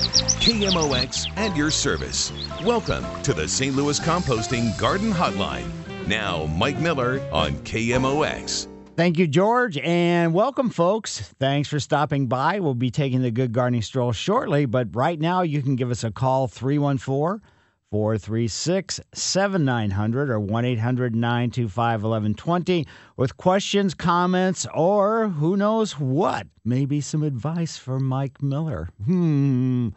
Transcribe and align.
KMOX 0.00 1.30
and 1.36 1.56
your 1.56 1.70
service. 1.70 2.32
Welcome 2.64 3.04
to 3.22 3.34
the 3.34 3.46
St. 3.46 3.76
Louis 3.76 4.00
Composting 4.00 4.76
Garden 4.78 5.12
Hotline. 5.12 5.68
Now, 6.06 6.46
Mike 6.46 6.78
Miller 6.78 7.20
on 7.32 7.52
KMOX. 7.58 8.66
Thank 8.96 9.18
you, 9.18 9.26
George, 9.26 9.78
and 9.78 10.34
welcome, 10.34 10.70
folks. 10.70 11.20
Thanks 11.38 11.68
for 11.68 11.80
stopping 11.80 12.26
by. 12.26 12.60
We'll 12.60 12.74
be 12.74 12.90
taking 12.90 13.22
the 13.22 13.30
Good 13.30 13.52
Gardening 13.52 13.82
Stroll 13.82 14.12
shortly, 14.12 14.66
but 14.66 14.94
right 14.94 15.18
now 15.18 15.42
you 15.42 15.62
can 15.62 15.76
give 15.76 15.90
us 15.90 16.04
a 16.04 16.10
call 16.10 16.48
314 16.48 17.40
436 17.90 19.00
7900 19.12 20.30
or 20.30 20.38
1 20.38 20.64
800 20.64 21.14
925 21.16 22.02
1120 22.02 22.86
with 23.16 23.36
questions, 23.36 23.94
comments, 23.94 24.64
or 24.74 25.28
who 25.28 25.56
knows 25.56 25.98
what. 25.98 26.46
Maybe 26.64 27.00
some 27.00 27.24
advice 27.24 27.76
for 27.76 27.98
Mike 27.98 28.40
Miller. 28.40 28.90
Hmm. 29.04 29.88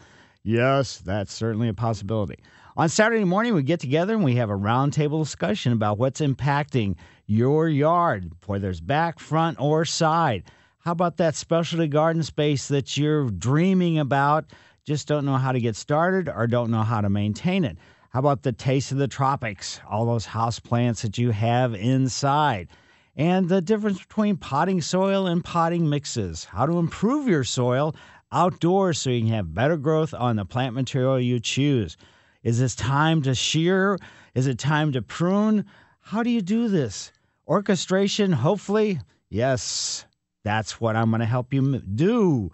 Yes, 0.44 0.98
that's 0.98 1.32
certainly 1.32 1.68
a 1.68 1.74
possibility. 1.74 2.38
On 2.76 2.90
Saturday 2.90 3.24
morning, 3.24 3.54
we 3.54 3.62
get 3.62 3.80
together 3.80 4.16
and 4.16 4.24
we 4.24 4.36
have 4.36 4.50
a 4.50 4.58
roundtable 4.58 5.24
discussion 5.24 5.72
about 5.72 6.00
what's 6.00 6.20
impacting 6.20 6.96
your 7.28 7.70
yard, 7.70 8.32
whether 8.48 8.72
it's 8.72 8.80
back, 8.80 9.20
front, 9.20 9.60
or 9.62 9.86
side. 9.86 10.46
How 10.80 10.92
about 10.94 11.18
that 11.18 11.36
specialty 11.36 11.88
garden 11.88 12.24
space 12.24 12.68
that 12.70 12.98
you're 12.98 13.30
dreaming 13.30 14.00
about? 14.00 14.46
Just 14.86 15.08
don't 15.08 15.26
know 15.26 15.38
how 15.38 15.54
to 15.54 15.62
get 15.62 15.78
started 15.78 16.28
or 16.28 16.46
don't 16.46 16.70
know 16.70 16.82
how 16.82 17.00
to 17.00 17.10
maintain 17.10 17.64
it. 17.64 17.78
How 18.10 18.20
about 18.20 18.44
the 18.44 18.52
taste 18.52 18.92
of 18.92 18.98
the 18.98 19.08
tropics, 19.08 19.80
all 19.90 20.06
those 20.06 20.26
house 20.26 20.60
plants 20.60 21.02
that 21.04 21.18
you 21.18 21.32
have 21.32 21.74
inside? 21.74 22.68
And 23.16 23.48
the 23.48 23.62
difference 23.62 24.00
between 24.00 24.38
potting 24.38 24.82
soil 24.82 25.26
and 25.28 25.44
potting 25.44 25.90
mixes. 25.90 26.44
How 26.46 26.66
to 26.66 26.80
improve 26.80 27.28
your 27.28 27.44
soil 27.44 27.96
outdoors 28.32 29.00
so 29.00 29.10
you 29.10 29.22
can 29.22 29.34
have 29.34 29.54
better 29.54 29.78
growth 29.78 30.14
on 30.14 30.36
the 30.36 30.46
plant 30.46 30.76
material 30.76 31.20
you 31.20 31.40
choose. 31.40 31.96
Is 32.44 32.60
this 32.60 32.76
time 32.76 33.22
to 33.22 33.34
shear? 33.34 33.98
Is 34.36 34.48
it 34.48 34.60
time 34.60 34.92
to 34.92 35.02
prune? 35.02 35.66
How 36.02 36.24
do 36.24 36.30
you 36.30 36.42
do 36.42 36.68
this? 36.68 37.12
Orchestration, 37.48 38.34
hopefully. 38.34 39.00
Yes, 39.30 40.06
that's 40.44 40.82
what 40.82 40.98
I'm 40.98 41.10
going 41.10 41.22
to 41.22 41.26
help 41.26 41.54
you 41.54 41.80
do 41.80 42.52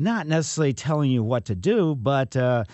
not 0.00 0.26
necessarily 0.26 0.72
telling 0.72 1.10
you 1.10 1.22
what 1.22 1.44
to 1.44 1.54
do, 1.54 1.94
but 1.94 2.34
uh, 2.36 2.64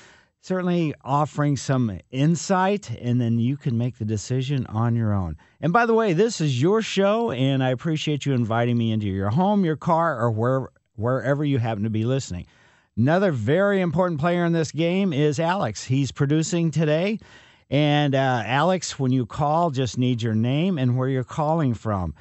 certainly 0.41 0.95
offering 1.05 1.57
some 1.57 1.99
insight, 2.11 2.91
and 3.01 3.21
then 3.21 3.39
you 3.39 3.57
can 3.57 3.77
make 3.77 3.99
the 3.99 4.05
decision 4.05 4.65
on 4.67 4.95
your 4.95 5.13
own. 5.13 5.37
And 5.61 5.73
by 5.73 5.87
the 5.87 5.95
way, 5.95 6.13
this 6.13 6.41
is 6.41 6.63
your 6.63 6.83
show, 6.83 7.33
and 7.33 7.65
I 7.65 7.71
appreciate 7.71 8.25
you 8.25 8.33
inviting 8.33 8.79
me 8.79 8.93
into 8.93 9.07
your 9.07 9.31
home, 9.31 9.65
your 9.65 9.77
car, 9.77 10.21
or 10.21 10.31
where, 10.31 10.69
wherever 10.95 11.45
you 11.45 11.59
happen 11.59 11.83
to 11.83 11.91
be 11.91 12.05
listening. 12.05 12.47
Another 12.97 13.33
very 13.33 13.81
important 13.81 14.21
player 14.21 14.45
in 14.45 14.53
this 14.53 14.73
game 14.73 15.13
is 15.13 15.39
Alex. 15.41 15.85
He's 15.85 16.13
producing 16.13 16.71
today. 16.71 17.19
And 17.69 18.15
uh, 18.15 18.43
Alex, 18.47 18.99
when 18.99 19.11
you 19.11 19.27
call, 19.27 19.71
just 19.71 19.99
need 19.99 20.23
your 20.23 20.35
name 20.35 20.79
and 20.79 20.97
where 20.97 21.09
you're 21.09 21.25
calling 21.25 21.75
from. 21.75 22.15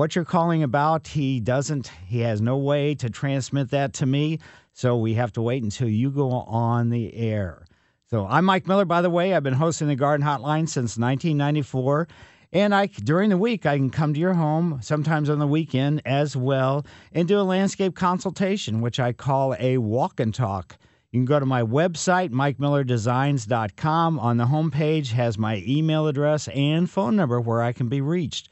What 0.00 0.16
you're 0.16 0.24
calling 0.24 0.62
about, 0.62 1.08
he 1.08 1.40
doesn't, 1.40 1.92
he 2.06 2.20
has 2.20 2.40
no 2.40 2.56
way 2.56 2.94
to 2.94 3.10
transmit 3.10 3.68
that 3.72 3.92
to 3.92 4.06
me. 4.06 4.38
So 4.72 4.96
we 4.96 5.12
have 5.12 5.30
to 5.34 5.42
wait 5.42 5.62
until 5.62 5.90
you 5.90 6.10
go 6.10 6.30
on 6.30 6.88
the 6.88 7.14
air. 7.14 7.66
So 8.08 8.26
I'm 8.26 8.46
Mike 8.46 8.66
Miller, 8.66 8.86
by 8.86 9.02
the 9.02 9.10
way. 9.10 9.34
I've 9.34 9.42
been 9.42 9.52
hosting 9.52 9.88
the 9.88 9.96
Garden 9.96 10.26
Hotline 10.26 10.66
since 10.70 10.96
1994. 10.96 12.08
And 12.50 12.74
I 12.74 12.86
during 12.86 13.28
the 13.28 13.36
week 13.36 13.66
I 13.66 13.76
can 13.76 13.90
come 13.90 14.14
to 14.14 14.20
your 14.20 14.32
home, 14.32 14.78
sometimes 14.80 15.28
on 15.28 15.38
the 15.38 15.46
weekend 15.46 16.00
as 16.06 16.34
well, 16.34 16.86
and 17.12 17.28
do 17.28 17.38
a 17.38 17.42
landscape 17.42 17.94
consultation, 17.94 18.80
which 18.80 18.98
I 18.98 19.12
call 19.12 19.54
a 19.58 19.76
walk 19.76 20.18
and 20.18 20.34
talk. 20.34 20.78
You 21.10 21.18
can 21.18 21.26
go 21.26 21.38
to 21.38 21.44
my 21.44 21.62
website, 21.62 22.30
mikemillerdesigns.com. 22.30 24.18
On 24.18 24.36
the 24.38 24.46
homepage 24.46 25.12
has 25.12 25.36
my 25.36 25.62
email 25.66 26.06
address 26.06 26.48
and 26.48 26.88
phone 26.88 27.16
number 27.16 27.38
where 27.38 27.60
I 27.60 27.74
can 27.74 27.90
be 27.90 28.00
reached. 28.00 28.48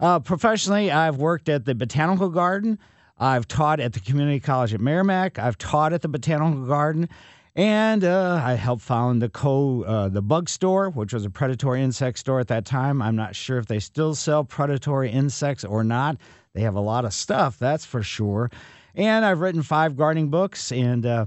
Uh, 0.00 0.20
professionally, 0.20 0.90
I've 0.90 1.16
worked 1.16 1.48
at 1.48 1.64
the 1.64 1.74
Botanical 1.74 2.28
Garden. 2.28 2.78
I've 3.18 3.48
taught 3.48 3.80
at 3.80 3.92
the 3.92 4.00
Community 4.00 4.38
College 4.38 4.72
at 4.72 4.80
Meramec. 4.80 5.38
I've 5.38 5.58
taught 5.58 5.92
at 5.92 6.02
the 6.02 6.08
Botanical 6.08 6.66
Garden. 6.66 7.08
And 7.56 8.04
uh, 8.04 8.40
I 8.44 8.52
helped 8.52 8.82
found 8.82 9.20
the 9.20 9.28
co 9.28 9.82
uh, 9.82 10.08
the 10.08 10.22
bug 10.22 10.48
store, 10.48 10.90
which 10.90 11.12
was 11.12 11.24
a 11.24 11.30
predatory 11.30 11.82
insect 11.82 12.18
store 12.18 12.38
at 12.38 12.46
that 12.48 12.64
time. 12.64 13.02
I'm 13.02 13.16
not 13.16 13.34
sure 13.34 13.58
if 13.58 13.66
they 13.66 13.80
still 13.80 14.14
sell 14.14 14.44
predatory 14.44 15.10
insects 15.10 15.64
or 15.64 15.82
not. 15.82 16.18
They 16.54 16.60
have 16.60 16.76
a 16.76 16.80
lot 16.80 17.04
of 17.04 17.12
stuff, 17.12 17.58
that's 17.58 17.84
for 17.84 18.04
sure. 18.04 18.50
And 18.94 19.24
I've 19.24 19.40
written 19.40 19.62
five 19.62 19.96
gardening 19.96 20.28
books. 20.28 20.70
And 20.70 21.04
uh, 21.04 21.26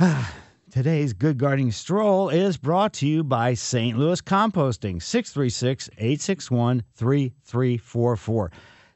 Today's 0.74 1.12
Good 1.12 1.38
Gardening 1.38 1.70
Stroll 1.70 2.30
is 2.30 2.56
brought 2.56 2.94
to 2.94 3.06
you 3.06 3.22
by 3.22 3.54
St. 3.54 3.96
Louis 3.96 4.20
Composting, 4.20 5.00
636 5.00 5.88
861 5.98 6.82
3344. 6.96 8.50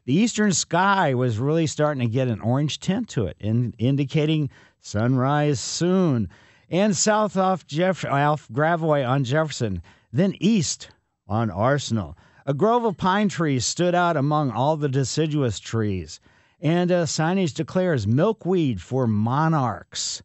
The 0.04 0.12
eastern 0.12 0.52
sky 0.52 1.14
was 1.14 1.38
really 1.38 1.68
starting 1.68 2.00
to 2.00 2.12
get 2.12 2.26
an 2.26 2.40
orange 2.40 2.80
tint 2.80 3.08
to 3.10 3.26
it, 3.26 3.36
in, 3.38 3.74
indicating 3.78 4.50
sunrise 4.80 5.60
soon. 5.60 6.28
And 6.68 6.96
south 6.96 7.36
off, 7.36 7.64
Jeff, 7.64 8.04
off 8.04 8.48
Gravois 8.50 9.04
on 9.04 9.22
Jefferson, 9.22 9.80
then 10.12 10.34
east 10.40 10.90
on 11.28 11.48
Arsenal. 11.48 12.18
A 12.44 12.54
grove 12.54 12.86
of 12.86 12.96
pine 12.96 13.28
trees 13.28 13.64
stood 13.64 13.94
out 13.94 14.16
among 14.16 14.50
all 14.50 14.76
the 14.76 14.88
deciduous 14.88 15.60
trees, 15.60 16.18
and 16.60 16.90
uh, 16.90 17.04
signage 17.04 17.54
declares 17.54 18.04
milkweed 18.04 18.82
for 18.82 19.06
monarchs. 19.06 20.24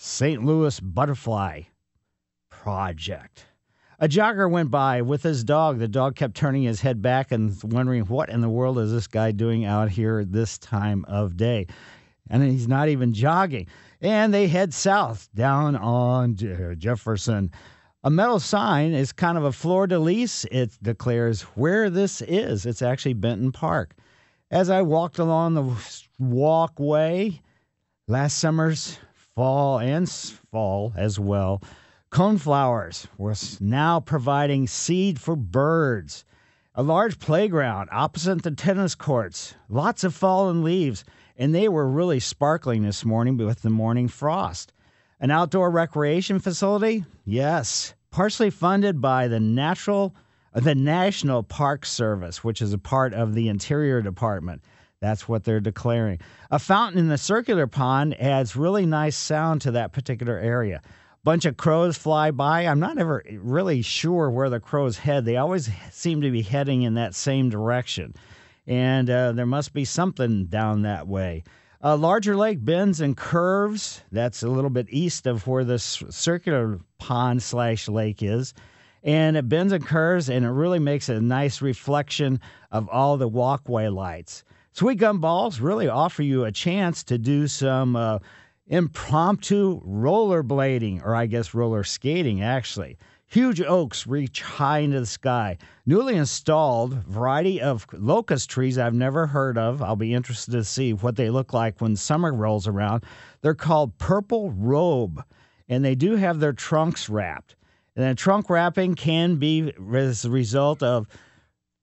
St. 0.00 0.44
Louis 0.44 0.78
Butterfly 0.78 1.62
Project. 2.50 3.46
A 3.98 4.06
jogger 4.08 4.48
went 4.48 4.70
by 4.70 5.02
with 5.02 5.24
his 5.24 5.42
dog. 5.42 5.80
The 5.80 5.88
dog 5.88 6.14
kept 6.14 6.36
turning 6.36 6.62
his 6.62 6.80
head 6.80 7.02
back 7.02 7.32
and 7.32 7.60
wondering, 7.64 8.02
what 8.04 8.28
in 8.28 8.40
the 8.40 8.48
world 8.48 8.78
is 8.78 8.92
this 8.92 9.08
guy 9.08 9.32
doing 9.32 9.64
out 9.64 9.90
here 9.90 10.24
this 10.24 10.56
time 10.56 11.04
of 11.08 11.36
day? 11.36 11.66
And 12.30 12.44
he's 12.44 12.68
not 12.68 12.88
even 12.88 13.12
jogging. 13.12 13.66
And 14.00 14.32
they 14.32 14.46
head 14.46 14.72
south 14.72 15.28
down 15.34 15.74
on 15.74 16.36
uh, 16.46 16.76
Jefferson. 16.76 17.50
A 18.04 18.10
metal 18.10 18.38
sign 18.38 18.92
is 18.92 19.10
kind 19.10 19.36
of 19.36 19.42
a 19.42 19.52
fleur 19.52 19.88
de 19.88 19.98
lis. 19.98 20.46
It 20.52 20.78
declares 20.80 21.42
where 21.56 21.90
this 21.90 22.22
is. 22.22 22.66
It's 22.66 22.82
actually 22.82 23.14
Benton 23.14 23.50
Park. 23.50 23.96
As 24.52 24.70
I 24.70 24.82
walked 24.82 25.18
along 25.18 25.54
the 25.54 25.76
walkway 26.20 27.40
last 28.06 28.38
summer's 28.38 28.96
fall 29.38 29.78
and 29.78 30.10
fall 30.10 30.92
as 30.96 31.16
well. 31.16 31.62
Coneflowers 32.10 33.06
was 33.18 33.60
now 33.60 34.00
providing 34.00 34.66
seed 34.66 35.20
for 35.20 35.36
birds. 35.36 36.24
A 36.74 36.82
large 36.82 37.20
playground 37.20 37.88
opposite 37.92 38.42
the 38.42 38.50
tennis 38.50 38.96
courts. 38.96 39.54
Lots 39.68 40.02
of 40.02 40.12
fallen 40.12 40.64
leaves, 40.64 41.04
and 41.36 41.54
they 41.54 41.68
were 41.68 41.88
really 41.88 42.18
sparkling 42.18 42.82
this 42.82 43.04
morning 43.04 43.36
with 43.36 43.62
the 43.62 43.70
morning 43.70 44.08
frost. 44.08 44.72
An 45.20 45.30
outdoor 45.30 45.70
recreation 45.70 46.40
facility? 46.40 47.04
Yes, 47.24 47.94
partially 48.10 48.50
funded 48.50 49.00
by 49.00 49.28
the 49.28 49.38
natural 49.38 50.16
the 50.52 50.74
National 50.74 51.44
Park 51.44 51.86
Service, 51.86 52.42
which 52.42 52.60
is 52.60 52.72
a 52.72 52.78
part 52.78 53.14
of 53.14 53.34
the 53.34 53.48
Interior 53.48 54.02
Department. 54.02 54.62
That's 55.00 55.28
what 55.28 55.44
they're 55.44 55.60
declaring. 55.60 56.18
A 56.50 56.58
fountain 56.58 56.98
in 56.98 57.08
the 57.08 57.18
circular 57.18 57.66
pond 57.66 58.20
adds 58.20 58.56
really 58.56 58.84
nice 58.84 59.16
sound 59.16 59.60
to 59.62 59.70
that 59.72 59.92
particular 59.92 60.38
area. 60.38 60.82
Bunch 61.24 61.44
of 61.44 61.56
crows 61.56 61.96
fly 61.96 62.30
by. 62.30 62.62
I'm 62.66 62.80
not 62.80 62.98
ever 62.98 63.22
really 63.32 63.82
sure 63.82 64.30
where 64.30 64.50
the 64.50 64.60
crows 64.60 64.98
head. 64.98 65.24
They 65.24 65.36
always 65.36 65.70
seem 65.92 66.22
to 66.22 66.30
be 66.30 66.42
heading 66.42 66.82
in 66.82 66.94
that 66.94 67.14
same 67.14 67.48
direction. 67.48 68.14
And 68.66 69.08
uh, 69.08 69.32
there 69.32 69.46
must 69.46 69.72
be 69.72 69.84
something 69.84 70.46
down 70.46 70.82
that 70.82 71.06
way. 71.06 71.44
A 71.80 71.96
larger 71.96 72.36
lake 72.36 72.64
bends 72.64 73.00
and 73.00 73.16
curves. 73.16 74.02
That's 74.10 74.42
a 74.42 74.48
little 74.48 74.70
bit 74.70 74.86
east 74.90 75.26
of 75.26 75.46
where 75.46 75.64
this 75.64 76.02
circular 76.10 76.80
pond 76.98 77.42
slash 77.42 77.88
lake 77.88 78.22
is. 78.22 78.52
And 79.04 79.36
it 79.36 79.48
bends 79.48 79.72
and 79.72 79.86
curves, 79.86 80.28
and 80.28 80.44
it 80.44 80.50
really 80.50 80.80
makes 80.80 81.08
a 81.08 81.20
nice 81.20 81.62
reflection 81.62 82.40
of 82.72 82.88
all 82.88 83.16
the 83.16 83.28
walkway 83.28 83.88
lights. 83.88 84.42
Sweet 84.78 84.98
gum 84.98 85.18
balls 85.18 85.58
really 85.58 85.88
offer 85.88 86.22
you 86.22 86.44
a 86.44 86.52
chance 86.52 87.02
to 87.02 87.18
do 87.18 87.48
some 87.48 87.96
uh, 87.96 88.20
impromptu 88.68 89.82
rollerblading, 89.84 91.04
or 91.04 91.16
I 91.16 91.26
guess 91.26 91.52
roller 91.52 91.82
skating, 91.82 92.44
actually. 92.44 92.96
Huge 93.26 93.60
oaks 93.60 94.06
reach 94.06 94.40
high 94.40 94.78
into 94.78 95.00
the 95.00 95.06
sky. 95.06 95.58
Newly 95.84 96.14
installed 96.14 96.94
variety 97.06 97.60
of 97.60 97.88
locust 97.92 98.50
trees 98.50 98.78
I've 98.78 98.94
never 98.94 99.26
heard 99.26 99.58
of. 99.58 99.82
I'll 99.82 99.96
be 99.96 100.14
interested 100.14 100.52
to 100.52 100.62
see 100.62 100.92
what 100.92 101.16
they 101.16 101.28
look 101.28 101.52
like 101.52 101.80
when 101.80 101.96
summer 101.96 102.32
rolls 102.32 102.68
around. 102.68 103.02
They're 103.40 103.56
called 103.56 103.98
purple 103.98 104.52
robe, 104.52 105.24
and 105.68 105.84
they 105.84 105.96
do 105.96 106.14
have 106.14 106.38
their 106.38 106.52
trunks 106.52 107.08
wrapped. 107.08 107.56
And 107.96 108.04
then 108.04 108.14
trunk 108.14 108.48
wrapping 108.48 108.94
can 108.94 109.38
be 109.38 109.72
as 109.92 110.24
a 110.24 110.30
result 110.30 110.84
of 110.84 111.08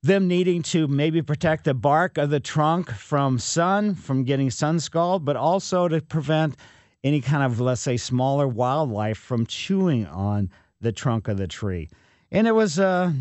them 0.06 0.28
needing 0.28 0.62
to 0.62 0.88
maybe 0.88 1.22
protect 1.22 1.64
the 1.64 1.74
bark 1.74 2.18
of 2.18 2.30
the 2.30 2.40
trunk 2.40 2.90
from 2.90 3.38
sun, 3.38 3.94
from 3.94 4.24
getting 4.24 4.50
sun 4.50 4.80
scald, 4.80 5.24
but 5.24 5.36
also 5.36 5.88
to 5.88 6.00
prevent 6.00 6.56
any 7.04 7.20
kind 7.20 7.42
of, 7.42 7.60
let's 7.60 7.80
say, 7.80 7.96
smaller 7.96 8.48
wildlife 8.48 9.18
from 9.18 9.46
chewing 9.46 10.06
on 10.06 10.50
the 10.80 10.92
trunk 10.92 11.28
of 11.28 11.36
the 11.36 11.46
tree. 11.46 11.88
And 12.32 12.46
it 12.46 12.52
was 12.52 12.78
a 12.78 13.14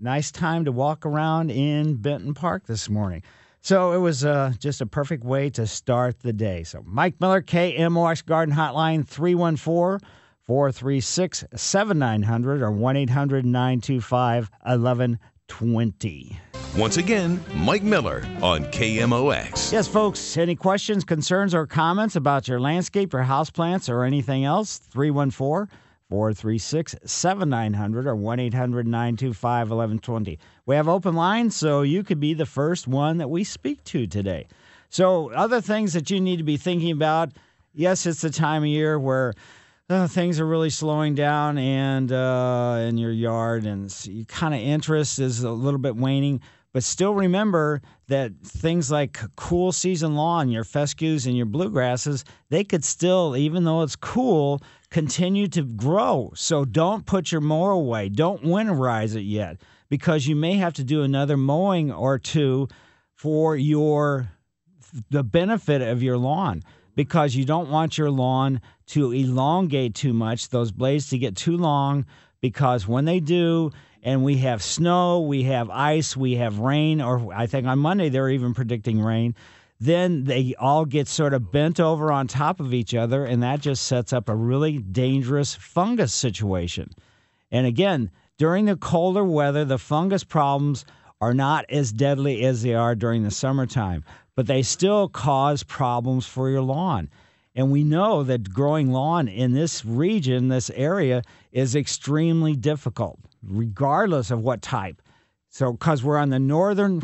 nice 0.00 0.30
time 0.30 0.64
to 0.64 0.72
walk 0.72 1.04
around 1.04 1.50
in 1.50 1.96
Benton 1.96 2.34
Park 2.34 2.66
this 2.66 2.88
morning. 2.88 3.22
So 3.60 3.92
it 3.92 3.98
was 3.98 4.24
uh, 4.24 4.52
just 4.60 4.80
a 4.80 4.86
perfect 4.86 5.24
way 5.24 5.50
to 5.50 5.66
start 5.66 6.20
the 6.20 6.32
day. 6.32 6.62
So 6.62 6.84
Mike 6.86 7.20
Miller, 7.20 7.42
KMOX 7.42 8.24
Garden 8.24 8.54
Hotline, 8.54 9.04
314 9.04 10.08
436 10.44 11.44
7900 11.56 12.62
or 12.62 12.70
1 12.70 12.96
800 12.96 13.44
925 13.44 14.50
1120. 15.48 16.38
Once 16.76 16.98
again, 16.98 17.42
Mike 17.54 17.82
Miller 17.82 18.22
on 18.42 18.64
KMOX. 18.66 19.72
Yes, 19.72 19.88
folks, 19.88 20.36
any 20.36 20.54
questions, 20.54 21.04
concerns, 21.04 21.54
or 21.54 21.66
comments 21.66 22.16
about 22.16 22.48
your 22.48 22.60
landscape 22.60 23.14
or 23.14 23.22
houseplants 23.22 23.88
or 23.88 24.04
anything 24.04 24.44
else? 24.44 24.78
314 24.78 25.74
436 26.10 26.96
7900 27.04 28.06
or 28.06 28.14
1 28.14 28.40
800 28.40 28.86
925 28.86 29.70
1120. 29.70 30.38
We 30.66 30.76
have 30.76 30.88
open 30.88 31.14
lines, 31.14 31.56
so 31.56 31.82
you 31.82 32.04
could 32.04 32.20
be 32.20 32.34
the 32.34 32.46
first 32.46 32.86
one 32.86 33.18
that 33.18 33.30
we 33.30 33.42
speak 33.42 33.82
to 33.84 34.06
today. 34.06 34.46
So, 34.90 35.32
other 35.32 35.60
things 35.60 35.94
that 35.94 36.10
you 36.10 36.20
need 36.20 36.36
to 36.36 36.44
be 36.44 36.56
thinking 36.56 36.90
about 36.90 37.32
yes, 37.76 38.06
it's 38.06 38.22
the 38.22 38.30
time 38.30 38.62
of 38.62 38.68
year 38.68 38.98
where 38.98 39.34
uh, 39.88 40.08
things 40.08 40.40
are 40.40 40.46
really 40.46 40.70
slowing 40.70 41.14
down 41.14 41.58
and 41.58 42.10
uh, 42.10 42.78
in 42.88 42.98
your 42.98 43.12
yard, 43.12 43.66
and 43.66 43.94
your 44.06 44.24
kind 44.24 44.54
of 44.54 44.60
interest 44.60 45.18
is 45.18 45.42
a 45.42 45.50
little 45.50 45.78
bit 45.78 45.96
waning. 45.96 46.40
But 46.72 46.82
still 46.82 47.14
remember 47.14 47.80
that 48.08 48.32
things 48.42 48.90
like 48.90 49.18
cool 49.36 49.72
season 49.72 50.14
lawn, 50.14 50.50
your 50.50 50.64
fescues 50.64 51.26
and 51.26 51.36
your 51.36 51.46
bluegrasses, 51.46 52.24
they 52.50 52.64
could 52.64 52.84
still, 52.84 53.34
even 53.34 53.64
though 53.64 53.80
it's 53.82 53.96
cool, 53.96 54.60
continue 54.90 55.48
to 55.48 55.62
grow. 55.62 56.32
So 56.34 56.66
don't 56.66 57.06
put 57.06 57.32
your 57.32 57.40
mower 57.40 57.70
away. 57.70 58.10
Don't 58.10 58.42
winterize 58.42 59.16
it 59.16 59.22
yet 59.22 59.62
because 59.88 60.26
you 60.26 60.36
may 60.36 60.54
have 60.54 60.74
to 60.74 60.84
do 60.84 61.02
another 61.02 61.38
mowing 61.38 61.90
or 61.90 62.18
two 62.18 62.68
for 63.14 63.56
your 63.56 64.28
the 65.10 65.24
benefit 65.24 65.80
of 65.80 66.02
your 66.02 66.18
lawn 66.18 66.62
because 66.94 67.34
you 67.34 67.44
don't 67.44 67.70
want 67.70 67.96
your 67.96 68.10
lawn 68.10 68.60
to 68.86 69.12
elongate 69.12 69.94
too 69.94 70.12
much, 70.12 70.48
those 70.48 70.72
blades 70.72 71.10
to 71.10 71.18
get 71.18 71.36
too 71.36 71.56
long 71.56 72.06
because 72.40 72.86
when 72.86 73.04
they 73.04 73.20
do, 73.20 73.70
and 74.02 74.22
we 74.22 74.36
have 74.38 74.62
snow, 74.62 75.20
we 75.20 75.42
have 75.42 75.68
ice, 75.68 76.16
we 76.16 76.36
have 76.36 76.60
rain, 76.60 77.00
or 77.00 77.34
I 77.34 77.46
think 77.46 77.66
on 77.66 77.80
Monday 77.80 78.08
they're 78.08 78.30
even 78.30 78.54
predicting 78.54 79.00
rain. 79.00 79.34
Then 79.80 80.24
they 80.24 80.54
all 80.58 80.84
get 80.84 81.08
sort 81.08 81.34
of 81.34 81.50
bent 81.50 81.80
over 81.80 82.12
on 82.12 82.28
top 82.28 82.60
of 82.60 82.72
each 82.72 82.94
other, 82.94 83.24
and 83.24 83.42
that 83.42 83.60
just 83.60 83.84
sets 83.84 84.12
up 84.12 84.28
a 84.28 84.34
really 84.34 84.78
dangerous 84.78 85.56
fungus 85.56 86.14
situation. 86.14 86.94
And 87.50 87.66
again, 87.66 88.10
during 88.38 88.66
the 88.66 88.76
colder 88.76 89.24
weather, 89.24 89.64
the 89.64 89.78
fungus 89.78 90.22
problems 90.22 90.84
are 91.20 91.34
not 91.34 91.64
as 91.68 91.92
deadly 91.92 92.44
as 92.44 92.62
they 92.62 92.74
are 92.74 92.94
during 92.94 93.24
the 93.24 93.30
summertime, 93.30 94.04
but 94.34 94.46
they 94.46 94.62
still 94.62 95.08
cause 95.08 95.62
problems 95.62 96.26
for 96.26 96.48
your 96.48 96.62
lawn. 96.62 97.10
And 97.56 97.70
we 97.70 97.82
know 97.82 98.22
that 98.22 98.52
growing 98.52 98.92
lawn 98.92 99.26
in 99.26 99.54
this 99.54 99.84
region, 99.84 100.48
this 100.48 100.70
area, 100.70 101.22
is 101.52 101.74
extremely 101.74 102.54
difficult 102.54 103.18
regardless 103.42 104.30
of 104.30 104.40
what 104.40 104.60
type. 104.60 105.00
So, 105.48 105.72
because 105.72 106.04
we're 106.04 106.18
on 106.18 106.28
the 106.28 106.38
northern 106.38 107.02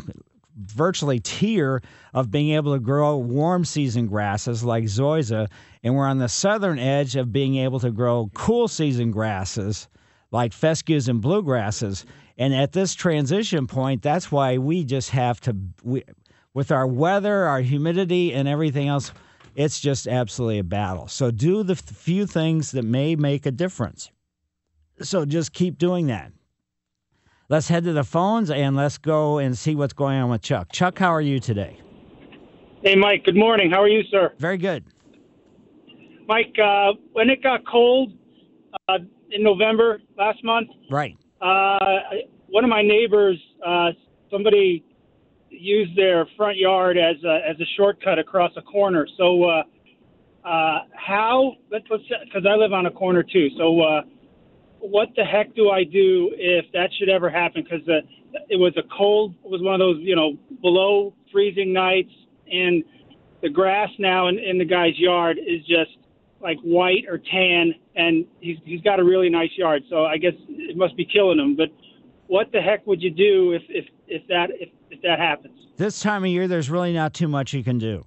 virtually 0.55 1.19
tier 1.19 1.81
of 2.13 2.29
being 2.29 2.51
able 2.51 2.73
to 2.73 2.79
grow 2.79 3.17
warm 3.17 3.65
season 3.65 4.05
grasses 4.05 4.63
like 4.63 4.83
zoysia, 4.83 5.47
and 5.81 5.95
we're 5.95 6.07
on 6.07 6.19
the 6.19 6.29
southern 6.29 6.77
edge 6.77 7.15
of 7.15 7.33
being 7.33 7.55
able 7.55 7.79
to 7.79 7.89
grow 7.89 8.29
cool 8.35 8.67
season 8.67 9.09
grasses 9.09 9.87
like 10.29 10.53
fescues 10.53 11.09
and 11.09 11.23
bluegrasses. 11.23 12.05
And 12.37 12.53
at 12.53 12.71
this 12.71 12.93
transition 12.93 13.65
point, 13.65 14.01
that's 14.03 14.31
why 14.31 14.57
we 14.57 14.83
just 14.83 15.09
have 15.11 15.39
to, 15.41 15.55
we, 15.83 16.03
with 16.53 16.71
our 16.71 16.85
weather, 16.85 17.45
our 17.45 17.61
humidity, 17.61 18.33
and 18.33 18.47
everything 18.47 18.87
else, 18.87 19.11
it's 19.55 19.79
just 19.79 20.07
absolutely 20.07 20.59
a 20.59 20.63
battle. 20.63 21.07
So 21.07 21.31
do 21.31 21.63
the 21.63 21.75
few 21.75 22.25
things 22.25 22.71
that 22.71 22.83
may 22.83 23.15
make 23.15 23.45
a 23.45 23.51
difference. 23.51 24.11
So 25.01 25.25
just 25.25 25.53
keep 25.53 25.77
doing 25.77 26.07
that. 26.07 26.31
Let's 27.49 27.67
head 27.67 27.83
to 27.83 27.93
the 27.93 28.03
phones 28.03 28.49
and 28.49 28.75
let's 28.75 28.97
go 28.97 29.37
and 29.37 29.57
see 29.57 29.75
what's 29.75 29.93
going 29.93 30.17
on 30.17 30.29
with 30.29 30.41
Chuck. 30.41 30.71
Chuck, 30.71 30.97
how 30.97 31.13
are 31.13 31.21
you 31.21 31.39
today? 31.39 31.79
Hey, 32.83 32.95
Mike. 32.95 33.23
Good 33.25 33.35
morning. 33.35 33.69
How 33.71 33.81
are 33.81 33.87
you, 33.87 34.03
sir? 34.09 34.33
Very 34.39 34.57
good. 34.57 34.85
Mike, 36.27 36.55
uh, 36.63 36.93
when 37.11 37.29
it 37.29 37.43
got 37.43 37.61
cold 37.67 38.13
uh, 38.87 38.97
in 39.31 39.43
November 39.43 40.01
last 40.17 40.43
month, 40.43 40.69
right? 40.89 41.17
Uh, 41.41 41.77
one 42.47 42.63
of 42.63 42.69
my 42.69 42.81
neighbors, 42.81 43.37
uh, 43.65 43.89
somebody 44.31 44.83
used 45.53 45.95
their 45.97 46.27
front 46.37 46.57
yard 46.57 46.97
as 46.97 47.23
a, 47.23 47.39
as 47.47 47.59
a 47.59 47.65
shortcut 47.77 48.19
across 48.19 48.51
a 48.57 48.61
corner. 48.61 49.07
So, 49.17 49.43
uh, 49.43 49.63
uh, 50.45 50.79
how? 50.93 51.53
Let's 51.71 51.85
because 51.87 52.45
I 52.49 52.55
live 52.55 52.73
on 52.73 52.85
a 52.85 52.91
corner 52.91 53.23
too. 53.23 53.47
So, 53.57 53.81
uh, 53.81 54.01
what 54.79 55.09
the 55.15 55.23
heck 55.23 55.55
do 55.55 55.69
I 55.69 55.85
do 55.85 56.31
if 56.35 56.65
that 56.73 56.89
should 56.99 57.09
ever 57.09 57.29
happen? 57.29 57.63
Because 57.63 57.87
uh, 57.87 58.01
it 58.49 58.57
was 58.57 58.73
a 58.77 58.83
cold, 58.97 59.35
it 59.43 59.49
was 59.49 59.61
one 59.61 59.75
of 59.75 59.79
those, 59.79 59.97
you 60.01 60.15
know, 60.15 60.33
below 60.61 61.13
freezing 61.31 61.71
nights, 61.71 62.11
and 62.51 62.83
the 63.41 63.49
grass 63.49 63.89
now 63.99 64.27
in, 64.27 64.37
in 64.39 64.57
the 64.57 64.65
guy's 64.65 64.97
yard 64.97 65.37
is 65.37 65.61
just 65.61 65.97
like 66.41 66.57
white 66.59 67.05
or 67.09 67.17
tan, 67.17 67.73
and 67.95 68.25
he's 68.41 68.57
he's 68.65 68.81
got 68.81 68.99
a 68.99 69.03
really 69.03 69.29
nice 69.29 69.51
yard. 69.55 69.83
So 69.89 70.05
I 70.05 70.17
guess 70.17 70.33
it 70.49 70.75
must 70.75 70.97
be 70.97 71.05
killing 71.05 71.39
him. 71.39 71.55
But 71.55 71.69
what 72.27 72.51
the 72.51 72.61
heck 72.61 72.85
would 72.85 73.01
you 73.01 73.11
do 73.11 73.53
if 73.53 73.61
if 73.69 73.85
if 74.07 74.27
that 74.27 74.49
if, 74.59 74.69
if 74.93 75.01
that 75.01 75.19
happens? 75.19 75.53
This 75.77 75.99
time 75.99 76.23
of 76.23 76.29
year, 76.29 76.47
there's 76.47 76.69
really 76.69 76.93
not 76.93 77.13
too 77.13 77.27
much 77.27 77.53
you 77.53 77.63
can 77.63 77.79
do. 77.79 78.05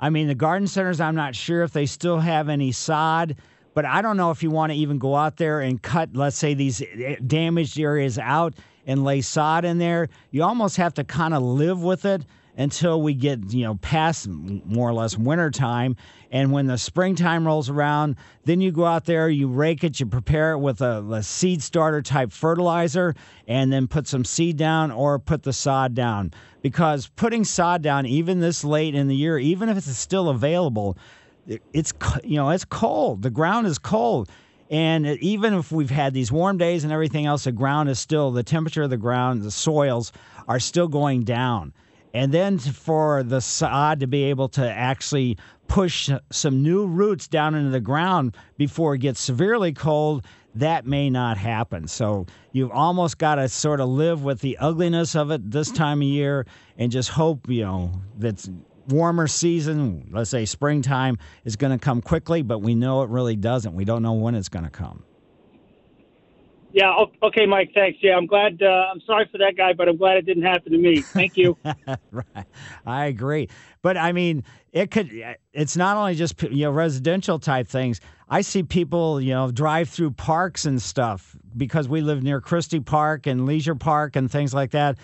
I 0.00 0.10
mean, 0.10 0.28
the 0.28 0.34
garden 0.34 0.68
centers, 0.68 1.00
I'm 1.00 1.14
not 1.14 1.34
sure 1.34 1.62
if 1.62 1.72
they 1.72 1.86
still 1.86 2.20
have 2.20 2.48
any 2.48 2.72
sod 2.72 3.36
but 3.74 3.84
I 3.84 4.00
don't 4.02 4.16
know 4.16 4.30
if 4.30 4.42
you 4.42 4.50
want 4.50 4.72
to 4.72 4.78
even 4.78 4.98
go 4.98 5.16
out 5.16 5.36
there 5.36 5.60
and 5.60 5.82
cut, 5.82 6.10
let's 6.14 6.36
say, 6.36 6.54
these 6.54 6.80
eh, 6.80 7.16
damaged 7.26 7.78
areas 7.78 8.18
out 8.18 8.54
and 8.86 9.04
lay 9.04 9.20
sod 9.20 9.64
in 9.64 9.78
there. 9.78 10.08
You 10.30 10.44
almost 10.44 10.76
have 10.76 10.94
to 10.94 11.04
kind 11.04 11.34
of 11.34 11.42
live 11.42 11.82
with 11.82 12.04
it 12.04 12.24
until 12.56 13.02
we 13.02 13.14
get 13.14 13.52
you 13.52 13.64
know 13.64 13.74
past 13.76 14.28
more 14.28 14.88
or 14.88 14.92
less 14.92 15.18
winter 15.18 15.50
time 15.50 15.96
and 16.34 16.52
when 16.52 16.66
the 16.66 16.76
springtime 16.76 17.46
rolls 17.46 17.70
around 17.70 18.16
then 18.44 18.60
you 18.60 18.70
go 18.70 18.84
out 18.84 19.06
there 19.06 19.30
you 19.30 19.48
rake 19.48 19.82
it 19.82 19.98
you 19.98 20.04
prepare 20.04 20.52
it 20.52 20.58
with 20.58 20.82
a, 20.82 21.02
a, 21.12 21.22
seed 21.22 21.62
starter 21.62 22.02
type 22.02 22.30
fertilizer 22.30 23.14
and 23.48 23.72
then 23.72 23.86
put 23.86 24.06
some 24.06 24.24
seed 24.24 24.58
down 24.58 24.90
or 24.90 25.18
put 25.18 25.42
the 25.42 25.52
sod 25.52 25.94
down 25.94 26.30
because 26.60 27.06
putting 27.16 27.44
sod 27.44 27.80
down 27.80 28.04
even 28.04 28.40
this 28.40 28.62
late 28.62 28.94
in 28.94 29.08
the 29.08 29.16
year 29.16 29.38
even 29.38 29.70
if 29.70 29.78
it's 29.78 29.96
still 29.96 30.28
available 30.28 30.98
it's 31.72 31.92
you 32.22 32.36
know 32.36 32.50
it's 32.50 32.64
cold. 32.64 33.22
The 33.22 33.30
ground 33.30 33.66
is 33.66 33.78
cold, 33.78 34.30
and 34.70 35.06
even 35.06 35.54
if 35.54 35.70
we've 35.70 35.90
had 35.90 36.14
these 36.14 36.32
warm 36.32 36.58
days 36.58 36.84
and 36.84 36.92
everything 36.92 37.26
else, 37.26 37.44
the 37.44 37.52
ground 37.52 37.88
is 37.88 37.98
still 37.98 38.30
the 38.30 38.42
temperature 38.42 38.82
of 38.82 38.90
the 38.90 38.96
ground, 38.96 39.42
the 39.42 39.50
soils 39.50 40.12
are 40.48 40.60
still 40.60 40.88
going 40.88 41.24
down. 41.24 41.72
And 42.14 42.30
then 42.32 42.58
for 42.58 43.24
the 43.24 43.40
sod 43.40 44.00
to 44.00 44.06
be 44.06 44.24
able 44.24 44.48
to 44.50 44.70
actually 44.70 45.36
push 45.66 46.08
some 46.30 46.62
new 46.62 46.86
roots 46.86 47.26
down 47.26 47.56
into 47.56 47.70
the 47.70 47.80
ground 47.80 48.36
before 48.56 48.94
it 48.94 48.98
gets 48.98 49.20
severely 49.20 49.72
cold, 49.72 50.24
that 50.54 50.86
may 50.86 51.10
not 51.10 51.36
happen. 51.36 51.88
So 51.88 52.26
you've 52.52 52.70
almost 52.70 53.18
got 53.18 53.34
to 53.34 53.48
sort 53.48 53.80
of 53.80 53.88
live 53.88 54.22
with 54.22 54.40
the 54.40 54.56
ugliness 54.58 55.16
of 55.16 55.32
it 55.32 55.50
this 55.50 55.72
time 55.72 56.00
of 56.00 56.06
year 56.06 56.46
and 56.78 56.92
just 56.92 57.10
hope, 57.10 57.48
you 57.48 57.64
know, 57.64 57.90
that 58.18 58.48
warmer 58.88 59.26
season, 59.26 60.08
let's 60.12 60.30
say 60.30 60.44
springtime, 60.44 61.18
is 61.44 61.56
going 61.56 61.76
to 61.76 61.84
come 61.84 62.00
quickly, 62.00 62.42
but 62.42 62.60
we 62.60 62.76
know 62.76 63.02
it 63.02 63.10
really 63.10 63.36
doesn't. 63.36 63.74
We 63.74 63.84
don't 63.84 64.02
know 64.02 64.12
when 64.12 64.36
it's 64.36 64.48
going 64.48 64.64
to 64.64 64.70
come. 64.70 65.02
Yeah. 66.74 66.92
Okay, 67.22 67.46
Mike. 67.46 67.70
Thanks. 67.72 68.00
Yeah, 68.02 68.16
I'm 68.16 68.26
glad. 68.26 68.60
Uh, 68.60 68.66
I'm 68.92 69.00
sorry 69.06 69.28
for 69.30 69.38
that 69.38 69.54
guy, 69.56 69.72
but 69.74 69.88
I'm 69.88 69.96
glad 69.96 70.16
it 70.16 70.26
didn't 70.26 70.42
happen 70.42 70.72
to 70.72 70.78
me. 70.78 71.02
Thank 71.02 71.36
you. 71.36 71.56
right. 72.10 72.46
I 72.84 73.04
agree. 73.06 73.48
But 73.80 73.96
I 73.96 74.10
mean, 74.10 74.42
it 74.72 74.90
could, 74.90 75.08
it's 75.52 75.76
not 75.76 75.96
only 75.96 76.16
just, 76.16 76.42
you 76.42 76.64
know, 76.64 76.72
residential 76.72 77.38
type 77.38 77.68
things. 77.68 78.00
I 78.28 78.40
see 78.40 78.64
people, 78.64 79.20
you 79.20 79.32
know, 79.32 79.52
drive 79.52 79.88
through 79.88 80.10
parks 80.12 80.64
and 80.64 80.82
stuff 80.82 81.36
because 81.56 81.88
we 81.88 82.00
live 82.00 82.24
near 82.24 82.40
Christie 82.40 82.80
Park 82.80 83.28
and 83.28 83.46
Leisure 83.46 83.76
Park 83.76 84.16
and 84.16 84.28
things 84.28 84.52
like 84.52 84.72
that. 84.72 84.98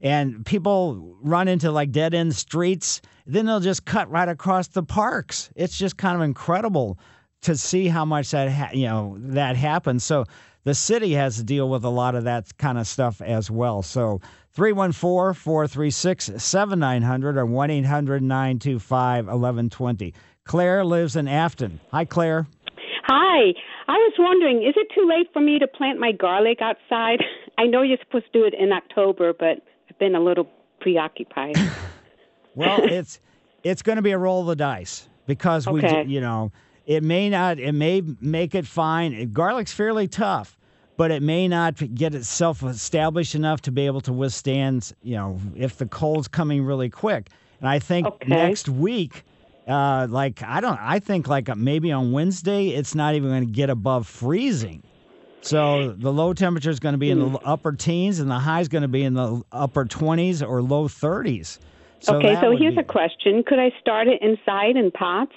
And 0.00 0.46
people 0.46 1.16
run 1.22 1.48
into 1.48 1.72
like 1.72 1.90
dead 1.90 2.14
end 2.14 2.36
streets. 2.36 3.00
Then 3.26 3.46
they'll 3.46 3.58
just 3.58 3.84
cut 3.84 4.08
right 4.08 4.28
across 4.28 4.68
the 4.68 4.84
parks. 4.84 5.50
It's 5.56 5.76
just 5.76 5.96
kind 5.96 6.14
of 6.14 6.22
incredible 6.22 7.00
to 7.40 7.56
see 7.56 7.88
how 7.88 8.04
much 8.04 8.30
that, 8.30 8.48
ha- 8.48 8.70
you 8.72 8.86
know, 8.86 9.16
that 9.18 9.56
happens. 9.56 10.04
So 10.04 10.24
the 10.66 10.74
city 10.74 11.12
has 11.12 11.36
to 11.36 11.44
deal 11.44 11.68
with 11.70 11.84
a 11.84 11.88
lot 11.88 12.16
of 12.16 12.24
that 12.24 12.58
kind 12.58 12.76
of 12.76 12.88
stuff 12.88 13.22
as 13.22 13.48
well. 13.50 13.82
So 13.82 14.20
314 14.54 15.32
436 15.40 16.30
7900 16.42 17.38
or 17.38 17.46
1 17.46 17.70
800 17.70 18.22
925 18.22 19.26
1120. 19.26 20.12
Claire 20.44 20.84
lives 20.84 21.14
in 21.14 21.28
Afton. 21.28 21.78
Hi, 21.92 22.04
Claire. 22.04 22.46
Hi. 23.04 23.52
I 23.88 23.92
was 23.92 24.14
wondering, 24.18 24.64
is 24.66 24.74
it 24.76 24.88
too 24.92 25.06
late 25.08 25.28
for 25.32 25.40
me 25.40 25.60
to 25.60 25.68
plant 25.68 26.00
my 26.00 26.10
garlic 26.10 26.58
outside? 26.60 27.20
I 27.58 27.66
know 27.66 27.82
you're 27.82 27.98
supposed 28.04 28.26
to 28.32 28.38
do 28.40 28.44
it 28.44 28.54
in 28.58 28.72
October, 28.72 29.32
but 29.32 29.62
I've 29.88 29.98
been 30.00 30.16
a 30.16 30.20
little 30.20 30.48
preoccupied. 30.80 31.56
Well, 32.56 32.84
it's 32.84 33.20
it's 33.62 33.82
going 33.82 33.96
to 33.96 34.02
be 34.02 34.12
a 34.12 34.18
roll 34.18 34.40
of 34.40 34.46
the 34.46 34.56
dice 34.56 35.06
because 35.26 35.66
we, 35.68 35.80
Okay. 35.80 36.04
do- 36.04 36.10
you 36.10 36.22
know, 36.22 36.52
it 36.86 37.02
may 37.02 37.28
not, 37.28 37.58
it 37.58 37.72
may 37.72 38.00
make 38.20 38.54
it 38.54 38.66
fine. 38.66 39.30
Garlic's 39.32 39.72
fairly 39.74 40.08
tough, 40.08 40.55
but 40.96 41.10
it 41.10 41.22
may 41.22 41.46
not 41.48 41.74
get 41.94 42.14
itself 42.14 42.62
established 42.62 43.34
enough 43.34 43.60
to 43.62 43.72
be 43.72 43.86
able 43.86 44.00
to 44.02 44.12
withstand, 44.12 44.92
you 45.02 45.16
know, 45.16 45.38
if 45.54 45.76
the 45.76 45.86
cold's 45.86 46.28
coming 46.28 46.64
really 46.64 46.90
quick. 46.90 47.28
And 47.60 47.68
I 47.68 47.78
think 47.78 48.06
Okay. 48.06 48.26
next 48.28 48.68
week, 48.68 49.24
uh, 49.66 50.06
like 50.08 50.42
I 50.42 50.60
don't, 50.60 50.78
I 50.80 50.98
think 50.98 51.28
like 51.28 51.54
maybe 51.56 51.92
on 51.92 52.12
Wednesday, 52.12 52.68
it's 52.68 52.94
not 52.94 53.14
even 53.14 53.30
going 53.30 53.46
to 53.46 53.52
get 53.52 53.70
above 53.70 54.06
freezing. 54.06 54.82
So 55.42 55.92
the 55.92 56.12
low 56.12 56.32
temperature 56.32 56.70
is 56.70 56.80
going 56.80 56.94
to 56.94 56.98
be 56.98 57.10
in 57.10 57.18
Hmm. 57.18 57.32
the 57.34 57.38
upper 57.40 57.72
teens, 57.72 58.18
and 58.18 58.30
the 58.30 58.38
high 58.38 58.60
is 58.60 58.68
going 58.68 58.82
to 58.82 58.88
be 58.88 59.04
in 59.04 59.14
the 59.14 59.42
upper 59.52 59.84
20s 59.84 60.46
or 60.46 60.60
low 60.62 60.88
30s. 60.88 61.58
So 62.00 62.16
okay, 62.16 62.34
so 62.40 62.56
here's 62.56 62.74
be- 62.74 62.80
a 62.80 62.84
question. 62.84 63.42
Could 63.46 63.58
I 63.58 63.70
start 63.80 64.08
it 64.08 64.20
inside 64.22 64.76
in 64.76 64.90
pots? 64.90 65.32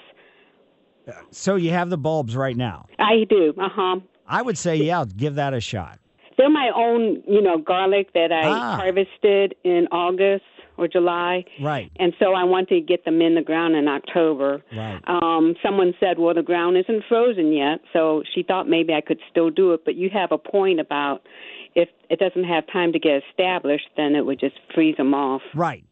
So 1.30 1.56
you 1.56 1.70
have 1.70 1.90
the 1.90 1.98
bulbs 1.98 2.36
right 2.36 2.56
now. 2.56 2.86
I 2.98 3.24
do. 3.28 3.54
Uh 3.58 3.68
huh. 3.72 4.00
I 4.30 4.42
would 4.42 4.56
say, 4.56 4.76
yeah, 4.76 5.04
give 5.16 5.34
that 5.34 5.52
a 5.54 5.60
shot. 5.60 5.98
They're 6.38 6.48
my 6.48 6.70
own, 6.74 7.22
you 7.28 7.42
know, 7.42 7.58
garlic 7.58 8.12
that 8.14 8.32
I 8.32 8.46
Ah. 8.46 8.76
harvested 8.76 9.54
in 9.64 9.88
August 9.92 10.44
or 10.78 10.88
July. 10.88 11.44
Right. 11.60 11.90
And 11.98 12.14
so 12.18 12.32
I 12.32 12.44
want 12.44 12.68
to 12.70 12.80
get 12.80 13.04
them 13.04 13.20
in 13.20 13.34
the 13.34 13.42
ground 13.42 13.76
in 13.76 13.86
October. 13.88 14.62
Right. 14.74 15.00
Um, 15.06 15.54
someone 15.62 15.92
said, 16.00 16.18
well, 16.18 16.32
the 16.32 16.42
ground 16.42 16.78
isn't 16.78 17.04
frozen 17.08 17.52
yet, 17.52 17.80
so 17.92 18.22
she 18.34 18.42
thought 18.42 18.68
maybe 18.68 18.94
I 18.94 19.02
could 19.02 19.18
still 19.30 19.50
do 19.50 19.74
it. 19.74 19.84
But 19.84 19.96
you 19.96 20.08
have 20.10 20.32
a 20.32 20.38
point 20.38 20.80
about 20.80 21.26
if 21.74 21.88
it 22.08 22.18
doesn't 22.18 22.44
have 22.44 22.64
time 22.72 22.92
to 22.94 22.98
get 22.98 23.22
established, 23.30 23.88
then 23.98 24.14
it 24.14 24.24
would 24.24 24.40
just 24.40 24.56
freeze 24.74 24.96
them 24.96 25.12
off. 25.12 25.42
Right. 25.54 25.84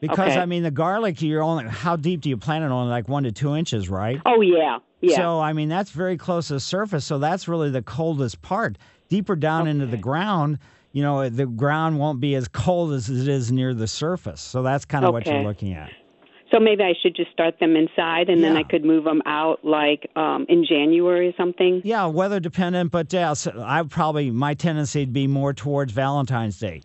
Because 0.00 0.32
Okay. 0.32 0.40
I 0.40 0.46
mean, 0.46 0.62
the 0.62 0.70
garlic, 0.70 1.22
you're 1.22 1.42
only 1.42 1.64
how 1.64 1.96
deep 1.96 2.20
do 2.20 2.28
you 2.28 2.36
plant 2.36 2.64
it 2.64 2.70
on? 2.70 2.88
Like 2.88 3.08
one 3.08 3.22
to 3.24 3.32
two 3.32 3.54
inches, 3.56 3.88
right? 3.88 4.20
Oh 4.26 4.40
yeah, 4.42 4.78
yeah. 5.00 5.16
So 5.16 5.40
I 5.40 5.52
mean, 5.52 5.68
that's 5.68 5.90
very 5.90 6.16
close 6.16 6.48
to 6.48 6.54
the 6.54 6.60
surface. 6.60 7.04
So 7.04 7.18
that's 7.18 7.48
really 7.48 7.70
the 7.70 7.82
coldest 7.82 8.42
part. 8.42 8.76
Deeper 9.08 9.36
down 9.36 9.68
into 9.68 9.86
the 9.86 9.96
ground, 9.96 10.58
you 10.92 11.02
know, 11.02 11.28
the 11.28 11.46
ground 11.46 11.98
won't 11.98 12.20
be 12.20 12.34
as 12.34 12.48
cold 12.48 12.92
as 12.92 13.08
it 13.08 13.28
is 13.28 13.52
near 13.52 13.72
the 13.72 13.86
surface. 13.86 14.40
So 14.40 14.62
that's 14.62 14.84
kind 14.84 15.04
of 15.04 15.12
what 15.12 15.26
you're 15.26 15.42
looking 15.42 15.72
at. 15.72 15.90
so 16.50 16.58
maybe 16.60 16.82
I 16.82 16.92
should 17.02 17.14
just 17.16 17.30
start 17.32 17.58
them 17.60 17.76
inside, 17.76 18.28
and 18.28 18.42
then 18.42 18.56
I 18.56 18.62
could 18.64 18.84
move 18.84 19.04
them 19.04 19.22
out 19.24 19.64
like 19.64 20.10
um, 20.16 20.44
in 20.48 20.64
January 20.68 21.28
or 21.28 21.32
something. 21.36 21.82
Yeah, 21.84 22.06
weather 22.06 22.40
dependent, 22.40 22.90
but 22.90 23.12
yeah, 23.12 23.32
so 23.32 23.62
I 23.64 23.82
probably 23.82 24.30
my 24.30 24.54
tendency 24.54 25.00
would 25.00 25.12
be 25.12 25.26
more 25.26 25.52
towards 25.54 25.92
Valentine's 25.92 26.58
Day. 26.58 26.82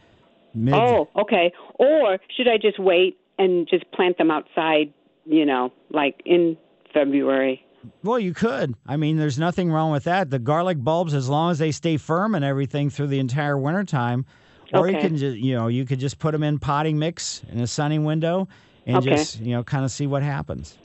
Mid, 0.53 0.73
Oh, 0.75 1.09
okay. 1.15 1.51
Or 1.75 2.17
should 2.35 2.47
I 2.47 2.57
just 2.57 2.79
wait 2.79 3.17
and 3.37 3.67
just 3.69 3.89
plant 3.91 4.17
them 4.17 4.31
outside? 4.31 4.93
You 5.25 5.45
know, 5.45 5.71
like 5.91 6.21
in 6.25 6.57
February. 6.93 7.63
Well, 8.03 8.19
you 8.19 8.33
could. 8.33 8.75
I 8.85 8.97
mean, 8.97 9.17
there's 9.17 9.39
nothing 9.39 9.71
wrong 9.71 9.91
with 9.91 10.03
that. 10.03 10.29
The 10.29 10.39
garlic 10.39 10.83
bulbs, 10.83 11.13
as 11.13 11.29
long 11.29 11.51
as 11.51 11.59
they 11.59 11.71
stay 11.71 11.97
firm 11.97 12.35
and 12.35 12.45
everything 12.45 12.89
through 12.89 13.07
the 13.07 13.19
entire 13.19 13.57
wintertime, 13.57 14.25
or 14.73 14.87
you 14.87 14.97
can 14.97 15.17
just, 15.17 15.37
you 15.37 15.55
know, 15.55 15.67
you 15.67 15.85
could 15.85 15.99
just 15.99 16.19
put 16.19 16.31
them 16.31 16.43
in 16.43 16.59
potting 16.59 16.97
mix 16.99 17.43
in 17.51 17.59
a 17.59 17.67
sunny 17.67 17.99
window 17.99 18.47
and 18.85 18.97
Okay. 18.97 19.11
just, 19.11 19.39
you 19.39 19.53
know, 19.53 19.63
kind 19.63 19.83
of 19.83 19.91
see 19.91 20.07
what 20.07 20.23
happens. 20.23 20.77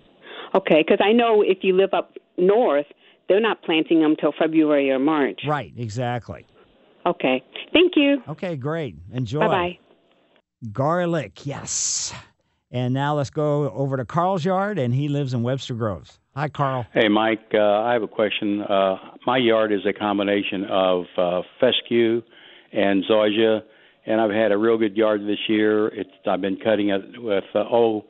Okay, 0.54 0.82
because 0.86 0.98
I 1.02 1.12
know 1.12 1.42
if 1.42 1.58
you 1.62 1.76
live 1.76 1.92
up 1.92 2.16
north, 2.38 2.86
they're 3.28 3.40
not 3.40 3.62
planting 3.62 4.00
them 4.00 4.16
till 4.18 4.32
February 4.38 4.90
or 4.90 4.98
March. 4.98 5.42
Right, 5.46 5.72
exactly. 5.76 6.46
Okay. 7.06 7.42
Thank 7.72 7.92
you. 7.96 8.22
Okay, 8.28 8.56
great. 8.56 8.96
Enjoy. 9.12 9.40
Bye 9.40 9.48
bye. 9.48 9.78
Garlic, 10.72 11.46
yes. 11.46 12.12
And 12.70 12.92
now 12.92 13.14
let's 13.14 13.30
go 13.30 13.70
over 13.70 13.96
to 13.96 14.04
Carl's 14.04 14.44
yard, 14.44 14.78
and 14.78 14.92
he 14.92 15.08
lives 15.08 15.32
in 15.32 15.42
Webster 15.42 15.74
Groves. 15.74 16.18
Hi, 16.34 16.48
Carl. 16.48 16.84
Hey, 16.92 17.08
Mike, 17.08 17.46
uh, 17.54 17.58
I 17.58 17.92
have 17.92 18.02
a 18.02 18.08
question. 18.08 18.62
Uh, 18.62 18.96
my 19.26 19.38
yard 19.38 19.72
is 19.72 19.80
a 19.88 19.92
combination 19.92 20.64
of 20.64 21.04
uh, 21.16 21.42
fescue 21.60 22.22
and 22.72 23.04
zoysia, 23.04 23.60
and 24.04 24.20
I've 24.20 24.32
had 24.32 24.52
a 24.52 24.58
real 24.58 24.76
good 24.76 24.96
yard 24.96 25.22
this 25.22 25.38
year. 25.48 25.88
It's 25.88 26.10
I've 26.26 26.40
been 26.40 26.58
cutting 26.62 26.90
it 26.90 27.22
with 27.22 27.44
uh, 27.54 27.60
oh, 27.60 28.04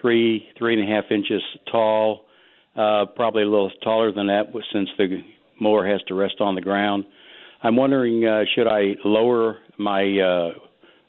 three 0.00 0.48
three 0.58 0.80
and 0.80 0.90
a 0.90 0.92
half 0.92 1.04
inches 1.10 1.42
tall, 1.70 2.24
uh, 2.76 3.04
probably 3.14 3.42
a 3.42 3.48
little 3.48 3.70
taller 3.84 4.10
than 4.10 4.26
that 4.28 4.46
since 4.72 4.88
the 4.96 5.22
mower 5.60 5.86
has 5.86 6.00
to 6.08 6.14
rest 6.14 6.40
on 6.40 6.54
the 6.54 6.60
ground. 6.60 7.04
I'm 7.62 7.76
wondering, 7.76 8.24
uh, 8.24 8.44
should 8.54 8.66
I 8.68 8.94
lower 9.04 9.58
my 9.78 10.02
uh, 10.02 10.50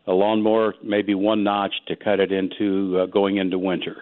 a 0.08 0.14
lawnmower 0.14 0.74
maybe 0.84 1.14
one 1.14 1.44
notch 1.44 1.74
to 1.88 1.96
cut 1.96 2.20
it 2.20 2.32
into 2.32 3.00
uh, 3.00 3.06
going 3.06 3.38
into 3.38 3.60
winter? 3.60 3.98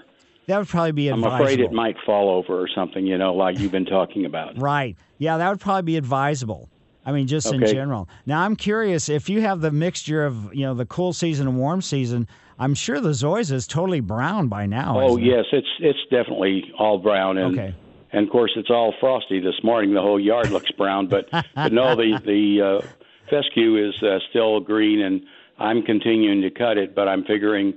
That 0.47 0.59
would 0.59 0.67
probably 0.69 0.93
be 0.93 1.09
advisable. 1.09 1.35
I'm 1.35 1.41
afraid 1.41 1.59
it 1.59 1.71
might 1.73 1.95
fall 2.05 2.29
over 2.29 2.57
or 2.61 2.69
something, 2.73 3.05
you 3.05 3.17
know, 3.17 3.33
like 3.33 3.59
you've 3.59 3.71
been 3.73 3.85
talking 3.85 4.25
about. 4.25 4.57
Right. 4.61 4.95
Yeah, 5.17 5.37
that 5.37 5.49
would 5.49 5.59
probably 5.59 5.81
be 5.81 5.97
advisable. 5.97 6.69
I 7.05 7.11
mean, 7.11 7.27
just 7.27 7.51
in 7.51 7.63
Okay. 7.63 7.71
general. 7.73 8.07
Now, 8.25 8.41
I'm 8.41 8.55
curious 8.55 9.07
if 9.09 9.29
you 9.29 9.41
have 9.41 9.61
the 9.61 9.71
mixture 9.71 10.25
of, 10.25 10.53
you 10.53 10.63
know, 10.65 10.73
the 10.73 10.85
cool 10.85 11.13
season 11.13 11.47
and 11.47 11.57
warm 11.57 11.81
season, 11.81 12.27
I'm 12.59 12.73
sure 12.73 12.99
the 12.99 13.09
Zoysia 13.09 13.53
is 13.53 13.67
totally 13.67 13.99
brown 14.01 14.47
by 14.47 14.65
now. 14.65 14.99
Oh 14.99 15.11
isn't 15.17 15.23
it? 15.23 15.27
yes, 15.27 15.45
it's 15.51 15.67
it's 15.79 15.99
definitely 16.11 16.63
all 16.79 16.97
brown 16.97 17.37
and 17.37 17.57
Okay. 17.57 17.75
And 18.17 18.27
of 18.27 18.31
course 18.31 18.51
it's 18.55 18.69
all 18.69 18.93
frosty 18.99 19.39
this 19.39 19.63
morning. 19.63 19.93
The 19.93 20.01
whole 20.01 20.19
yard 20.19 20.49
looks 20.49 20.71
brown, 20.71 21.07
but 21.07 21.29
but 21.31 21.71
no, 21.71 21.95
the 21.95 22.19
the 22.25 22.81
uh, 22.81 22.87
fescue 23.29 23.87
is 23.87 24.01
uh, 24.01 24.19
still 24.29 24.59
green, 24.59 25.01
and 25.01 25.21
I'm 25.59 25.83
continuing 25.83 26.41
to 26.41 26.49
cut 26.49 26.77
it. 26.77 26.95
But 26.95 27.07
I'm 27.07 27.23
figuring 27.25 27.73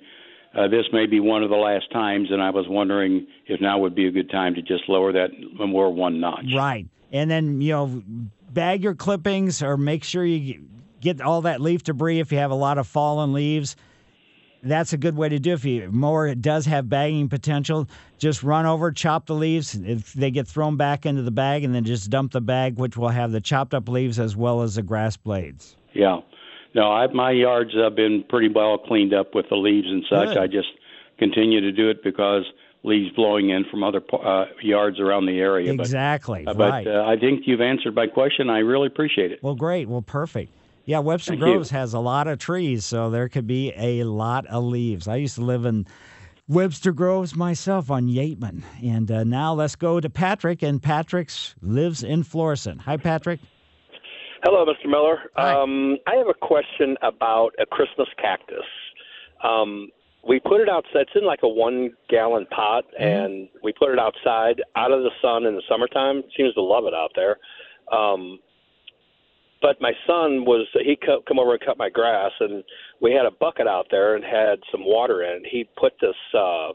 uh, 0.54 0.68
this 0.68 0.86
may 0.92 1.06
be 1.06 1.20
one 1.20 1.42
of 1.42 1.50
the 1.50 1.56
last 1.56 1.90
times, 1.92 2.30
and 2.30 2.42
I 2.42 2.50
was 2.50 2.66
wondering 2.68 3.26
if 3.46 3.60
now 3.60 3.78
would 3.78 3.94
be 3.94 4.06
a 4.06 4.10
good 4.10 4.30
time 4.30 4.54
to 4.54 4.62
just 4.62 4.88
lower 4.88 5.12
that 5.12 5.30
more 5.58 5.92
one 5.92 6.20
notch. 6.20 6.46
Right. 6.54 6.86
And 7.12 7.30
then, 7.30 7.60
you 7.60 7.72
know, 7.72 8.02
bag 8.50 8.82
your 8.82 8.94
clippings 8.94 9.62
or 9.62 9.76
make 9.76 10.04
sure 10.04 10.24
you 10.24 10.64
get 11.00 11.20
all 11.20 11.42
that 11.42 11.60
leaf 11.60 11.82
debris 11.84 12.20
if 12.20 12.32
you 12.32 12.38
have 12.38 12.50
a 12.50 12.56
lot 12.56 12.78
of 12.78 12.86
fallen 12.86 13.32
leaves. 13.32 13.76
That's 14.62 14.92
a 14.92 14.98
good 14.98 15.16
way 15.16 15.28
to 15.28 15.38
do 15.38 15.52
it. 15.52 15.54
If 15.54 15.64
you 15.64 15.90
mower 15.90 16.34
does 16.34 16.66
have 16.66 16.88
bagging 16.88 17.28
potential, 17.28 17.88
just 18.18 18.42
run 18.42 18.66
over, 18.66 18.92
chop 18.92 19.26
the 19.26 19.34
leaves. 19.34 19.74
If 19.74 20.12
they 20.12 20.30
get 20.30 20.46
thrown 20.46 20.76
back 20.76 21.06
into 21.06 21.22
the 21.22 21.30
bag, 21.30 21.64
and 21.64 21.74
then 21.74 21.84
just 21.84 22.10
dump 22.10 22.32
the 22.32 22.40
bag, 22.40 22.76
which 22.76 22.96
will 22.96 23.08
have 23.08 23.32
the 23.32 23.40
chopped 23.40 23.74
up 23.74 23.88
leaves 23.88 24.18
as 24.18 24.36
well 24.36 24.62
as 24.62 24.74
the 24.74 24.82
grass 24.82 25.16
blades. 25.16 25.76
Yeah. 25.94 26.20
No, 26.74 26.92
I, 26.92 27.06
my 27.08 27.30
yard's 27.32 27.74
have 27.74 27.96
been 27.96 28.24
pretty 28.28 28.48
well 28.48 28.78
cleaned 28.78 29.14
up 29.14 29.34
with 29.34 29.48
the 29.48 29.56
leaves 29.56 29.88
and 29.88 30.04
such. 30.08 30.28
Good. 30.28 30.38
I 30.38 30.46
just 30.46 30.68
continue 31.18 31.60
to 31.60 31.72
do 31.72 31.88
it 31.88 32.02
because 32.04 32.44
leaves 32.82 33.14
blowing 33.14 33.50
in 33.50 33.64
from 33.70 33.82
other 33.82 34.00
uh, 34.12 34.46
yards 34.62 35.00
around 35.00 35.26
the 35.26 35.38
area. 35.38 35.72
exactly. 35.72 36.44
But, 36.44 36.56
uh, 36.56 36.58
right. 36.58 36.84
but 36.84 36.96
uh, 36.96 37.04
I 37.04 37.16
think 37.18 37.42
you've 37.46 37.60
answered 37.60 37.94
my 37.94 38.06
question. 38.06 38.48
I 38.48 38.58
really 38.58 38.86
appreciate 38.86 39.32
it. 39.32 39.42
Well, 39.42 39.54
great. 39.54 39.88
Well, 39.88 40.02
perfect. 40.02 40.52
Yeah, 40.84 41.00
Webster 41.00 41.32
Thank 41.32 41.40
you. 41.40 41.46
Groves 41.46 41.70
has 41.70 41.94
a 41.94 42.00
lot 42.00 42.26
of 42.26 42.38
trees, 42.38 42.84
so 42.84 43.10
there 43.10 43.28
could 43.28 43.46
be 43.46 43.72
a 43.76 44.04
lot 44.04 44.46
of 44.46 44.64
leaves. 44.64 45.08
I 45.08 45.16
used 45.16 45.36
to 45.36 45.42
live 45.42 45.64
in 45.64 45.86
Webster 46.48 46.92
Groves 46.92 47.36
myself 47.36 47.90
on 47.90 48.08
Yateman. 48.08 48.62
And 48.82 49.10
uh, 49.10 49.22
now 49.24 49.54
let's 49.54 49.76
go 49.76 50.00
to 50.00 50.10
Patrick, 50.10 50.62
and 50.62 50.82
Patrick 50.82 51.30
lives 51.62 52.02
in 52.02 52.24
Florissant. 52.24 52.80
Hi, 52.82 52.96
Patrick. 52.96 53.38
Hello, 54.42 54.64
Mr. 54.64 54.90
Miller. 54.90 55.18
Hi. 55.36 55.52
Um, 55.52 55.98
I 56.06 56.16
have 56.16 56.26
a 56.28 56.34
question 56.34 56.96
about 57.02 57.50
a 57.60 57.66
Christmas 57.66 58.08
cactus. 58.20 58.64
Um, 59.44 59.90
we 60.26 60.40
put 60.40 60.60
it 60.60 60.68
outside. 60.68 61.02
It's 61.02 61.10
in 61.14 61.24
like 61.24 61.40
a 61.42 61.48
one 61.48 61.90
gallon 62.08 62.46
pot, 62.46 62.84
and 62.98 63.48
we 63.62 63.72
put 63.72 63.90
it 63.90 63.98
outside 63.98 64.60
out 64.76 64.92
of 64.92 65.02
the 65.02 65.10
sun 65.22 65.46
in 65.46 65.54
the 65.54 65.62
summertime. 65.68 66.18
It 66.18 66.32
seems 66.36 66.54
to 66.54 66.62
love 66.62 66.84
it 66.86 66.94
out 66.94 67.12
there. 67.14 67.36
Um, 67.96 68.38
but 69.62 69.80
my 69.80 69.92
son 70.06 70.44
was 70.44 70.66
he 70.74 70.96
co- 70.96 71.22
come 71.26 71.38
over 71.38 71.52
and 71.52 71.60
cut 71.64 71.78
my 71.78 71.90
grass, 71.90 72.32
and 72.40 72.64
we 73.00 73.12
had 73.12 73.26
a 73.26 73.30
bucket 73.30 73.66
out 73.66 73.86
there 73.90 74.14
and 74.16 74.24
had 74.24 74.58
some 74.70 74.84
water 74.84 75.22
in. 75.22 75.44
it. 75.44 75.48
He 75.50 75.68
put 75.78 75.92
this 76.00 76.14
uh, 76.34 76.70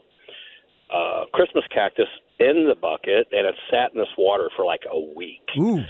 uh, 0.92 1.24
Christmas 1.32 1.64
cactus 1.72 2.08
in 2.38 2.66
the 2.68 2.76
bucket, 2.80 3.26
and 3.32 3.46
it 3.46 3.54
sat 3.70 3.92
in 3.92 3.98
this 3.98 4.08
water 4.18 4.50
for 4.56 4.64
like 4.64 4.82
a 4.90 5.00
week. 5.16 5.48
Ooh. 5.58 5.82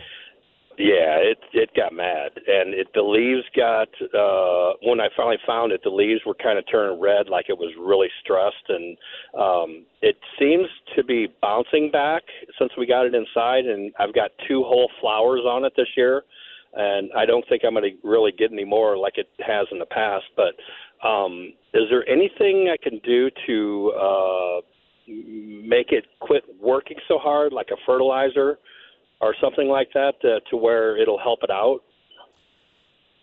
Yeah, 0.78 1.16
it 1.16 1.38
it 1.54 1.70
got 1.74 1.94
mad, 1.94 2.32
and 2.46 2.74
it 2.74 2.88
the 2.94 3.00
leaves 3.00 3.44
got. 3.56 3.88
uh 4.12 4.74
When 4.82 5.00
I 5.00 5.08
finally 5.16 5.38
found 5.46 5.72
it, 5.72 5.80
the 5.82 5.88
leaves 5.88 6.20
were 6.26 6.34
kind 6.34 6.58
of 6.58 6.64
turning 6.70 7.00
red, 7.00 7.30
like 7.30 7.46
it 7.48 7.56
was 7.56 7.72
really 7.80 8.08
stressed, 8.22 8.68
and 8.68 8.96
um 9.38 9.86
it 10.02 10.16
seems 10.38 10.66
to 10.94 11.02
be 11.02 11.28
bouncing 11.40 11.90
back 11.90 12.24
since 12.58 12.72
we 12.76 12.84
got 12.86 13.06
it 13.06 13.14
inside. 13.14 13.64
And 13.64 13.90
I've 13.98 14.14
got 14.14 14.32
two 14.46 14.64
whole 14.64 14.90
flowers 15.00 15.40
on 15.48 15.64
it 15.64 15.72
this 15.78 15.88
year, 15.96 16.24
and 16.74 17.10
I 17.16 17.26
don't 17.26 17.44
think 17.48 17.62
I'm 17.64 17.74
going 17.74 17.84
to 17.84 18.08
really 18.08 18.32
get 18.32 18.52
any 18.52 18.64
more 18.64 18.96
like 18.96 19.18
it 19.18 19.28
has 19.46 19.66
in 19.72 19.78
the 19.78 19.86
past. 19.86 20.24
But 20.36 20.54
um 21.06 21.52
is 21.74 21.84
there 21.90 22.08
anything 22.08 22.70
I 22.72 22.76
can 22.82 23.00
do 23.04 23.30
to 23.46 23.92
uh 23.92 24.60
make 25.06 25.92
it 25.92 26.06
quit 26.20 26.44
working 26.60 26.96
so 27.06 27.18
hard, 27.18 27.52
like 27.52 27.68
a 27.70 27.76
fertilizer? 27.86 28.58
or 29.20 29.34
something 29.40 29.68
like 29.68 29.92
that 29.94 30.14
uh, 30.24 30.40
to 30.50 30.56
where 30.56 30.96
it'll 30.96 31.18
help 31.18 31.42
it 31.42 31.50
out? 31.50 31.80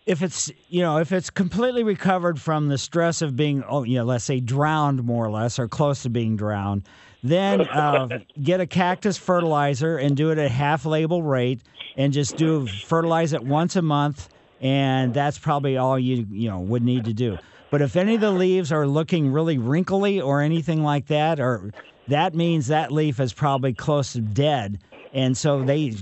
If 0.05 0.21
it's 0.21 0.51
you 0.67 0.81
know 0.81 0.97
if 0.97 1.13
it's 1.13 1.29
completely 1.29 1.83
recovered 1.83 2.41
from 2.41 2.67
the 2.67 2.77
stress 2.77 3.21
of 3.21 3.37
being 3.37 3.63
oh 3.69 3.83
you 3.83 3.99
know 3.99 4.03
let's 4.03 4.25
say 4.25 4.41
drowned 4.41 5.03
more 5.03 5.25
or 5.25 5.31
less 5.31 5.59
or 5.59 5.69
close 5.69 6.03
to 6.03 6.09
being 6.09 6.35
drowned, 6.35 6.83
then 7.23 7.61
uh, 7.61 8.19
get 8.43 8.59
a 8.59 8.67
cactus 8.67 9.17
fertilizer 9.17 9.97
and 9.97 10.15
do 10.15 10.31
it 10.31 10.37
at 10.37 10.51
half 10.51 10.85
label 10.85 11.23
rate 11.23 11.61
and 11.97 12.13
just 12.13 12.37
do 12.37 12.67
fertilize 12.67 13.33
it 13.33 13.43
once 13.43 13.75
a 13.75 13.81
month 13.81 14.29
and 14.61 15.13
that's 15.13 15.37
probably 15.37 15.77
all 15.77 15.99
you 15.99 16.25
you 16.29 16.49
know 16.49 16.59
would 16.59 16.83
need 16.83 17.05
to 17.05 17.13
do. 17.13 17.37
But 17.69 17.81
if 17.81 17.95
any 17.95 18.15
of 18.15 18.21
the 18.21 18.31
leaves 18.31 18.71
are 18.71 18.85
looking 18.85 19.31
really 19.31 19.57
wrinkly 19.57 20.21
or 20.21 20.41
anything 20.41 20.83
like 20.83 21.07
that, 21.07 21.39
or 21.39 21.73
that 22.07 22.35
means 22.35 22.67
that 22.67 22.91
leaf 22.91 23.19
is 23.19 23.33
probably 23.33 23.73
close 23.73 24.13
to 24.13 24.21
dead 24.21 24.79
and 25.13 25.37
so 25.37 25.63
they 25.63 25.93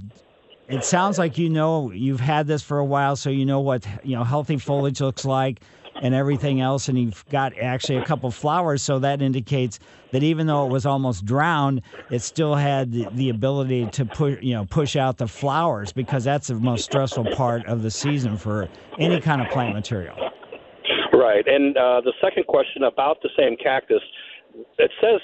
it 0.67 0.83
sounds 0.83 1.19
like 1.19 1.37
you 1.37 1.49
know 1.49 1.91
you've 1.91 2.19
had 2.19 2.47
this 2.47 2.63
for 2.63 2.79
a 2.79 2.85
while 2.85 3.15
so 3.15 3.29
you 3.29 3.45
know 3.45 3.59
what 3.59 3.85
you 4.03 4.15
know 4.15 4.23
healthy 4.23 4.57
foliage 4.57 5.01
looks 5.01 5.25
like 5.25 5.61
and 6.01 6.13
everything 6.13 6.59
else 6.59 6.89
and 6.89 6.99
you've 6.99 7.23
got 7.29 7.57
actually 7.57 7.97
a 7.97 8.03
couple 8.03 8.29
flowers 8.31 8.81
so 8.81 8.99
that 8.99 9.21
indicates 9.21 9.79
that 10.11 10.23
even 10.23 10.47
though 10.47 10.65
it 10.65 10.69
was 10.69 10.85
almost 10.85 11.23
drowned 11.23 11.81
it 12.09 12.19
still 12.19 12.55
had 12.55 12.91
the, 12.91 13.07
the 13.13 13.29
ability 13.29 13.87
to 13.87 14.05
push 14.05 14.37
you 14.41 14.53
know 14.53 14.65
push 14.65 14.95
out 14.95 15.17
the 15.17 15.27
flowers 15.27 15.93
because 15.93 16.23
that's 16.23 16.47
the 16.47 16.55
most 16.55 16.83
stressful 16.83 17.25
part 17.35 17.65
of 17.67 17.83
the 17.83 17.91
season 17.91 18.35
for 18.35 18.67
any 18.99 19.19
kind 19.21 19.41
of 19.41 19.49
plant 19.49 19.73
material 19.73 20.17
Right. 21.13 21.45
And 21.45 21.77
uh, 21.77 22.01
the 22.01 22.13
second 22.21 22.47
question 22.47 22.83
about 22.83 23.21
the 23.21 23.29
same 23.37 23.55
cactus, 23.57 24.01
it 24.79 24.91
says, 25.01 25.19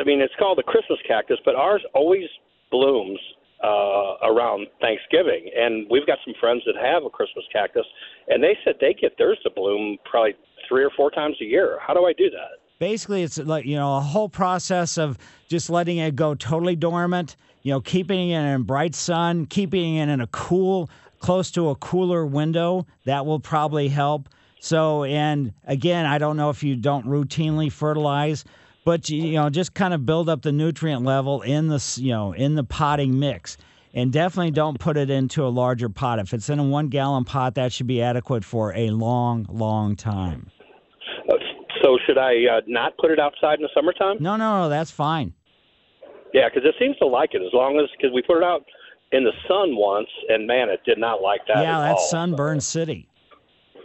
I 0.00 0.04
mean, 0.04 0.20
it's 0.20 0.32
called 0.38 0.58
the 0.58 0.62
Christmas 0.62 0.98
cactus, 1.06 1.38
but 1.44 1.54
ours 1.54 1.82
always 1.94 2.24
blooms 2.70 3.18
uh, 3.62 4.26
around 4.26 4.66
Thanksgiving. 4.80 5.50
And 5.56 5.86
we've 5.90 6.06
got 6.06 6.18
some 6.24 6.34
friends 6.40 6.62
that 6.66 6.74
have 6.76 7.04
a 7.04 7.10
Christmas 7.10 7.44
cactus, 7.52 7.86
and 8.28 8.42
they 8.42 8.56
said 8.64 8.74
they 8.80 8.94
get 8.94 9.16
theirs 9.18 9.38
to 9.44 9.50
bloom 9.50 9.98
probably 10.04 10.34
three 10.68 10.84
or 10.84 10.90
four 10.96 11.10
times 11.10 11.36
a 11.40 11.44
year. 11.44 11.78
How 11.80 11.94
do 11.94 12.04
I 12.04 12.12
do 12.12 12.30
that? 12.30 12.62
basically 12.82 13.22
it's 13.22 13.38
like 13.38 13.64
you 13.64 13.76
know 13.76 13.96
a 13.96 14.00
whole 14.00 14.28
process 14.28 14.98
of 14.98 15.16
just 15.46 15.70
letting 15.70 15.98
it 15.98 16.16
go 16.16 16.34
totally 16.34 16.74
dormant 16.74 17.36
you 17.62 17.72
know 17.72 17.80
keeping 17.80 18.30
it 18.30 18.40
in 18.40 18.64
bright 18.64 18.92
sun 18.92 19.46
keeping 19.46 19.94
it 19.94 20.08
in 20.08 20.20
a 20.20 20.26
cool 20.26 20.90
close 21.20 21.52
to 21.52 21.68
a 21.68 21.76
cooler 21.76 22.26
window 22.26 22.84
that 23.04 23.24
will 23.24 23.38
probably 23.38 23.86
help 23.86 24.28
so 24.58 25.04
and 25.04 25.52
again 25.64 26.06
i 26.06 26.18
don't 26.18 26.36
know 26.36 26.50
if 26.50 26.64
you 26.64 26.74
don't 26.74 27.06
routinely 27.06 27.70
fertilize 27.70 28.44
but 28.84 29.08
you 29.08 29.32
know 29.32 29.48
just 29.50 29.74
kind 29.74 29.94
of 29.94 30.04
build 30.06 30.28
up 30.28 30.42
the 30.42 30.52
nutrient 30.52 31.02
level 31.04 31.42
in 31.42 31.68
the 31.68 31.96
you 32.00 32.10
know 32.10 32.32
in 32.32 32.54
the 32.54 32.64
potting 32.64 33.18
mix 33.18 33.56
and 33.94 34.12
definitely 34.12 34.50
don't 34.50 34.78
put 34.80 34.96
it 34.96 35.10
into 35.10 35.44
a 35.44 35.48
larger 35.48 35.88
pot 35.88 36.18
if 36.18 36.32
it's 36.32 36.48
in 36.48 36.58
a 36.58 36.64
one 36.64 36.88
gallon 36.88 37.24
pot 37.24 37.54
that 37.54 37.72
should 37.72 37.86
be 37.86 38.00
adequate 38.02 38.44
for 38.44 38.74
a 38.74 38.90
long 38.90 39.46
long 39.50 39.94
time 39.96 40.50
so 41.82 41.98
should 42.06 42.16
I 42.18 42.34
uh, 42.46 42.60
not 42.68 42.96
put 42.98 43.10
it 43.10 43.18
outside 43.18 43.54
in 43.58 43.62
the 43.62 43.68
summertime? 43.74 44.16
no 44.20 44.36
no 44.36 44.62
no 44.62 44.68
that's 44.68 44.90
fine 44.90 45.32
Yeah, 46.32 46.48
because 46.48 46.66
it 46.68 46.74
seems 46.78 46.96
to 46.98 47.06
like 47.06 47.30
it 47.34 47.42
as 47.42 47.52
long 47.52 47.78
as 47.82 47.88
because 47.96 48.14
we 48.14 48.22
put 48.22 48.38
it 48.38 48.44
out 48.44 48.64
in 49.10 49.24
the 49.24 49.32
sun 49.46 49.76
once, 49.76 50.08
and 50.30 50.46
man, 50.46 50.70
it 50.70 50.80
did 50.86 50.96
not 50.96 51.20
like 51.20 51.40
that. 51.48 51.58
yeah 51.62 51.80
at 51.80 51.88
that's 51.88 52.02
all. 52.02 52.08
sunburn 52.08 52.60
city 52.60 53.08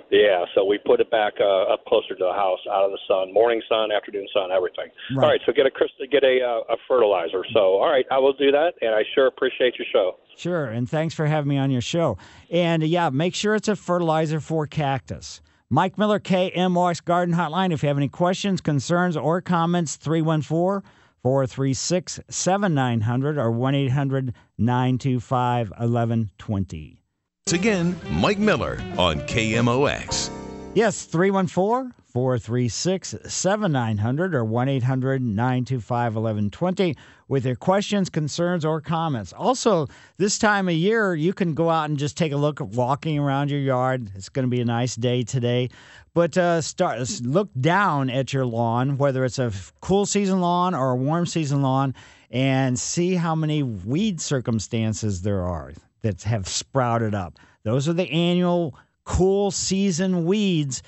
Yeah, 0.09 0.45
so 0.55 0.63
we 0.63 0.77
put 0.77 1.01
it 1.01 1.11
back 1.11 1.33
uh, 1.39 1.73
up 1.73 1.83
closer 1.85 2.15
to 2.15 2.23
the 2.23 2.33
house, 2.33 2.59
out 2.71 2.85
of 2.85 2.91
the 2.91 2.99
sun, 3.07 3.33
morning 3.33 3.61
sun, 3.67 3.91
afternoon 3.91 4.27
sun, 4.33 4.51
everything. 4.51 4.87
Right. 5.15 5.23
All 5.23 5.29
right, 5.29 5.41
so 5.45 5.51
get 5.51 5.65
a 5.65 5.71
crystal, 5.71 6.05
get 6.09 6.23
a 6.23 6.39
uh, 6.41 6.73
a 6.73 6.77
fertilizer. 6.87 7.43
So, 7.53 7.59
all 7.59 7.91
right, 7.91 8.05
I 8.09 8.17
will 8.17 8.33
do 8.33 8.51
that, 8.51 8.73
and 8.81 8.95
I 8.95 9.03
sure 9.15 9.27
appreciate 9.27 9.75
your 9.77 9.87
show. 9.91 10.17
Sure, 10.37 10.65
and 10.65 10.89
thanks 10.89 11.13
for 11.13 11.25
having 11.25 11.49
me 11.49 11.57
on 11.57 11.71
your 11.71 11.81
show. 11.81 12.17
And 12.49 12.83
yeah, 12.83 13.09
make 13.09 13.35
sure 13.35 13.55
it's 13.55 13.67
a 13.67 13.75
fertilizer 13.75 14.39
for 14.39 14.65
cactus. 14.67 15.41
Mike 15.69 15.97
Miller, 15.97 16.19
KMOX 16.19 17.03
Garden 17.03 17.35
Hotline. 17.35 17.73
If 17.73 17.83
you 17.83 17.87
have 17.87 17.97
any 17.97 18.07
questions, 18.07 18.61
concerns, 18.61 19.17
or 19.17 19.41
comments, 19.41 19.97
314 19.97 20.89
436 21.21 22.21
7900 22.29 23.37
or 23.37 23.51
1 23.51 23.75
800 23.75 24.33
925 24.57 25.69
1120. 25.71 27.01
Once 27.47 27.53
again, 27.53 27.95
Mike 28.09 28.39
Miller 28.39 28.77
on 28.97 29.21
KMOX. 29.21 30.29
Yes, 30.73 31.05
314 31.05 31.93
436 32.05 33.15
7900 33.25 34.35
or 34.35 34.43
1 34.43 34.67
800 34.67 35.21
925 35.21 36.15
1120 36.15 36.97
with 37.29 37.45
your 37.45 37.55
questions, 37.55 38.09
concerns, 38.09 38.65
or 38.65 38.81
comments. 38.81 39.31
Also, 39.31 39.87
this 40.17 40.37
time 40.37 40.67
of 40.67 40.73
year, 40.73 41.15
you 41.15 41.31
can 41.31 41.53
go 41.53 41.69
out 41.69 41.89
and 41.89 41.97
just 41.97 42.17
take 42.17 42.33
a 42.33 42.35
look 42.35 42.59
at 42.59 42.67
walking 42.67 43.17
around 43.17 43.49
your 43.49 43.61
yard. 43.61 44.11
It's 44.13 44.27
going 44.27 44.43
to 44.43 44.51
be 44.51 44.59
a 44.59 44.65
nice 44.65 44.97
day 44.97 45.23
today. 45.23 45.69
But 46.13 46.37
uh, 46.37 46.59
start 46.59 46.99
look 47.21 47.49
down 47.61 48.09
at 48.09 48.33
your 48.33 48.45
lawn, 48.45 48.97
whether 48.97 49.23
it's 49.23 49.39
a 49.39 49.53
cool 49.79 50.05
season 50.05 50.41
lawn 50.41 50.75
or 50.75 50.91
a 50.91 50.97
warm 50.97 51.25
season 51.25 51.61
lawn, 51.61 51.95
and 52.29 52.77
see 52.77 53.15
how 53.15 53.35
many 53.35 53.63
weed 53.63 54.19
circumstances 54.19 55.21
there 55.21 55.43
are 55.43 55.71
that 56.07 56.23
have 56.23 56.47
sprouted 56.47 57.13
up. 57.13 57.37
Those 57.63 57.89
are 57.89 57.93
the 57.93 58.09
annual 58.09 58.77
cool 59.03 59.51
season 59.51 60.25
weeds 60.25 60.81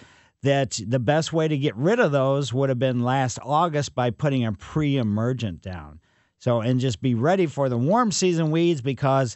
that 0.43 0.79
the 0.88 0.99
best 0.99 1.34
way 1.34 1.47
to 1.47 1.58
get 1.58 1.75
rid 1.75 1.99
of 1.99 2.13
those 2.13 2.53
would 2.53 2.69
have 2.69 2.79
been 2.79 3.03
last 3.03 3.38
August 3.43 3.93
by 3.93 4.10
putting 4.10 4.45
a 4.45 4.53
pre-emergent 4.53 5.62
down. 5.62 5.99
So 6.38 6.62
and 6.62 6.79
just 6.79 7.01
be 7.01 7.15
ready 7.15 7.45
for 7.45 7.67
the 7.67 7.77
warm 7.77 8.13
season 8.13 8.49
weeds 8.49 8.82
because 8.82 9.36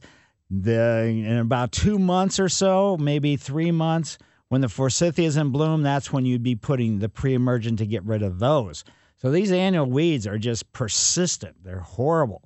the 0.49 1.03
in 1.05 1.37
about 1.37 1.73
2 1.73 1.99
months 1.99 2.39
or 2.39 2.47
so, 2.47 2.95
maybe 2.95 3.35
3 3.35 3.71
months 3.71 4.17
when 4.47 4.61
the 4.61 4.69
forsythia 4.69 5.27
is 5.27 5.35
in 5.35 5.49
bloom, 5.49 5.81
that's 5.81 6.13
when 6.13 6.25
you'd 6.25 6.43
be 6.43 6.55
putting 6.55 6.99
the 6.99 7.09
pre-emergent 7.09 7.79
to 7.79 7.85
get 7.85 8.05
rid 8.05 8.23
of 8.23 8.39
those. 8.39 8.85
So 9.17 9.31
these 9.31 9.51
annual 9.51 9.87
weeds 9.87 10.25
are 10.27 10.37
just 10.37 10.71
persistent. 10.71 11.57
They're 11.63 11.79
horrible. 11.79 12.43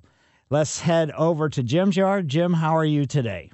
Let's 0.50 0.80
head 0.80 1.10
over 1.10 1.50
to 1.50 1.62
Jim's 1.62 1.96
yard. 1.96 2.28
Jim, 2.28 2.54
how 2.54 2.74
are 2.74 2.84
you 2.84 3.04
today? 3.04 3.50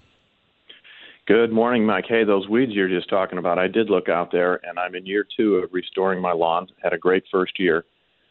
Good 1.26 1.50
morning, 1.50 1.85
Mike. 1.85 2.04
Hey, 2.09 2.22
those 2.22 2.48
weeds 2.48 2.72
you're 2.72 2.88
just 2.88 3.09
talking 3.09 3.38
about, 3.38 3.59
I 3.59 3.66
did 3.66 3.90
look 3.90 4.09
out 4.09 4.30
there, 4.30 4.61
and 4.64 4.78
I'm 4.78 4.94
in 4.94 5.04
year 5.04 5.26
two 5.37 5.57
of 5.57 5.72
restoring 5.72 6.20
my 6.20 6.33
lawn. 6.33 6.68
Had 6.83 6.92
a 6.92 6.98
great 6.98 7.24
first 7.33 7.59
year, 7.59 7.85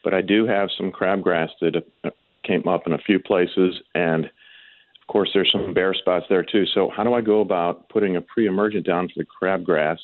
but 0.04 0.13
I 0.13 0.21
do 0.21 0.45
have 0.45 0.69
some 0.78 0.91
crabgrass 0.91 1.49
that 1.60 1.84
uh, 2.06 2.12
came 2.45 2.65
up 2.67 2.88
in 2.88 2.93
a 2.93 2.97
few 2.99 3.19
places, 3.19 3.76
and 3.95 4.26
of 4.26 5.08
course, 5.08 5.32
there's 5.34 5.52
some 5.52 5.73
bare 5.73 5.93
spots 5.93 6.26
there 6.30 6.43
too. 6.43 6.65
So, 6.73 6.89
how 6.95 7.04
do 7.04 7.13
I 7.13 7.21
go 7.21 7.41
about 7.41 7.89
putting 7.89 8.15
a 8.15 8.21
pre-emergent 8.21 8.86
down 8.86 9.10
for 9.10 9.15
the 9.17 9.26
crabgrass, 9.26 9.97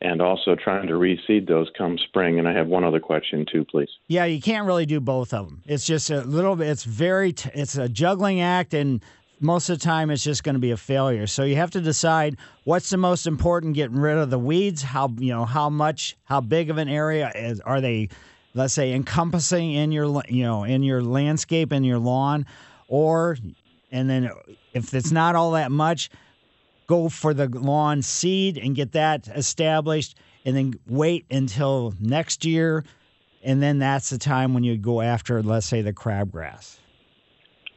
and 0.00 0.20
also 0.20 0.54
trying 0.54 0.86
to 0.88 0.94
reseed 0.94 1.48
those 1.48 1.68
come 1.76 1.98
spring? 1.98 2.38
And 2.38 2.48
I 2.48 2.52
have 2.52 2.66
one 2.66 2.84
other 2.84 3.00
question 3.00 3.46
too, 3.50 3.64
please. 3.64 3.88
Yeah, 4.08 4.24
you 4.24 4.40
can't 4.40 4.66
really 4.66 4.86
do 4.86 5.00
both 5.00 5.32
of 5.32 5.46
them. 5.46 5.62
It's 5.66 5.86
just 5.86 6.10
a 6.10 6.22
little 6.22 6.56
bit. 6.56 6.68
It's 6.68 6.84
very. 6.84 7.34
It's 7.54 7.76
a 7.76 7.88
juggling 7.88 8.40
act, 8.40 8.74
and 8.74 9.02
most 9.40 9.68
of 9.68 9.78
the 9.78 9.84
time, 9.84 10.10
it's 10.10 10.24
just 10.24 10.44
going 10.44 10.54
to 10.54 10.60
be 10.60 10.70
a 10.70 10.76
failure. 10.76 11.26
So 11.26 11.44
you 11.44 11.56
have 11.56 11.70
to 11.72 11.80
decide 11.80 12.36
what's 12.64 12.90
the 12.90 12.96
most 12.96 13.26
important. 13.26 13.74
Getting 13.74 13.98
rid 13.98 14.18
of 14.18 14.30
the 14.30 14.38
weeds. 14.38 14.82
How 14.82 15.12
you 15.18 15.32
know 15.32 15.44
how 15.44 15.70
much, 15.70 16.16
how 16.24 16.40
big 16.40 16.70
of 16.70 16.78
an 16.78 16.88
area 16.88 17.32
is 17.34 17.60
are 17.60 17.80
they? 17.80 18.08
Let's 18.54 18.72
say 18.72 18.94
encompassing 18.94 19.72
in 19.72 19.92
your 19.92 20.22
you 20.28 20.44
know 20.44 20.64
in 20.64 20.82
your 20.82 21.02
landscape 21.02 21.72
in 21.72 21.84
your 21.84 21.98
lawn, 21.98 22.46
or 22.88 23.36
and 23.92 24.08
then 24.08 24.30
if 24.72 24.94
it's 24.94 25.12
not 25.12 25.34
all 25.34 25.52
that 25.52 25.70
much, 25.70 26.10
go 26.86 27.08
for 27.08 27.34
the 27.34 27.48
lawn 27.48 28.02
seed 28.02 28.58
and 28.58 28.74
get 28.74 28.92
that 28.92 29.28
established, 29.28 30.16
and 30.44 30.56
then 30.56 30.74
wait 30.86 31.26
until 31.30 31.94
next 32.00 32.44
year 32.44 32.84
and 33.46 33.62
then 33.62 33.78
that's 33.78 34.10
the 34.10 34.18
time 34.18 34.54
when 34.54 34.64
you 34.64 34.76
go 34.76 35.00
after, 35.00 35.40
let's 35.40 35.66
say, 35.66 35.80
the 35.80 35.92
crabgrass. 35.92 36.78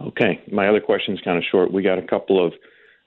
Okay. 0.02 0.42
My 0.52 0.68
other 0.68 0.82
question 0.82 1.14
is 1.14 1.22
kind 1.22 1.38
of 1.38 1.44
short. 1.50 1.72
We 1.72 1.84
got 1.84 2.00
a 2.00 2.08
couple 2.08 2.44
of 2.44 2.54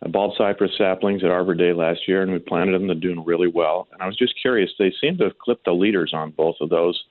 uh, 0.05 0.09
bald 0.09 0.35
cypress 0.39 0.71
saplings 0.79 1.25
at 1.25 1.31
Arbor 1.31 1.57
Day 1.57 1.73
last 1.73 2.07
year, 2.07 2.23
and 2.23 2.33
we 2.33 2.39
planted 2.39 2.75
them. 2.75 2.87
They're 2.87 2.95
doing 2.95 3.25
really 3.25 3.49
well. 3.49 3.89
And 3.93 4.01
I 4.01 4.07
was 4.07 4.17
just 4.17 4.35
curious. 4.41 4.71
They 4.79 4.93
seem 5.01 5.19
to 5.19 5.25
have 5.25 5.39
clipped 5.39 5.65
the 5.65 5.73
leaders 5.73 6.13
on 6.15 6.31
both 6.31 6.55
of 6.61 6.71
those. 6.71 7.03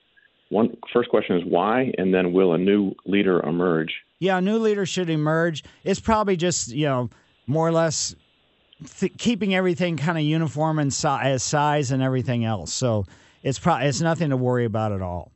One 0.48 0.74
first 0.90 1.10
question 1.10 1.36
is 1.36 1.44
why, 1.44 1.92
and 1.98 2.14
then 2.14 2.32
will 2.32 2.54
a 2.54 2.58
new 2.58 2.94
leader 3.04 3.40
emerge? 3.40 3.92
Yeah, 4.20 4.38
a 4.38 4.40
new 4.40 4.56
leader 4.58 4.86
should 4.86 5.10
emerge. 5.10 5.64
It's 5.84 6.00
probably 6.00 6.36
just 6.36 6.68
you 6.68 6.86
know 6.86 7.10
more 7.46 7.66
or 7.66 7.72
less 7.72 8.14
th- 8.82 9.16
keeping 9.18 9.54
everything 9.54 9.96
kind 9.96 10.18
of 10.18 10.24
uniform 10.24 10.78
in 10.78 10.90
si- 10.90 11.08
as 11.08 11.42
size 11.42 11.90
and 11.90 12.02
everything 12.02 12.44
else. 12.44 12.72
So 12.72 13.06
it's 13.42 13.58
pro- 13.58 13.76
it's 13.76 14.00
nothing 14.00 14.30
to 14.30 14.36
worry 14.36 14.64
about 14.64 14.92
at 14.92 15.02
all. 15.02 15.32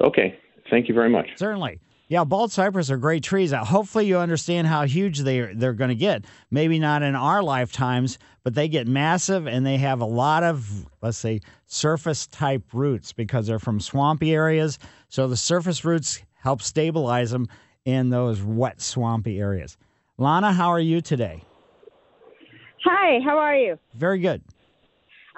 Okay, 0.00 0.38
thank 0.70 0.88
you 0.88 0.94
very 0.94 1.08
much. 1.08 1.28
Certainly. 1.36 1.80
Yeah, 2.08 2.22
bald 2.22 2.52
cypress 2.52 2.88
are 2.90 2.98
great 2.98 3.24
trees. 3.24 3.52
Uh, 3.52 3.64
hopefully, 3.64 4.06
you 4.06 4.18
understand 4.18 4.68
how 4.68 4.84
huge 4.84 5.20
they 5.20 5.40
are, 5.40 5.54
they're 5.54 5.72
going 5.72 5.88
to 5.88 5.96
get. 5.96 6.24
Maybe 6.52 6.78
not 6.78 7.02
in 7.02 7.16
our 7.16 7.42
lifetimes, 7.42 8.18
but 8.44 8.54
they 8.54 8.68
get 8.68 8.86
massive 8.86 9.48
and 9.48 9.66
they 9.66 9.76
have 9.78 10.00
a 10.00 10.06
lot 10.06 10.44
of, 10.44 10.86
let's 11.02 11.18
say, 11.18 11.40
surface 11.66 12.28
type 12.28 12.62
roots 12.72 13.12
because 13.12 13.48
they're 13.48 13.58
from 13.58 13.80
swampy 13.80 14.32
areas. 14.32 14.78
So 15.08 15.26
the 15.26 15.36
surface 15.36 15.84
roots 15.84 16.22
help 16.34 16.62
stabilize 16.62 17.32
them 17.32 17.48
in 17.84 18.10
those 18.10 18.40
wet, 18.40 18.80
swampy 18.80 19.40
areas. 19.40 19.76
Lana, 20.16 20.52
how 20.52 20.68
are 20.68 20.80
you 20.80 21.00
today? 21.00 21.42
Hi, 22.88 23.18
how 23.24 23.36
are 23.36 23.56
you? 23.56 23.76
Very 23.94 24.20
good. 24.20 24.40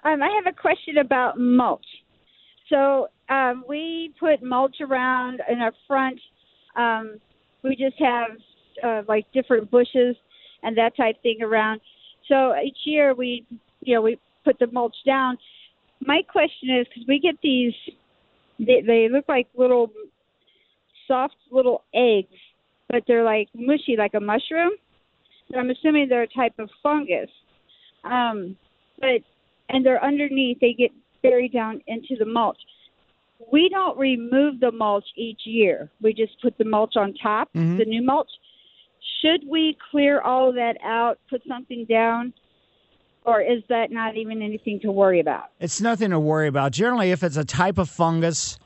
Um, 0.04 0.22
I 0.22 0.28
have 0.36 0.52
a 0.52 0.54
question 0.54 0.98
about 0.98 1.40
mulch. 1.40 1.80
So 2.68 3.08
um, 3.30 3.64
we 3.66 4.12
put 4.20 4.42
mulch 4.42 4.76
around 4.82 5.40
in 5.50 5.60
our 5.60 5.72
front. 5.86 6.20
Um, 6.76 7.18
we 7.64 7.70
just 7.70 7.98
have 7.98 8.32
uh, 8.84 9.02
like 9.08 9.24
different 9.32 9.70
bushes 9.70 10.14
and 10.62 10.76
that 10.76 10.94
type 10.94 11.22
thing 11.22 11.38
around. 11.40 11.80
So 12.28 12.54
each 12.62 12.76
year 12.84 13.14
we, 13.14 13.46
you 13.80 13.94
know, 13.94 14.02
we 14.02 14.18
put 14.44 14.58
the 14.58 14.66
mulch 14.66 14.96
down. 15.06 15.38
My 16.06 16.20
question 16.30 16.68
is 16.78 16.86
because 16.86 17.08
we 17.08 17.18
get 17.18 17.36
these, 17.42 17.72
they, 18.58 18.82
they 18.86 19.08
look 19.10 19.24
like 19.26 19.48
little 19.56 19.90
soft 21.06 21.36
little 21.50 21.82
eggs, 21.94 22.36
but 22.90 23.04
they're 23.06 23.24
like 23.24 23.48
mushy, 23.54 23.96
like 23.96 24.12
a 24.12 24.20
mushroom. 24.20 24.72
So 25.52 25.58
I'm 25.58 25.70
assuming 25.70 26.08
they're 26.08 26.22
a 26.22 26.28
type 26.28 26.58
of 26.58 26.70
fungus. 26.82 27.30
Um, 28.04 28.56
but 29.00 29.20
and 29.68 29.84
they're 29.84 30.02
underneath. 30.02 30.58
They 30.60 30.72
get 30.72 30.90
buried 31.22 31.52
down 31.52 31.80
into 31.86 32.16
the 32.18 32.24
mulch. 32.24 32.58
We 33.52 33.68
don't 33.68 33.96
remove 33.98 34.60
the 34.60 34.72
mulch 34.72 35.04
each 35.16 35.40
year. 35.44 35.90
We 36.02 36.12
just 36.12 36.40
put 36.42 36.56
the 36.58 36.64
mulch 36.64 36.96
on 36.96 37.14
top, 37.14 37.50
Mhm. 37.54 37.78
the 37.78 37.84
new 37.84 38.02
mulch. 38.02 38.28
Should 39.22 39.46
we 39.48 39.76
clear 39.90 40.20
all 40.20 40.48
of 40.50 40.54
that 40.56 40.76
out, 40.82 41.18
put 41.30 41.42
something 41.46 41.84
down, 41.84 42.32
or 43.24 43.40
is 43.40 43.62
that 43.68 43.90
not 43.90 44.16
even 44.16 44.42
anything 44.42 44.80
to 44.80 44.90
worry 44.92 45.20
about? 45.20 45.46
It's 45.60 45.80
nothing 45.80 46.10
to 46.10 46.20
worry 46.20 46.48
about. 46.48 46.72
Generally, 46.72 47.10
if 47.10 47.22
it's 47.22 47.36
a 47.36 47.44
type 47.44 47.78
of 47.78 47.88
fungus 47.88 48.58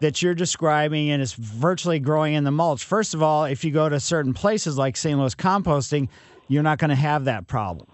that 0.00 0.22
you're 0.22 0.34
describing 0.34 1.10
and 1.10 1.22
it's 1.22 1.34
virtually 1.34 1.98
growing 1.98 2.34
in 2.34 2.44
the 2.44 2.50
mulch, 2.50 2.84
first 2.84 3.14
of 3.14 3.22
all, 3.22 3.44
if 3.44 3.64
you 3.64 3.70
go 3.70 3.88
to 3.88 4.00
certain 4.00 4.34
places 4.34 4.76
like 4.76 4.96
St. 4.96 5.18
Louis 5.18 5.34
composting, 5.34 6.08
you're 6.48 6.62
not 6.62 6.78
going 6.78 6.90
to 6.90 6.96
have 6.96 7.26
that 7.26 7.46
problem. 7.46 7.86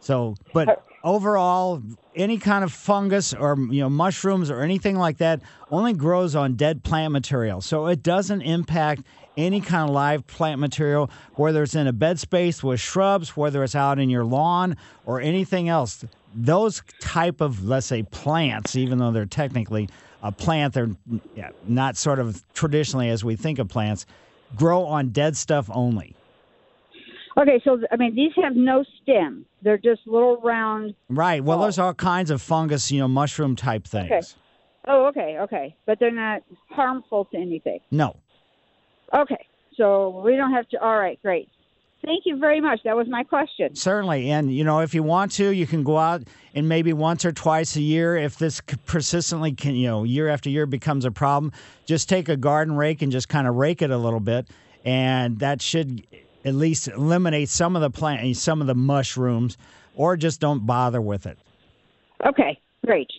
So, 0.00 0.36
but 0.52 0.68
uh, 0.68 0.76
overall, 1.04 1.82
any 2.14 2.38
kind 2.38 2.64
of 2.64 2.72
fungus 2.72 3.32
or 3.32 3.56
you 3.58 3.80
know 3.80 3.90
mushrooms 3.90 4.50
or 4.50 4.60
anything 4.60 4.96
like 4.96 5.18
that 5.18 5.40
only 5.70 5.92
grows 5.92 6.34
on 6.34 6.54
dead 6.54 6.82
plant 6.82 7.12
material. 7.12 7.60
So 7.60 7.86
it 7.86 8.02
doesn't 8.02 8.42
impact 8.42 9.02
any 9.36 9.60
kind 9.60 9.88
of 9.88 9.94
live 9.94 10.26
plant 10.26 10.60
material, 10.60 11.10
whether 11.34 11.62
it's 11.62 11.74
in 11.74 11.86
a 11.86 11.92
bed 11.92 12.18
space 12.18 12.62
with 12.62 12.80
shrubs, 12.80 13.36
whether 13.36 13.62
it's 13.62 13.76
out 13.76 13.98
in 13.98 14.10
your 14.10 14.24
lawn 14.24 14.76
or 15.06 15.20
anything 15.20 15.68
else. 15.68 16.04
Those 16.34 16.82
type 17.00 17.40
of 17.40 17.64
let's 17.64 17.86
say 17.86 18.02
plants, 18.02 18.76
even 18.76 18.98
though 18.98 19.12
they're 19.12 19.26
technically 19.26 19.88
a 20.22 20.32
plant, 20.32 20.74
they're 20.74 20.90
yeah, 21.34 21.50
not 21.66 21.96
sort 21.96 22.18
of 22.18 22.42
traditionally 22.54 23.08
as 23.08 23.24
we 23.24 23.36
think 23.36 23.58
of 23.58 23.68
plants, 23.68 24.06
grow 24.56 24.84
on 24.84 25.10
dead 25.10 25.36
stuff 25.36 25.70
only. 25.72 26.14
Okay, 27.36 27.60
so 27.62 27.80
I 27.92 27.96
mean 27.96 28.14
these 28.14 28.32
have 28.42 28.56
no 28.56 28.84
stem; 29.02 29.46
they're 29.62 29.78
just 29.78 30.00
little 30.06 30.40
round. 30.40 30.94
Right. 31.08 31.42
Well, 31.42 31.60
there's 31.60 31.78
all 31.78 31.94
kinds 31.94 32.30
of 32.30 32.42
fungus, 32.42 32.90
you 32.90 32.98
know, 32.98 33.08
mushroom 33.08 33.54
type 33.54 33.86
things. 33.86 34.10
Okay. 34.10 34.26
Oh, 34.88 35.06
okay, 35.06 35.36
okay, 35.40 35.76
but 35.86 36.00
they're 36.00 36.10
not 36.10 36.42
harmful 36.70 37.26
to 37.26 37.36
anything. 37.36 37.80
No. 37.90 38.16
Okay, 39.14 39.46
so 39.76 40.22
we 40.24 40.36
don't 40.36 40.52
have 40.52 40.68
to. 40.70 40.82
All 40.82 40.98
right, 40.98 41.20
great. 41.22 41.48
Thank 42.04 42.26
you 42.26 42.36
very 42.38 42.60
much. 42.60 42.80
That 42.84 42.96
was 42.96 43.08
my 43.08 43.24
question. 43.24 43.74
Certainly. 43.74 44.30
And, 44.30 44.54
you 44.54 44.62
know, 44.62 44.80
if 44.80 44.94
you 44.94 45.02
want 45.02 45.32
to, 45.32 45.50
you 45.50 45.66
can 45.66 45.82
go 45.82 45.98
out 45.98 46.22
and 46.54 46.68
maybe 46.68 46.92
once 46.92 47.24
or 47.24 47.32
twice 47.32 47.74
a 47.76 47.82
year, 47.82 48.16
if 48.16 48.38
this 48.38 48.60
persistently, 48.86 49.52
can, 49.52 49.74
you 49.74 49.88
know, 49.88 50.04
year 50.04 50.28
after 50.28 50.48
year 50.48 50.64
becomes 50.64 51.04
a 51.04 51.10
problem, 51.10 51.52
just 51.86 52.08
take 52.08 52.28
a 52.28 52.36
garden 52.36 52.76
rake 52.76 53.02
and 53.02 53.10
just 53.10 53.28
kind 53.28 53.48
of 53.48 53.56
rake 53.56 53.82
it 53.82 53.90
a 53.90 53.98
little 53.98 54.20
bit. 54.20 54.48
And 54.84 55.40
that 55.40 55.60
should 55.60 56.06
at 56.44 56.54
least 56.54 56.86
eliminate 56.88 57.48
some 57.48 57.74
of 57.74 57.82
the 57.82 57.90
plant, 57.90 58.36
some 58.36 58.60
of 58.60 58.68
the 58.68 58.76
mushrooms, 58.76 59.58
or 59.96 60.16
just 60.16 60.40
don't 60.40 60.64
bother 60.66 61.00
with 61.00 61.26
it. 61.26 61.36
Okay, 62.24 62.60
great. 62.86 63.10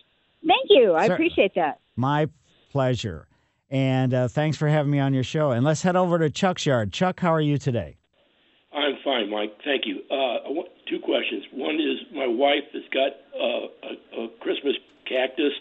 Thank 0.48 0.68
you. 0.70 0.94
I 0.96 1.08
Sir- 1.08 1.14
appreciate 1.14 1.54
that. 1.56 1.80
My 1.98 2.30
pleasure. 2.72 3.28
And 3.70 4.14
uh, 4.14 4.28
thanks 4.30 4.58
for 4.58 4.68
having 4.68 4.92
me 4.92 5.00
on 5.00 5.14
your 5.14 5.24
show. 5.24 5.52
And 5.52 5.66
let's 5.66 5.82
head 5.82 5.96
over 5.96 6.18
to 6.18 6.30
Chuck's 6.30 6.66
yard. 6.66 6.92
Chuck, 6.92 7.20
how 7.20 7.34
are 7.34 7.42
you 7.42 7.58
today? 7.58 7.99
Mike. 9.30 9.54
Thank 9.64 9.86
you. 9.86 10.02
Uh, 10.10 10.50
want 10.50 10.70
two 10.90 11.00
questions. 11.00 11.44
One 11.54 11.76
is 11.76 11.98
my 12.14 12.28
wife 12.28 12.66
has 12.74 12.84
got 12.94 13.12
uh, 13.34 13.68
a, 13.86 14.24
a 14.26 14.28
Christmas 14.42 14.76
cactus, 15.08 15.54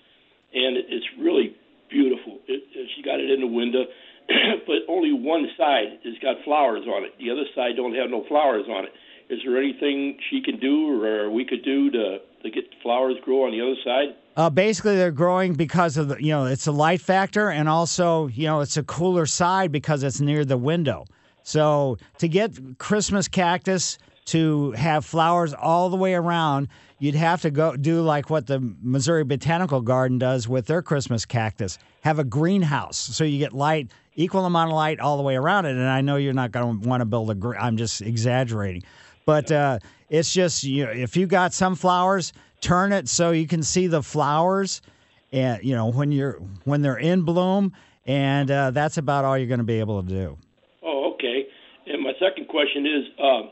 and 0.53 0.77
it's 0.77 1.07
really 1.21 1.57
beautiful. 1.91 2.39
It, 2.47 2.65
it, 2.75 2.91
she 2.97 3.03
got 3.03 3.21
it 3.21 3.31
in 3.31 3.41
the 3.41 3.47
window, 3.47 3.85
but 4.67 4.85
only 4.89 5.13
one 5.13 5.49
side 5.57 6.01
has 6.05 6.15
got 6.23 6.37
flowers 6.45 6.85
on 6.87 7.05
it. 7.05 7.13
The 7.19 7.31
other 7.31 7.45
side 7.55 7.77
don't 7.77 7.95
have 7.95 8.11
no 8.11 8.25
flowers 8.29 8.67
on 8.69 8.85
it. 8.85 8.93
Is 9.31 9.41
there 9.45 9.59
anything 9.59 10.19
she 10.31 10.41
can 10.41 10.59
do 10.59 11.03
or 11.03 11.31
we 11.31 11.45
could 11.45 11.65
do 11.65 11.91
to 11.91 12.19
to 12.43 12.51
get 12.51 12.65
flowers 12.83 13.17
grow 13.25 13.45
on 13.45 13.53
the 13.53 13.61
other 13.61 13.77
side? 13.85 14.17
Uh, 14.37 14.49
basically, 14.49 14.95
they're 14.95 15.11
growing 15.11 15.55
because 15.55 15.97
of 15.97 16.09
the, 16.09 16.23
you 16.23 16.31
know, 16.31 16.45
it's 16.45 16.69
a 16.69 16.73
light 16.73 17.01
factor, 17.01 17.51
and 17.51 17.69
also, 17.69 18.29
you 18.29 18.47
know, 18.47 18.61
it's 18.61 18.77
a 18.77 18.85
cooler 18.85 19.27
side 19.27 19.73
because 19.73 20.05
it's 20.05 20.21
near 20.21 20.45
the 20.45 20.57
window. 20.57 21.05
So 21.49 21.97
to 22.19 22.29
get 22.29 22.77
Christmas 22.77 23.27
cactus 23.27 23.97
to 24.27 24.73
have 24.73 25.07
flowers 25.07 25.55
all 25.55 25.89
the 25.89 25.97
way 25.97 26.13
around, 26.13 26.69
you'd 26.99 27.15
have 27.15 27.41
to 27.41 27.51
go 27.51 27.75
do 27.75 28.03
like 28.03 28.29
what 28.29 28.47
the 28.47 28.61
Missouri 28.83 29.25
Botanical 29.25 29.81
Garden 29.81 30.19
does 30.19 30.47
with 30.47 30.67
their 30.67 30.83
Christmas 30.83 31.25
cactus. 31.25 31.79
Have 32.03 32.19
a 32.19 32.25
greenhouse 32.25 32.99
so 32.99 33.25
you 33.25 33.39
get 33.39 33.55
light, 33.55 33.91
equal 34.15 34.45
amount 34.45 34.73
of 34.73 34.77
light 34.77 35.01
all 35.01 35.17
the 35.17 35.23
way 35.23 35.37
around 35.37 35.65
it. 35.65 35.71
And 35.71 35.89
I 35.89 36.03
know 36.03 36.17
you're 36.17 36.35
not 36.35 36.53
going 36.53 36.83
to 36.83 36.87
want 36.87 37.01
to 37.01 37.07
build 37.07 37.31
a. 37.31 37.35
gr- 37.35 37.57
I'm 37.57 37.79
just 37.79 38.03
exaggerating, 38.03 38.83
but 39.25 39.51
uh, 39.51 39.79
it's 40.11 40.31
just 40.31 40.65
you 40.65 40.85
know, 40.85 40.93
if 40.93 41.17
you 41.17 41.27
got 41.27 41.55
some 41.55 41.77
flowers, 41.77 42.35
turn 42.61 42.93
it 42.93 43.09
so 43.09 43.31
you 43.31 43.47
can 43.47 43.63
see 43.63 43.87
the 43.87 44.03
flowers, 44.03 44.83
and 45.33 45.65
you 45.65 45.75
know 45.75 45.91
when 45.91 46.13
you're 46.13 46.43
when 46.65 46.83
they're 46.83 46.99
in 46.99 47.23
bloom, 47.23 47.73
and 48.05 48.51
uh, 48.51 48.71
that's 48.71 48.99
about 48.99 49.25
all 49.25 49.39
you're 49.39 49.49
going 49.49 49.61
to 49.61 49.65
be 49.65 49.81
able 49.81 50.03
to 50.03 50.09
do. 50.11 50.37
Oh, 50.83 51.13
okay. 51.15 51.47
And 51.87 52.03
my 52.03 52.13
second 52.29 52.49
question 52.49 52.85
is, 52.87 53.05
um, 53.19 53.51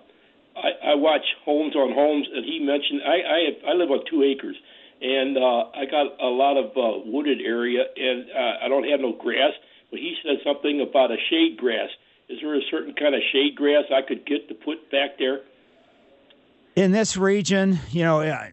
I, 0.57 0.93
I 0.93 0.95
watch 0.95 1.25
Holmes 1.45 1.77
on 1.77 1.93
Homes, 1.93 2.27
and 2.35 2.45
he 2.45 2.61
mentioned 2.61 3.01
I 3.05 3.17
I, 3.25 3.39
have, 3.49 3.59
I 3.69 3.73
live 3.73 3.91
on 3.91 4.01
two 4.11 4.23
acres, 4.23 4.57
and 5.01 5.37
uh, 5.37 5.71
I 5.73 5.85
got 5.89 6.21
a 6.21 6.29
lot 6.29 6.57
of 6.57 6.77
uh, 6.77 7.05
wooded 7.07 7.41
area, 7.41 7.85
and 7.97 8.27
uh, 8.31 8.65
I 8.65 8.69
don't 8.69 8.89
have 8.89 9.01
no 9.01 9.12
grass. 9.12 9.53
But 9.91 10.01
he 10.01 10.17
said 10.23 10.39
something 10.45 10.81
about 10.81 11.11
a 11.12 11.17
shade 11.31 11.57
grass. 11.57 11.89
Is 12.29 12.39
there 12.43 12.57
a 12.57 12.62
certain 12.71 12.95
kind 12.95 13.15
of 13.15 13.21
shade 13.33 13.55
grass 13.55 13.85
I 13.95 14.03
could 14.03 14.27
get 14.27 14.49
to 14.49 14.55
put 14.55 14.91
back 14.91 15.19
there? 15.19 15.41
in 16.77 16.93
this 16.93 17.17
region, 17.17 17.81
you 17.91 18.05
know, 18.05 18.21
uh, 18.21 18.49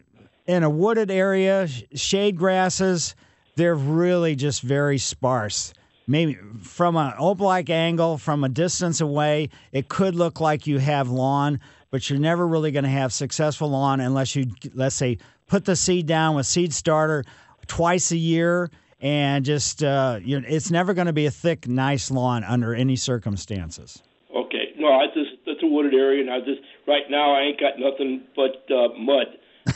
in 0.46 0.62
a 0.62 0.70
wooded 0.70 1.10
area, 1.10 1.68
shade 1.94 2.36
grasses, 2.36 3.14
they're 3.54 3.74
really 3.74 4.34
just 4.34 4.62
very 4.62 4.98
sparse. 4.98 5.72
Maybe 6.06 6.38
from 6.62 6.96
an 6.96 7.14
oblique 7.18 7.70
angle, 7.70 8.18
from 8.18 8.44
a 8.44 8.48
distance 8.48 9.00
away, 9.00 9.48
it 9.72 9.88
could 9.88 10.14
look 10.14 10.40
like 10.40 10.66
you 10.66 10.78
have 10.78 11.08
lawn, 11.08 11.60
but 11.90 12.10
you're 12.10 12.18
never 12.18 12.46
really 12.46 12.72
going 12.72 12.84
to 12.84 12.90
have 12.90 13.12
successful 13.12 13.70
lawn 13.70 14.00
unless 14.00 14.36
you, 14.36 14.46
let's 14.74 14.94
say, 14.96 15.18
put 15.46 15.64
the 15.64 15.76
seed 15.76 16.06
down 16.06 16.34
with 16.34 16.46
seed 16.46 16.74
starter 16.74 17.24
twice 17.66 18.12
a 18.12 18.16
year. 18.16 18.70
And 19.00 19.44
just, 19.44 19.82
uh, 19.82 20.20
you 20.22 20.40
know, 20.40 20.46
it's 20.48 20.70
never 20.70 20.94
going 20.94 21.08
to 21.08 21.12
be 21.12 21.26
a 21.26 21.30
thick, 21.30 21.68
nice 21.68 22.10
lawn 22.10 22.44
under 22.44 22.74
any 22.74 22.96
circumstances. 22.96 24.02
Okay. 24.34 24.72
No, 24.76 24.92
I 24.92 25.06
just 25.08 25.30
that's 25.46 25.62
a 25.62 25.66
wooded 25.66 25.94
area, 25.94 26.20
and 26.20 26.30
I 26.30 26.40
just 26.40 26.60
right 26.86 27.04
now 27.10 27.34
I 27.34 27.42
ain't 27.42 27.60
got 27.60 27.78
nothing 27.78 28.22
but 28.34 28.64
uh, 28.70 28.88
mud. 28.98 29.26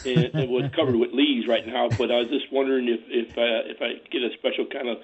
and 0.04 0.36
it 0.36 0.50
was 0.50 0.70
covered 0.76 0.96
with 0.96 1.12
leaves 1.12 1.48
right 1.48 1.66
now, 1.66 1.88
but 1.88 2.10
I 2.10 2.18
was 2.20 2.28
just 2.28 2.52
wondering 2.52 2.88
if 2.88 3.00
if 3.08 3.30
uh, 3.38 3.64
if 3.72 3.80
I 3.80 3.96
get 4.10 4.20
a 4.22 4.30
special 4.36 4.66
kind 4.66 4.88
of 4.88 4.98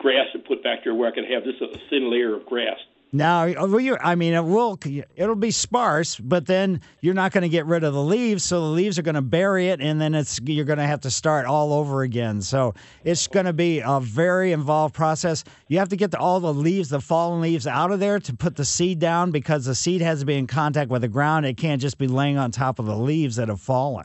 grass 0.00 0.26
to 0.32 0.40
put 0.40 0.64
back 0.64 0.80
there 0.82 0.94
where 0.94 1.08
I 1.08 1.14
can 1.14 1.24
have 1.24 1.44
just 1.44 1.62
a 1.62 1.68
thin 1.88 2.10
layer 2.10 2.34
of 2.34 2.44
grass. 2.46 2.78
Now, 3.12 3.42
I 3.42 4.14
mean, 4.14 4.34
it 4.34 4.44
will. 4.44 4.78
It'll 5.16 5.34
be 5.34 5.50
sparse, 5.50 6.16
but 6.16 6.46
then 6.46 6.80
you're 7.00 7.14
not 7.14 7.32
going 7.32 7.42
to 7.42 7.48
get 7.48 7.66
rid 7.66 7.82
of 7.82 7.92
the 7.92 8.02
leaves, 8.02 8.44
so 8.44 8.60
the 8.60 8.68
leaves 8.68 9.00
are 9.00 9.02
going 9.02 9.16
to 9.16 9.20
bury 9.20 9.68
it, 9.68 9.80
and 9.80 10.00
then 10.00 10.14
it's 10.14 10.38
you're 10.44 10.64
going 10.64 10.78
to 10.78 10.86
have 10.86 11.00
to 11.00 11.10
start 11.10 11.44
all 11.44 11.72
over 11.72 12.02
again. 12.02 12.40
So 12.40 12.74
it's 13.02 13.26
going 13.26 13.46
to 13.46 13.52
be 13.52 13.80
a 13.84 13.98
very 13.98 14.52
involved 14.52 14.94
process. 14.94 15.42
You 15.66 15.78
have 15.78 15.88
to 15.88 15.96
get 15.96 16.12
the, 16.12 16.18
all 16.18 16.38
the 16.38 16.54
leaves, 16.54 16.88
the 16.88 17.00
fallen 17.00 17.40
leaves, 17.40 17.66
out 17.66 17.90
of 17.90 17.98
there 17.98 18.20
to 18.20 18.32
put 18.32 18.54
the 18.54 18.64
seed 18.64 19.00
down 19.00 19.32
because 19.32 19.64
the 19.64 19.74
seed 19.74 20.02
has 20.02 20.20
to 20.20 20.26
be 20.26 20.36
in 20.36 20.46
contact 20.46 20.88
with 20.88 21.02
the 21.02 21.08
ground. 21.08 21.46
It 21.46 21.56
can't 21.56 21.82
just 21.82 21.98
be 21.98 22.06
laying 22.06 22.38
on 22.38 22.52
top 22.52 22.78
of 22.78 22.86
the 22.86 22.96
leaves 22.96 23.36
that 23.36 23.48
have 23.48 23.60
fallen. 23.60 24.04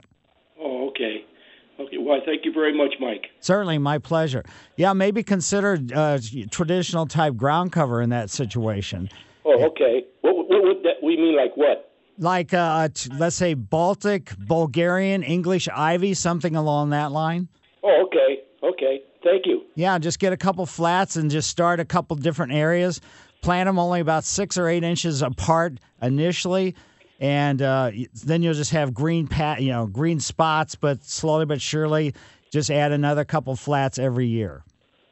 Well, 2.06 2.22
thank 2.24 2.46
you 2.46 2.54
very 2.54 2.78
much, 2.78 2.94
Mike. 3.00 3.26
Certainly, 3.40 3.80
my 3.80 3.98
pleasure. 3.98 4.44
Yeah, 4.78 4.94
maybe 4.94 5.24
consider 5.24 5.80
uh, 5.96 6.20
traditional 6.52 7.08
type 7.08 7.36
ground 7.36 7.72
cover 7.72 8.00
in 8.00 8.12
that 8.12 8.30
situation. 8.30 9.10
Oh, 9.44 9.66
okay. 9.70 10.06
What, 10.22 10.36
what 10.48 10.64
would 10.64 10.84
that? 10.84 11.02
We 11.02 11.18
mean 11.18 11.36
like 11.36 11.58
what? 11.58 11.92
Like, 12.20 12.54
uh, 12.54 12.90
t- 12.94 13.10
let's 13.18 13.36
say 13.36 13.56
Baltic, 13.56 14.38
Bulgarian, 14.38 15.24
English 15.24 15.68
ivy, 15.68 16.14
something 16.14 16.56
along 16.56 16.92
that 16.92 17.12
line. 17.12 17.48
Oh, 17.84 18.06
okay. 18.06 18.44
Okay. 18.62 19.02
Thank 19.24 19.48
you. 19.48 19.64
Yeah, 19.74 19.98
just 19.98 20.20
get 20.20 20.32
a 20.32 20.38
couple 20.38 20.68
flats 20.68 21.16
and 21.16 21.32
just 21.32 21.50
start 21.50 21.80
a 21.80 21.86
couple 21.86 22.16
different 22.18 22.54
areas. 22.54 23.02
Plant 23.42 23.66
them 23.66 23.80
only 23.80 24.00
about 24.00 24.26
six 24.26 24.60
or 24.60 24.68
eight 24.68 24.84
inches 24.84 25.24
apart 25.24 25.80
initially, 26.04 26.76
and 27.20 27.62
uh, 27.62 27.92
then 28.26 28.44
you'll 28.44 28.54
just 28.54 28.72
have 28.72 28.94
green 28.94 29.28
pat, 29.28 29.62
you 29.62 29.70
know, 29.70 29.86
green 29.88 30.20
spots. 30.20 30.76
But 30.76 31.04
slowly 31.04 31.46
but 31.46 31.62
surely, 31.62 32.14
just 32.52 32.70
add 32.70 32.92
another 32.92 33.26
couple 33.26 33.56
flats 33.56 34.00
every 34.00 34.28
year. 34.28 34.64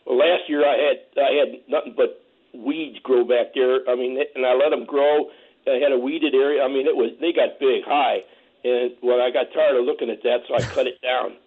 Well, 0.05 0.17
last 0.17 0.49
year 0.49 0.65
I 0.65 0.77
had 0.77 1.23
I 1.23 1.31
had 1.39 1.61
nothing 1.67 1.93
but 1.95 2.21
weeds 2.53 2.99
grow 3.03 3.23
back 3.23 3.53
there. 3.55 3.79
I 3.89 3.95
mean, 3.95 4.21
and 4.35 4.45
I 4.45 4.53
let 4.53 4.69
them 4.69 4.85
grow. 4.85 5.29
I 5.65 5.79
had 5.81 5.91
a 5.91 5.97
weeded 5.97 6.35
area. 6.35 6.63
I 6.63 6.67
mean, 6.67 6.87
it 6.87 6.95
was 6.95 7.11
they 7.19 7.31
got 7.31 7.59
big, 7.59 7.83
high, 7.85 8.19
and 8.63 8.91
well, 9.01 9.21
I 9.21 9.31
got 9.31 9.53
tired 9.53 9.77
of 9.77 9.85
looking 9.85 10.09
at 10.09 10.21
that, 10.23 10.39
so 10.47 10.55
I 10.55 10.61
cut 10.61 10.87
it 10.87 10.99
down. 11.01 11.37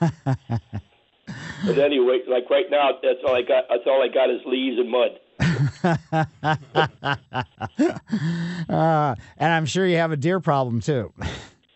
but 1.66 1.78
anyway, 1.78 2.20
like 2.28 2.48
right 2.50 2.70
now, 2.70 2.90
that's 3.02 3.18
all 3.26 3.34
I 3.34 3.42
got. 3.42 3.64
That's 3.68 3.86
all 3.86 4.02
I 4.02 4.08
got 4.12 4.30
is 4.30 4.40
leaves 4.46 4.78
and 4.78 4.90
mud. 4.90 5.18
Uh, 8.68 9.14
and 9.38 9.52
I'm 9.52 9.66
sure 9.66 9.86
you 9.86 9.96
have 9.96 10.12
a 10.12 10.16
deer 10.16 10.40
problem 10.40 10.80
too. 10.80 11.12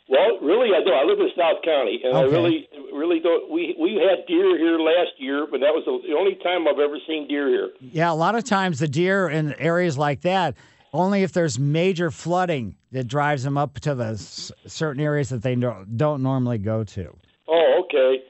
Well, 0.09 0.39
really, 0.41 0.71
I 0.75 0.85
do. 0.85 0.91
I 0.93 1.05
live 1.05 1.19
in 1.19 1.29
South 1.37 1.63
County, 1.65 2.01
and 2.05 2.17
I 2.17 2.23
really, 2.23 2.69
really 2.93 3.21
don't. 3.21 3.51
We 3.51 3.77
we 3.81 3.95
had 3.95 4.27
deer 4.27 4.57
here 4.59 4.79
last 4.79 5.13
year, 5.19 5.47
but 5.51 5.61
that 5.61 5.73
was 5.75 5.85
the 5.87 6.15
only 6.15 6.37
time 6.43 6.69
I've 6.69 6.79
ever 6.79 6.97
seen 7.07 7.27
deer 7.29 7.49
here. 7.49 7.71
Yeah, 7.81 8.13
a 8.13 8.15
lot 8.15 8.35
of 8.35 8.45
times 8.45 8.79
the 8.79 8.89
deer 8.89 9.29
in 9.29 9.53
areas 9.55 9.99
like 9.99 10.21
that, 10.23 10.55
only 10.93 11.23
if 11.23 11.33
there's 11.33 11.59
major 11.59 12.11
flooding 12.11 12.77
that 12.93 13.09
drives 13.09 13.43
them 13.43 13.59
up 13.59 13.81
to 13.81 13.95
the 13.95 14.05
s- 14.13 14.53
certain 14.67 15.03
areas 15.03 15.29
that 15.31 15.43
they 15.43 15.57
no- 15.57 15.85
don't 15.97 16.23
normally 16.23 16.59
go 16.59 16.85
to. 16.85 17.15
Oh, 17.49 17.83
okay. 17.85 18.23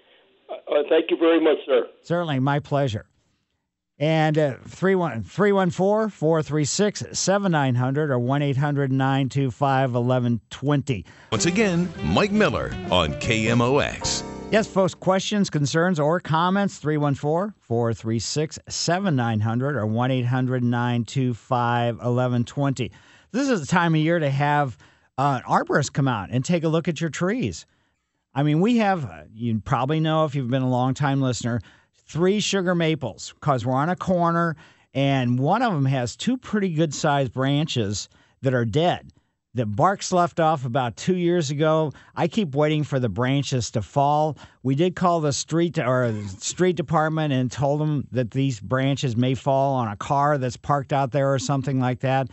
Uh, 0.51 0.83
thank 0.89 1.11
you 1.11 1.17
very 1.19 1.41
much, 1.41 1.59
sir. 1.67 1.87
Certainly, 2.03 2.41
my 2.41 2.59
pleasure. 2.59 3.07
And 3.99 4.37
uh, 4.37 4.57
314 4.67 6.11
436 6.11 7.05
7900 7.13 8.11
or 8.11 8.19
1 8.19 8.43
800 8.43 8.93
925 8.93 9.93
1120. 9.95 11.05
Once 11.33 11.47
again, 11.47 11.89
Mike 12.05 12.33
Miller 12.33 12.75
on 12.91 13.15
KMOX. 13.15 14.23
Yes, 14.53 14.69
folks, 14.69 14.95
questions, 14.95 15.51
concerns, 15.51 15.99
or 15.99 16.21
comments 16.21 16.79
314 16.79 17.55
436 17.59 18.59
7900 18.69 19.77
or 19.77 19.87
1 19.87 20.11
800 20.11 20.63
925 20.63 21.95
1120. 21.97 22.93
This 23.33 23.49
is 23.49 23.61
the 23.61 23.67
time 23.67 23.95
of 23.95 24.01
year 24.01 24.19
to 24.19 24.31
have 24.31 24.79
uh, 25.19 25.41
an 25.43 25.51
arborist 25.51 25.93
come 25.95 26.07
out 26.07 26.29
and 26.31 26.45
take 26.45 26.63
a 26.63 26.69
look 26.69 26.87
at 26.87 27.01
your 27.01 27.11
trees. 27.11 27.67
I 28.35 28.43
mean, 28.43 28.61
we 28.61 28.77
have, 28.77 29.05
uh, 29.05 29.23
you 29.35 29.61
probably 29.65 29.99
know 29.99 30.27
if 30.27 30.35
you've 30.35 30.51
been 30.51 30.63
a 30.63 30.71
long 30.71 30.95
time 30.95 31.21
listener, 31.21 31.61
three 32.07 32.41
sugar 32.41 32.75
maples 32.75 33.35
because 33.35 33.67
we're 33.67 33.75
on 33.75 33.89
a 33.89 33.97
corner 33.97 34.57
and 34.95 35.39
one 35.39 35.63
of 35.63 35.73
them 35.73 35.85
has 35.85 36.17
two 36.17 36.37
pretty 36.39 36.71
good 36.71 36.95
sized 36.95 37.33
branches 37.33 38.09
that 38.43 38.55
are 38.55 38.65
dead. 38.65 39.11
The 39.53 39.67
bark's 39.67 40.13
left 40.13 40.39
off 40.39 40.67
about 40.67 40.97
two 40.97 41.17
years 41.17 41.51
ago. 41.51 41.93
I 42.15 42.29
keep 42.29 42.55
waiting 42.55 42.85
for 42.85 43.01
the 43.01 43.09
branches 43.09 43.71
to 43.71 43.81
fall. 43.81 44.37
We 44.63 44.75
did 44.75 44.95
call 44.95 45.21
the 45.21 45.33
street 45.33 45.79
or 45.79 46.13
the 46.13 46.29
street 46.29 46.77
department 46.77 47.33
and 47.33 47.51
told 47.51 47.81
them 47.81 48.07
that 48.13 48.33
these 48.33 48.61
branches 48.61 49.17
may 49.17 49.35
fall 49.35 49.75
on 49.75 49.89
a 49.89 49.97
car 49.97 50.37
that's 50.37 50.59
parked 50.59 50.93
out 50.93 51.11
there 51.11 51.33
or 51.33 51.39
something 51.39 51.81
like 51.81 52.01
that. 52.01 52.29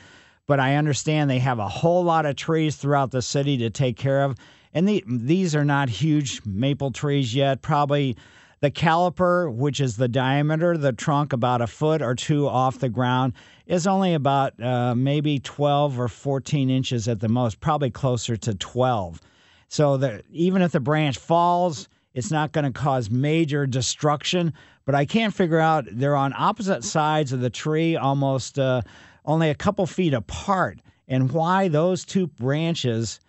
But 0.47 0.59
I 0.59 0.75
understand 0.75 1.29
they 1.29 1.39
have 1.39 1.59
a 1.59 1.69
whole 1.69 2.03
lot 2.03 2.25
of 2.25 2.36
trees 2.36 2.75
throughout 2.75 3.12
the 3.12 3.21
city 3.21 3.57
to 3.59 3.69
take 3.69 3.95
care 3.95 4.23
of. 4.23 4.36
And 4.73 4.88
the, 4.88 5.01
these 5.07 5.55
are 5.55 5.63
not 5.63 5.88
huge 5.88 6.41
maple 6.45 6.91
trees 6.91 7.33
yet, 7.33 7.62
probably 7.62 8.17
the 8.63 8.71
caliper, 8.71 9.54
which 9.54 9.82
is 9.82 9.97
the 9.97 10.08
diameter 10.08 10.78
the 10.78 10.93
trunk 10.93 11.34
about 11.34 11.62
a 11.62 11.67
foot 11.67 12.02
or 12.02 12.15
two 12.15 12.47
off 12.47 12.80
the 12.80 12.88
ground, 12.88 13.34
is 13.65 13.86
only 13.86 14.13
about 14.13 14.58
uh, 14.63 14.95
maybe 14.95 15.38
12 15.38 15.99
or 15.99 16.08
14 16.08 16.69
inches 16.69 17.10
at 17.10 17.19
the 17.19 17.28
most, 17.28 17.60
probably 17.60 17.89
closer 17.89 18.38
to 18.38 18.56
12. 18.56 19.19
So 19.67 19.97
that 19.97 20.23
even 20.32 20.62
if 20.62 20.71
the 20.71 20.80
branch 20.80 21.17
falls, 21.17 21.89
it's 22.13 22.32
not 22.32 22.54
going 22.54 22.63
to 22.63 22.71
cause 22.71 23.10
major 23.10 23.67
destruction. 23.67 24.54
But 24.86 24.95
I 24.95 25.04
can't 25.04 25.34
figure 25.34 25.60
out, 25.60 25.84
they're 25.91 26.15
on 26.15 26.32
opposite 26.34 26.86
sides 26.86 27.34
of 27.34 27.41
the 27.41 27.49
tree, 27.49 27.97
almost 27.97 28.58
uh, 28.58 28.82
only 29.26 29.49
a 29.49 29.56
couple 29.56 29.86
feet 29.86 30.13
apart. 30.13 30.80
And 31.10 31.34
why 31.34 31.67
those 31.67 32.06
two 32.06 32.28
branches 32.28 33.19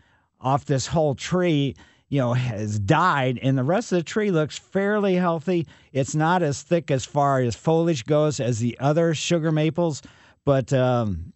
off 0.41 0.65
this 0.65 0.87
whole 0.87 1.17
tree 1.17 1.75
you 2.09 2.19
know 2.19 2.33
has 2.33 2.79
died 2.79 3.39
and 3.43 3.57
the 3.57 3.65
rest 3.65 3.93
of 3.93 3.99
the 3.99 4.05
tree 4.05 4.31
looks 4.31 4.59
fairly 4.59 5.15
healthy 5.15 5.67
it's 5.93 6.15
not 6.15 6.43
as 6.43 6.63
thick 6.63 6.91
as 6.91 7.05
far 7.05 7.41
as 7.41 7.55
foliage 7.55 8.05
goes 8.05 8.41
as 8.41 8.59
the 8.59 8.77
other 8.81 9.15
sugar 9.15 9.51
maples 9.51 10.03
but 10.45 10.73
um, 10.73 11.33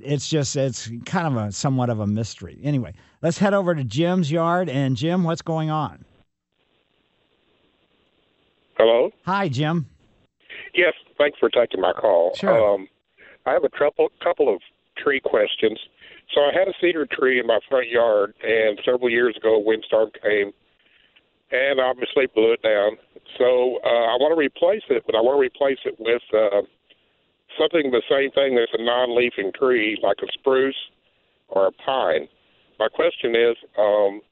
it's 0.00 0.28
just 0.28 0.56
it's 0.56 0.90
kind 1.04 1.26
of 1.26 1.36
a 1.36 1.52
somewhat 1.52 1.90
of 1.90 2.00
a 2.00 2.06
mystery 2.06 2.58
anyway 2.62 2.92
let's 3.22 3.38
head 3.38 3.54
over 3.54 3.74
to 3.74 3.84
jim's 3.84 4.30
yard 4.30 4.68
and 4.68 4.96
jim 4.96 5.24
what's 5.24 5.42
going 5.42 5.70
on 5.70 6.04
Hello. 8.76 9.10
hi 9.24 9.48
jim 9.48 9.86
Yes, 10.74 10.94
thanks 11.18 11.38
for 11.38 11.50
taking 11.50 11.80
my 11.80 11.92
call. 11.92 12.34
Sure. 12.34 12.74
Um, 12.74 12.88
I 13.46 13.52
have 13.52 13.64
a 13.64 13.68
couple 13.68 14.10
couple 14.22 14.52
of 14.52 14.60
tree 14.96 15.20
questions. 15.20 15.78
So 16.34 16.40
I 16.40 16.50
had 16.52 16.68
a 16.68 16.72
cedar 16.80 17.06
tree 17.06 17.40
in 17.40 17.46
my 17.46 17.60
front 17.68 17.88
yard, 17.88 18.34
and 18.42 18.80
several 18.84 19.10
years 19.10 19.36
ago, 19.36 19.56
a 19.56 19.60
windstorm 19.60 20.10
came, 20.22 20.52
and 21.50 21.80
obviously 21.80 22.26
blew 22.34 22.52
it 22.52 22.62
down. 22.62 22.96
So 23.38 23.78
uh, 23.84 24.06
I 24.12 24.16
want 24.16 24.32
to 24.32 24.40
replace 24.40 24.82
it, 24.88 25.02
but 25.04 25.14
I 25.14 25.20
want 25.20 25.36
to 25.36 25.40
replace 25.40 25.78
it 25.84 25.96
with 25.98 26.22
uh, 26.32 26.62
something 27.58 27.90
the 27.90 28.02
same 28.08 28.30
thing 28.32 28.56
that's 28.56 28.72
a 28.72 28.82
non-leafing 28.82 29.52
tree, 29.52 29.98
like 30.02 30.18
a 30.22 30.32
spruce 30.32 30.76
or 31.48 31.66
a 31.66 31.72
pine. 31.72 32.28
My 32.78 32.88
question 32.88 33.36
is, 33.36 33.56
um, 33.78 34.22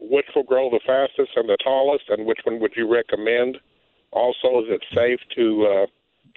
which 0.00 0.26
will 0.36 0.44
grow 0.44 0.70
the 0.70 0.80
fastest 0.86 1.32
and 1.36 1.48
the 1.48 1.56
tallest, 1.64 2.04
and 2.08 2.26
which 2.26 2.40
one 2.44 2.60
would 2.60 2.72
you 2.76 2.90
recommend? 2.92 3.58
Also, 4.12 4.60
is 4.60 4.68
it 4.68 4.84
safe 4.94 5.20
to 5.36 5.66
uh, 5.66 5.86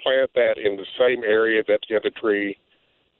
plant 0.02 0.30
that 0.34 0.56
in 0.56 0.76
the 0.76 0.86
same 0.98 1.22
area 1.24 1.62
that 1.68 1.80
the 1.88 1.96
other 1.96 2.10
tree 2.10 2.56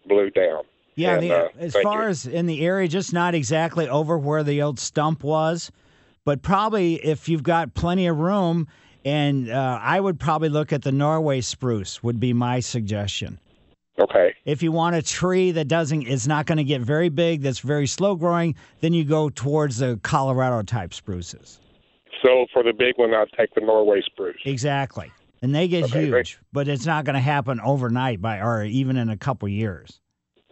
blew 0.09 0.31
down? 0.31 0.65
Yeah 0.94 1.14
And, 1.14 1.22
the, 1.22 1.35
uh, 1.35 1.48
as 1.59 1.74
far 1.83 2.05
you. 2.05 2.09
as 2.09 2.26
in 2.26 2.46
the 2.46 2.64
area 2.64 2.88
just 2.88 3.12
not 3.12 3.35
exactly 3.35 3.88
over 3.88 4.18
where 4.18 4.42
the 4.42 4.62
old 4.62 4.78
stump 4.78 5.22
was 5.24 5.70
but 6.24 6.42
probably 6.42 6.94
if 6.96 7.28
you've 7.28 7.42
got 7.42 7.74
plenty 7.74 8.07
of 8.07 8.18
room 8.18 8.68
and 9.05 9.50
uh, 9.50 9.78
i 9.83 9.98
would 10.00 10.18
probably 10.20 10.48
look 10.48 10.72
at 10.72 10.83
the 10.83 10.92
norway 10.92 11.40
spruce 11.40 12.02
would 12.02 12.20
be 12.20 12.33
my 12.33 12.61
suggestion 12.61 13.38
Okay. 14.00 14.35
If 14.46 14.62
you 14.62 14.72
want 14.72 14.96
a 14.96 15.02
tree 15.02 15.50
that 15.50 15.68
doesn't 15.68 16.05
is 16.05 16.26
not 16.26 16.46
going 16.46 16.57
to 16.57 16.64
get 16.64 16.81
very 16.81 17.11
big, 17.11 17.42
that's 17.42 17.59
very 17.59 17.87
slow 17.87 18.14
growing, 18.16 18.55
then 18.81 18.94
you 18.94 19.05
go 19.05 19.28
towards 19.28 19.78
the 19.78 20.00
Colorado 20.02 20.62
type 20.62 20.94
spruces. 20.94 21.61
So 22.24 22.46
for 22.55 22.62
the 22.62 22.72
big 22.72 22.94
one, 22.96 23.12
I'd 23.12 23.28
take 23.37 23.55
the 23.55 23.61
Norway 23.61 24.00
spruce. 24.00 24.40
Exactly. 24.46 25.12
And 25.42 25.55
they 25.55 25.68
get 25.68 25.85
Okay, 25.85 26.00
huge, 26.05 26.11
great. 26.11 26.38
but 26.55 26.68
it's 26.68 26.87
not 26.87 27.05
going 27.05 27.14
to 27.14 27.20
happen 27.20 27.61
overnight 27.61 28.22
by 28.22 28.38
or 28.40 28.64
even 28.64 28.96
in 28.96 29.11
a 29.11 29.16
couple 29.16 29.46
years. 29.46 30.00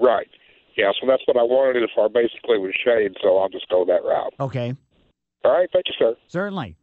Right. 0.00 0.28
Yeah, 0.76 0.92
so 1.00 1.06
that's 1.06 1.22
what 1.26 1.36
I 1.36 1.42
wanted 1.42 1.82
it 1.82 1.90
for 1.94 2.08
basically 2.08 2.58
with 2.58 2.72
shade, 2.84 3.12
so 3.22 3.38
I'll 3.38 3.48
just 3.48 3.68
go 3.68 3.84
that 3.84 4.02
route. 4.04 4.34
Okay. 4.40 4.74
All 5.44 5.52
right, 5.52 5.68
thank 5.72 5.86
you, 5.88 5.94
sir. 5.98 6.14
Certainly. 6.28 6.76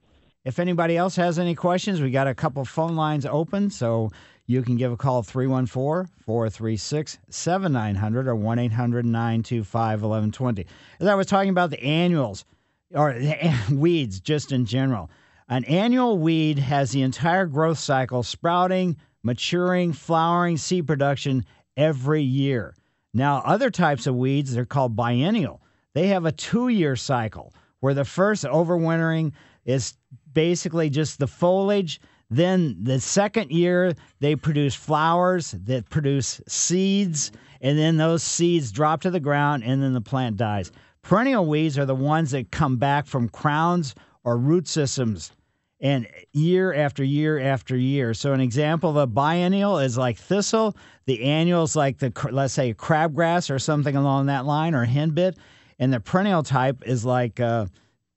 If 0.44 0.60
anybody 0.60 0.96
else 0.96 1.16
has 1.18 1.40
any 1.40 1.56
questions, 1.56 2.02
we 2.02 2.12
got 2.12 2.28
a 2.28 2.36
couple 2.36 2.64
phone 2.64 2.96
lines 2.96 3.26
open, 3.26 3.70
so 3.70 4.12
you 4.46 4.62
can 4.62 4.78
give 4.78 4.92
a 4.92 4.98
call 4.98 5.22
314 5.24 6.10
436 6.26 7.18
7900 7.30 8.28
or 8.28 8.36
1 8.36 8.60
800 8.60 9.06
925 9.06 10.02
1120. 10.02 10.66
As 11.00 11.08
I 11.08 11.16
was 11.16 11.28
talking 11.28 11.50
about 11.50 11.70
the 11.70 11.84
annuals, 11.84 12.46
or 12.94 13.14
the 13.20 13.52
weeds 13.74 14.20
just 14.20 14.52
in 14.52 14.66
general, 14.66 15.10
an 15.50 15.66
annual 15.66 16.18
weed 16.18 16.60
has 16.60 16.92
the 16.92 17.02
entire 17.02 17.46
growth 17.46 17.80
cycle 17.80 18.24
sprouting, 18.24 18.96
maturing, 19.24 19.92
flowering, 19.92 20.58
seed 20.58 20.88
production 20.88 21.46
every 21.76 22.22
year. 22.22 22.74
Now, 23.18 23.42
other 23.44 23.72
types 23.72 24.06
of 24.06 24.16
weeds, 24.16 24.54
they're 24.54 24.64
called 24.64 24.96
biennial. 24.96 25.60
They 25.96 26.10
have 26.10 26.26
a 26.26 26.32
two 26.32 26.68
year 26.68 26.96
cycle 26.96 27.52
where 27.80 27.96
the 27.96 28.06
first 28.06 28.44
overwintering 28.44 29.32
is 29.66 29.96
basically 30.34 30.92
just 30.92 31.18
the 31.18 31.26
foliage. 31.26 32.00
Then 32.30 32.78
the 32.84 33.00
second 33.00 33.50
year, 33.50 33.94
they 34.20 34.36
produce 34.36 34.76
flowers 34.76 35.56
that 35.64 35.90
produce 35.90 36.42
seeds, 36.48 37.32
and 37.60 37.76
then 37.76 37.98
those 37.98 38.22
seeds 38.22 38.72
drop 38.72 39.02
to 39.02 39.10
the 39.10 39.20
ground, 39.20 39.64
and 39.64 39.82
then 39.82 39.96
the 39.96 40.02
plant 40.02 40.38
dies. 40.38 40.72
Perennial 41.02 41.48
weeds 41.48 41.80
are 41.80 41.88
the 41.88 41.96
ones 41.96 42.30
that 42.32 42.52
come 42.52 42.78
back 42.78 43.08
from 43.08 43.30
crowns 43.30 43.96
or 44.24 44.38
root 44.38 44.68
systems 44.68 45.32
and 45.80 46.08
year 46.34 46.74
after 46.74 47.04
year 47.04 47.40
after 47.40 47.78
year. 47.78 48.14
So 48.14 48.34
an 48.34 48.42
example 48.42 48.90
of 48.90 48.96
a 48.96 49.08
biennial 49.08 49.80
is 49.80 49.98
like 49.98 50.18
thistle. 50.18 50.76
The 51.06 51.24
annual 51.24 51.64
is 51.64 51.76
like 51.76 52.00
the 52.00 52.12
let's 52.32 52.54
say 52.54 52.74
crabgrass 52.74 53.54
or 53.54 53.60
something 53.60 53.96
along 53.96 54.28
that 54.28 54.46
line 54.46 54.74
or 54.74 54.86
henbit, 54.86 55.38
and 55.80 55.94
the 55.94 56.00
perennial 56.00 56.44
type 56.44 56.84
is 56.86 57.06
like 57.06 57.40
uh, 57.40 57.68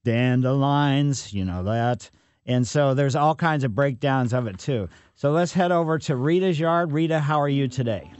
dandelions. 0.05 1.33
You 1.33 1.44
know 1.44 1.64
that. 1.64 2.11
And 2.46 2.66
so 2.66 2.94
there's 2.94 3.14
all 3.14 3.35
kinds 3.35 3.64
of 3.64 3.75
breakdowns 3.75 4.33
of 4.33 4.46
it 4.46 4.59
too. 4.59 4.88
So 5.14 5.31
let's 5.33 5.53
head 5.53 5.70
over 5.70 5.99
to 6.01 6.16
Rita's 6.16 6.59
yard. 6.59 6.92
Rita, 6.92 7.20
how 7.20 7.40
are 7.40 7.49
you 7.49 7.68
today? 7.68 8.11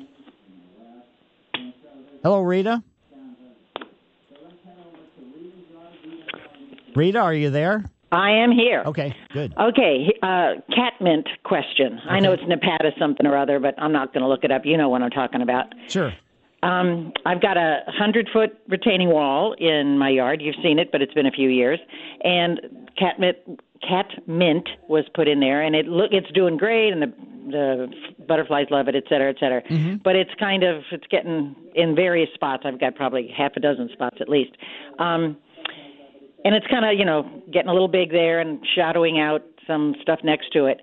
Hello, 2.22 2.42
Rita. 2.42 2.83
Rita, 6.94 7.18
are 7.18 7.35
you 7.35 7.50
there? 7.50 7.85
I 8.12 8.31
am 8.31 8.51
here. 8.51 8.83
Okay, 8.87 9.14
good. 9.33 9.55
Okay, 9.57 10.12
uh, 10.23 10.55
catmint 10.75 11.29
question. 11.44 12.01
I 12.09 12.18
know 12.20 12.33
it's 12.33 12.42
Nepeta 12.42 12.99
something 12.99 13.27
or 13.27 13.37
other, 13.37 13.61
but 13.61 13.75
I'm 13.79 13.92
not 13.92 14.12
going 14.12 14.23
to 14.23 14.29
look 14.29 14.42
it 14.42 14.51
up. 14.51 14.62
You 14.64 14.77
know 14.77 14.88
what 14.88 15.03
I'm 15.03 15.11
talking 15.11 15.42
about. 15.42 15.66
Sure. 15.88 16.12
Um, 16.62 17.12
I've 17.25 17.40
got 17.40 17.57
a 17.57 17.81
hundred 17.87 18.29
foot 18.33 18.59
retaining 18.68 19.09
wall 19.09 19.55
in 19.59 19.99
my 19.99 20.11
yard. 20.11 20.42
You've 20.42 20.57
seen 20.62 20.79
it, 20.79 20.92
but 20.92 21.01
it's 21.01 21.14
been 21.14 21.27
a 21.27 21.31
few 21.31 21.49
years. 21.49 21.79
And 22.23 22.88
catmint 22.99 23.37
catmint 23.83 24.68
was 24.88 25.05
put 25.14 25.27
in 25.27 25.40
there, 25.40 25.62
and 25.62 25.75
it 25.75 25.87
look 25.87 26.11
it's 26.12 26.31
doing 26.33 26.57
great, 26.57 26.92
and 26.92 27.01
the 27.01 27.12
the 27.51 27.92
butterflies 28.29 28.66
love 28.70 28.88
it, 28.88 28.94
et 28.94 29.05
cetera, 29.09 29.31
et 29.31 29.37
cetera. 29.40 29.62
Mm-hmm. 29.62 29.96
But 30.05 30.16
it's 30.16 30.31
kind 30.38 30.62
of 30.62 30.83
it's 30.92 31.07
getting 31.07 31.57
in 31.75 31.94
various 31.94 32.29
spots. 32.35 32.64
I've 32.66 32.79
got 32.79 32.94
probably 32.94 33.33
half 33.35 33.53
a 33.57 33.61
dozen 33.61 33.88
spots 33.92 34.18
at 34.20 34.29
least. 34.29 34.53
Um, 34.99 35.38
and 36.44 36.55
it's 36.55 36.66
kind 36.68 36.85
of 36.85 36.98
you 36.98 37.05
know 37.05 37.42
getting 37.53 37.68
a 37.68 37.72
little 37.72 37.88
big 37.88 38.11
there 38.11 38.40
and 38.40 38.61
shadowing 38.74 39.18
out 39.20 39.42
some 39.66 39.94
stuff 40.03 40.20
next 40.24 40.53
to 40.53 40.66
it. 40.66 40.81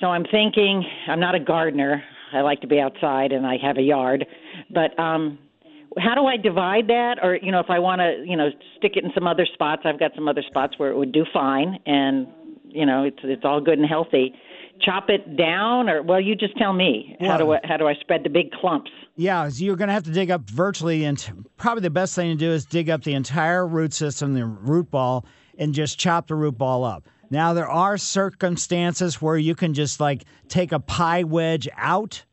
So 0.00 0.06
I'm 0.06 0.24
thinking 0.24 0.84
I'm 1.08 1.20
not 1.20 1.34
a 1.34 1.40
gardener. 1.40 2.02
I 2.32 2.42
like 2.42 2.60
to 2.60 2.66
be 2.66 2.78
outside 2.78 3.32
and 3.32 3.46
I 3.46 3.56
have 3.62 3.78
a 3.78 3.82
yard, 3.82 4.26
but 4.70 4.98
um 4.98 5.38
how 5.98 6.14
do 6.14 6.26
I 6.26 6.36
divide 6.36 6.88
that? 6.88 7.16
Or 7.22 7.36
you 7.36 7.50
know 7.50 7.60
if 7.60 7.70
I 7.70 7.78
want 7.78 8.00
to 8.00 8.22
you 8.26 8.36
know 8.36 8.48
stick 8.76 8.92
it 8.96 9.04
in 9.04 9.10
some 9.14 9.26
other 9.26 9.46
spots 9.52 9.82
I've 9.84 9.98
got 9.98 10.12
some 10.14 10.28
other 10.28 10.42
spots 10.46 10.74
where 10.78 10.90
it 10.90 10.96
would 10.96 11.12
do 11.12 11.24
fine 11.32 11.78
and 11.86 12.26
you 12.64 12.86
know 12.86 13.04
it's 13.04 13.18
it's 13.22 13.44
all 13.44 13.60
good 13.60 13.78
and 13.78 13.88
healthy. 13.88 14.34
Chop 14.82 15.08
it 15.08 15.36
down 15.36 15.88
or 15.88 16.02
well 16.02 16.20
you 16.20 16.34
just 16.34 16.56
tell 16.56 16.72
me. 16.72 17.16
How 17.20 17.36
do 17.38 17.52
I 17.52 17.58
how 17.64 17.76
do 17.76 17.86
I 17.86 17.94
spread 17.94 18.22
the 18.24 18.30
big 18.30 18.52
clumps 18.52 18.90
Yeah, 19.18 19.48
so 19.48 19.64
you're 19.64 19.74
going 19.74 19.88
to 19.88 19.94
have 19.94 20.04
to 20.04 20.12
dig 20.12 20.30
up 20.30 20.48
virtually, 20.48 21.04
and 21.04 21.44
probably 21.56 21.82
the 21.82 21.90
best 21.90 22.14
thing 22.14 22.30
to 22.30 22.36
do 22.36 22.52
is 22.52 22.64
dig 22.64 22.88
up 22.88 23.02
the 23.02 23.14
entire 23.14 23.66
root 23.66 23.92
system, 23.92 24.32
the 24.34 24.46
root 24.46 24.92
ball, 24.92 25.26
and 25.58 25.74
just 25.74 25.98
chop 25.98 26.28
the 26.28 26.36
root 26.36 26.56
ball 26.56 26.84
up. 26.84 27.08
Now, 27.28 27.52
there 27.52 27.68
are 27.68 27.98
circumstances 27.98 29.20
where 29.20 29.36
you 29.36 29.56
can 29.56 29.74
just 29.74 29.98
like 29.98 30.22
take 30.46 30.70
a 30.70 30.78
pie 30.78 31.24
wedge 31.24 31.68
out, 31.76 32.24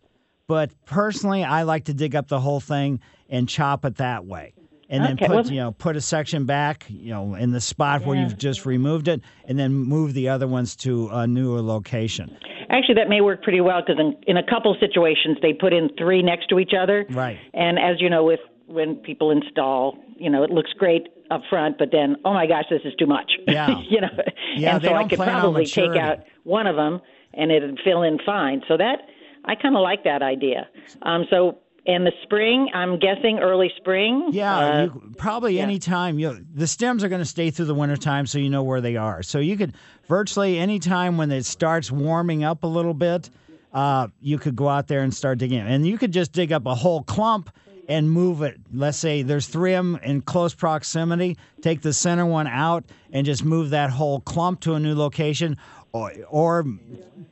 but 0.48 0.72
personally, 0.86 1.44
I 1.44 1.64
like 1.64 1.86
to 1.86 1.94
dig 1.96 2.16
up 2.16 2.28
the 2.28 2.40
whole 2.40 2.60
thing 2.60 3.00
and 3.30 3.50
chop 3.50 3.84
it 3.84 3.96
that 3.96 4.26
way. 4.26 4.54
And 4.88 5.04
then 5.04 5.14
Okay, 5.14 5.26
put 5.26 5.36
well- 5.36 5.48
you 5.48 5.60
know 5.60 5.72
put 5.72 5.96
a 5.96 6.02
section 6.02 6.46
back 6.46 6.86
you 6.88 7.10
know 7.10 7.34
in 7.34 7.50
the 7.50 7.60
spot 7.60 8.06
where 8.06 8.16
you've 8.16 8.38
just 8.38 8.68
removed 8.68 9.08
it, 9.08 9.22
and 9.46 9.58
then 9.58 9.74
move 9.74 10.14
the 10.14 10.30
other 10.30 10.48
ones 10.48 10.76
to 10.78 11.10
a 11.12 11.26
newer 11.26 11.62
location. 11.64 12.38
Actually, 12.70 12.96
that 12.96 13.10
may 13.10 13.22
work 13.22 13.44
pretty 13.44 13.62
well 13.62 13.82
because 13.86 14.00
in, 14.00 14.16
in 14.28 14.38
a 14.38 14.44
couple 14.44 14.76
situations 14.80 15.38
they 15.42 15.54
put 15.54 15.74
in 15.74 15.90
three 15.98 16.22
next 16.22 16.48
to 16.48 16.60
each 16.60 16.74
other. 16.78 17.06
Right. 17.10 17.40
And 17.54 17.80
as 17.80 18.02
you 18.02 18.10
know, 18.10 18.24
with 18.24 18.40
when 18.68 18.96
people 18.96 19.32
install, 19.32 19.98
you 20.18 20.30
know, 20.30 20.44
it 20.44 20.50
looks 20.50 20.72
great 20.74 21.08
up 21.32 21.42
front, 21.50 21.78
but 21.78 21.90
then, 21.92 22.16
oh 22.26 22.34
my 22.34 22.48
gosh, 22.48 22.66
this 22.70 22.82
is 22.86 22.94
too 22.96 23.06
much. 23.06 23.32
Yeah. 23.48 23.80
you 23.90 24.02
know. 24.02 24.10
Yeah, 24.56 24.76
and 24.76 24.84
they 24.84 24.88
so 24.88 24.94
I 24.96 25.08
could 25.08 25.20
probably 25.20 25.66
take 25.66 25.96
out 25.96 26.20
one 26.44 26.68
of 26.68 26.76
them 26.76 27.02
and 27.34 27.52
it'd 27.52 27.80
fill 27.84 28.04
in 28.04 28.20
fine. 28.26 28.62
So 28.68 28.78
that 28.78 29.00
I 29.46 29.56
kind 29.56 29.76
of 29.76 29.82
like 29.82 30.04
that 30.04 30.22
idea. 30.22 30.68
Um, 31.04 31.26
so 31.30 31.60
in 31.86 32.04
the 32.04 32.12
spring, 32.24 32.70
I'm 32.74 32.98
guessing 32.98 33.40
early 33.40 33.72
spring. 33.78 34.30
Yeah, 34.32 34.58
uh, 34.58 34.84
you, 34.86 35.14
probably 35.18 35.60
any 35.60 35.78
time. 35.80 36.18
You 36.18 36.44
the 36.54 36.68
stems 36.68 37.04
are 37.04 37.10
going 37.10 37.22
to 37.22 37.26
stay 37.26 37.52
through 37.52 37.66
the 37.66 37.76
wintertime, 37.76 38.26
so 38.26 38.40
you 38.40 38.50
know 38.50 38.64
where 38.64 38.82
they 38.82 38.96
are. 38.96 39.22
So 39.22 39.40
you 39.40 39.56
could 39.56 39.74
virtually 40.08 40.58
any 40.58 40.80
time 40.80 41.18
when 41.18 41.32
it 41.32 41.46
starts 41.46 41.92
warming 41.92 42.44
up 42.44 42.64
a 42.64 42.68
little 42.68 42.94
bit, 42.94 43.30
uh, 43.74 44.08
you 44.20 44.38
could 44.40 44.56
go 44.56 44.68
out 44.68 44.88
there 44.88 45.02
and 45.02 45.14
start 45.14 45.38
digging. 45.38 45.60
And 45.60 45.86
you 45.86 45.98
could 45.98 46.12
just 46.12 46.32
dig 46.32 46.52
up 46.52 46.66
a 46.66 46.74
whole 46.76 47.04
clump 47.04 47.50
and 47.88 48.10
move 48.10 48.42
it. 48.42 48.60
Let's 48.74 48.98
say 48.98 49.22
there's 49.22 49.46
three 49.46 49.76
of 49.76 49.86
them 49.86 50.00
in 50.02 50.22
close 50.22 50.56
proximity. 50.56 51.38
Take 51.62 51.82
the 51.82 51.94
center 51.94 52.26
one 52.26 52.48
out 52.48 52.84
and 53.12 53.28
just 53.28 53.46
move 53.46 53.70
that 53.72 53.92
whole 53.92 54.22
clump 54.22 54.62
to 54.62 54.74
a 54.74 54.80
new 54.80 54.96
location, 54.96 55.58
or, 55.92 56.12
or 56.30 56.66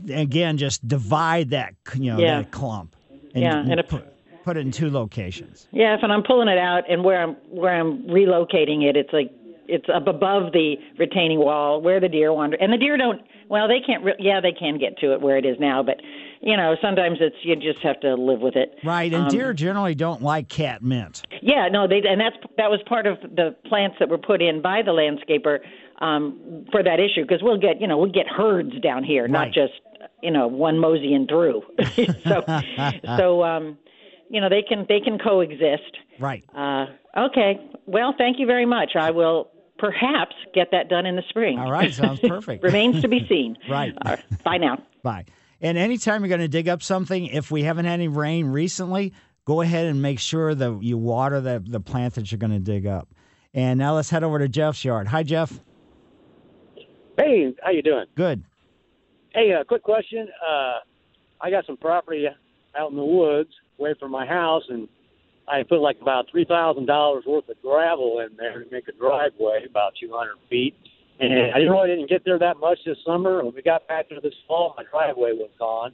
again 0.09 0.57
just 0.57 0.87
divide 0.87 1.49
that 1.51 1.73
you 1.95 2.11
know 2.11 2.19
Yeah. 2.19 2.41
that 2.41 2.51
clump. 2.51 2.95
Yeah, 3.33 3.57
and 3.57 3.79
if- 3.79 4.12
put, 4.43 4.57
it 4.57 4.61
in 4.61 4.71
two 4.71 4.89
locations. 4.89 5.67
Yeah, 5.71 5.95
if 5.95 6.03
and 6.03 6.11
I'm 6.11 6.23
pulling 6.23 6.47
it 6.47 6.57
out 6.57 6.83
and 6.89 7.03
where 7.03 7.21
I'm 7.21 7.33
where 7.49 7.73
I'm 7.79 8.03
relocating 8.07 8.83
it, 8.83 8.95
it's 8.95 9.11
like 9.13 9.31
it's 9.67 9.85
up 9.93 10.07
above 10.07 10.51
the 10.51 10.75
retaining 10.99 11.39
wall 11.39 11.81
where 11.81 11.99
the 11.99 12.09
deer 12.09 12.33
wander. 12.33 12.57
And 12.59 12.71
the 12.73 12.77
deer 12.77 12.97
don't. 12.97 13.21
Well, 13.49 13.67
they 13.67 13.79
can't. 13.85 14.03
Re- 14.03 14.15
yeah, 14.19 14.41
they 14.41 14.51
can 14.51 14.77
get 14.77 14.97
to 14.99 15.13
it 15.13 15.21
where 15.21 15.37
it 15.37 15.45
is 15.45 15.57
now, 15.59 15.83
but 15.83 16.01
you 16.41 16.57
know 16.57 16.75
sometimes 16.81 17.17
it's 17.21 17.35
you 17.43 17.55
just 17.55 17.79
have 17.83 17.99
to 18.01 18.15
live 18.15 18.39
with 18.41 18.55
it. 18.55 18.75
Right, 18.83 19.13
and 19.13 19.23
Um, 19.25 19.29
deer 19.29 19.53
generally 19.53 19.95
don't 19.95 20.21
like 20.21 20.49
cat 20.49 20.81
mint. 20.81 21.23
Yeah, 21.41 21.67
no, 21.71 21.87
they 21.87 22.01
and 22.07 22.19
that's 22.19 22.35
that 22.57 22.69
was 22.69 22.79
part 22.87 23.05
of 23.07 23.19
the 23.21 23.55
plants 23.67 23.97
that 23.99 24.09
were 24.09 24.17
put 24.17 24.41
in 24.41 24.61
by 24.61 24.81
the 24.81 24.91
landscaper 24.91 25.59
um, 26.01 26.65
for 26.71 26.83
that 26.83 26.99
issue 26.99 27.21
because 27.21 27.39
we'll 27.41 27.59
get 27.59 27.79
you 27.79 27.87
know 27.87 27.97
we'll 27.97 28.11
get 28.11 28.27
herds 28.27 28.77
down 28.81 29.03
here, 29.03 29.23
Right. 29.23 29.31
not 29.31 29.47
just 29.53 29.73
you 30.21 30.31
know 30.31 30.47
one 30.47 30.79
moseying 30.79 31.27
through. 31.27 31.61
so 32.23 32.43
so 33.17 33.43
um, 33.43 33.77
you 34.33 34.41
know 34.41 34.49
they 34.49 34.63
can 34.63 34.85
they 34.89 34.99
can 34.99 35.19
coexist. 35.19 35.97
Right. 36.19 36.43
Uh, 36.55 36.87
okay. 37.15 37.59
Well, 37.85 38.15
thank 38.17 38.39
you 38.39 38.47
very 38.47 38.65
much. 38.65 38.95
I 38.99 39.11
will 39.11 39.51
perhaps 39.77 40.35
get 40.55 40.69
that 40.71 40.89
done 40.89 41.05
in 41.05 41.15
the 41.15 41.21
spring. 41.29 41.59
All 41.59 41.71
right, 41.71 41.93
sounds 41.93 42.19
perfect. 42.19 42.63
Remains 42.63 43.01
to 43.03 43.07
be 43.07 43.25
seen. 43.29 43.55
Right. 43.69 43.93
All 44.03 44.11
right. 44.13 44.43
Bye 44.43 44.57
now. 44.57 44.79
Bye. 45.03 45.25
And 45.61 45.77
anytime 45.77 46.21
you're 46.21 46.29
going 46.29 46.41
to 46.41 46.47
dig 46.47 46.67
up 46.67 46.81
something, 46.81 47.27
if 47.27 47.51
we 47.51 47.63
haven't 47.63 47.85
had 47.85 47.93
any 47.93 48.07
rain 48.07 48.47
recently, 48.47 49.13
go 49.45 49.61
ahead 49.61 49.85
and 49.85 50.01
make 50.01 50.19
sure 50.19 50.53
that 50.53 50.79
you 50.81 50.97
water 50.97 51.39
the, 51.39 51.63
the 51.65 51.79
plant 51.79 52.15
that 52.15 52.31
you're 52.31 52.39
going 52.39 52.51
to 52.51 52.59
dig 52.59 52.85
up. 52.85 53.07
And 53.53 53.79
now 53.79 53.95
let's 53.95 54.09
head 54.09 54.23
over 54.23 54.39
to 54.39 54.49
Jeff's 54.49 54.83
yard. 54.83 55.07
Hi, 55.07 55.23
Jeff. 55.23 55.57
Hey, 57.17 57.53
how 57.63 57.71
you 57.71 57.81
doing? 57.81 58.05
Good. 58.15 58.43
Hey, 59.33 59.53
uh, 59.53 59.63
quick 59.63 59.83
question. 59.83 60.27
Uh, 60.45 60.79
I 61.39 61.49
got 61.49 61.65
some 61.65 61.77
property 61.77 62.25
out 62.75 62.91
in 62.91 62.97
the 62.97 63.05
woods 63.05 63.51
away 63.79 63.93
from 63.99 64.11
my 64.11 64.25
house, 64.25 64.63
and 64.69 64.87
I 65.47 65.63
put 65.63 65.79
like 65.79 65.99
about 66.01 66.29
three 66.31 66.45
thousand 66.45 66.85
dollars 66.85 67.25
worth 67.25 67.49
of 67.49 67.61
gravel 67.61 68.19
in 68.19 68.35
there 68.37 68.63
to 68.63 68.71
make 68.71 68.87
a 68.87 68.93
driveway, 68.93 69.65
about 69.69 69.93
two 69.99 70.11
hundred 70.13 70.37
feet. 70.49 70.75
And 71.19 71.53
I 71.53 71.59
really 71.59 71.89
didn't 71.89 72.09
get 72.09 72.25
there 72.25 72.39
that 72.39 72.57
much 72.57 72.79
this 72.85 72.97
summer. 73.05 73.43
When 73.43 73.53
we 73.53 73.61
got 73.61 73.87
back 73.87 74.09
there 74.09 74.19
this 74.19 74.33
fall, 74.47 74.73
my 74.75 74.83
driveway 74.91 75.31
was 75.33 75.49
gone. 75.59 75.93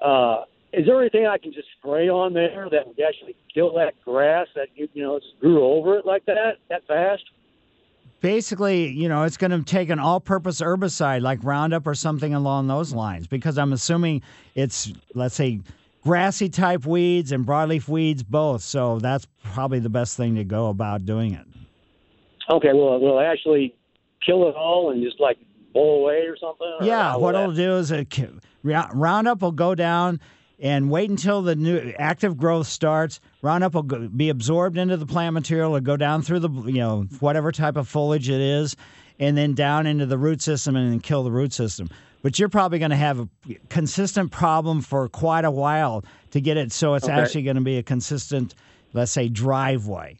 Uh, 0.00 0.44
is 0.72 0.86
there 0.86 1.00
anything 1.00 1.26
I 1.26 1.36
can 1.36 1.52
just 1.52 1.68
spray 1.78 2.08
on 2.08 2.32
there 2.32 2.68
that 2.70 2.86
would 2.86 3.00
actually 3.00 3.36
kill 3.52 3.74
that 3.74 3.94
grass 4.04 4.46
that 4.54 4.68
you 4.74 4.88
know 4.94 5.20
grew 5.40 5.64
over 5.64 5.98
it 5.98 6.06
like 6.06 6.24
that 6.26 6.58
that 6.68 6.86
fast? 6.86 7.24
Basically, 8.20 8.88
you 8.88 9.08
know, 9.08 9.24
it's 9.24 9.38
going 9.38 9.50
to 9.50 9.62
take 9.62 9.88
an 9.88 9.98
all 9.98 10.20
purpose 10.20 10.60
herbicide 10.60 11.22
like 11.22 11.38
Roundup 11.42 11.86
or 11.86 11.94
something 11.94 12.34
along 12.34 12.66
those 12.68 12.92
lines 12.92 13.26
because 13.26 13.56
I'm 13.56 13.72
assuming 13.72 14.20
it's, 14.54 14.92
let's 15.14 15.34
say, 15.34 15.60
grassy 16.02 16.48
type 16.48 16.86
weeds 16.86 17.32
and 17.32 17.46
broadleaf 17.46 17.88
weeds 17.88 18.22
both. 18.22 18.62
So 18.62 18.98
that's 18.98 19.26
probably 19.44 19.78
the 19.80 19.88
best 19.90 20.16
thing 20.16 20.36
to 20.36 20.44
go 20.44 20.68
about 20.68 21.04
doing 21.04 21.34
it. 21.34 21.46
Okay, 22.50 22.72
well, 22.72 22.98
will 22.98 23.20
actually 23.20 23.74
kill 24.24 24.48
it 24.48 24.54
all 24.56 24.90
and 24.90 25.02
just 25.02 25.20
like 25.20 25.38
blow 25.72 26.00
away 26.02 26.22
or 26.26 26.36
something? 26.36 26.66
Or 26.80 26.84
Yeah, 26.84 27.16
what 27.16 27.32
that- 27.32 27.42
it'll 27.42 27.54
do 27.54 27.76
is 27.76 27.90
it, 27.90 28.18
Rou- 28.62 28.82
Roundup 28.92 29.40
will 29.42 29.52
go 29.52 29.74
down 29.74 30.20
and 30.58 30.90
wait 30.90 31.08
until 31.08 31.40
the 31.42 31.54
new 31.54 31.94
active 31.98 32.36
growth 32.36 32.66
starts. 32.66 33.20
Roundup 33.40 33.74
will 33.74 33.82
go, 33.84 34.08
be 34.08 34.28
absorbed 34.28 34.76
into 34.76 34.96
the 34.96 35.06
plant 35.06 35.32
material 35.34 35.74
or 35.74 35.80
go 35.80 35.96
down 35.96 36.22
through 36.22 36.40
the 36.40 36.50
you 36.66 36.78
know 36.80 37.06
whatever 37.20 37.52
type 37.52 37.76
of 37.76 37.88
foliage 37.88 38.28
it 38.28 38.40
is, 38.40 38.76
and 39.18 39.36
then 39.38 39.54
down 39.54 39.86
into 39.86 40.04
the 40.06 40.18
root 40.18 40.42
system 40.42 40.76
and 40.76 40.92
then 40.92 41.00
kill 41.00 41.22
the 41.22 41.30
root 41.32 41.52
system. 41.52 41.88
But 42.22 42.38
you're 42.38 42.48
probably 42.48 42.78
going 42.78 42.90
to 42.90 42.96
have 42.96 43.20
a 43.20 43.28
consistent 43.68 44.30
problem 44.30 44.80
for 44.80 45.08
quite 45.08 45.44
a 45.44 45.50
while 45.50 46.04
to 46.30 46.40
get 46.40 46.56
it 46.56 46.72
so 46.72 46.94
it's 46.94 47.08
Okay. 47.08 47.12
actually 47.12 47.42
going 47.42 47.56
to 47.56 47.62
be 47.62 47.78
a 47.78 47.82
consistent, 47.82 48.54
let's 48.92 49.12
say, 49.12 49.28
driveway. 49.28 50.16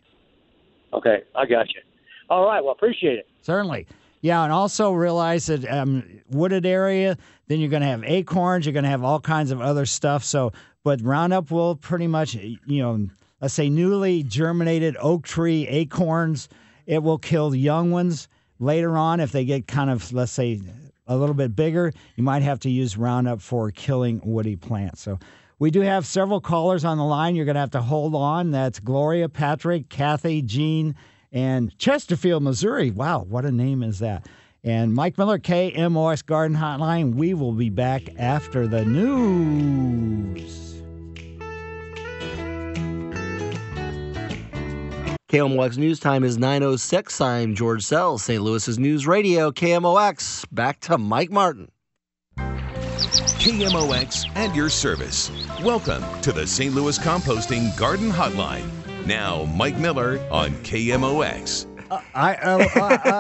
Okay, 0.92 1.22
I 1.34 1.46
got 1.46 1.68
you. 1.74 1.80
All 2.28 2.46
right, 2.46 2.62
well, 2.62 2.72
appreciate 2.72 3.18
it. 3.18 3.28
Certainly. 3.42 3.86
Yeah, 4.22 4.42
and 4.44 4.53
also 4.53 4.92
realize 4.92 5.46
that 5.46 5.64
um, 5.70 6.05
wooded 6.30 6.66
area, 6.66 7.16
then 7.48 7.59
you're 7.61 7.70
going 7.70 7.82
to 7.82 7.88
have 7.88 8.05
acorns, 8.05 8.66
you're 8.66 8.72
going 8.72 8.84
to 8.84 8.90
have 8.90 9.03
all 9.05 9.20
kinds 9.20 9.51
of 9.51 9.61
other 9.61 9.86
stuff. 9.86 10.24
So, 10.24 10.53
but 10.84 11.01
Roundup 11.03 11.51
will 11.51 11.76
pretty 11.76 12.07
much, 12.07 12.34
you 12.34 12.59
know, 12.82 13.09
let's 13.40 13.55
say 13.55 13.70
newly 13.70 14.22
germinated 14.22 14.96
oak 15.01 15.24
tree 15.24 15.66
acorns, 15.68 16.48
it 16.86 17.03
will 17.03 17.18
kill 17.18 17.51
the 17.51 17.59
young 17.59 17.90
ones. 17.90 18.28
Later 18.59 18.96
on, 18.98 19.20
if 19.20 19.32
they 19.32 19.44
get 19.46 19.66
kind 19.66 19.88
of, 19.88 20.12
let's 20.12 20.32
say, 20.32 20.61
a 21.11 21.16
little 21.16 21.34
bit 21.34 21.54
bigger, 21.54 21.92
you 22.16 22.22
might 22.22 22.42
have 22.42 22.61
to 22.61 22.70
use 22.70 22.96
Roundup 22.96 23.42
for 23.42 23.70
killing 23.70 24.22
woody 24.24 24.56
plants. 24.56 25.02
So, 25.02 25.18
we 25.58 25.70
do 25.70 25.82
have 25.82 26.06
several 26.06 26.40
callers 26.40 26.86
on 26.86 26.96
the 26.96 27.04
line. 27.04 27.36
You're 27.36 27.44
going 27.44 27.54
to 27.54 27.61
have 27.61 27.72
to 27.72 27.82
hold 27.82 28.14
on. 28.14 28.50
That's 28.50 28.80
Gloria, 28.80 29.28
Patrick, 29.28 29.90
Kathy, 29.90 30.40
Jean, 30.40 30.94
and 31.32 31.76
Chesterfield, 31.76 32.42
Missouri. 32.42 32.90
Wow, 32.90 33.26
what 33.28 33.44
a 33.44 33.52
name 33.52 33.82
is 33.82 33.98
that? 33.98 34.26
And 34.64 34.94
Mike 34.94 35.18
Miller, 35.18 35.38
KMOX 35.38 36.24
Garden 36.24 36.56
Hotline. 36.56 37.14
We 37.14 37.34
will 37.34 37.52
be 37.52 37.68
back 37.68 38.08
after 38.18 38.66
the 38.66 38.86
news. 38.86 40.69
KMOX 45.31 45.78
News 45.78 46.01
Time 46.01 46.24
is 46.24 46.39
9.06. 46.39 47.24
I'm 47.24 47.55
George 47.55 47.85
Sells, 47.85 48.24
St. 48.24 48.43
Louis's 48.43 48.81
News 48.81 49.07
Radio, 49.07 49.53
KMOX. 49.53 50.45
Back 50.51 50.81
to 50.81 50.99
Mike 50.99 51.31
Martin. 51.31 51.70
KMOX 52.37 54.28
and 54.35 54.57
your 54.57 54.68
service. 54.68 55.31
Welcome 55.62 56.03
to 56.22 56.33
the 56.33 56.45
St. 56.45 56.74
Louis 56.74 56.99
Composting 56.99 57.76
Garden 57.78 58.11
Hotline. 58.11 58.68
Now, 59.07 59.45
Mike 59.45 59.78
Miller 59.78 60.18
on 60.33 60.51
KMOX. 60.64 61.69
I, 61.91 62.34
uh, 62.36 62.59
uh, 62.59 62.80
uh, 62.80 63.09
uh, 63.11 63.12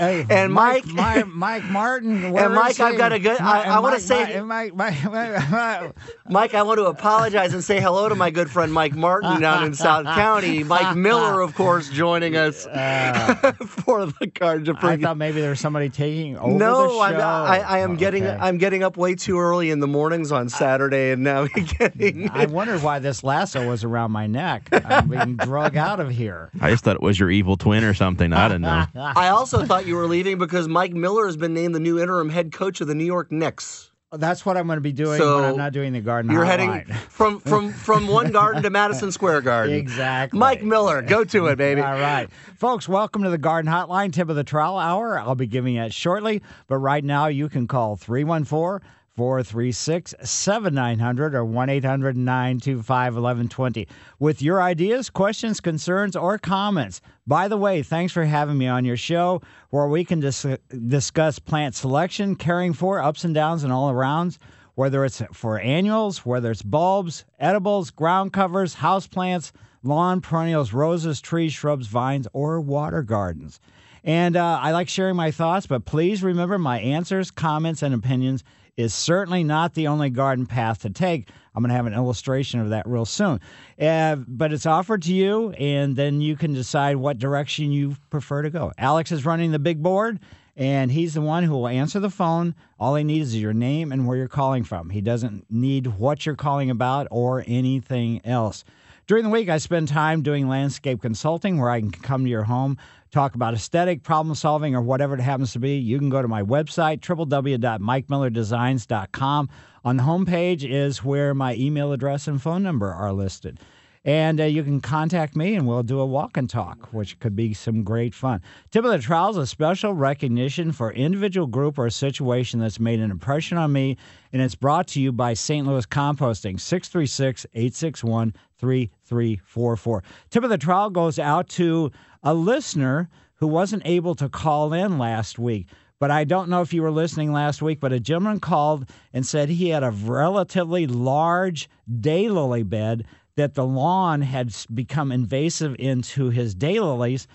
uh, 0.00 0.24
And 0.30 0.52
Mike, 0.52 0.86
Mike- 0.86 1.26
Mi- 1.26 1.32
Mike 1.32 1.64
Martin. 1.64 2.24
And 2.36 2.54
Mike, 2.54 2.80
I've 2.80 2.98
got 2.98 3.12
a 3.12 3.18
good- 3.18 3.38
Mi- 3.40 3.46
I- 3.46 3.76
I 3.76 3.78
wanna 3.80 3.96
Mike- 3.96 4.00
say- 4.00 4.40
Mike, 4.40 4.74
Mike, 4.74 5.04
Mike, 5.12 5.50
Mike, 5.50 5.92
Mike, 6.28 6.54
I 6.54 6.62
want 6.62 6.78
to 6.78 6.86
apologize 6.86 7.54
and 7.54 7.62
say 7.62 7.80
hello 7.80 8.08
to 8.08 8.14
my 8.14 8.30
good 8.30 8.50
friend 8.50 8.72
Mike 8.72 8.94
Martin 8.94 9.40
down 9.40 9.64
in 9.64 9.74
South 9.74 10.04
County. 10.06 10.64
Mike 10.64 10.96
Miller, 10.96 11.40
of 11.40 11.54
course, 11.54 11.88
joining 11.90 12.36
us 12.36 12.64
for 13.84 14.06
the 14.06 14.30
Garden 14.34 14.64
to 14.66 14.86
I 14.86 14.96
thought 14.96 15.16
maybe 15.16 15.40
there 15.40 15.50
was 15.50 15.60
somebody 15.60 15.88
taking 15.88 16.36
over 16.36 16.52
the 16.52 16.58
No, 16.58 16.88
show. 16.88 17.00
I'm, 17.02 17.14
I, 17.16 17.60
I 17.60 17.78
am 17.78 17.92
Oh, 17.92 17.96
getting 17.96 18.24
okay. 18.26 18.36
I'm 18.40 18.58
getting 18.58 18.82
up 18.82 18.96
way 18.96 19.14
too 19.14 19.38
early 19.38 19.70
in 19.70 19.80
the 19.80 19.86
mornings 19.86 20.32
on 20.32 20.48
Saturday, 20.48 21.10
and 21.12 21.22
now 21.22 21.46
getting. 21.78 22.28
I 22.30 22.46
wonder 22.46 22.78
why 22.78 22.98
this 22.98 23.22
lasso 23.22 23.68
was 23.68 23.84
around 23.84 24.10
my 24.12 24.26
neck. 24.26 24.68
I'm 24.72 25.08
being 25.08 25.36
drug 25.36 25.76
out 25.76 26.00
of 26.00 26.10
here. 26.10 26.50
I 26.60 26.70
just 26.70 26.84
thought 26.84 26.96
it 26.96 27.02
was 27.02 27.18
your 27.20 27.30
evil 27.30 27.56
twin 27.56 27.84
or 27.84 27.91
something. 27.94 28.32
I 28.32 28.48
don't 28.48 28.60
know. 28.60 28.86
I 28.94 29.28
also 29.28 29.64
thought 29.64 29.86
you 29.86 29.96
were 29.96 30.06
leaving 30.06 30.38
because 30.38 30.68
Mike 30.68 30.92
Miller 30.92 31.26
has 31.26 31.36
been 31.36 31.54
named 31.54 31.74
the 31.74 31.80
new 31.80 32.00
interim 32.00 32.28
head 32.30 32.52
coach 32.52 32.80
of 32.80 32.88
the 32.88 32.94
New 32.94 33.04
York 33.04 33.30
Knicks. 33.32 33.90
That's 34.14 34.44
what 34.44 34.58
I'm 34.58 34.66
going 34.66 34.76
to 34.76 34.82
be 34.82 34.92
doing 34.92 35.18
So, 35.18 35.36
when 35.36 35.44
I'm 35.46 35.56
not 35.56 35.72
doing 35.72 35.94
the 35.94 36.02
garden. 36.02 36.30
You're 36.30 36.44
hotline. 36.44 36.84
heading 36.86 36.94
from 37.08 37.40
from 37.40 37.72
from 37.72 38.06
one 38.08 38.30
garden 38.32 38.62
to 38.62 38.68
Madison 38.68 39.10
Square 39.10 39.40
Garden. 39.40 39.74
Exactly. 39.74 40.38
Mike 40.38 40.62
Miller, 40.62 41.00
go 41.00 41.24
to 41.24 41.46
it, 41.46 41.56
baby. 41.56 41.80
All 41.80 41.94
right. 41.98 42.28
Folks, 42.56 42.86
welcome 42.86 43.22
to 43.22 43.30
the 43.30 43.38
Garden 43.38 43.72
Hotline, 43.72 44.12
tip 44.12 44.28
of 44.28 44.36
the 44.36 44.44
trowel 44.44 44.78
hour. 44.78 45.18
I'll 45.18 45.34
be 45.34 45.46
giving 45.46 45.76
it 45.76 45.94
shortly, 45.94 46.42
but 46.66 46.76
right 46.76 47.02
now 47.02 47.28
you 47.28 47.48
can 47.48 47.66
call 47.66 47.96
314 47.96 48.86
436 49.16 50.14
7900 50.22 51.34
or 51.34 51.44
1 51.44 51.68
800 51.68 52.16
925 52.16 53.14
1120 53.14 53.88
with 54.18 54.40
your 54.40 54.62
ideas, 54.62 55.10
questions, 55.10 55.60
concerns, 55.60 56.16
or 56.16 56.38
comments. 56.38 57.00
By 57.26 57.48
the 57.48 57.56
way, 57.56 57.82
thanks 57.82 58.12
for 58.12 58.24
having 58.24 58.58
me 58.58 58.68
on 58.68 58.84
your 58.84 58.96
show 58.96 59.42
where 59.70 59.86
we 59.86 60.04
can 60.04 60.20
dis- 60.20 60.46
discuss 60.88 61.38
plant 61.38 61.74
selection, 61.74 62.36
caring 62.36 62.72
for, 62.72 63.02
ups 63.02 63.24
and 63.24 63.34
downs, 63.34 63.64
and 63.64 63.72
all 63.72 63.92
arounds 63.92 64.38
whether 64.74 65.04
it's 65.04 65.22
for 65.32 65.58
annuals, 65.60 66.24
whether 66.24 66.50
it's 66.50 66.62
bulbs, 66.62 67.24
edibles, 67.38 67.90
ground 67.90 68.32
covers, 68.32 68.74
house 68.74 69.06
plants, 69.06 69.52
lawn 69.82 70.20
perennials, 70.20 70.72
roses, 70.72 71.20
trees, 71.20 71.52
shrubs, 71.52 71.86
vines, 71.86 72.26
or 72.32 72.60
water 72.60 73.02
gardens. 73.02 73.60
And 74.04 74.36
uh, 74.36 74.58
I 74.60 74.72
like 74.72 74.88
sharing 74.88 75.16
my 75.16 75.30
thoughts, 75.30 75.66
but 75.66 75.84
please 75.84 76.22
remember 76.22 76.58
my 76.58 76.80
answers, 76.80 77.30
comments, 77.30 77.82
and 77.82 77.94
opinions 77.94 78.42
is 78.76 78.94
certainly 78.94 79.44
not 79.44 79.74
the 79.74 79.88
only 79.88 80.10
garden 80.10 80.46
path 80.46 80.82
to 80.82 80.90
take. 80.90 81.28
I'm 81.54 81.62
going 81.62 81.68
to 81.68 81.76
have 81.76 81.86
an 81.86 81.92
illustration 81.94 82.60
of 82.60 82.70
that 82.70 82.86
real 82.86 83.04
soon. 83.04 83.40
Uh, 83.80 84.16
but 84.16 84.52
it's 84.52 84.66
offered 84.66 85.02
to 85.02 85.12
you, 85.12 85.50
and 85.52 85.94
then 85.94 86.20
you 86.20 86.36
can 86.36 86.54
decide 86.54 86.96
what 86.96 87.18
direction 87.18 87.72
you 87.72 87.96
prefer 88.10 88.42
to 88.42 88.50
go. 88.50 88.72
Alex 88.78 89.12
is 89.12 89.26
running 89.26 89.52
the 89.52 89.58
big 89.58 89.82
board, 89.82 90.18
and 90.56 90.90
he's 90.90 91.14
the 91.14 91.20
one 91.20 91.44
who 91.44 91.52
will 91.52 91.68
answer 91.68 92.00
the 92.00 92.10
phone. 92.10 92.54
All 92.80 92.94
he 92.94 93.04
needs 93.04 93.28
is 93.28 93.40
your 93.40 93.52
name 93.52 93.92
and 93.92 94.06
where 94.06 94.16
you're 94.16 94.28
calling 94.28 94.64
from. 94.64 94.88
He 94.90 95.02
doesn't 95.02 95.50
need 95.50 95.86
what 95.86 96.24
you're 96.24 96.34
calling 96.34 96.70
about 96.70 97.08
or 97.10 97.44
anything 97.46 98.20
else. 98.24 98.64
During 99.06 99.24
the 99.24 99.30
week, 99.30 99.48
I 99.48 99.58
spend 99.58 99.88
time 99.88 100.22
doing 100.22 100.48
landscape 100.48 101.02
consulting 101.02 101.58
where 101.58 101.70
I 101.70 101.80
can 101.80 101.90
come 101.90 102.24
to 102.24 102.30
your 102.30 102.44
home, 102.44 102.78
talk 103.12 103.34
about 103.34 103.54
aesthetic, 103.54 104.02
problem 104.02 104.34
solving, 104.34 104.74
or 104.74 104.80
whatever 104.80 105.14
it 105.14 105.20
happens 105.20 105.52
to 105.52 105.58
be. 105.58 105.76
You 105.76 105.98
can 105.98 106.08
go 106.08 106.22
to 106.22 106.28
my 106.28 106.42
website, 106.42 107.00
www.mikemillerdesigns.com. 107.00 109.48
On 109.84 109.96
the 109.96 110.02
homepage 110.02 110.68
is 110.68 111.04
where 111.04 111.34
my 111.34 111.54
email 111.54 111.92
address 111.92 112.26
and 112.26 112.40
phone 112.40 112.62
number 112.62 112.90
are 112.90 113.12
listed. 113.12 113.60
And 114.04 114.40
uh, 114.40 114.44
you 114.44 114.64
can 114.64 114.80
contact 114.80 115.36
me 115.36 115.54
and 115.54 115.66
we'll 115.66 115.84
do 115.84 116.00
a 116.00 116.06
walk 116.06 116.36
and 116.36 116.50
talk, 116.50 116.92
which 116.92 117.20
could 117.20 117.36
be 117.36 117.54
some 117.54 117.84
great 117.84 118.14
fun. 118.14 118.42
Tip 118.72 118.84
of 118.84 118.90
the 118.90 118.98
Trowel 118.98 119.30
is 119.30 119.36
a 119.36 119.46
special 119.46 119.94
recognition 119.94 120.72
for 120.72 120.92
individual 120.92 121.46
group 121.46 121.78
or 121.78 121.88
situation 121.88 122.58
that's 122.58 122.80
made 122.80 122.98
an 122.98 123.12
impression 123.12 123.58
on 123.58 123.72
me, 123.72 123.96
and 124.32 124.42
it's 124.42 124.56
brought 124.56 124.88
to 124.88 125.00
you 125.00 125.12
by 125.12 125.34
St. 125.34 125.66
Louis 125.66 125.86
Composting, 125.86 126.58
636 126.58 127.46
861 127.54 128.34
3344. 128.58 130.02
Tip 130.30 130.44
of 130.44 130.50
the 130.50 130.58
Trowel 130.58 130.90
goes 130.90 131.20
out 131.20 131.48
to 131.50 131.92
a 132.24 132.34
listener 132.34 133.08
who 133.36 133.46
wasn't 133.46 133.82
able 133.84 134.16
to 134.16 134.28
call 134.28 134.72
in 134.72 134.98
last 134.98 135.38
week. 135.38 135.68
But 136.02 136.10
I 136.10 136.24
don't 136.24 136.48
know 136.48 136.62
if 136.62 136.74
you 136.74 136.82
were 136.82 136.90
listening 136.90 137.32
last 137.32 137.62
week, 137.62 137.78
but 137.78 137.92
a 137.92 138.00
gentleman 138.00 138.40
called 138.40 138.90
and 139.12 139.24
said 139.24 139.48
he 139.48 139.68
had 139.68 139.84
a 139.84 139.92
relatively 139.92 140.88
large 140.88 141.68
daylily 141.88 142.68
bed 142.68 143.04
that 143.36 143.54
the 143.54 143.64
lawn 143.64 144.20
had 144.22 144.54
become 144.74 145.12
invasive 145.12 145.76
into 145.78 146.30
his 146.30 146.54
daylilies. 146.54 147.26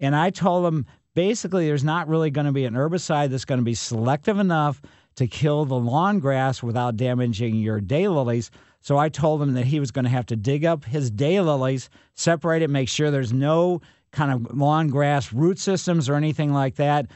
And 0.00 0.16
I 0.16 0.30
told 0.30 0.66
him 0.66 0.86
basically 1.14 1.66
there's 1.66 1.84
not 1.84 2.08
really 2.08 2.30
going 2.30 2.46
to 2.46 2.52
be 2.52 2.64
an 2.64 2.74
herbicide 2.74 3.30
that's 3.30 3.44
going 3.44 3.60
to 3.60 3.64
be 3.64 3.74
selective 3.74 4.38
enough 4.38 4.80
to 5.16 5.26
kill 5.26 5.64
the 5.64 5.78
lawn 5.78 6.20
grass 6.20 6.62
without 6.62 6.96
damaging 6.96 7.56
your 7.56 7.80
daylilies. 7.80 8.50
So 8.80 8.96
I 8.96 9.08
told 9.08 9.42
him 9.42 9.52
that 9.54 9.66
he 9.66 9.78
was 9.78 9.90
going 9.90 10.04
to 10.04 10.10
have 10.10 10.26
to 10.26 10.36
dig 10.36 10.64
up 10.64 10.84
his 10.84 11.10
daylilies, 11.10 11.88
separate 12.14 12.62
it, 12.62 12.70
make 12.70 12.88
sure 12.88 13.10
there's 13.10 13.32
no 13.32 13.80
kind 14.10 14.32
of 14.32 14.56
lawn 14.56 14.88
grass 14.88 15.32
root 15.32 15.58
systems 15.58 16.08
or 16.08 16.14
anything 16.14 16.52
like 16.52 16.76
that, 16.76 17.06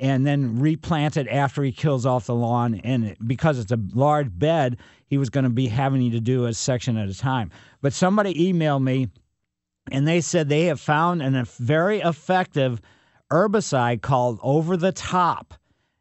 and 0.00 0.26
then 0.26 0.58
replant 0.58 1.16
it 1.16 1.28
after 1.28 1.62
he 1.62 1.72
kills 1.72 2.06
off 2.06 2.26
the 2.26 2.34
lawn. 2.34 2.80
And 2.84 3.16
because 3.26 3.58
it's 3.58 3.72
a 3.72 3.78
large 3.94 4.36
bed, 4.36 4.78
he 5.06 5.18
was 5.18 5.30
going 5.30 5.44
to 5.44 5.50
be 5.50 5.68
having 5.68 6.10
to 6.10 6.20
do 6.20 6.46
a 6.46 6.54
section 6.54 6.96
at 6.96 7.08
a 7.08 7.14
time. 7.14 7.50
But 7.80 7.92
somebody 7.92 8.34
emailed 8.52 8.82
me 8.82 9.08
and 9.90 10.06
they 10.06 10.20
said 10.20 10.48
they 10.48 10.64
have 10.64 10.80
found 10.80 11.22
a 11.22 11.44
very 11.44 12.00
effective 12.00 12.80
herbicide 13.30 14.02
called 14.02 14.38
Over 14.42 14.76
the 14.76 14.92
Top. 14.92 15.54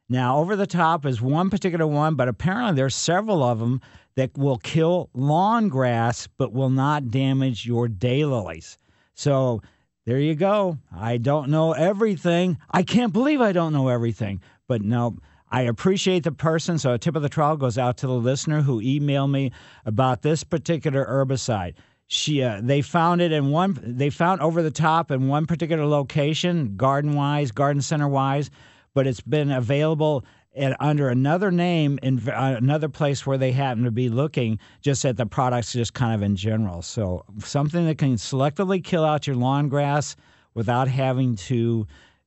Now, 0.10 0.38
Over 0.38 0.56
the 0.56 0.68
Top 0.68 1.06
is 1.06 1.22
one 1.22 1.50
particular 1.50 1.88
one, 1.88 2.16
but 2.16 2.28
apparently 2.28 2.76
there's 2.76 2.96
several 2.96 3.44
of 3.44 3.60
them 3.60 3.82
that 4.16 4.38
will 4.38 4.58
kill 4.58 5.10
lawn 5.14 5.70
grass 5.70 6.28
but 6.38 6.54
will 6.54 6.70
not 6.70 7.12
damage 7.12 7.66
your 7.66 7.88
daylilies. 7.88 8.78
So 9.14 9.62
there 10.06 10.20
you 10.20 10.36
go. 10.36 10.78
I 10.96 11.18
don't 11.18 11.50
know 11.50 11.74
everything. 11.74 12.58
I 12.70 12.84
can't 12.84 13.12
believe 13.12 13.42
I 13.42 13.52
don't 13.52 13.74
know 13.74 13.88
everything. 13.88 14.42
But 14.68 14.84
no, 14.84 15.18
I 15.50 15.62
appreciate 15.62 16.24
the 16.24 16.32
person. 16.32 16.78
So 16.78 16.94
a 16.94 17.00
tip 17.00 17.16
of 17.16 17.24
the 17.24 17.30
trowel 17.30 17.58
goes 17.58 17.78
out 17.78 17.98
to 17.98 18.08
the 18.08 18.14
listener 18.14 18.62
who 18.62 18.82
emailed 18.82 19.32
me 19.32 19.52
about 19.86 20.22
this 20.22 20.44
particular 20.44 21.06
herbicide. 21.06 21.74
She, 22.08 22.44
uh, 22.44 22.62
they 22.62 22.84
found 22.84 23.22
it 23.22 23.32
in 23.32 23.50
one. 23.50 23.80
They 23.82 24.12
found 24.12 24.42
over 24.42 24.62
the 24.62 24.70
top 24.70 25.10
in 25.10 25.28
one 25.28 25.48
particular 25.48 25.86
location, 25.86 26.76
garden 26.78 27.16
wise, 27.16 27.52
garden 27.52 27.82
center 27.82 28.08
wise, 28.08 28.52
but 28.94 29.08
it's 29.08 29.22
been 29.22 29.52
available 29.52 30.24
at, 30.56 30.76
under 30.80 31.10
another 31.10 31.52
name 31.52 32.00
in 32.02 32.28
uh, 32.30 32.56
another 32.58 32.90
place 32.90 33.26
where 33.26 33.38
they 33.38 33.52
happen 33.52 33.84
to 33.84 33.92
be 33.92 34.10
looking 34.10 34.60
just 34.82 35.06
at 35.06 35.18
the 35.18 35.26
products 35.26 35.74
just 35.74 35.94
kind 35.94 36.16
of 36.16 36.22
in 36.22 36.36
general. 36.36 36.82
So 36.82 37.26
something 37.40 37.86
that 37.86 37.98
can 37.98 38.16
selectively 38.16 38.84
kill 38.84 39.04
out 39.04 39.28
your 39.28 39.36
lawn 39.36 39.70
grass 39.70 40.16
without 40.54 40.88
having 40.88 41.36
to 41.36 41.86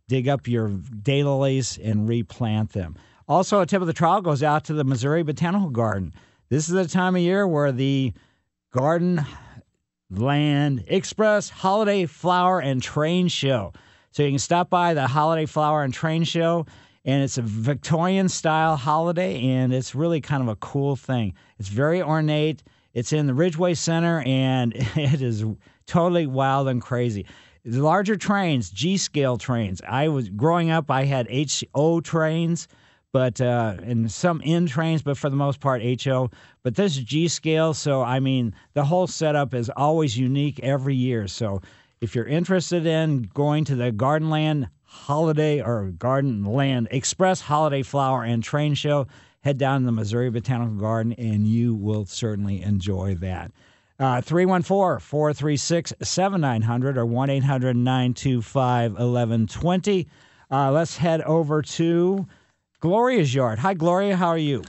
dig 0.08 0.28
up 0.28 0.48
your 0.48 0.70
daylilies 0.70 1.78
and 1.82 2.08
replant 2.08 2.72
them. 2.72 2.96
Also, 3.28 3.60
a 3.60 3.66
tip 3.66 3.80
of 3.80 3.86
the 3.86 3.92
trowel 3.92 4.22
goes 4.22 4.42
out 4.42 4.64
to 4.64 4.72
the 4.72 4.84
Missouri 4.84 5.22
Botanical 5.22 5.70
Garden. 5.70 6.14
This 6.48 6.68
is 6.68 6.74
the 6.74 6.86
time 6.86 7.14
of 7.14 7.20
year 7.20 7.46
where 7.46 7.72
the 7.72 8.14
Garden 8.72 9.24
Land 10.10 10.84
Express 10.86 11.50
Holiday 11.50 12.06
Flower 12.06 12.60
and 12.60 12.82
Train 12.82 13.28
Show. 13.28 13.74
So 14.12 14.22
you 14.22 14.30
can 14.30 14.38
stop 14.38 14.70
by 14.70 14.94
the 14.94 15.06
Holiday 15.06 15.44
Flower 15.44 15.82
and 15.82 15.92
Train 15.92 16.24
Show, 16.24 16.64
and 17.08 17.22
it's 17.22 17.38
a 17.38 17.42
Victorian 17.42 18.28
style 18.28 18.76
holiday, 18.76 19.42
and 19.42 19.72
it's 19.72 19.94
really 19.94 20.20
kind 20.20 20.42
of 20.42 20.48
a 20.48 20.56
cool 20.56 20.94
thing. 20.94 21.32
It's 21.58 21.70
very 21.70 22.02
ornate. 22.02 22.62
It's 22.92 23.14
in 23.14 23.26
the 23.26 23.32
Ridgway 23.32 23.72
Center, 23.72 24.22
and 24.26 24.74
it 24.76 25.22
is 25.22 25.42
totally 25.86 26.26
wild 26.26 26.68
and 26.68 26.82
crazy. 26.82 27.24
The 27.64 27.80
larger 27.80 28.16
trains, 28.16 28.68
G 28.68 28.98
scale 28.98 29.38
trains. 29.38 29.80
I 29.88 30.08
was 30.08 30.28
growing 30.28 30.70
up. 30.70 30.90
I 30.90 31.04
had 31.04 31.28
HO 31.74 32.02
trains, 32.02 32.68
but 33.10 33.40
uh, 33.40 33.76
and 33.82 34.12
some 34.12 34.42
N 34.44 34.66
trains, 34.66 35.00
but 35.00 35.16
for 35.16 35.30
the 35.30 35.36
most 35.36 35.60
part 35.60 35.80
HO. 36.02 36.30
But 36.62 36.74
this 36.74 36.98
is 36.98 37.04
G 37.04 37.28
scale, 37.28 37.72
so 37.72 38.02
I 38.02 38.20
mean 38.20 38.54
the 38.74 38.84
whole 38.84 39.06
setup 39.06 39.54
is 39.54 39.70
always 39.74 40.18
unique 40.18 40.60
every 40.62 40.94
year. 40.94 41.26
So 41.26 41.62
if 42.02 42.14
you're 42.14 42.26
interested 42.26 42.84
in 42.84 43.22
going 43.32 43.64
to 43.64 43.76
the 43.76 43.92
Gardenland 43.92 44.68
Holiday 44.88 45.60
or 45.60 45.90
Garden 45.90 46.44
Land 46.44 46.88
Express 46.90 47.42
Holiday 47.42 47.82
Flower 47.82 48.24
and 48.24 48.42
Train 48.42 48.72
Show, 48.74 49.06
head 49.40 49.58
down 49.58 49.80
to 49.80 49.86
the 49.86 49.92
Missouri 49.92 50.30
Botanical 50.30 50.76
Garden 50.76 51.12
and 51.12 51.46
you 51.46 51.74
will 51.74 52.06
certainly 52.06 52.62
enjoy 52.62 53.14
that. 53.16 53.52
Uh, 54.00 54.22
314 54.22 55.00
436 55.00 55.92
7900 56.00 56.96
or 56.96 57.04
1 57.04 57.30
800 57.30 57.76
925 57.76 58.92
1120. 58.92 60.08
Uh, 60.50 60.72
let's 60.72 60.96
head 60.96 61.20
over 61.22 61.60
to 61.60 62.26
Gloria's 62.80 63.34
yard. 63.34 63.58
Hi, 63.58 63.74
Gloria. 63.74 64.16
How 64.16 64.28
are 64.28 64.38
you? 64.38 64.62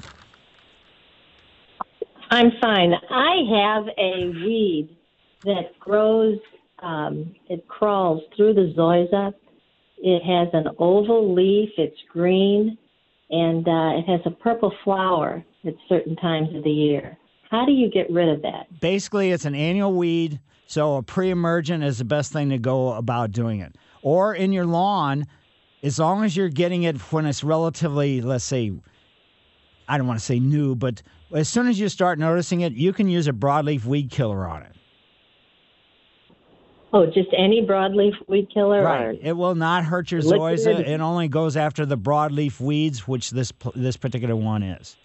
I'm 2.30 2.52
fine. 2.60 2.94
I 3.10 3.36
have 3.56 3.88
a 3.98 4.30
weed 4.30 4.98
that 5.46 5.80
grows, 5.80 6.40
um, 6.80 7.34
it 7.48 7.68
crawls 7.70 8.22
through 8.36 8.56
the 8.56 8.74
zoysia. 8.78 9.34
It 10.02 10.24
has 10.24 10.48
an 10.54 10.74
oval 10.80 11.34
leaf, 11.34 11.70
it's 11.78 11.98
green, 12.12 12.78
and 13.30 13.68
uh, 13.68 14.00
it 14.00 14.06
has 14.06 14.22
a 14.26 14.32
purple 14.32 14.74
flower 14.84 15.44
at 15.66 15.74
certain 15.88 16.16
times 16.16 16.56
of 16.56 16.64
the 16.64 16.72
year. 16.72 17.18
How 17.52 17.66
do 17.66 17.72
you 17.72 17.90
get 17.90 18.10
rid 18.10 18.30
of 18.30 18.42
that? 18.44 18.68
Basically, 18.80 19.32
it's 19.32 19.46
an 19.46 19.56
annual 19.56 19.94
weed, 19.94 20.40
so 20.68 20.96
a 20.96 21.04
pre 21.04 21.32
emergent 21.32 21.84
is 21.84 21.98
the 21.98 22.06
best 22.06 22.32
thing 22.32 22.50
to 22.50 22.58
go 22.58 22.94
about 22.94 23.32
doing 23.32 23.60
it. 23.60 23.76
Or 24.02 24.34
in 24.34 24.54
your 24.54 24.66
lawn, 24.66 25.26
as 25.84 26.00
long 26.00 26.24
as 26.24 26.36
you're 26.38 26.50
getting 26.50 26.84
it 26.84 26.98
when 27.12 27.26
it's 27.26 27.44
relatively, 27.44 28.22
let's 28.22 28.46
say, 28.46 28.72
I 29.88 29.98
don't 29.98 30.08
want 30.08 30.20
to 30.20 30.26
say 30.26 30.40
new, 30.40 30.76
but 30.76 31.02
as 31.34 31.50
soon 31.50 31.68
as 31.68 31.80
you 31.80 31.90
start 31.90 32.20
noticing 32.20 32.62
it, 32.62 32.74
you 32.74 32.94
can 32.94 33.10
use 33.10 33.28
a 33.28 33.34
broadleaf 33.34 33.84
weed 33.84 34.12
killer 34.12 34.48
on 34.48 34.64
it. 34.64 34.76
Oh, 36.92 37.06
just 37.06 37.30
any 37.38 37.62
broadleaf 37.66 38.14
weed 38.28 38.48
killer? 38.54 38.84
Right. 38.84 39.02
Or 39.06 39.16
It 39.22 39.38
will 39.38 39.56
not 39.56 39.86
hurt 39.86 40.12
your 40.12 40.22
zoysia. 40.22 40.80
It 40.88 41.02
only 41.02 41.28
goes 41.28 41.56
after 41.56 41.86
the 41.86 41.98
broadleaf 41.98 42.60
weeds, 42.60 43.08
which 43.08 43.30
this 43.30 43.52
this 43.76 43.96
particular 43.98 44.36
one 44.36 44.64
is. 44.64 44.98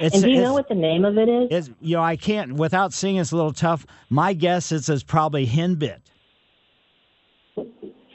It's- 0.00 0.14
and 0.14 0.22
do 0.22 0.30
you 0.30 0.40
know 0.40 0.54
what 0.54 0.68
the 0.68 0.74
name 0.74 1.04
of 1.04 1.18
it 1.18 1.28
is? 1.28 1.48
It's, 1.50 1.70
you 1.82 1.96
know, 1.96 2.02
I 2.02 2.16
can't 2.16 2.54
without 2.54 2.94
seeing. 2.94 3.16
It's 3.16 3.32
a 3.32 3.36
little 3.36 3.52
tough. 3.52 3.84
My 4.08 4.32
guess 4.32 4.72
is 4.72 4.88
it's 4.88 5.02
probably 5.02 5.46
henbit. 5.46 5.98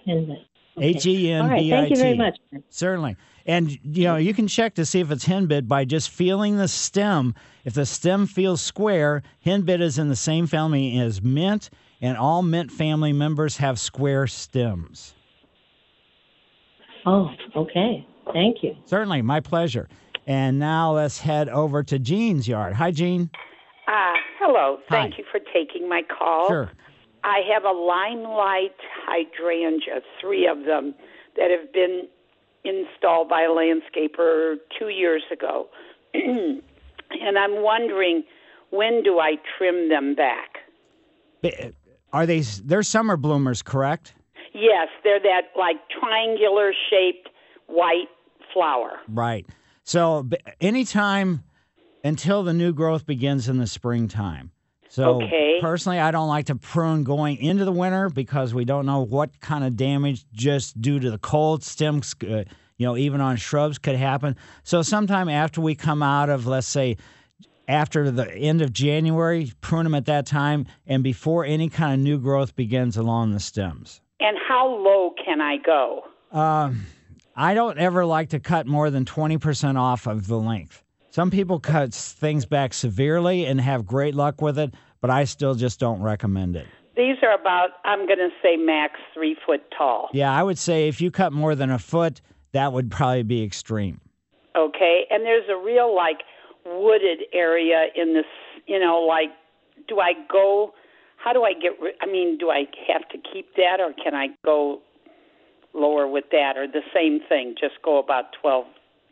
Henbit. 0.07 0.46
H 0.79 1.05
e 1.05 1.31
n 1.31 1.49
b 1.49 1.55
i 1.55 1.59
t. 1.59 1.71
All 1.71 1.79
right, 1.79 1.87
thank 1.87 1.89
you 1.89 1.95
very 1.95 2.17
much. 2.17 2.37
Certainly. 2.69 3.15
And 3.45 3.71
you 3.83 4.03
know, 4.03 4.17
you 4.17 4.33
can 4.33 4.47
check 4.47 4.75
to 4.75 4.85
see 4.85 4.99
if 4.99 5.09
it's 5.09 5.25
henbit 5.25 5.67
by 5.67 5.85
just 5.85 6.09
feeling 6.09 6.57
the 6.57 6.67
stem. 6.67 7.33
If 7.63 7.73
the 7.73 7.85
stem 7.85 8.27
feels 8.27 8.61
square, 8.61 9.23
henbit 9.45 9.81
is 9.81 9.97
in 9.97 10.09
the 10.09 10.15
same 10.15 10.47
family 10.47 10.99
as 10.99 11.21
mint, 11.21 11.69
and 12.01 12.17
all 12.17 12.41
mint 12.41 12.71
family 12.71 13.13
members 13.13 13.57
have 13.57 13.79
square 13.79 14.27
stems. 14.27 15.13
Oh, 17.05 17.29
okay. 17.55 18.05
Thank 18.33 18.63
you. 18.63 18.75
Certainly, 18.85 19.21
my 19.21 19.39
pleasure. 19.39 19.87
And 20.25 20.59
now 20.59 20.93
let's 20.93 21.19
head 21.21 21.47
over 21.47 21.83
to 21.83 21.97
Jean's 21.97 22.49
yard. 22.49 22.73
Hi, 22.73 22.91
Jean. 22.91 23.29
Ah, 23.87 24.15
hello. 24.39 24.79
Thank 24.89 25.13
Hi. 25.13 25.19
you 25.19 25.23
for 25.31 25.39
taking 25.53 25.87
my 25.87 26.01
call. 26.01 26.49
Sure. 26.49 26.71
I 27.23 27.41
have 27.53 27.63
a 27.63 27.71
limelight 27.71 28.75
hydrangea, 29.05 30.01
three 30.21 30.47
of 30.47 30.65
them, 30.65 30.93
that 31.35 31.51
have 31.51 31.71
been 31.73 32.07
installed 32.63 33.29
by 33.29 33.43
a 33.43 33.49
landscaper 33.49 34.55
two 34.77 34.89
years 34.89 35.23
ago. 35.31 35.67
and 36.13 37.37
I'm 37.37 37.63
wondering 37.63 38.23
when 38.69 39.03
do 39.03 39.19
I 39.19 39.35
trim 39.57 39.89
them 39.89 40.15
back? 40.15 40.57
Are 42.11 42.25
they? 42.25 42.41
They're 42.41 42.83
summer 42.83 43.17
bloomers, 43.17 43.61
correct? 43.61 44.13
Yes, 44.53 44.87
they're 45.03 45.19
that 45.19 45.51
like 45.57 45.77
triangular 45.99 46.73
shaped 46.89 47.29
white 47.67 48.07
flower. 48.53 48.99
Right. 49.07 49.45
So 49.83 50.27
anytime 50.59 51.43
until 52.03 52.43
the 52.43 52.53
new 52.53 52.73
growth 52.73 53.05
begins 53.05 53.49
in 53.49 53.57
the 53.57 53.67
springtime. 53.67 54.51
So 54.97 55.21
Okay. 55.21 55.59
personally, 55.61 55.99
I 55.99 56.09
don't 56.09 56.27
like 56.27 56.47
to 56.47 56.55
prune 56.55 57.03
going 57.03 57.37
into 57.37 57.65
the 57.65 57.71
winter 57.71 58.09
because 58.09 58.55
we 58.55 58.65
don't 58.65 58.87
know 58.87 59.03
what 59.03 59.39
kind 59.39 59.63
of 59.63 59.77
damage 59.77 60.25
just 60.33 60.81
due 60.81 60.99
to 60.99 61.11
the 61.11 61.19
cold 61.19 61.63
stems, 61.63 62.15
uh, 62.23 62.45
you 62.77 62.87
know, 62.87 62.97
even 62.97 63.21
on 63.21 63.35
shrubs 63.35 63.77
could 63.77 63.95
happen. 63.95 64.35
So 64.63 64.81
sometime 64.81 65.29
after 65.29 65.61
we 65.61 65.75
come 65.75 66.01
out 66.01 66.29
of, 66.29 66.47
let's 66.47 66.65
say, 66.65 66.97
after 67.67 68.09
the 68.09 68.27
end 68.33 68.63
of 68.63 68.73
January, 68.73 69.51
prune 69.61 69.83
them 69.83 69.93
at 69.93 70.05
that 70.05 70.25
time 70.25 70.65
and 70.87 71.03
before 71.03 71.45
any 71.45 71.69
kind 71.69 71.93
of 71.93 71.99
new 71.99 72.17
growth 72.17 72.55
begins 72.55 72.97
along 72.97 73.33
the 73.33 73.39
stems. 73.39 74.01
And 74.19 74.35
how 74.49 74.67
low 74.67 75.13
can 75.23 75.41
I 75.41 75.57
go? 75.57 76.05
Um, 76.31 76.87
I 77.35 77.53
don't 77.53 77.77
ever 77.77 78.03
like 78.03 78.29
to 78.29 78.39
cut 78.39 78.65
more 78.65 78.89
than 78.89 79.05
20% 79.05 79.77
off 79.79 80.07
of 80.07 80.25
the 80.25 80.39
length. 80.39 80.81
Some 81.11 81.31
people 81.31 81.59
cut 81.59 81.93
things 81.93 82.45
back 82.45 82.73
severely 82.73 83.45
and 83.45 83.59
have 83.59 83.85
great 83.85 84.13
luck 84.13 84.39
with 84.39 84.59
it, 84.59 84.73
but 85.01 85.09
I 85.09 85.23
still 85.23 85.55
just 85.55 85.79
don't 85.79 86.01
recommend 86.01 86.55
it. 86.55 86.67
These 86.95 87.17
are 87.21 87.39
about, 87.39 87.69
I'm 87.85 88.07
going 88.07 88.17
to 88.17 88.29
say, 88.41 88.57
max 88.57 88.99
three 89.13 89.37
foot 89.45 89.61
tall. 89.77 90.09
Yeah, 90.13 90.31
I 90.31 90.41
would 90.41 90.57
say 90.57 90.87
if 90.87 90.99
you 90.99 91.11
cut 91.11 91.31
more 91.31 91.53
than 91.53 91.69
a 91.69 91.77
foot, 91.77 92.21
that 92.53 92.73
would 92.73 92.89
probably 92.89 93.23
be 93.23 93.43
extreme. 93.43 94.01
Okay, 94.55 95.05
and 95.11 95.23
there's 95.23 95.47
a 95.49 95.55
real 95.55 95.95
like 95.95 96.17
wooded 96.65 97.19
area 97.33 97.87
in 97.95 98.15
this. 98.15 98.25
You 98.65 98.79
know, 98.79 99.05
like, 99.07 99.29
do 99.87 99.99
I 99.99 100.13
go? 100.31 100.73
How 101.17 101.33
do 101.33 101.43
I 101.43 101.53
get? 101.53 101.73
I 102.01 102.07
mean, 102.07 102.37
do 102.39 102.49
I 102.49 102.65
have 102.91 103.07
to 103.09 103.17
keep 103.31 103.55
that, 103.55 103.79
or 103.79 103.93
can 104.03 104.15
I 104.15 104.29
go 104.43 104.81
lower 105.75 106.07
with 106.07 106.25
that, 106.31 106.57
or 106.57 106.65
the 106.65 106.81
same 106.93 107.19
thing? 107.29 107.53
Just 107.59 107.75
go 107.83 107.99
about 107.99 108.33
12 108.41 108.65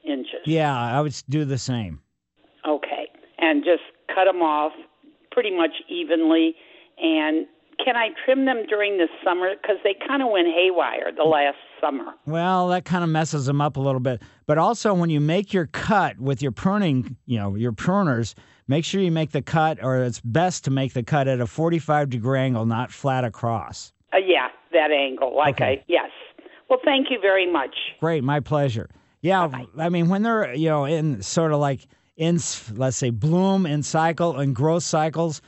inches. 0.04 0.42
Yeah, 0.46 0.76
I 0.76 1.00
would 1.02 1.16
do 1.30 1.46
the 1.46 1.60
same. 1.60 2.02
Okay, 2.68 3.10
and 3.38 3.64
just 3.64 3.84
cut 4.08 4.26
them 4.26 4.42
off 4.42 4.72
pretty 5.36 5.56
much 5.56 5.74
evenly. 5.90 6.56
And 6.98 7.46
can 7.84 7.98
I 7.98 8.08
trim 8.24 8.46
them 8.46 8.64
during 8.68 8.98
the 8.98 9.08
summer? 9.24 9.52
Because 9.62 9.76
they 9.84 9.94
kind 10.08 10.24
of 10.24 10.30
went 10.32 10.48
haywire 10.48 11.12
the 11.16 11.24
last 11.26 11.58
summer. 11.82 12.14
Well, 12.26 12.70
that 12.70 12.86
kind 12.86 13.04
of 13.04 13.10
messes 13.10 13.46
them 13.46 13.60
up 13.60 13.76
a 13.76 13.82
little 13.82 14.00
bit. 14.00 14.22
But 14.46 14.58
also, 14.58 14.94
when 14.94 15.10
you 15.10 15.20
make 15.20 15.54
your 15.54 15.66
cut 15.68 16.18
with 16.18 16.42
your 16.42 16.54
pruning, 16.54 17.18
you 17.26 17.38
know, 17.38 17.56
your 17.56 17.74
pruners, 17.74 18.34
make 18.70 18.86
sure 18.86 19.02
you 19.02 19.12
make 19.12 19.32
the 19.32 19.42
cut, 19.42 19.84
or 19.84 19.98
it's 20.04 20.22
best 20.22 20.64
to 20.64 20.72
make 20.72 20.94
the 20.94 21.04
cut 21.04 21.28
at 21.28 21.42
a 21.42 21.46
45 21.48 22.10
degree 22.10 22.40
angle, 22.40 22.66
not 22.66 22.92
flat 22.94 23.26
across. 23.26 23.92
Uh, 24.14 24.18
yeah, 24.26 24.48
that 24.72 24.92
angle. 24.92 25.36
Like 25.36 25.56
Okay. 25.56 25.80
I 25.82 25.84
yes. 25.88 26.10
Well, 26.70 26.80
thank 26.86 27.12
you 27.12 27.20
very 27.22 27.52
much. 27.52 27.76
Great, 28.00 28.24
my 28.24 28.40
pleasure. 28.40 28.90
Yeah, 29.22 29.50
I 29.78 29.90
mean 29.90 30.08
when 30.08 30.22
they're 30.24 30.54
you 30.54 30.70
know 30.70 30.86
in 30.86 31.22
sort 31.24 31.52
of 31.52 31.60
like 31.60 31.82
in 32.18 32.40
let's 32.74 32.98
say 32.98 33.10
bloom 33.10 33.66
and 33.66 33.86
cycle 33.86 34.38
and 34.38 34.56
growth 34.56 34.84
cycles, 34.84 35.42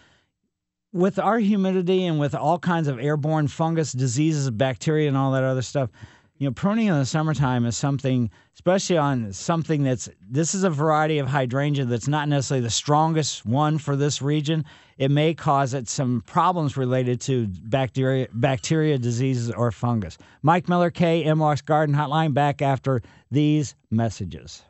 with 0.94 1.20
our 1.20 1.40
humidity 1.40 2.06
and 2.06 2.20
with 2.20 2.34
all 2.34 2.60
kinds 2.60 2.88
of 2.88 3.00
airborne 3.00 3.48
fungus 3.48 3.92
diseases, 3.92 4.50
bacteria, 4.50 5.08
and 5.08 5.18
all 5.18 5.32
that 5.32 5.44
other 5.44 5.62
stuff, 5.62 5.90
you 6.38 6.48
know, 6.48 6.54
pruning 6.54 6.88
in 6.88 6.94
the 6.94 7.06
summertime 7.06 7.66
is 7.66 7.76
something, 7.76 8.30
especially 8.56 8.98
on 8.98 9.34
something 9.34 9.84
that's 9.84 10.08
this 10.30 10.54
is 10.54 10.64
a 10.64 10.70
variety 10.70 11.18
of 11.18 11.28
hydrangea 11.28 11.86
that's 11.86 12.08
not 12.08 12.30
necessarily 12.30 12.64
the 12.64 12.70
strongest 12.70 13.46
one 13.46 13.78
for 13.78 13.96
this 13.96 14.22
region. 14.22 14.64
It 14.98 15.10
may 15.10 15.34
cause 15.34 15.74
it 15.74 15.88
some 15.88 16.22
problems 16.26 16.78
related 16.78 17.22
to 17.22 17.48
bacteria, 17.48 18.28
bacteria 18.34 18.98
diseases, 18.98 19.52
or 19.52 19.72
fungus. 19.72 20.18
Mike 20.44 20.70
Miller, 20.70 20.92
K 20.92 21.32
MOX 21.34 21.62
Garden 21.62 21.96
Hotline, 21.96 22.34
back 22.34 22.62
after 22.62 23.02
these 23.32 23.76
messages. 23.90 24.64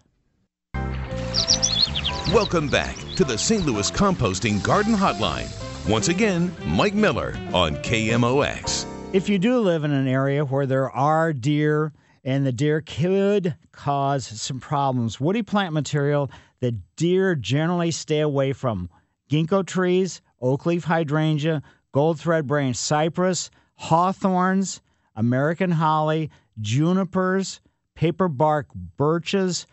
Welcome 2.33 2.67
back 2.67 2.97
to 3.15 3.23
the 3.23 3.37
St. 3.37 3.65
Louis 3.65 3.89
Composting 3.89 4.61
Garden 4.61 4.93
Hotline. 4.93 5.47
Once 5.89 6.09
again, 6.09 6.53
Mike 6.65 6.93
Miller 6.93 7.33
on 7.53 7.77
KMOX. 7.77 8.85
If 9.13 9.29
you 9.29 9.39
do 9.39 9.59
live 9.59 9.85
in 9.85 9.91
an 9.91 10.09
area 10.09 10.43
where 10.43 10.65
there 10.65 10.91
are 10.91 11.31
deer 11.31 11.93
and 12.25 12.45
the 12.45 12.51
deer 12.51 12.81
could 12.81 13.55
cause 13.71 14.27
some 14.27 14.59
problems. 14.59 15.21
Woody 15.21 15.41
plant 15.41 15.73
material 15.73 16.29
that 16.59 16.75
deer 16.97 17.33
generally 17.33 17.91
stay 17.91 18.19
away 18.19 18.51
from 18.51 18.89
ginkgo 19.31 19.65
trees, 19.65 20.21
oak 20.41 20.65
leaf 20.65 20.83
hydrangea, 20.83 21.63
gold 21.93 22.19
thread 22.19 22.45
branch 22.45 22.75
cypress, 22.75 23.49
hawthorns, 23.75 24.81
American 25.15 25.71
holly, 25.71 26.29
junipers, 26.59 27.61
paper 27.95 28.27
bark 28.27 28.67
birches, 28.97 29.65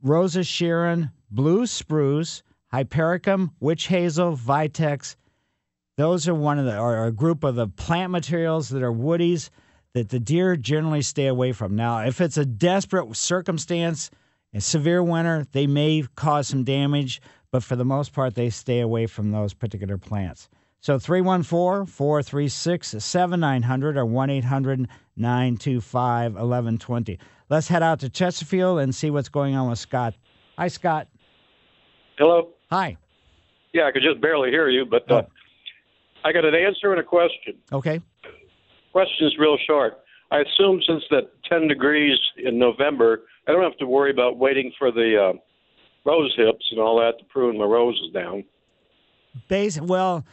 Rose 0.00 0.36
of 0.36 0.46
Sharon, 0.46 1.10
blue 1.30 1.66
spruce, 1.66 2.42
Hypericum, 2.72 3.50
witch 3.60 3.86
hazel, 3.86 4.36
vitex. 4.36 5.16
Those 5.96 6.28
are 6.28 6.34
one 6.34 6.58
of 6.58 6.66
the 6.66 6.78
or 6.78 7.06
a 7.06 7.12
group 7.12 7.44
of 7.44 7.54
the 7.54 7.68
plant 7.68 8.10
materials 8.10 8.68
that 8.70 8.82
are 8.82 8.92
woodies 8.92 9.50
that 9.94 10.10
the 10.10 10.20
deer 10.20 10.56
generally 10.56 11.00
stay 11.00 11.26
away 11.26 11.52
from. 11.52 11.74
Now, 11.74 12.00
if 12.00 12.20
it's 12.20 12.36
a 12.36 12.44
desperate 12.44 13.16
circumstance, 13.16 14.10
a 14.52 14.60
severe 14.60 15.02
winter, 15.02 15.46
they 15.52 15.66
may 15.66 16.04
cause 16.16 16.48
some 16.48 16.64
damage, 16.64 17.22
but 17.50 17.62
for 17.62 17.76
the 17.76 17.84
most 17.84 18.12
part, 18.12 18.34
they 18.34 18.50
stay 18.50 18.80
away 18.80 19.06
from 19.06 19.30
those 19.30 19.54
particular 19.54 19.96
plants. 19.96 20.50
So 20.80 20.98
314 20.98 21.86
436 21.86 22.96
7900 22.98 23.96
or 23.96 24.04
1 24.04 24.30
800 24.30 24.88
925 25.16 26.32
1120. 26.32 27.18
Let's 27.48 27.68
head 27.68 27.82
out 27.82 28.00
to 28.00 28.10
Chesterfield 28.10 28.80
and 28.80 28.94
see 28.94 29.10
what's 29.10 29.28
going 29.28 29.56
on 29.56 29.70
with 29.70 29.78
Scott. 29.78 30.14
Hi, 30.58 30.68
Scott. 30.68 31.08
Hello. 32.18 32.50
Hi. 32.70 32.96
Yeah, 33.72 33.86
I 33.86 33.92
could 33.92 34.02
just 34.02 34.20
barely 34.20 34.50
hear 34.50 34.68
you, 34.68 34.86
but 34.86 35.10
uh, 35.10 35.22
I 36.24 36.32
got 36.32 36.44
an 36.44 36.54
answer 36.54 36.92
and 36.92 37.00
a 37.00 37.04
question. 37.04 37.54
Okay. 37.72 38.00
Question 38.92 39.26
is 39.26 39.36
real 39.38 39.58
short. 39.66 39.98
I 40.30 40.38
assume 40.38 40.80
since 40.86 41.04
that 41.10 41.30
10 41.48 41.68
degrees 41.68 42.18
in 42.36 42.58
November, 42.58 43.22
I 43.46 43.52
don't 43.52 43.62
have 43.62 43.76
to 43.78 43.86
worry 43.86 44.10
about 44.10 44.38
waiting 44.38 44.72
for 44.78 44.90
the 44.90 45.34
uh, 45.34 45.38
rose 46.04 46.34
hips 46.36 46.66
and 46.70 46.80
all 46.80 46.98
that 47.00 47.18
to 47.18 47.24
prune 47.26 47.58
my 47.58 47.64
roses 47.64 48.10
down. 48.12 48.44
Base 49.48 49.78
well, 49.78 50.24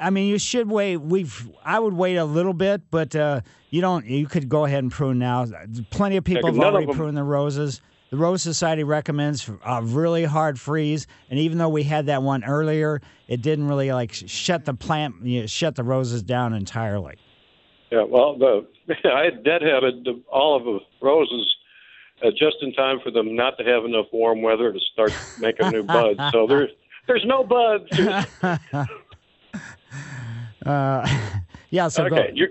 I 0.00 0.10
mean, 0.10 0.28
you 0.28 0.38
should 0.38 0.68
wait. 0.68 0.96
We've 0.96 1.48
I 1.64 1.78
would 1.78 1.94
wait 1.94 2.16
a 2.16 2.24
little 2.24 2.52
bit, 2.52 2.82
but 2.90 3.14
uh, 3.14 3.42
you 3.68 3.80
don't. 3.80 4.04
You 4.04 4.26
could 4.26 4.48
go 4.48 4.64
ahead 4.64 4.82
and 4.82 4.90
prune 4.90 5.20
now. 5.20 5.46
Plenty 5.90 6.16
of 6.16 6.24
people 6.24 6.50
Yeah, 6.50 6.64
have 6.64 6.74
already 6.74 6.92
pruned 6.92 7.16
the 7.16 7.22
roses. 7.22 7.80
The 8.10 8.16
Rose 8.16 8.42
Society 8.42 8.82
recommends 8.82 9.48
a 9.64 9.82
really 9.82 10.24
hard 10.24 10.58
freeze, 10.58 11.06
and 11.30 11.38
even 11.38 11.58
though 11.58 11.68
we 11.68 11.84
had 11.84 12.06
that 12.06 12.24
one 12.24 12.42
earlier, 12.42 13.00
it 13.28 13.40
didn't 13.40 13.68
really 13.68 13.92
like 13.92 14.12
shut 14.12 14.64
the 14.64 14.74
plant, 14.74 15.14
you 15.22 15.42
know, 15.42 15.46
shut 15.46 15.76
the 15.76 15.84
roses 15.84 16.22
down 16.24 16.52
entirely. 16.52 17.14
Yeah, 17.92 18.02
well, 18.02 18.36
the 18.36 18.66
I 19.04 19.30
deadheaded 19.30 20.22
all 20.30 20.56
of 20.56 20.64
the 20.64 20.80
roses 21.00 21.54
uh, 22.24 22.30
just 22.30 22.56
in 22.62 22.72
time 22.72 22.98
for 23.02 23.12
them 23.12 23.36
not 23.36 23.56
to 23.58 23.64
have 23.64 23.84
enough 23.84 24.06
warm 24.12 24.42
weather 24.42 24.72
to 24.72 24.80
start 24.92 25.12
making 25.38 25.70
new 25.70 25.84
buds. 25.84 26.18
So 26.32 26.48
there's 26.48 26.70
there's 27.06 27.24
no 27.24 27.44
buds. 27.44 27.88
Uh, 30.66 31.08
yeah, 31.70 31.88
so 31.88 32.06
go. 32.06 32.16
okay, 32.16 32.32
your 32.34 32.48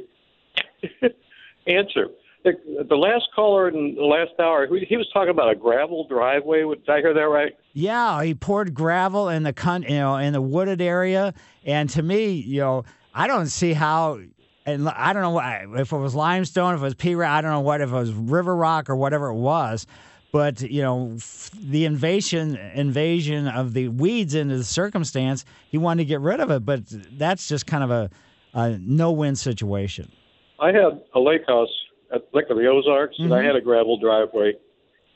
answer. 1.68 2.08
The, 2.56 2.84
the 2.84 2.96
last 2.96 3.26
caller 3.36 3.70
in 3.70 3.96
the 3.96 4.04
last 4.04 4.32
hour, 4.40 4.68
he 4.68 4.98
was 4.98 5.08
talking 5.14 5.30
about 5.30 5.52
a 5.52 5.56
gravel 5.56 6.08
driveway. 6.08 6.64
Did 6.64 6.90
I 6.90 7.00
hear 7.00 7.14
that 7.14 7.22
right? 7.22 7.54
Yeah, 7.74 8.24
he 8.24 8.34
poured 8.34 8.74
gravel 8.74 9.30
in 9.30 9.44
the 9.44 9.54
con, 9.54 9.84
you 9.84 9.90
know, 9.90 10.16
in 10.18 10.34
the 10.34 10.42
wooded 10.42 10.82
area, 10.82 11.34
and 11.66 11.90
to 11.92 12.02
me, 12.02 12.32
you 12.32 12.62
know, 12.62 12.86
I 13.14 13.28
don't 13.28 13.48
see 13.48 13.74
how. 13.74 14.20
And 14.66 14.88
I 14.88 15.14
don't 15.14 15.24
know 15.24 15.40
if 15.80 15.92
it 15.92 15.98
was 15.98 16.14
limestone, 16.14 16.76
if 16.76 16.82
it 16.82 16.84
was 16.84 16.94
pea, 16.94 17.16
I 17.16 17.42
don't 17.42 17.52
know 17.52 17.62
what, 17.62 17.82
if 17.82 17.90
it 17.90 17.94
was 17.94 18.12
river 18.12 18.56
rock 18.56 18.90
or 18.90 18.96
whatever 18.96 19.28
it 19.28 19.36
was, 19.36 19.88
but 20.32 20.62
you 20.62 20.84
know, 20.84 21.18
the 21.60 21.86
invasion 21.86 22.56
invasion 22.76 23.48
of 23.48 23.74
the 23.74 23.88
weeds 23.88 24.36
into 24.36 24.58
the 24.58 24.64
circumstance, 24.64 25.44
he 25.70 25.80
wanted 25.80 26.04
to 26.04 26.06
get 26.06 26.22
rid 26.22 26.40
of 26.40 26.52
it, 26.52 26.66
but 26.66 26.82
that's 27.18 27.48
just 27.48 27.66
kind 27.66 27.84
of 27.84 27.90
a, 27.90 28.10
a 28.54 28.78
no-win 28.80 29.36
situation. 29.36 30.12
I 30.60 30.68
had 30.68 31.02
a 31.16 31.20
lake 31.20 31.48
house 31.48 31.70
at 32.14 32.24
Lake 32.34 32.48
the 32.48 32.68
Ozarks, 32.68 33.18
and 33.20 33.34
I 33.34 33.42
Mhm. 33.42 33.46
had 33.46 33.56
a 33.56 33.62
gravel 33.62 33.98
driveway. 33.98 34.54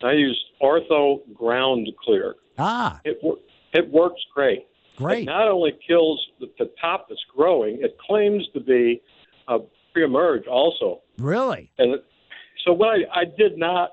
I 0.02 0.12
used 0.14 0.42
Ortho 0.62 1.22
Ground 1.34 1.88
Clear. 2.04 2.36
Ah, 2.58 3.00
It 3.06 3.20
it 3.74 3.88
works 3.90 4.22
great. 4.34 4.68
Great. 4.98 5.24
It 5.24 5.26
not 5.26 5.48
only 5.48 5.72
kills 5.88 6.24
the, 6.40 6.48
the 6.60 6.70
top 6.80 7.08
that's 7.10 7.24
growing, 7.36 7.82
it 7.82 7.98
claims 7.98 8.48
to 8.54 8.60
be 8.60 9.02
uh, 9.48 9.60
pre-emerge 9.92 10.46
also. 10.48 11.02
really? 11.18 11.72
And 11.80 11.96
it, 11.96 12.06
so 12.64 12.74
what 12.74 12.90
I, 12.90 13.22
I 13.22 13.26
did 13.26 13.58
not 13.58 13.92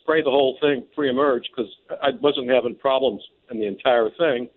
spray 0.00 0.22
the 0.22 0.30
whole 0.30 0.56
thing 0.60 0.84
pre-emerge 0.94 1.48
because 1.50 1.70
I 2.02 2.10
wasn't 2.20 2.48
having 2.50 2.76
problems 2.76 3.22
in 3.50 3.58
the 3.58 3.66
entire 3.66 4.10
thing. 4.10 4.48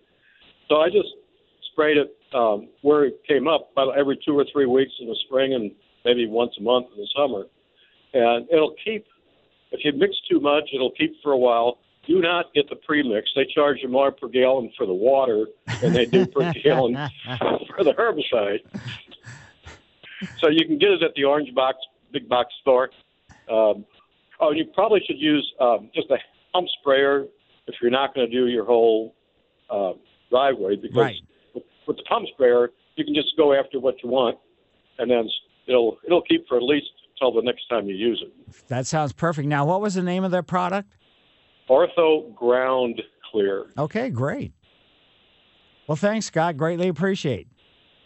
So 0.68 0.76
I 0.80 0.88
just 0.90 1.08
sprayed 1.72 1.96
it 1.96 2.16
um, 2.34 2.68
where 2.82 3.04
it 3.06 3.20
came 3.26 3.48
up 3.48 3.70
about 3.72 3.98
every 3.98 4.16
two 4.24 4.38
or 4.38 4.44
three 4.52 4.66
weeks 4.66 4.92
in 5.00 5.08
the 5.08 5.16
spring 5.26 5.54
and 5.54 5.72
maybe 6.08 6.26
once 6.26 6.52
a 6.58 6.62
month 6.62 6.86
in 6.94 7.00
the 7.02 7.08
summer. 7.14 7.44
And 8.14 8.48
it'll 8.50 8.74
keep, 8.82 9.04
if 9.72 9.84
you 9.84 9.92
mix 9.92 10.14
too 10.30 10.40
much, 10.40 10.70
it'll 10.74 10.92
keep 10.92 11.12
for 11.22 11.32
a 11.32 11.36
while. 11.36 11.78
Do 12.06 12.20
not 12.20 12.46
get 12.54 12.70
the 12.70 12.76
pre-mix. 12.76 13.30
They 13.36 13.46
charge 13.54 13.78
you 13.82 13.88
more 13.88 14.10
per 14.10 14.28
gallon 14.28 14.72
for 14.78 14.86
the 14.86 14.94
water 14.94 15.46
than 15.82 15.92
they 15.92 16.06
do 16.06 16.24
per 16.26 16.50
gallon 16.64 16.94
for 17.76 17.84
the 17.84 17.92
herbicide. 17.92 18.60
So 20.40 20.48
you 20.48 20.66
can 20.66 20.78
get 20.78 20.90
it 20.90 21.02
at 21.02 21.14
the 21.14 21.24
orange 21.24 21.54
box, 21.54 21.76
big 22.12 22.26
box 22.28 22.54
store. 22.62 22.88
Um, 23.50 23.84
oh, 24.40 24.52
you 24.52 24.64
probably 24.74 25.02
should 25.06 25.18
use 25.20 25.46
um, 25.60 25.90
just 25.94 26.10
a 26.10 26.16
pump 26.52 26.68
sprayer 26.80 27.26
if 27.66 27.74
you're 27.82 27.90
not 27.90 28.14
going 28.14 28.30
to 28.30 28.34
do 28.34 28.46
your 28.46 28.64
whole 28.64 29.14
uh, 29.68 29.92
driveway 30.30 30.76
because 30.76 30.96
Right. 30.96 31.16
with, 31.54 31.64
with 31.86 31.96
the 31.98 32.02
pump 32.04 32.26
sprayer 32.32 32.70
you 32.96 33.04
can 33.04 33.14
just 33.14 33.36
go 33.36 33.52
after 33.54 33.78
what 33.78 34.02
you 34.02 34.08
want, 34.08 34.36
and 34.98 35.08
then 35.08 35.28
it'll 35.68 35.98
it'll 36.04 36.22
keep 36.22 36.46
for 36.48 36.56
at 36.56 36.62
least 36.62 36.86
until 37.14 37.32
the 37.32 37.44
next 37.44 37.68
time 37.68 37.86
you 37.86 37.94
use 37.94 38.24
it. 38.24 38.66
That 38.68 38.86
sounds 38.86 39.12
perfect. 39.12 39.48
Now, 39.48 39.64
what 39.64 39.80
was 39.80 39.94
the 39.94 40.02
name 40.02 40.24
of 40.24 40.30
that 40.30 40.46
product? 40.46 40.92
Ortho 41.68 42.34
Ground 42.34 43.02
Clear. 43.30 43.66
Okay, 43.76 44.08
great. 44.08 44.52
Well, 45.86 45.96
thanks, 45.96 46.26
Scott. 46.26 46.56
Greatly 46.56 46.88
appreciate. 46.88 47.46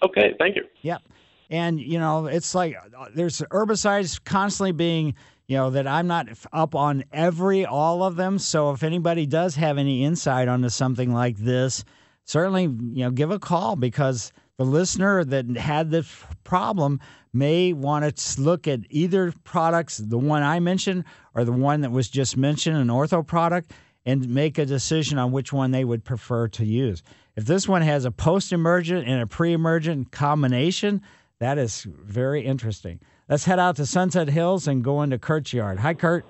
Okay, 0.05 0.35
thank 0.39 0.57
you. 0.57 0.65
Yep. 0.83 1.03
And 1.51 1.81
you 1.81 1.99
know, 1.99 2.27
it's 2.27 2.55
like 2.55 2.77
uh, 2.77 3.07
there's 3.15 3.41
herbicides 3.53 4.23
constantly 4.25 4.73
being, 4.73 5.15
you 5.47 5.57
know, 5.57 5.71
that 5.71 5.87
I'm 5.87 6.07
not 6.07 6.29
up 6.53 6.75
on 6.75 7.05
every 7.13 7.67
all 7.67 8.03
of 8.03 8.17
them. 8.17 8.39
So 8.39 8.71
if 8.71 8.83
anybody 8.83 9.27
does 9.27 9.55
have 9.57 9.79
any 9.79 10.05
insight 10.05 10.49
onto 10.49 10.71
something 10.71 11.13
like 11.13 11.37
this, 11.37 11.85
certainly 12.25 12.63
you 12.63 13.05
know 13.05 13.11
give 13.11 13.31
a 13.31 13.39
call 13.39 13.77
because 13.77 14.33
the 14.59 14.65
listener 14.65 15.25
that 15.25 15.57
had 15.57 15.91
this 15.91 16.25
problem 16.45 17.01
may 17.33 17.73
want 17.73 18.17
to 18.17 18.41
look 18.41 18.69
at 18.69 18.81
either 18.91 19.33
products, 19.45 19.97
the 19.99 20.19
one 20.19 20.43
I 20.43 20.61
mentioned 20.61 21.05
or 21.35 21.45
the 21.45 21.53
one 21.53 21.81
that 21.81 21.91
was 21.91 22.09
just 22.09 22.37
mentioned, 22.37 22.77
an 22.77 22.89
ortho 22.89 23.27
product, 23.27 23.73
and 24.05 24.29
make 24.29 24.59
a 24.59 24.67
decision 24.67 25.19
on 25.19 25.33
which 25.33 25.53
one 25.53 25.71
they 25.71 25.85
would 25.85 26.05
prefer 26.05 26.49
to 26.49 26.65
use. 26.65 27.03
If 27.37 27.47
this 27.47 27.67
one 27.67 27.83
has 27.83 28.05
a 28.05 28.11
post 28.11 28.53
emergent 28.53 29.09
and 29.09 29.23
a 29.23 29.27
pre 29.27 29.53
emergent 29.53 30.11
combination, 30.11 31.01
that 31.39 31.57
is 31.57 31.83
very 31.85 32.45
interesting. 32.45 33.01
Let's 33.29 33.45
head 33.45 33.59
out 33.59 33.77
to 33.77 33.87
Sunset 33.87 34.29
Hills 34.29 34.69
and 34.69 34.85
go 34.85 35.03
into 35.03 35.19
Kurt's 35.19 35.53
yard. 35.53 35.79
Hi, 35.79 35.95
Kurt. 35.95 36.27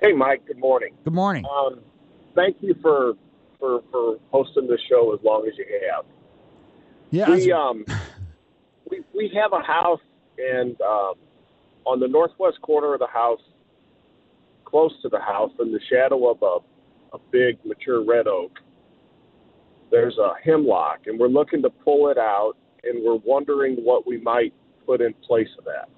Hey, 0.00 0.12
Mike. 0.12 0.46
Good 0.46 0.58
morning. 0.58 0.94
Good 1.04 1.12
morning. 1.12 1.44
Um, 1.44 1.80
thank 2.34 2.56
you 2.60 2.74
for 2.80 3.14
for 3.62 3.80
for 3.92 4.18
hosting 4.32 4.66
the 4.66 4.78
show 4.90 5.14
as 5.14 5.20
long 5.24 5.46
as 5.46 5.56
you 5.56 5.64
have. 5.88 6.04
Yeah. 7.10 7.30
We 7.30 7.52
um 7.52 7.84
we 8.90 9.02
we 9.14 9.32
have 9.40 9.52
a 9.52 9.64
house 9.64 10.00
and 10.36 10.78
um, 10.80 11.14
on 11.86 12.00
the 12.00 12.08
northwest 12.08 12.60
corner 12.62 12.94
of 12.94 13.00
the 13.00 13.06
house, 13.06 13.40
close 14.64 14.92
to 15.02 15.08
the 15.08 15.20
house, 15.20 15.52
in 15.60 15.70
the 15.70 15.80
shadow 15.88 16.28
of 16.28 16.42
a 16.42 16.58
a 17.14 17.20
big 17.30 17.58
mature 17.64 18.04
red 18.04 18.26
oak. 18.26 18.58
There's 19.90 20.16
a 20.18 20.32
hemlock, 20.42 21.00
and 21.06 21.20
we're 21.20 21.28
looking 21.28 21.62
to 21.62 21.70
pull 21.70 22.08
it 22.08 22.18
out, 22.18 22.54
and 22.82 23.04
we're 23.04 23.20
wondering 23.24 23.76
what 23.76 24.06
we 24.06 24.18
might 24.18 24.52
put 24.86 25.00
in 25.00 25.14
place 25.26 25.50
of 25.58 25.66
that. 25.66 25.88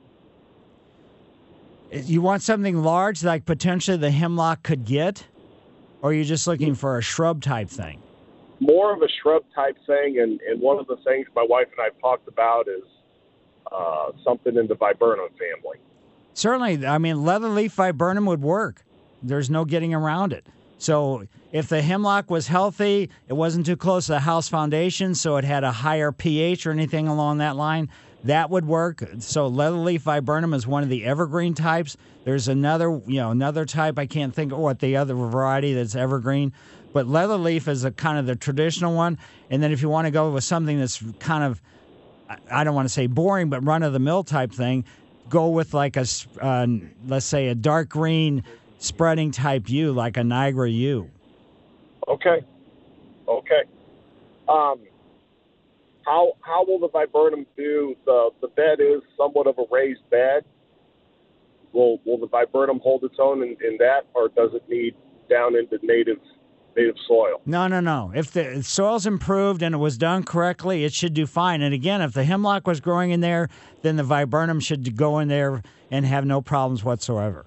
You 2.05 2.21
want 2.21 2.43
something 2.43 2.83
large 2.83 3.23
like 3.23 3.47
potentially 3.47 3.97
the 3.97 4.11
hemlock 4.11 4.65
could 4.65 4.85
get? 4.85 5.25
Or 6.05 6.11
are 6.11 6.13
you 6.13 6.25
just 6.25 6.47
looking 6.47 6.75
for 6.77 6.99
a 6.99 7.03
shrub 7.03 7.43
type 7.43 7.69
thing? 7.69 8.01
more 8.61 8.95
of 8.95 9.03
a 9.03 9.09
shrub 9.23 9.43
type 9.55 9.77
thing, 9.87 10.19
and, 10.21 10.41
and 10.41 10.61
one 10.61 10.79
of 10.79 10.87
the 10.87 10.97
things 11.05 11.27
my 11.35 11.45
wife 11.49 11.67
and 11.73 11.81
I 11.81 11.85
have 11.85 12.01
talked 12.01 12.29
about 12.29 12.69
is 12.69 12.83
uh, 13.71 14.11
something 14.25 14.57
in 14.57 14.67
the 14.67 14.75
viburnum 14.75 15.29
family. 15.31 15.79
Certainly, 16.35 16.87
I 16.87 16.99
mean, 16.99 17.17
leatherleaf 17.17 17.73
viburnum 17.73 18.27
would 18.27 18.43
work. 18.43 18.85
There's 19.23 19.51
no 19.51 19.65
getting 19.65 19.95
around 19.95 20.33
it. 20.33 20.47
So, 20.79 21.27
if 21.53 21.69
the 21.69 21.83
hemlock 21.83 22.31
was 22.31 22.49
healthy, 22.49 23.11
it 23.29 23.33
wasn't 23.33 23.65
too 23.67 23.77
close 23.77 24.07
to 24.07 24.13
the 24.13 24.21
house 24.21 24.49
foundation, 24.49 25.15
so 25.15 25.37
it 25.37 25.45
had 25.45 25.65
a 25.65 25.73
higher 25.73 26.11
pH 26.11 26.67
or 26.67 26.73
anything 26.73 27.07
along 27.07 27.39
that 27.39 27.57
line, 27.57 27.89
that 28.25 28.51
would 28.51 28.67
work. 28.67 29.05
So 29.19 29.51
leatherleaf 29.51 30.01
viburnum 30.01 30.55
is 30.55 30.67
one 30.67 30.83
of 30.83 30.89
the 30.89 31.05
evergreen 31.05 31.55
types. 31.55 31.97
There's 32.25 32.49
another, 32.49 33.01
you 33.07 33.17
know, 33.17 33.31
another 33.31 33.67
type. 33.67 33.99
I 33.99 34.07
can't 34.07 34.35
think 34.35 34.53
of 34.53 34.59
what 34.59 34.79
the 34.81 34.97
other 34.97 35.15
variety 35.15 35.75
that's 35.75 35.95
evergreen, 35.95 36.53
but 36.93 37.07
leatherleaf 37.07 37.69
is 37.69 37.85
a 37.85 37.91
kind 37.91 38.19
of 38.19 38.27
the 38.27 38.35
traditional 38.35 38.95
one. 38.95 39.19
And 39.51 39.63
then 39.63 39.73
if 39.73 39.83
you 39.83 39.91
want 39.91 40.07
to 40.07 40.11
go 40.11 40.31
with 40.31 40.45
something 40.45 40.79
that's 40.79 41.03
kind 41.19 41.45
of, 41.45 41.61
I- 42.51 42.65
don't 42.65 42.75
want 42.75 42.89
to 42.89 42.93
say 42.93 43.07
boring, 43.07 43.51
but 43.51 43.61
run 43.65 43.83
of 43.83 43.93
the 43.93 43.99
mill 43.99 44.25
type 44.25 44.53
thing, 44.53 44.85
go 45.29 45.49
with 45.51 45.75
like 45.75 45.97
a, 45.99 46.07
uh, 46.41 46.67
let's 47.07 47.27
say 47.27 47.49
a 47.49 47.55
dark 47.55 47.91
green 47.91 48.43
spreading 48.79 49.31
type 49.33 49.69
yew, 49.69 49.93
like 49.93 50.17
a 50.17 50.25
Niagara 50.25 50.71
yew. 50.71 51.11
Okay. 52.09 52.43
Okay. 53.29 53.63
Um, 54.49 54.81
how 56.05 56.33
how 56.41 56.65
will 56.65 56.79
the 56.79 56.89
viburnum 56.89 57.47
do? 57.57 57.95
The 58.05 58.31
the 58.41 58.49
bed 58.49 58.81
is 58.81 59.03
somewhat 59.17 59.47
of 59.47 59.59
a 59.59 59.65
raised 59.71 60.09
bed. 60.11 60.45
Will 61.73 61.99
will 62.05 62.19
the 62.19 62.29
viburnum 62.29 62.81
hold 62.83 63.05
its 63.05 63.17
own 63.19 63.43
in, 63.43 63.57
in 63.67 63.77
that, 63.79 64.07
or 64.15 64.29
does 64.29 64.51
it 64.55 64.69
need 64.69 64.95
down 65.29 65.57
into 65.57 65.79
native 65.85 66.19
native 66.77 66.97
soil? 67.07 67.41
No, 67.47 67.67
no, 67.67 67.81
no. 67.81 68.13
If 68.15 68.33
the 68.33 68.63
soil's 68.63 69.07
improved 69.07 69.63
and 69.63 69.75
it 69.75 69.79
was 69.79 69.97
done 69.99 70.25
correctly, 70.25 70.85
it 70.85 70.93
should 70.93 71.15
do 71.15 71.27
fine. 71.27 71.63
And 71.63 71.75
again, 71.75 72.03
if 72.03 72.13
the 72.13 72.25
hemlock 72.25 72.67
was 72.67 72.81
growing 72.81 73.11
in 73.11 73.21
there, 73.21 73.49
then 73.83 73.97
the 73.97 74.03
viburnum 74.03 74.61
should 74.61 74.97
go 74.97 75.19
in 75.19 75.29
there 75.29 75.63
and 75.91 76.05
have 76.05 76.25
no 76.25 76.41
problems 76.41 76.85
whatsoever. 76.85 77.45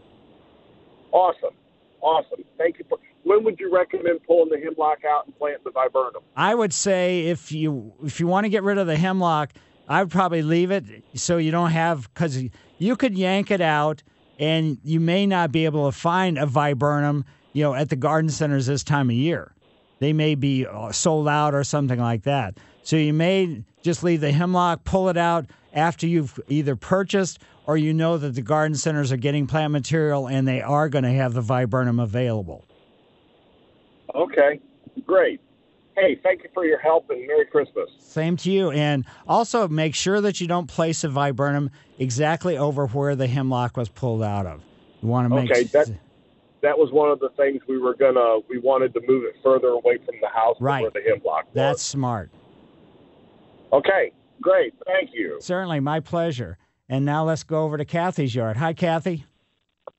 Awesome, 1.11 1.55
awesome. 2.01 2.43
Thank 2.57 2.79
you. 2.79 2.85
For, 2.89 2.97
when 3.28 3.43
would 3.43 3.59
you 3.59 3.73
recommend 3.73 4.23
pulling 4.25 4.49
the 4.49 4.57
hemlock 4.57 4.99
out 5.03 5.25
and 5.25 5.38
planting 5.38 5.61
the 5.65 5.71
viburnum? 5.71 6.23
I 6.36 6.55
would 6.55 6.73
say 6.73 7.28
if 7.28 7.51
you 7.51 7.93
if 8.03 8.19
you 8.19 8.28
want 8.28 8.45
to 8.45 8.49
get 8.49 8.63
rid 8.63 8.78
of 8.78 8.88
the 8.88 8.95
hemlock, 8.95 9.51
I 9.89 10.01
would 10.01 10.11
probably 10.11 10.41
leave 10.41 10.71
it 10.71 10.86
so 11.13 11.38
you 11.38 11.51
don't 11.51 11.71
have 11.71 12.11
because 12.13 12.41
you 12.78 12.95
could 12.95 13.17
yank 13.17 13.51
it 13.51 13.61
out 13.61 14.01
and 14.39 14.78
you 14.84 14.99
may 14.99 15.25
not 15.25 15.51
be 15.51 15.65
able 15.65 15.91
to 15.91 15.97
find 15.97 16.38
a 16.38 16.45
viburnum, 16.45 17.25
you 17.53 17.63
know, 17.63 17.73
at 17.73 17.89
the 17.89 17.95
garden 17.95 18.30
centers 18.30 18.67
this 18.67 18.84
time 18.84 19.09
of 19.09 19.15
year. 19.15 19.53
They 19.99 20.13
may 20.13 20.36
be 20.36 20.65
uh, 20.65 20.91
sold 20.91 21.28
out 21.28 21.53
or 21.55 21.63
something 21.63 21.99
like 21.99 22.23
that. 22.23 22.57
So 22.84 22.95
you 22.95 23.13
may 23.13 23.63
just 23.82 24.03
leave 24.03 24.21
the 24.21 24.32
hemlock, 24.32 24.84
pull 24.84 25.09
it 25.09 25.17
out 25.17 25.47
after 25.73 26.07
you've 26.07 26.39
either 26.47 26.75
purchased 26.75 27.39
or 27.65 27.78
you 27.78 27.93
know 27.93 28.17
that 28.17 28.36
the 28.36 28.41
garden 28.41 28.78
centers 28.78 29.11
are 29.11 29.17
getting 29.17 29.47
plant 29.47 29.73
material 29.73 30.28
and 30.28 30.47
they 30.47 30.61
are 30.61 30.88
going 30.88 31.03
to 31.03 31.11
have 31.11 31.34
the 31.34 31.41
viburnum 31.41 31.99
available. 31.99 32.66
Okay, 34.15 34.59
great. 35.05 35.41
Hey, 35.95 36.19
thank 36.23 36.43
you 36.43 36.49
for 36.53 36.63
your 36.65 36.79
help 36.79 37.09
and 37.09 37.25
Merry 37.25 37.45
Christmas. 37.45 37.89
Same 37.99 38.37
to 38.37 38.51
you. 38.51 38.69
And 38.71 39.05
also 39.27 39.67
make 39.67 39.95
sure 39.95 40.21
that 40.21 40.39
you 40.39 40.47
don't 40.47 40.67
place 40.67 41.03
a 41.03 41.09
viburnum 41.09 41.71
exactly 41.97 42.57
over 42.57 42.85
where 42.87 43.15
the 43.15 43.27
hemlock 43.27 43.75
was 43.77 43.89
pulled 43.89 44.21
out 44.21 44.45
of. 44.45 44.61
You 45.01 45.07
want 45.07 45.25
to 45.29 45.35
make 45.35 45.51
Okay, 45.51 45.63
that 45.73 45.87
that 46.61 46.77
was 46.77 46.91
one 46.91 47.09
of 47.09 47.19
the 47.19 47.29
things 47.37 47.61
we 47.67 47.77
were 47.79 47.95
gonna 47.95 48.39
we 48.49 48.59
wanted 48.59 48.93
to 48.93 49.01
move 49.07 49.23
it 49.25 49.35
further 49.43 49.69
away 49.69 49.97
from 50.05 50.15
the 50.21 50.27
house 50.27 50.57
Right. 50.59 50.81
where 50.81 50.91
the 50.91 51.01
hemlock 51.01 51.45
was. 51.45 51.53
that's 51.53 51.83
smart. 51.83 52.29
Okay, 53.73 54.11
great. 54.41 54.73
Thank 54.85 55.11
you. 55.13 55.37
Certainly, 55.41 55.79
my 55.81 55.99
pleasure. 55.99 56.57
And 56.89 57.05
now 57.05 57.25
let's 57.25 57.43
go 57.43 57.63
over 57.63 57.77
to 57.77 57.85
Kathy's 57.85 58.33
yard. 58.33 58.55
Hi, 58.57 58.73
Kathy. 58.73 59.25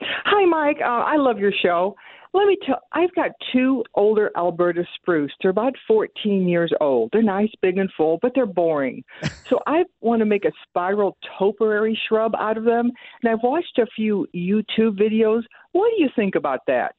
Hi, 0.00 0.44
Mike. 0.46 0.78
Uh, 0.80 0.86
I 0.88 1.16
love 1.16 1.38
your 1.38 1.52
show. 1.62 1.96
Let 2.35 2.47
me 2.47 2.57
tell. 2.64 2.81
I've 2.93 3.14
got 3.14 3.31
two 3.53 3.83
older 3.95 4.31
Alberta 4.37 4.85
spruce. 4.97 5.33
They're 5.41 5.51
about 5.51 5.74
14 5.87 6.49
years 6.49 6.72
old. 6.81 7.11
They're 7.12 7.22
nice, 7.22 7.51
big, 7.62 7.79
and 7.79 7.91
full, 7.97 8.18
but 8.20 8.33
they're 8.35 8.47
boring. 8.47 9.03
so 9.49 9.61
I 9.66 9.85
want 10.01 10.20
to 10.20 10.26
make 10.26 10.45
a 10.45 10.53
spiral 10.68 11.16
topiary 11.39 11.99
shrub 12.09 12.35
out 12.39 12.57
of 12.57 12.64
them. 12.64 12.91
And 13.22 13.33
I've 13.33 13.43
watched 13.43 13.79
a 13.79 13.87
few 13.97 14.26
YouTube 14.35 14.99
videos. 14.99 15.43
What 15.72 15.91
do 15.97 16.03
you 16.03 16.11
think 16.14 16.35
about 16.35 16.61
that? 16.66 16.95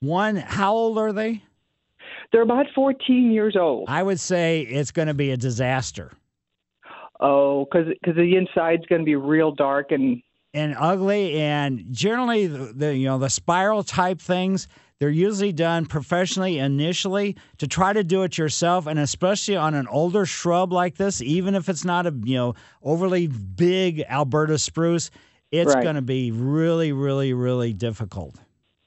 One, 0.00 0.36
how 0.36 0.74
old 0.74 0.98
are 0.98 1.12
they? 1.12 1.42
They're 2.32 2.42
about 2.42 2.66
14 2.74 3.30
years 3.30 3.56
old. 3.56 3.86
I 3.88 4.02
would 4.02 4.20
say 4.20 4.62
it's 4.62 4.90
going 4.90 5.08
to 5.08 5.14
be 5.14 5.30
a 5.30 5.36
disaster. 5.36 6.12
Oh, 7.20 7.64
because 7.64 7.94
cuz 8.04 8.16
the 8.16 8.36
inside's 8.36 8.84
going 8.86 9.00
to 9.00 9.06
be 9.06 9.16
real 9.16 9.52
dark 9.52 9.92
and 9.92 10.22
and 10.54 10.74
ugly 10.78 11.34
and 11.38 11.84
generally 11.90 12.46
the, 12.46 12.72
the 12.72 12.96
you 12.96 13.04
know 13.06 13.18
the 13.18 13.28
spiral 13.28 13.82
type 13.82 14.20
things 14.20 14.68
they're 15.00 15.10
usually 15.10 15.52
done 15.52 15.84
professionally 15.84 16.58
initially 16.58 17.36
to 17.58 17.66
try 17.66 17.92
to 17.92 18.04
do 18.04 18.22
it 18.22 18.38
yourself 18.38 18.86
and 18.86 18.98
especially 18.98 19.56
on 19.56 19.74
an 19.74 19.86
older 19.88 20.24
shrub 20.24 20.72
like 20.72 20.96
this 20.96 21.20
even 21.20 21.54
if 21.54 21.68
it's 21.68 21.84
not 21.84 22.06
a 22.06 22.14
you 22.24 22.36
know 22.36 22.54
overly 22.82 23.26
big 23.26 24.00
alberta 24.08 24.56
spruce 24.56 25.10
it's 25.50 25.74
Right. 25.74 25.82
going 25.82 25.96
to 25.96 26.02
be 26.02 26.30
really 26.30 26.92
really 26.92 27.34
really 27.34 27.72
difficult 27.72 28.36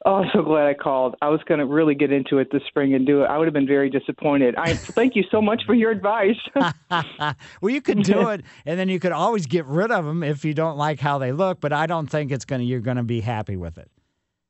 Oh, 0.07 0.15
I'm 0.15 0.29
so 0.33 0.41
glad 0.41 0.67
I 0.67 0.73
called. 0.73 1.15
I 1.21 1.27
was 1.27 1.41
going 1.47 1.59
to 1.59 1.65
really 1.65 1.93
get 1.93 2.13
into 2.13 2.37
it 2.37 2.49
this 2.51 2.61
spring 2.67 2.93
and 2.93 3.05
do 3.05 3.23
it. 3.23 3.25
I 3.25 3.37
would 3.37 3.45
have 3.45 3.53
been 3.53 3.67
very 3.67 3.89
disappointed. 3.89 4.55
I 4.57 4.73
thank 4.75 5.15
you 5.15 5.23
so 5.29 5.41
much 5.41 5.63
for 5.65 5.73
your 5.73 5.91
advice. 5.91 6.37
well 7.61 7.73
you 7.73 7.81
could 7.81 8.03
do 8.03 8.29
it 8.29 8.43
and 8.65 8.79
then 8.79 8.87
you 8.87 8.99
could 8.99 9.11
always 9.11 9.45
get 9.45 9.65
rid 9.65 9.91
of 9.91 10.05
them 10.05 10.23
if 10.23 10.45
you 10.45 10.53
don't 10.53 10.77
like 10.77 10.99
how 10.99 11.17
they 11.17 11.31
look 11.31 11.59
but 11.59 11.73
i 11.73 11.85
don't 11.85 12.07
think 12.07 12.31
it's 12.31 12.45
going 12.45 12.59
to 12.59 12.65
you're 12.65 12.79
going 12.79 12.97
to 12.97 13.03
be 13.03 13.19
happy 13.19 13.57
with 13.57 13.77
it 13.77 13.91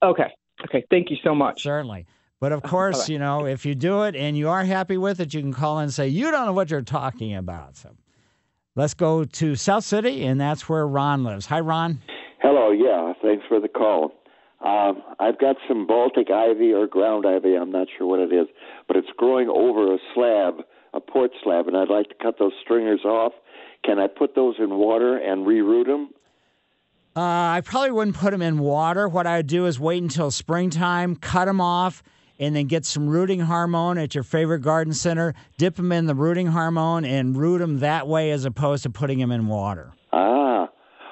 okay. 0.03 0.31
Okay. 0.63 0.85
Thank 0.89 1.09
you 1.09 1.17
so 1.23 1.35
much. 1.35 1.63
Certainly. 1.63 2.05
But 2.39 2.51
of 2.51 2.63
uh, 2.63 2.67
course, 2.67 3.01
bye-bye. 3.01 3.13
you 3.13 3.19
know, 3.19 3.45
if 3.45 3.65
you 3.65 3.75
do 3.75 4.03
it 4.03 4.15
and 4.15 4.37
you 4.37 4.49
are 4.49 4.63
happy 4.63 4.97
with 4.97 5.19
it, 5.19 5.33
you 5.33 5.41
can 5.41 5.53
call 5.53 5.79
in 5.79 5.83
and 5.83 5.93
say, 5.93 6.07
you 6.07 6.31
don't 6.31 6.45
know 6.45 6.53
what 6.53 6.69
you're 6.69 6.81
talking 6.81 7.35
about. 7.35 7.75
So 7.75 7.95
let's 8.75 8.93
go 8.93 9.23
to 9.23 9.55
South 9.55 9.83
City, 9.83 10.25
and 10.25 10.39
that's 10.39 10.69
where 10.69 10.87
Ron 10.87 11.23
lives. 11.23 11.47
Hi, 11.47 11.59
Ron. 11.59 12.01
Hello, 12.41 12.71
yeah, 12.71 13.13
thanks 13.23 13.43
for 13.47 13.59
the 13.59 13.67
call. 13.67 14.11
Um, 14.59 15.03
I've 15.19 15.39
got 15.39 15.55
some 15.67 15.85
Baltic 15.85 16.31
ivy 16.31 16.73
or 16.73 16.87
ground 16.87 17.25
ivy, 17.27 17.55
I'm 17.55 17.71
not 17.71 17.87
sure 17.97 18.07
what 18.07 18.19
it 18.19 18.33
is, 18.33 18.47
but 18.87 18.97
it's 18.97 19.07
growing 19.15 19.49
over 19.49 19.93
a 19.93 19.97
slab, 20.15 20.65
a 20.93 20.99
port 20.99 21.31
slab, 21.43 21.67
and 21.67 21.77
I'd 21.77 21.89
like 21.89 22.09
to 22.09 22.15
cut 22.21 22.39
those 22.39 22.53
stringers 22.63 23.05
off. 23.05 23.33
Can 23.85 23.99
I 23.99 24.07
put 24.07 24.33
those 24.33 24.55
in 24.57 24.71
water 24.71 25.17
and 25.17 25.45
reroot 25.45 25.85
them? 25.85 26.09
Uh, 27.15 27.21
I 27.21 27.61
probably 27.63 27.91
wouldn't 27.91 28.17
put 28.17 28.31
them 28.31 28.41
in 28.41 28.57
water. 28.57 29.07
What 29.07 29.27
I 29.27 29.37
would 29.37 29.47
do 29.47 29.65
is 29.67 29.79
wait 29.79 30.01
until 30.01 30.31
springtime, 30.31 31.15
cut 31.15 31.45
them 31.45 31.61
off, 31.61 32.01
and 32.39 32.55
then 32.55 32.65
get 32.65 32.85
some 32.85 33.07
rooting 33.07 33.39
hormone 33.39 33.97
at 33.97 34.15
your 34.15 34.23
favorite 34.23 34.59
garden 34.59 34.93
center, 34.93 35.33
dip 35.57 35.75
them 35.75 35.91
in 35.91 36.05
the 36.05 36.15
rooting 36.15 36.47
hormone, 36.47 37.05
and 37.05 37.37
root 37.37 37.59
them 37.59 37.79
that 37.79 38.07
way 38.07 38.31
as 38.31 38.45
opposed 38.45 38.83
to 38.83 38.89
putting 38.89 39.19
them 39.19 39.31
in 39.31 39.47
water. 39.47 39.93
Ah, 40.13 40.69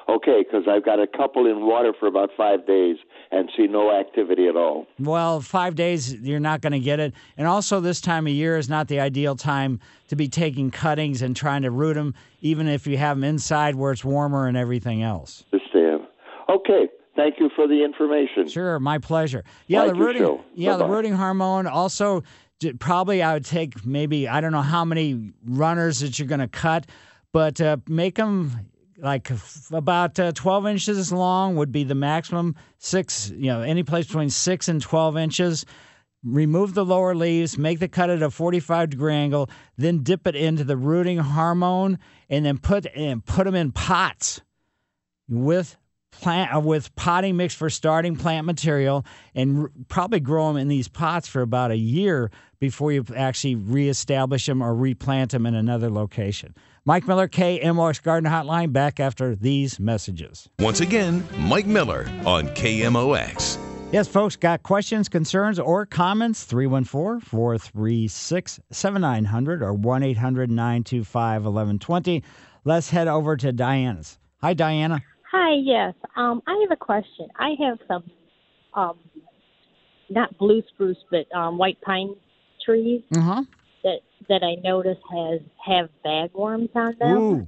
okay, 0.10 0.44
because 0.44 0.68
I've 0.70 0.86
got 0.86 1.00
a 1.00 1.08
couple 1.08 1.48
in 1.48 1.66
water 1.66 1.94
for 2.00 2.08
about 2.08 2.30
five 2.38 2.68
days 2.68 2.98
and 3.32 3.50
see 3.58 3.68
no 3.68 3.92
activity 3.98 4.48
at 4.48 4.56
all. 4.56 4.86
Well, 5.00 5.42
five 5.42 5.76
days, 5.76 6.14
you're 6.16 6.40
not 6.40 6.62
going 6.62 6.74
to 6.74 6.80
get 6.80 7.00
it. 7.00 7.14
And 7.38 7.48
also, 7.48 7.80
this 7.80 8.00
time 8.02 8.28
of 8.28 8.34
year 8.34 8.58
is 8.58 8.70
not 8.70 8.88
the 8.88 9.00
ideal 9.00 9.36
time 9.36 9.80
to 10.08 10.16
be 10.16 10.28
taking 10.28 10.72
cuttings 10.72 11.22
and 11.22 11.36
trying 11.36 11.64
to 11.64 11.72
root 11.72 11.96
them, 11.96 12.14
even 12.42 12.68
if 12.68 12.86
you 12.88 12.98
have 12.98 13.18
them 13.18 13.24
inside 13.24 13.76
where 13.76 13.92
it's 13.92 14.06
warmer 14.06 14.48
and 14.48 14.56
everything 14.58 15.02
else. 15.04 15.44
Day. 15.52 15.98
Okay, 16.48 16.88
thank 17.16 17.40
you 17.40 17.50
for 17.56 17.68
the 17.68 17.84
information. 17.84 18.48
Sure, 18.48 18.80
my 18.80 18.98
pleasure. 18.98 19.44
Yeah, 19.68 19.84
Like 19.84 19.94
the 19.94 20.00
rooting. 20.00 20.22
show. 20.22 20.46
Yeah, 20.54 20.78
the 20.78 20.86
rooting 20.88 21.14
hormone. 21.14 21.68
Also, 21.68 22.24
probably 22.80 23.22
I 23.22 23.34
would 23.34 23.44
take 23.46 23.86
maybe 23.86 24.28
I 24.28 24.40
don't 24.42 24.52
know 24.52 24.62
how 24.62 24.86
many 24.86 25.34
runners 25.46 26.00
that 26.00 26.18
you're 26.18 26.28
going 26.28 26.40
to 26.40 26.48
cut, 26.48 26.86
but 27.34 27.60
uh, 27.60 27.78
make 27.90 28.16
them 28.16 28.52
like 28.98 29.30
about 29.72 30.20
uh, 30.20 30.32
12 30.32 30.68
inches 30.68 31.12
long 31.12 31.56
would 31.56 31.72
be 31.72 31.84
the 31.84 31.96
maximum. 31.96 32.56
Six, 32.78 33.30
you 33.30 33.48
know, 33.48 33.62
any 33.62 33.84
place 33.84 34.08
between 34.08 34.30
six 34.30 34.68
and 34.68 34.82
12 34.82 35.18
inches. 35.18 35.66
Remove 36.24 36.74
the 36.74 36.86
lower 36.86 37.14
leaves, 37.14 37.56
make 37.56 37.80
the 37.80 37.88
cut 37.88 38.10
at 38.10 38.24
a 38.24 38.32
45 38.32 38.90
degree 38.90 39.14
angle, 39.14 39.48
then 39.78 40.02
dip 40.02 40.26
it 40.26 40.36
into 40.36 40.64
the 40.64 40.76
rooting 40.76 41.20
hormone, 41.20 42.00
and 42.30 42.44
then 42.44 42.58
put 42.58 42.88
and 42.96 43.24
put 43.24 43.44
them 43.44 43.54
in 43.54 43.72
pots 43.72 44.42
with 45.30 45.78
plant 46.12 46.56
uh, 46.56 46.60
with 46.60 46.96
potting 46.96 47.38
mix 47.38 47.54
for 47.54 47.70
starting 47.70 48.16
plant 48.16 48.46
material 48.46 49.06
and 49.34 49.68
probably 49.88 50.20
grow 50.20 50.48
them 50.48 50.58
in 50.58 50.68
these 50.68 50.88
pots 50.88 51.28
for 51.28 51.42
about 51.42 51.72
a 51.72 51.78
year 51.78 52.32
before 52.60 52.92
you 52.92 53.06
actually 53.16 53.56
reestablish 53.56 54.46
them 54.46 54.64
or 54.64 54.74
replant 54.74 55.32
them 55.32 55.46
in 55.46 55.54
another 55.54 55.90
location. 55.90 56.56
Mike 56.88 57.08
Miller, 57.08 57.28
KMOX 57.28 58.04
Garden 58.04 58.30
Hotline, 58.30 58.72
back 58.72 59.00
after 59.00 59.36
these 59.36 59.80
messages. 59.80 60.48
Once 60.60 60.82
again, 60.82 61.28
Mike 61.40 61.66
Miller 61.66 62.08
on 62.28 62.48
KMOX. 62.50 63.58
Yes, 63.92 64.08
folks, 64.08 64.36
got 64.36 64.62
questions, 64.62 65.10
concerns, 65.10 65.58
or 65.58 65.88
comments? 65.88 66.44
314 66.44 67.22
436 67.22 68.60
7900 68.70 69.64
or 69.64 69.74
1 69.74 70.04
800 70.04 70.52
925 70.52 71.42
1120. 71.46 72.24
Let's 72.66 72.92
head 72.92 73.08
over 73.08 73.36
to 73.36 73.52
Diana's. 73.52 74.20
Hi, 74.42 74.54
Diana. 74.54 75.02
Hi, 75.32 75.56
yes. 75.56 75.96
Um, 76.16 76.44
I 76.46 76.60
have 76.62 76.72
a 76.72 76.76
question. 76.80 77.30
I 77.40 77.56
have 77.62 77.80
some, 77.88 78.04
um, 78.76 79.00
not 80.12 80.38
blue 80.38 80.62
spruce, 80.74 80.98
but 81.10 81.26
um, 81.36 81.58
white 81.58 81.82
pine 81.82 82.14
trees 82.64 83.02
Uh-huh. 83.16 83.44
That 83.86 84.00
that 84.28 84.44
I 84.44 84.56
notice 84.68 84.98
has 85.14 85.40
have 85.66 85.90
bagworms 86.06 86.76
on 86.76 86.96
them. 87.00 87.18
Ooh. 87.18 87.48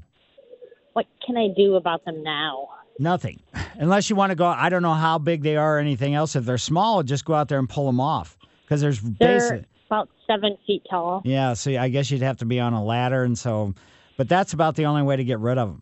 what 0.94 1.06
can 1.26 1.36
I 1.36 1.48
do 1.56 1.76
about 1.76 2.06
them 2.06 2.24
now? 2.24 2.70
Nothing. 3.00 3.42
Unless 3.76 4.10
you 4.10 4.16
want 4.16 4.30
to 4.32 4.36
go, 4.36 4.46
I 4.46 4.70
don't 4.70 4.82
know 4.82 4.94
how 4.94 5.18
big 5.18 5.44
they 5.44 5.58
are 5.58 5.76
or 5.76 5.80
anything 5.80 6.14
else. 6.16 6.36
If 6.36 6.46
they're 6.46 6.58
small, 6.58 7.04
just 7.04 7.26
go 7.26 7.34
out 7.34 7.50
there 7.50 7.60
and 7.60 7.68
pull 7.70 7.86
them 7.88 8.00
off. 8.00 8.38
Because 8.64 8.82
there's 8.82 9.02
They're 9.02 9.40
basic. 9.40 9.66
about 9.90 10.10
seven 10.26 10.58
feet 10.66 10.84
tall. 10.90 11.22
Yeah, 11.24 11.54
so 11.54 11.72
I 11.78 11.90
guess 11.90 12.10
you'd 12.12 12.22
have 12.22 12.38
to 12.38 12.46
be 12.46 12.60
on 12.60 12.74
a 12.74 12.84
ladder. 12.84 13.24
And 13.24 13.38
so, 13.38 13.74
but 14.18 14.28
that's 14.28 14.54
about 14.54 14.76
the 14.76 14.86
only 14.86 15.04
way 15.04 15.16
to 15.16 15.24
get 15.24 15.40
rid 15.40 15.58
of 15.58 15.70
them. 15.70 15.82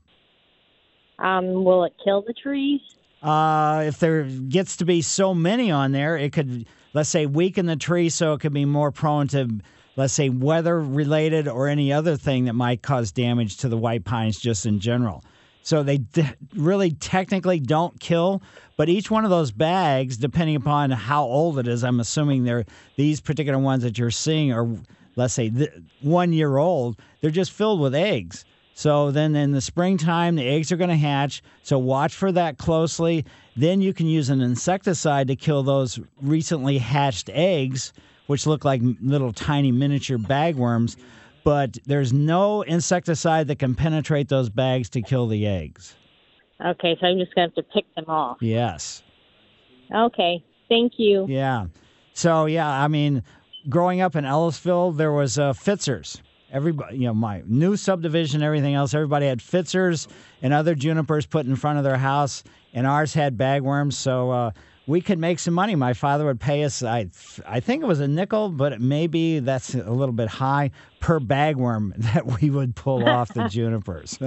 Um, 1.20 1.64
will 1.64 1.84
it 1.86 1.94
kill 2.04 2.22
the 2.22 2.34
trees? 2.34 2.82
Uh, 3.24 3.86
if 3.88 4.00
there 4.00 4.24
gets 4.24 4.78
to 4.78 4.86
be 4.86 5.02
so 5.02 5.34
many 5.34 5.72
on 5.72 5.94
there, 5.94 6.16
it 6.18 6.32
could, 6.34 6.68
let's 6.94 7.10
say, 7.10 7.26
weaken 7.26 7.66
the 7.66 7.76
tree 7.78 8.10
so 8.10 8.34
it 8.34 8.42
could 8.42 8.54
be 8.54 8.66
more 8.66 8.92
prone 8.92 9.28
to, 9.30 9.50
let's 9.96 10.14
say, 10.14 10.30
weather 10.30 10.80
related 10.82 11.48
or 11.48 11.68
any 11.68 11.92
other 11.92 12.18
thing 12.18 12.46
that 12.46 12.54
might 12.54 12.82
cause 12.82 13.12
damage 13.12 13.58
to 13.58 13.70
the 13.70 13.78
white 13.78 14.06
pines 14.06 14.40
just 14.40 14.66
in 14.66 14.80
general. 14.80 15.24
So 15.64 15.82
they 15.82 15.98
d- 15.98 16.30
really 16.56 16.92
technically 16.92 17.60
don't 17.60 18.00
kill, 18.00 18.44
but 18.78 18.88
each 18.88 19.10
one 19.10 19.24
of 19.24 19.32
those 19.32 19.52
bags, 19.52 20.18
depending 20.18 20.56
upon 20.56 20.92
how 20.92 21.24
old 21.24 21.58
it 21.58 21.68
is, 21.68 21.84
I'm 21.84 22.00
assuming 22.00 22.44
they're 22.44 22.66
these 22.98 23.20
particular 23.20 23.58
ones 23.58 23.82
that 23.82 23.98
you're 23.98 24.12
seeing 24.12 24.54
are, 24.54 24.68
let's 25.16 25.34
say, 25.34 25.50
th- 25.50 25.72
one 26.02 26.34
year 26.34 26.58
old. 26.58 27.00
They're 27.22 27.32
just 27.32 27.52
filled 27.52 27.80
with 27.80 27.96
eggs. 27.96 28.46
So 28.76 29.10
then 29.10 29.36
in 29.36 29.54
the 29.54 29.62
springtime, 29.62 30.36
the 30.36 30.48
eggs 30.48 30.72
are 30.72 30.78
going 30.78 30.90
to 30.90 30.98
hatch. 30.98 31.42
So 31.64 31.80
watch 31.80 32.14
for 32.14 32.32
that 32.34 32.58
closely. 32.58 33.26
Then 33.56 33.82
you 33.82 33.94
can 33.94 34.06
use 34.06 34.30
an 34.30 34.42
insecticide 34.42 35.30
to 35.30 35.36
kill 35.36 35.64
those 35.64 35.98
recently 36.22 36.78
hatched 36.78 37.30
eggs, 37.34 37.94
which 38.28 38.48
look 38.48 38.66
like 38.66 38.82
little 39.02 39.32
tiny 39.32 39.72
miniature 39.72 40.18
bagworms. 40.18 40.98
But 41.44 41.78
there's 41.86 42.12
no 42.12 42.64
insecticide 42.64 43.48
that 43.48 43.60
can 43.60 43.76
penetrate 43.76 44.30
those 44.30 44.50
bags 44.50 44.90
to 44.90 45.02
kill 45.02 45.28
the 45.28 45.46
eggs. 45.46 45.96
Okay, 46.64 46.98
so 47.00 47.08
I'm 47.08 47.20
just 47.20 47.36
going 47.36 47.50
to 47.50 47.56
have 47.56 47.66
to 47.66 47.74
pick 47.74 47.86
them 47.96 48.06
off. 48.08 48.38
Yes. 48.42 49.04
Okay, 49.94 50.44
thank 50.70 50.94
you. 50.98 51.26
Yeah. 51.30 51.68
So 52.14 52.46
yeah, 52.46 52.68
I 52.68 52.88
mean, 52.88 53.24
growing 53.70 54.02
up 54.02 54.16
in 54.16 54.26
Ellisville, 54.26 54.92
there 54.94 55.12
was 55.12 55.38
uh, 55.38 55.54
Pfitzers. 55.54 56.22
Everybody, 56.52 56.98
you 56.98 57.08
know, 57.08 57.14
my 57.14 57.44
new 57.46 57.76
subdivision, 57.76 58.42
everything 58.42 58.74
else, 58.74 58.94
everybody 58.94 59.26
had 59.28 59.40
Pfitzers 59.40 60.08
and 60.42 60.54
other 60.54 60.74
junipers 60.74 61.26
put 61.26 61.46
in 61.46 61.56
front 61.56 61.78
of 61.78 61.84
their 61.84 61.98
house, 61.98 62.44
and 62.74 62.88
ours 62.88 63.14
had 63.14 63.38
bagworms. 63.38 63.94
So 63.94 64.32
uh, 64.32 64.52
we 64.88 65.02
could 65.02 65.18
make 65.20 65.40
some 65.40 65.54
money. 65.54 65.76
My 65.76 65.94
father 65.94 66.26
would 66.26 66.40
pay 66.40 66.64
us, 66.64 66.84
I, 66.84 67.10
I 67.46 67.60
think 67.60 67.84
it 67.84 67.88
was 67.88 68.00
a 68.00 68.08
nickel, 68.08 68.50
but 68.50 68.80
maybe 68.80 69.40
that's 69.40 69.74
a 69.74 69.92
little 69.92 70.14
bit 70.14 70.28
high 70.28 70.72
per 71.00 71.20
bagworm 71.20 71.94
that 72.14 72.26
we 72.42 72.50
would 72.50 72.76
pull 72.76 73.08
off 73.08 73.34
the 73.34 73.48
junipers. 73.50 74.18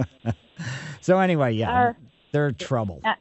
so 1.01 1.19
anyway, 1.19 1.53
yeah, 1.53 1.71
Are- 1.71 1.97
they're 2.33 2.53
trouble. 2.53 3.01
Uh, 3.05 3.15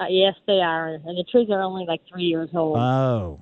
uh, 0.00 0.06
yes, 0.08 0.34
they 0.46 0.60
are, 0.60 0.94
and 0.94 1.16
the 1.16 1.24
trees 1.30 1.48
are 1.50 1.62
only 1.62 1.86
like 1.86 2.00
three 2.12 2.24
years 2.24 2.50
old. 2.52 2.76
Oh, 2.76 3.40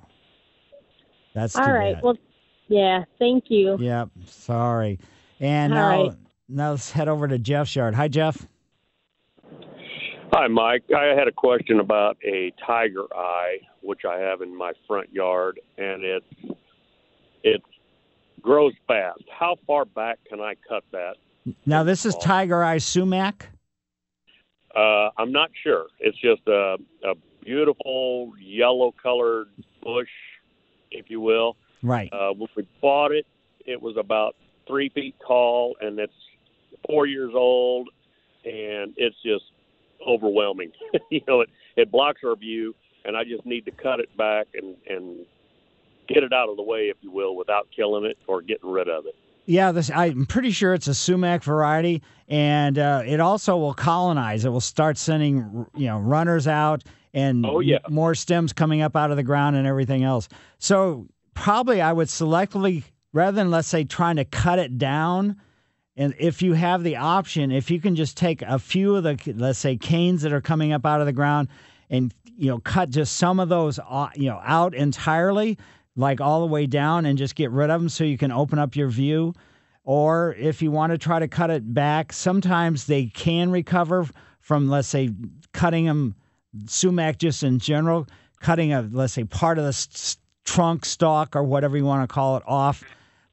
that's 1.33 1.55
All 1.55 1.71
right. 1.71 1.95
bad. 1.95 2.03
Well, 2.03 2.17
yeah. 2.67 3.03
Thank 3.17 3.45
you. 3.49 3.77
Yep. 3.79 4.09
Sorry. 4.27 4.99
And 5.39 5.73
All 5.73 5.79
now, 5.79 6.03
right. 6.09 6.17
now 6.47 6.71
let's 6.71 6.91
head 6.91 7.07
over 7.07 7.27
to 7.27 7.39
Jeff's 7.39 7.75
yard. 7.75 7.95
Hi, 7.95 8.07
Jeff. 8.07 8.47
Hi, 10.35 10.47
Mike. 10.47 10.85
I 10.97 11.13
had 11.15 11.27
a 11.27 11.31
question 11.31 11.79
about 11.79 12.17
a 12.23 12.51
tiger 12.65 13.03
eye, 13.15 13.59
which 13.81 14.01
I 14.03 14.17
have 14.17 14.41
in 14.41 14.57
my 14.57 14.73
front 14.87 15.13
yard, 15.13 15.59
and 15.77 16.03
it 16.03 16.23
it 17.43 17.61
grows 18.41 18.73
fast. 18.87 19.21
How 19.31 19.57
far 19.67 19.85
back 19.85 20.17
can 20.27 20.41
I 20.41 20.55
cut 20.67 20.83
that? 20.91 21.17
Now 21.67 21.83
this 21.83 22.03
is 22.03 22.15
Tiger 22.15 22.63
Eye 22.63 22.79
sumac. 22.79 23.47
Uh, 24.75 25.09
I'm 25.19 25.31
not 25.31 25.51
sure. 25.61 25.85
It's 25.99 26.17
just 26.17 26.41
a, 26.47 26.77
a 27.03 27.13
beautiful 27.45 28.33
yellow-colored 28.41 29.49
bush, 29.83 30.09
if 30.89 31.11
you 31.11 31.21
will. 31.21 31.57
Right. 31.83 32.11
Uh, 32.11 32.33
when 32.33 32.49
we 32.57 32.67
bought 32.81 33.11
it, 33.11 33.27
it 33.67 33.79
was 33.79 33.97
about 33.97 34.35
three 34.65 34.89
feet 34.89 35.13
tall, 35.27 35.75
and 35.79 35.99
it's 35.99 36.11
four 36.87 37.05
years 37.05 37.33
old, 37.35 37.89
and 38.45 38.95
it's 38.97 39.15
just 39.23 39.43
overwhelming. 40.07 40.71
you 41.09 41.21
know, 41.27 41.41
it 41.41 41.49
it 41.75 41.91
blocks 41.91 42.21
our 42.25 42.35
view, 42.35 42.75
and 43.05 43.15
I 43.17 43.23
just 43.23 43.45
need 43.45 43.65
to 43.65 43.71
cut 43.71 43.99
it 43.99 44.15
back 44.17 44.47
and 44.53 44.75
and 44.87 45.25
get 46.07 46.23
it 46.23 46.33
out 46.33 46.49
of 46.49 46.57
the 46.57 46.63
way, 46.63 46.89
if 46.89 46.97
you 47.01 47.11
will, 47.11 47.35
without 47.35 47.67
killing 47.75 48.05
it 48.05 48.17
or 48.27 48.41
getting 48.41 48.69
rid 48.69 48.89
of 48.89 49.05
it. 49.05 49.15
Yeah, 49.45 49.71
this 49.73 49.91
I'm 49.93 50.25
pretty 50.25 50.51
sure 50.51 50.73
it's 50.73 50.87
a 50.87 50.93
sumac 50.93 51.43
variety, 51.43 52.01
and 52.29 52.79
uh, 52.79 53.03
it 53.05 53.19
also 53.19 53.57
will 53.57 53.73
colonize. 53.73 54.45
It 54.45 54.49
will 54.49 54.61
start 54.61 54.97
sending 54.97 55.65
you 55.75 55.87
know 55.87 55.99
runners 55.99 56.47
out 56.47 56.83
and 57.13 57.45
Oh, 57.45 57.59
yeah. 57.59 57.77
more 57.89 58.15
stems 58.15 58.53
coming 58.53 58.81
up 58.81 58.95
out 58.95 59.11
of 59.11 59.17
the 59.17 59.23
ground 59.23 59.55
and 59.55 59.67
everything 59.67 60.03
else. 60.03 60.29
So 60.59 61.07
probably 61.35 61.81
I 61.81 61.91
would 61.93 62.07
selectively 62.07 62.83
rather 63.11 63.35
than 63.35 63.51
let's 63.51 63.67
say 63.67 63.83
trying 63.83 64.15
to 64.15 64.25
cut 64.25 64.59
it 64.59 64.77
down. 64.77 65.39
And 65.95 66.15
if 66.17 66.41
you 66.41 66.53
have 66.53 66.83
the 66.83 66.95
option, 66.95 67.51
if 67.51 67.69
you 67.69 67.79
can 67.79 67.95
just 67.95 68.17
take 68.17 68.41
a 68.41 68.57
few 68.57 68.95
of 68.95 69.03
the 69.03 69.33
let's 69.35 69.59
say 69.59 69.77
canes 69.77 70.23
that 70.23 70.33
are 70.33 70.41
coming 70.41 70.71
up 70.73 70.85
out 70.85 71.01
of 71.01 71.05
the 71.05 71.13
ground 71.13 71.49
and 71.89 72.13
you 72.25 72.49
know 72.49 72.59
cut 72.59 72.89
just 72.89 73.17
some 73.17 73.39
of 73.39 73.49
those 73.49 73.79
uh, 73.87 74.09
you 74.15 74.29
know 74.29 74.41
out 74.43 74.73
entirely 74.73 75.57
like 75.95 76.19
all 76.19 76.41
the 76.41 76.47
way 76.47 76.65
down 76.65 77.05
and 77.05 77.17
just 77.17 77.35
get 77.35 77.51
rid 77.51 77.69
of 77.69 77.79
them 77.79 77.89
so 77.89 78.03
you 78.03 78.17
can 78.17 78.31
open 78.31 78.57
up 78.57 78.75
your 78.75 78.89
view. 78.89 79.33
Or 79.83 80.33
if 80.39 80.61
you 80.61 80.71
want 80.71 80.91
to 80.91 80.97
try 80.97 81.19
to 81.19 81.27
cut 81.27 81.51
it 81.51 81.73
back 81.73 82.11
sometimes 82.11 82.87
they 82.87 83.05
can 83.07 83.51
recover 83.51 84.07
from 84.39 84.69
let's 84.69 84.87
say 84.87 85.09
cutting 85.51 85.85
them 85.85 86.15
sumac 86.65 87.17
just 87.17 87.43
in 87.43 87.59
general 87.59 88.07
cutting 88.39 88.73
a 88.73 88.81
let's 88.91 89.13
say 89.13 89.23
part 89.23 89.57
of 89.57 89.63
the 89.63 89.69
s- 89.69 89.87
s- 89.93 90.17
trunk 90.43 90.85
stalk 90.85 91.35
or 91.35 91.43
whatever 91.43 91.77
you 91.77 91.85
want 91.85 92.07
to 92.07 92.13
call 92.13 92.37
it 92.37 92.43
off 92.45 92.83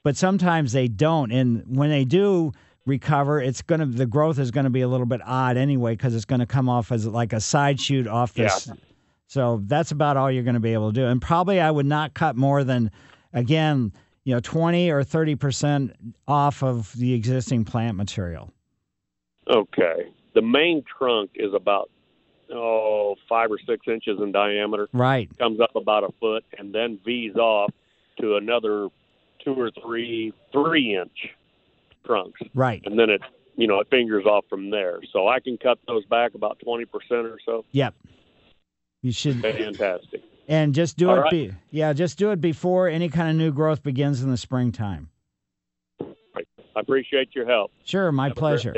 but 0.02 0.16
sometimes 0.16 0.72
they 0.72 0.88
don't 0.88 1.30
and 1.32 1.62
when 1.66 1.90
they 1.90 2.04
do 2.04 2.52
recover 2.86 3.40
it's 3.40 3.62
going 3.62 3.80
to 3.80 3.86
the 3.86 4.06
growth 4.06 4.38
is 4.38 4.50
going 4.50 4.64
to 4.64 4.70
be 4.70 4.80
a 4.80 4.88
little 4.88 5.06
bit 5.06 5.20
odd 5.24 5.56
anyway 5.56 5.92
because 5.92 6.14
it's 6.14 6.24
going 6.24 6.40
to 6.40 6.46
come 6.46 6.68
off 6.68 6.90
as 6.92 7.06
like 7.06 7.32
a 7.32 7.40
side 7.40 7.78
shoot 7.80 8.06
off 8.06 8.32
this 8.34 8.66
Yeah. 8.66 8.74
so 9.26 9.60
that's 9.66 9.90
about 9.92 10.16
all 10.16 10.30
you're 10.30 10.42
going 10.44 10.54
to 10.54 10.60
be 10.60 10.72
able 10.72 10.92
to 10.92 11.00
do 11.00 11.06
and 11.06 11.20
probably 11.20 11.60
i 11.60 11.70
would 11.70 11.86
not 11.86 12.14
cut 12.14 12.36
more 12.36 12.64
than 12.64 12.90
again 13.32 13.92
you 14.24 14.34
know 14.34 14.40
20 14.40 14.90
or 14.90 15.04
30 15.04 15.34
percent 15.36 15.92
off 16.26 16.62
of 16.62 16.92
the 16.96 17.12
existing 17.14 17.64
plant 17.64 17.96
material 17.96 18.52
Okay. 19.48 20.04
The 20.34 20.42
main 20.42 20.84
trunk 20.96 21.30
is 21.34 21.52
about 21.54 21.90
oh 22.52 23.16
five 23.28 23.50
or 23.50 23.58
six 23.66 23.86
inches 23.88 24.18
in 24.22 24.30
diameter. 24.32 24.88
Right. 24.92 25.28
Comes 25.38 25.60
up 25.60 25.74
about 25.74 26.04
a 26.04 26.10
foot 26.20 26.44
and 26.56 26.72
then 26.72 27.00
V's 27.04 27.34
off 27.36 27.72
to 28.20 28.36
another 28.36 28.88
two 29.44 29.54
or 29.54 29.70
three 29.82 30.32
three 30.52 30.96
inch 31.00 31.34
trunks. 32.04 32.40
Right. 32.54 32.82
And 32.84 32.98
then 32.98 33.10
it 33.10 33.20
you 33.56 33.66
know, 33.66 33.80
it 33.80 33.88
fingers 33.90 34.24
off 34.24 34.44
from 34.48 34.70
there. 34.70 35.00
So 35.12 35.28
I 35.28 35.38
can 35.40 35.58
cut 35.58 35.78
those 35.86 36.04
back 36.06 36.34
about 36.34 36.58
twenty 36.60 36.84
percent 36.84 37.26
or 37.26 37.38
so. 37.44 37.64
Yep. 37.72 37.94
You 39.02 39.12
should 39.12 39.40
Fantastic. 39.40 40.22
and 40.48 40.74
just 40.74 40.96
do 40.96 41.08
All 41.08 41.16
it 41.16 41.20
right. 41.20 41.30
be, 41.30 41.52
yeah, 41.70 41.92
just 41.92 42.18
do 42.18 42.32
it 42.32 42.40
before 42.40 42.88
any 42.88 43.08
kind 43.08 43.30
of 43.30 43.36
new 43.36 43.50
growth 43.50 43.82
begins 43.82 44.22
in 44.22 44.30
the 44.30 44.36
springtime. 44.36 45.08
I 46.00 46.42
appreciate 46.76 47.34
your 47.34 47.46
help. 47.46 47.72
Sure, 47.84 48.12
my 48.12 48.28
Have 48.28 48.36
pleasure. 48.36 48.74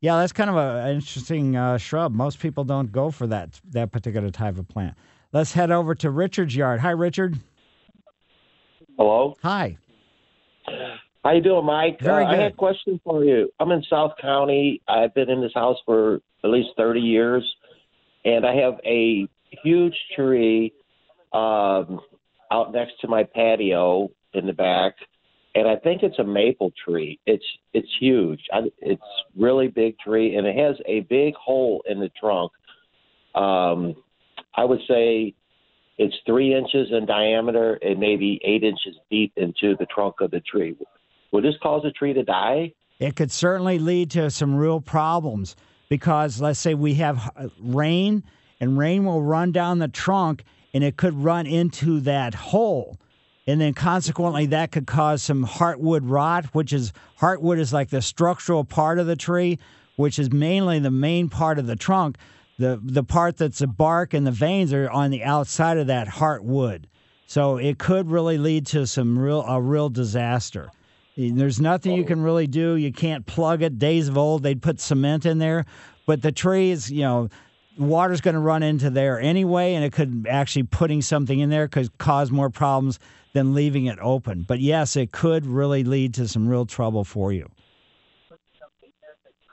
Yeah, 0.00 0.18
that's 0.18 0.32
kind 0.32 0.50
of 0.50 0.56
a, 0.56 0.84
an 0.84 0.96
interesting 0.96 1.56
uh, 1.56 1.78
shrub. 1.78 2.12
Most 2.12 2.38
people 2.38 2.64
don't 2.64 2.92
go 2.92 3.10
for 3.10 3.26
that 3.28 3.60
that 3.70 3.92
particular 3.92 4.30
type 4.30 4.58
of 4.58 4.68
plant. 4.68 4.94
Let's 5.32 5.52
head 5.52 5.70
over 5.70 5.94
to 5.96 6.10
Richard's 6.10 6.54
yard. 6.54 6.80
Hi, 6.80 6.90
Richard. 6.90 7.38
Hello. 8.98 9.34
Hi. 9.42 9.76
How 11.22 11.32
you 11.32 11.42
doing, 11.42 11.66
Mike? 11.66 12.00
Very 12.00 12.24
uh, 12.24 12.28
I 12.28 12.30
good. 12.30 12.42
had 12.42 12.52
a 12.52 12.56
question 12.56 12.98
for 13.04 13.24
you. 13.24 13.50
I'm 13.60 13.70
in 13.70 13.82
South 13.90 14.12
County. 14.20 14.80
I've 14.88 15.14
been 15.14 15.28
in 15.28 15.42
this 15.42 15.52
house 15.54 15.76
for 15.84 16.20
at 16.42 16.50
least 16.50 16.70
30 16.78 17.00
years, 17.00 17.44
and 18.24 18.46
I 18.46 18.54
have 18.54 18.74
a 18.86 19.28
huge 19.62 19.94
tree 20.14 20.72
um, 21.34 22.00
out 22.50 22.72
next 22.72 22.94
to 23.02 23.08
my 23.08 23.24
patio 23.24 24.10
in 24.32 24.46
the 24.46 24.52
back, 24.54 24.94
and 25.54 25.68
I 25.68 25.76
think 25.76 26.02
it's 26.02 26.18
a 26.18 26.24
maple 26.24 26.72
tree. 26.82 27.18
It's 27.26 27.44
it's 27.74 27.88
huge. 28.00 28.40
I, 28.52 28.60
it's 28.78 29.02
really 29.36 29.68
big 29.68 29.98
tree, 29.98 30.36
and 30.36 30.46
it 30.46 30.56
has 30.56 30.76
a 30.86 31.00
big 31.00 31.34
hole 31.34 31.82
in 31.86 32.00
the 32.00 32.10
trunk. 32.18 32.52
Um, 33.34 33.94
I 34.54 34.64
would 34.64 34.80
say 34.88 35.34
it's 35.98 36.14
three 36.26 36.54
inches 36.54 36.88
in 36.90 37.06
diameter 37.06 37.74
and 37.82 37.98
maybe 37.98 38.40
eight 38.44 38.62
inches 38.62 38.96
deep 39.10 39.32
into 39.36 39.76
the 39.78 39.86
trunk 39.86 40.16
of 40.20 40.30
the 40.30 40.40
tree. 40.40 40.76
Would 41.32 41.44
this 41.44 41.54
cause 41.62 41.84
a 41.84 41.90
tree 41.90 42.12
to 42.12 42.22
die? 42.22 42.72
It 42.98 43.16
could 43.16 43.30
certainly 43.30 43.78
lead 43.78 44.10
to 44.12 44.30
some 44.30 44.54
real 44.54 44.80
problems 44.80 45.56
because 45.88 46.40
let's 46.40 46.58
say 46.58 46.74
we 46.74 46.94
have 46.94 47.30
uh, 47.36 47.48
rain 47.60 48.24
and 48.60 48.78
rain 48.78 49.04
will 49.04 49.22
run 49.22 49.52
down 49.52 49.78
the 49.78 49.88
trunk 49.88 50.44
and 50.74 50.82
it 50.82 50.96
could 50.96 51.14
run 51.14 51.46
into 51.46 52.00
that 52.00 52.34
hole. 52.34 52.98
And 53.46 53.60
then 53.60 53.74
consequently 53.74 54.46
that 54.46 54.72
could 54.72 54.86
cause 54.86 55.22
some 55.22 55.46
heartwood 55.46 56.00
rot, 56.04 56.46
which 56.46 56.72
is 56.72 56.92
heartwood 57.20 57.58
is 57.58 57.72
like 57.72 57.90
the 57.90 58.02
structural 58.02 58.64
part 58.64 58.98
of 58.98 59.06
the 59.06 59.16
tree, 59.16 59.58
which 59.96 60.18
is 60.18 60.32
mainly 60.32 60.78
the 60.78 60.90
main 60.90 61.28
part 61.28 61.58
of 61.58 61.66
the 61.66 61.76
trunk. 61.76 62.16
The 62.58 62.80
the 62.82 63.04
part 63.04 63.36
that's 63.36 63.58
the 63.58 63.66
bark 63.66 64.14
and 64.14 64.26
the 64.26 64.30
veins 64.32 64.72
are 64.72 64.88
on 64.88 65.10
the 65.10 65.22
outside 65.22 65.78
of 65.78 65.88
that 65.88 66.08
heart 66.08 66.44
wood. 66.44 66.88
So 67.26 67.56
it 67.56 67.78
could 67.78 68.10
really 68.10 68.38
lead 68.38 68.66
to 68.68 68.86
some 68.86 69.18
real 69.18 69.42
a 69.42 69.60
real 69.60 69.88
disaster. 69.88 70.70
There's 71.16 71.60
nothing 71.60 71.92
you 71.92 72.04
oh. 72.04 72.06
can 72.06 72.22
really 72.22 72.46
do. 72.46 72.74
You 72.76 72.92
can't 72.92 73.24
plug 73.26 73.62
it. 73.62 73.78
Days 73.78 74.08
of 74.08 74.18
old, 74.18 74.42
they'd 74.42 74.60
put 74.60 74.80
cement 74.80 75.24
in 75.24 75.38
there, 75.38 75.64
but 76.06 76.20
the 76.20 76.30
trees, 76.30 76.90
you 76.90 77.02
know, 77.02 77.30
water's 77.78 78.20
going 78.20 78.34
to 78.34 78.40
run 78.40 78.62
into 78.62 78.90
there 78.90 79.18
anyway, 79.18 79.74
and 79.74 79.84
it 79.84 79.92
could 79.92 80.26
actually 80.28 80.64
putting 80.64 81.02
something 81.02 81.38
in 81.38 81.48
there 81.50 81.68
could 81.68 81.96
cause 81.98 82.30
more 82.30 82.50
problems 82.50 82.98
than 83.32 83.54
leaving 83.54 83.86
it 83.86 83.98
open. 84.00 84.44
But 84.46 84.60
yes, 84.60 84.96
it 84.96 85.12
could 85.12 85.46
really 85.46 85.84
lead 85.84 86.14
to 86.14 86.28
some 86.28 86.48
real 86.48 86.66
trouble 86.66 87.04
for 87.04 87.32
you. 87.32 87.50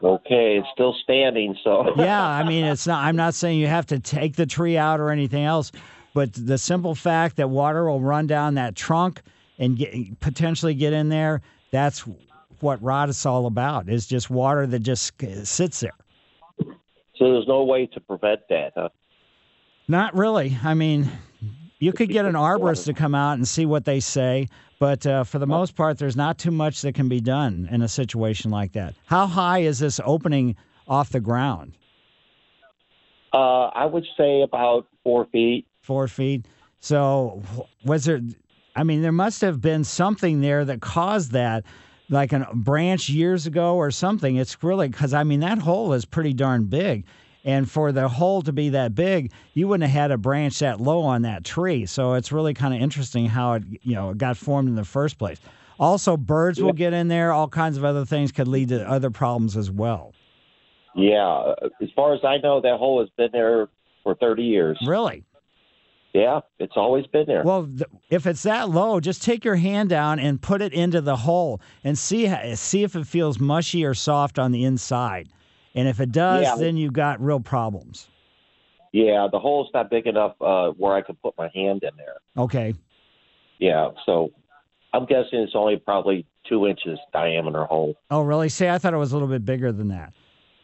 Okay, 0.04 0.58
it's 0.58 0.68
still 0.74 0.93
standing, 1.04 1.56
so 1.64 1.93
yeah, 1.97 2.26
I 2.28 2.43
mean, 2.43 2.66
it's 2.66 2.86
not. 2.86 3.06
I'm 3.06 3.16
not 3.16 3.34
saying 3.34 3.60
you 3.60 3.68
have 3.68 3.86
to 3.88 3.99
take 3.99 4.36
the 4.36 4.45
tree 4.45 4.78
out 4.78 4.99
or 4.99 5.12
anything 5.12 5.45
else, 5.45 5.72
but 6.14 6.34
the 6.34 6.58
simple 6.58 6.93
fact 6.93 7.38
that 7.38 7.49
water 7.49 7.89
will 7.89 8.01
run 8.01 8.28
down 8.28 8.56
that 8.56 8.76
trunk 8.76 9.22
and 9.58 9.78
get, 9.78 10.20
potentially 10.20 10.74
get 10.74 10.91
in 10.91 11.08
there, 11.08 11.41
that's 11.72 12.04
what 12.60 12.82
rot 12.84 13.08
is 13.08 13.26
all 13.26 13.45
about. 13.45 13.88
Is 13.88 14.06
just 14.06 14.30
water 14.30 14.68
that 14.68 14.80
just 14.80 15.14
sits 15.45 15.80
there. 15.80 15.95
So 17.16 17.32
there's 17.32 17.47
no 17.47 17.64
way 17.64 17.86
to 17.88 17.99
prevent 18.01 18.41
that, 18.49 18.74
huh? 18.76 18.89
Not 19.88 20.16
really. 20.16 20.58
I 20.64 20.74
mean, 20.74 21.10
you 21.84 21.92
could 21.92 22.08
get 22.08 22.24
an 22.24 22.36
arborist 22.36 22.86
to 22.86 22.94
come 22.94 23.14
out 23.14 23.34
and 23.34 23.46
see 23.46 23.66
what 23.66 23.84
they 23.84 24.00
say, 24.00 24.48
but 24.80 25.06
uh, 25.06 25.26
for 25.26 25.38
the 25.38 25.46
most 25.46 25.76
part, 25.76 25.98
there's 25.98 26.16
not 26.16 26.38
too 26.38 26.50
much 26.50 26.82
that 26.82 26.96
can 26.96 27.10
be 27.10 27.20
done 27.20 27.68
in 27.70 27.82
a 27.82 27.90
situation 27.90 28.52
like 28.52 28.72
that. 28.72 28.96
How 29.06 29.28
high 29.28 29.60
is 29.60 29.80
this 29.80 30.00
opening 30.06 30.56
off 30.88 31.10
the 31.10 31.20
ground? 31.20 31.74
Uh, 33.34 33.66
I 33.66 33.86
would 33.86 34.06
say 34.16 34.44
about 34.44 34.88
four 35.04 35.26
feet. 35.26 35.68
Four 35.82 36.08
feet. 36.08 36.46
So, 36.80 37.44
was 37.84 38.06
there? 38.06 38.22
I 38.78 38.84
mean, 38.84 39.02
there 39.02 39.12
must 39.12 39.42
have 39.42 39.60
been 39.60 39.84
something 39.84 40.40
there 40.40 40.64
that 40.64 40.80
caused 40.80 41.32
that, 41.32 41.66
like 42.10 42.32
a 42.32 42.48
branch 42.54 43.10
years 43.10 43.46
ago 43.46 43.76
or 43.76 43.92
something. 43.92 44.38
It's 44.38 44.64
really 44.64 44.88
because 44.88 45.14
I 45.14 45.26
mean 45.26 45.42
that 45.42 45.58
hole 45.58 45.92
is 45.92 46.06
pretty 46.06 46.32
darn 46.32 46.66
big, 46.66 47.04
and 47.44 47.70
for 47.70 47.91
the 47.91 48.08
hole 48.08 48.41
to 48.41 48.54
be 48.54 48.70
that 48.70 48.96
big, 48.96 49.32
you 49.54 49.68
wouldn't 49.68 49.89
have 49.89 50.02
had 50.02 50.12
a 50.12 50.18
branch 50.18 50.60
that 50.60 50.80
low 50.80 51.02
on 51.02 51.24
that 51.24 51.44
tree. 51.44 51.86
So 51.86 52.14
it's 52.14 52.32
really 52.32 52.54
kind 52.54 52.74
of 52.74 52.82
interesting 52.82 53.26
how 53.26 53.54
it 53.54 53.64
you 53.82 53.96
know 53.96 54.14
got 54.14 54.38
formed 54.38 54.70
in 54.70 54.76
the 54.76 54.86
first 54.86 55.18
place. 55.18 55.39
Also, 55.80 56.16
birds 56.16 56.62
will 56.62 56.74
get 56.74 56.94
in 56.94 57.08
there. 57.08 57.32
All 57.32 57.48
kinds 57.48 57.78
of 57.78 57.84
other 57.84 58.06
things 58.06 58.32
could 58.32 58.48
lead 58.48 58.70
to 58.70 58.88
other 58.89 59.10
problems 59.10 59.58
as 59.58 59.72
well. 59.72 60.14
Yeah, 60.96 61.56
as 61.82 61.89
far 61.96 62.14
as 62.14 62.22
I 62.24 62.38
know, 62.38 62.62
that 62.62 62.78
hole 62.78 63.00
has 63.00 63.10
been 63.18 63.30
there 63.34 63.68
for 64.04 64.14
30 64.16 64.44
years. 64.44 64.78
Really? 64.86 65.24
Yeah, 66.14 66.41
it's 66.60 66.74
always 66.76 67.08
been 67.08 67.26
there. 67.26 67.41
Well, 67.44 67.66
th- 67.66 67.89
if 68.12 68.28
it's 68.28 68.44
that 68.44 68.70
low, 68.70 69.00
just 69.00 69.24
take 69.24 69.44
your 69.44 69.56
hand 69.56 69.89
down 69.89 70.20
and 70.20 70.39
put 70.39 70.62
it 70.62 70.72
into 70.72 71.02
the 71.02 71.16
hole 71.16 71.60
and 71.84 71.98
see 71.98 72.32
see 72.56 72.84
if 72.84 72.96
it 72.96 73.08
feels 73.08 73.39
mushy 73.39 73.84
or 73.84 73.96
soft 73.96 74.38
on 74.38 74.52
the 74.52 74.64
inside. 74.64 75.30
And 75.76 75.88
if 75.88 76.00
it 76.00 76.12
does, 76.12 76.44
Yeah. 76.44 76.56
then 76.56 76.78
you've 76.78 76.94
got 76.94 77.22
real 77.22 77.40
problems. 77.40 78.08
Yeah, 78.92 79.28
the 79.32 79.40
hole's 79.40 79.70
not 79.74 79.90
big 79.90 80.06
enough 80.06 80.36
uh, 80.40 80.70
where 80.72 80.94
I 80.94 81.02
could 81.02 81.20
put 81.22 81.36
my 81.38 81.50
hand 81.54 81.84
in 81.84 81.96
there. 81.98 82.18
Okay. 82.38 82.76
Yeah, 83.58 83.90
so 84.06 84.32
I'm 84.94 85.06
guessing 85.06 85.40
it's 85.40 85.56
only 85.56 85.78
probably 85.78 86.28
two 86.48 86.68
inches 86.68 87.00
diameter 87.12 87.66
hole. 87.66 87.96
Oh, 88.12 88.22
really? 88.22 88.50
See, 88.50 88.68
I 88.68 88.78
thought 88.78 88.94
it 88.94 88.98
was 88.98 89.12
a 89.12 89.16
little 89.16 89.28
bit 89.28 89.46
bigger 89.46 89.72
than 89.72 89.88
that. 89.88 90.14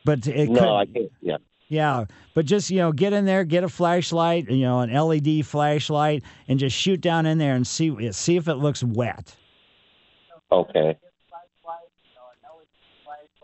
But 0.05 0.28
it 0.28 0.49
no, 0.49 0.60
could, 0.60 0.70
I 0.70 0.86
can't. 0.86 1.12
Yeah. 1.22 1.38
Yeah, 1.72 2.05
but 2.34 2.47
just 2.47 2.72
you 2.72 2.78
know, 2.78 2.91
get 2.91 3.14
in 3.14 3.26
there, 3.26 3.43
get 3.43 3.64
a 3.64 3.70
flashlight, 3.70 4.49
you 4.49 4.62
know, 4.64 4.80
an 4.80 4.91
LED 4.91 5.45
flashlight, 5.45 6.24
and 6.47 6.57
just 6.57 6.76
shoot 6.76 6.99
down 6.99 7.28
in 7.28 7.38
there 7.38 7.53
and 7.53 7.66
see 7.66 8.12
see 8.12 8.38
if 8.38 8.47
it 8.47 8.55
looks 8.55 8.84
wet. 8.84 9.36
Okay. 10.51 10.97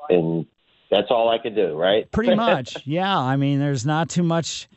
And 0.09 0.45
that's 0.91 1.07
all 1.09 1.29
I 1.29 1.37
could 1.39 1.55
do, 1.55 1.75
right? 1.75 2.09
Pretty 2.11 2.35
much, 2.47 2.77
yeah. 2.85 3.17
I 3.17 3.35
mean, 3.37 3.59
there's 3.59 3.85
not 3.85 4.09
too 4.09 4.23
much. 4.23 4.67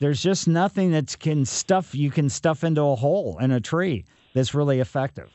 There's 0.00 0.22
just 0.22 0.46
nothing 0.46 0.92
that 0.92 1.16
can 1.18 1.44
stuff 1.46 1.94
you 1.94 2.10
can 2.10 2.28
stuff 2.28 2.64
into 2.64 2.82
a 2.82 2.94
hole 2.96 3.38
in 3.38 3.50
a 3.50 3.60
tree 3.60 4.04
that's 4.34 4.54
really 4.54 4.80
effective. 4.80 5.30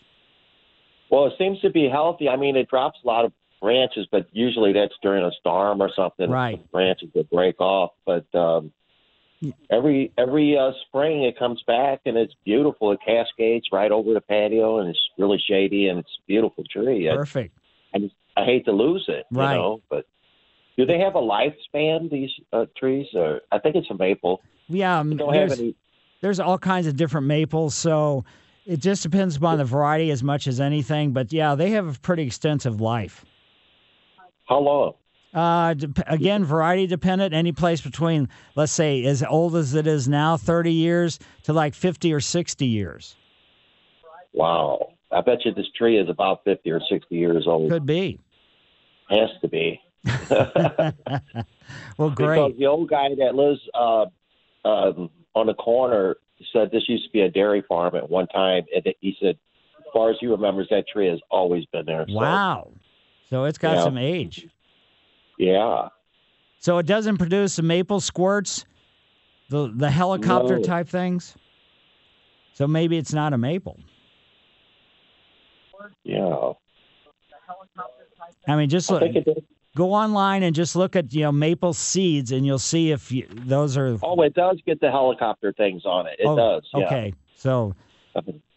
well, 1.09 1.25
it 1.25 1.33
seems 1.37 1.59
to 1.61 1.69
be 1.71 1.89
healthy. 1.89 2.29
I 2.29 2.35
mean, 2.35 2.55
it 2.55 2.69
drops 2.69 2.99
a 3.03 3.07
lot 3.07 3.25
of 3.25 3.33
branches, 3.59 4.07
but 4.11 4.27
usually 4.31 4.71
that's 4.73 4.93
during 5.01 5.23
a 5.25 5.31
storm 5.39 5.81
or 5.81 5.89
something. 5.95 6.29
Right. 6.29 6.59
Branches 6.71 7.09
that 7.15 7.29
break 7.31 7.59
off, 7.59 7.91
but 8.05 8.25
um, 8.35 8.71
every 9.69 10.11
every 10.17 10.57
uh, 10.57 10.71
spring 10.87 11.23
it 11.23 11.37
comes 11.39 11.61
back 11.65 12.01
and 12.05 12.15
it's 12.17 12.33
beautiful. 12.45 12.91
It 12.91 12.99
cascades 13.05 13.65
right 13.71 13.91
over 13.91 14.13
the 14.13 14.21
patio 14.21 14.79
and 14.79 14.89
it's 14.89 14.99
really 15.17 15.41
shady 15.49 15.87
and 15.87 15.99
it's 15.99 16.11
a 16.23 16.27
beautiful 16.27 16.63
tree. 16.71 17.09
I- 17.09 17.15
Perfect. 17.15 17.57
I 17.93 17.99
just 17.99 18.13
I 18.37 18.45
hate 18.45 18.65
to 18.65 18.71
lose 18.71 19.05
it, 19.07 19.25
Right. 19.31 19.53
you 19.55 19.57
know. 19.59 19.81
But 19.89 20.05
do 20.77 20.85
they 20.85 20.99
have 20.99 21.15
a 21.15 21.21
lifespan? 21.21 22.09
These 22.09 22.29
uh, 22.53 22.65
trees, 22.77 23.07
or 23.13 23.41
I 23.51 23.59
think 23.59 23.75
it's 23.75 23.89
a 23.89 23.97
maple. 23.97 24.41
Yeah, 24.67 24.99
um, 24.99 25.17
there's, 25.17 25.59
any. 25.59 25.75
there's 26.21 26.39
all 26.39 26.57
kinds 26.57 26.87
of 26.87 26.95
different 26.95 27.27
maples, 27.27 27.75
so 27.75 28.23
it 28.65 28.79
just 28.79 29.03
depends 29.03 29.35
upon 29.35 29.57
the 29.57 29.65
variety 29.65 30.11
as 30.11 30.23
much 30.23 30.47
as 30.47 30.59
anything. 30.59 31.11
But 31.11 31.33
yeah, 31.33 31.55
they 31.55 31.71
have 31.71 31.95
a 31.95 31.99
pretty 31.99 32.23
extensive 32.23 32.79
life. 32.79 33.25
How 34.47 34.59
long? 34.59 34.93
Uh, 35.33 35.75
again, 36.07 36.43
variety 36.43 36.87
dependent. 36.87 37.33
Any 37.33 37.53
place 37.53 37.79
between, 37.79 38.27
let's 38.55 38.71
say, 38.73 39.05
as 39.05 39.23
old 39.23 39.55
as 39.55 39.73
it 39.75 39.87
is 39.87 40.09
now, 40.09 40.35
30 40.35 40.73
years 40.73 41.19
to 41.43 41.53
like 41.53 41.73
50 41.73 42.11
or 42.11 42.19
60 42.19 42.65
years. 42.65 43.15
Wow, 44.33 44.93
I 45.11 45.21
bet 45.21 45.43
you 45.45 45.53
this 45.53 45.67
tree 45.77 45.97
is 45.97 46.09
about 46.09 46.43
fifty 46.43 46.71
or 46.71 46.79
sixty 46.89 47.15
years 47.15 47.45
old. 47.47 47.69
Could 47.69 47.85
be. 47.85 48.19
Has 49.09 49.29
to 49.41 49.47
be. 49.47 49.79
Well, 51.97 52.09
Because 52.09 52.15
great. 52.15 52.57
the 52.59 52.65
old 52.65 52.89
guy 52.89 53.09
that 53.19 53.35
lives 53.35 53.59
uh, 53.73 54.05
um, 54.67 55.09
on 55.35 55.47
the 55.47 55.53
corner 55.53 56.17
said 56.51 56.69
this 56.71 56.83
used 56.87 57.05
to 57.05 57.09
be 57.11 57.21
a 57.21 57.29
dairy 57.29 57.63
farm 57.67 57.95
at 57.95 58.09
one 58.09 58.27
time, 58.27 58.63
and 58.75 58.83
he 58.99 59.15
said, 59.21 59.37
as 59.79 59.85
far 59.93 60.09
as 60.09 60.17
he 60.19 60.27
remembers, 60.27 60.67
that 60.69 60.85
tree 60.87 61.07
has 61.07 61.19
always 61.29 61.65
been 61.67 61.85
there. 61.85 62.05
So, 62.07 62.13
Wow. 62.15 62.71
So 63.29 63.45
it's 63.45 63.57
got 63.57 63.77
Yeah. 63.77 63.83
some 63.83 63.97
age. 63.97 64.47
yeah. 65.37 65.87
So 66.59 66.77
it 66.77 66.85
doesn't 66.85 67.17
produce 67.17 67.55
the 67.55 67.63
maple 67.63 67.99
squirts, 67.99 68.65
the 69.49 69.71
the 69.73 69.89
helicopter 69.89 70.57
No. 70.57 70.63
type 70.63 70.87
things. 70.89 71.35
So 72.53 72.67
maybe 72.67 72.97
it's 72.97 73.13
not 73.13 73.33
a 73.33 73.37
maple. 73.37 73.79
Yeah. 76.03 76.51
I 78.47 78.55
mean, 78.55 78.69
just 78.69 78.89
I 78.89 78.93
look, 78.95 79.03
think 79.03 79.15
it 79.15 79.25
did. 79.25 79.45
Go 79.75 79.93
online 79.93 80.43
and 80.43 80.55
just 80.55 80.75
look 80.75 80.95
at 80.95 81.13
you 81.13 81.21
know 81.21 81.31
maple 81.31 81.73
seeds, 81.73 82.31
and 82.31 82.45
you'll 82.45 82.59
see 82.59 82.91
if 82.91 83.11
you, 83.11 83.27
those 83.29 83.77
are. 83.77 83.97
Oh, 84.03 84.21
it 84.21 84.33
does 84.33 84.59
get 84.65 84.79
the 84.81 84.91
helicopter 84.91 85.53
things 85.53 85.85
on 85.85 86.07
it. 86.07 86.15
It 86.19 86.27
Oh, 86.27 86.35
does. 86.35 86.67
Yeah. 86.73 86.85
Okay, 86.85 87.13
so 87.35 87.75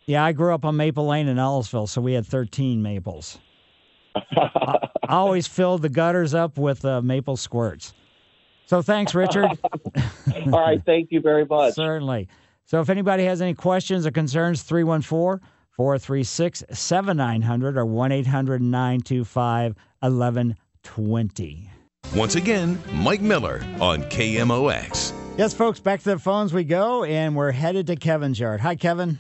yeah, 0.07 0.25
I 0.25 0.33
grew 0.33 0.53
up 0.55 0.65
on 0.65 0.77
Maple 0.77 1.07
Lane 1.07 1.29
in 1.29 1.39
Ellisville, 1.39 1.87
so 1.89 2.01
we 2.01 2.13
had 2.13 2.27
13 2.27 2.83
maples. 2.83 3.39
I, 4.15 4.79
always 5.09 5.47
filled 5.49 5.83
the 5.83 5.89
gutters 5.89 6.35
up 6.35 6.59
with 6.59 6.85
uh, 6.85 7.01
maple 7.03 7.37
squirts. 7.37 7.95
So 8.67 8.81
thanks, 8.83 9.15
Richard. 9.15 9.51
All 10.47 10.61
right. 10.61 10.81
Thank 10.85 11.11
you 11.11 11.21
very 11.21 11.45
much. 11.45 11.75
Certainly. 11.75 12.29
So 12.67 12.81
if 12.81 12.89
anybody 12.89 13.25
has 13.25 13.43
any 13.43 13.55
questions 13.55 14.07
or 14.07 14.11
concerns, 14.11 14.63
314 14.63 15.47
436 15.73 16.65
7900 16.73 17.77
or 17.77 17.85
1 17.85 18.13
800 18.13 18.63
925 18.63 19.75
1120. 20.95 21.71
Once 22.15 22.35
again, 22.37 22.79
Mike 22.93 23.21
Miller 23.21 23.61
on 23.81 24.03
KMOX. 24.05 25.13
Yes, 25.37 25.53
folks, 25.53 25.81
back 25.81 26.01
to 26.01 26.11
the 26.11 26.19
phones 26.19 26.53
we 26.53 26.63
go, 26.65 27.03
and 27.05 27.35
we're 27.35 27.51
headed 27.51 27.87
to 27.89 27.97
Kevin's 27.97 28.39
yard. 28.39 28.61
Hi, 28.61 28.77
Kevin. 28.77 29.19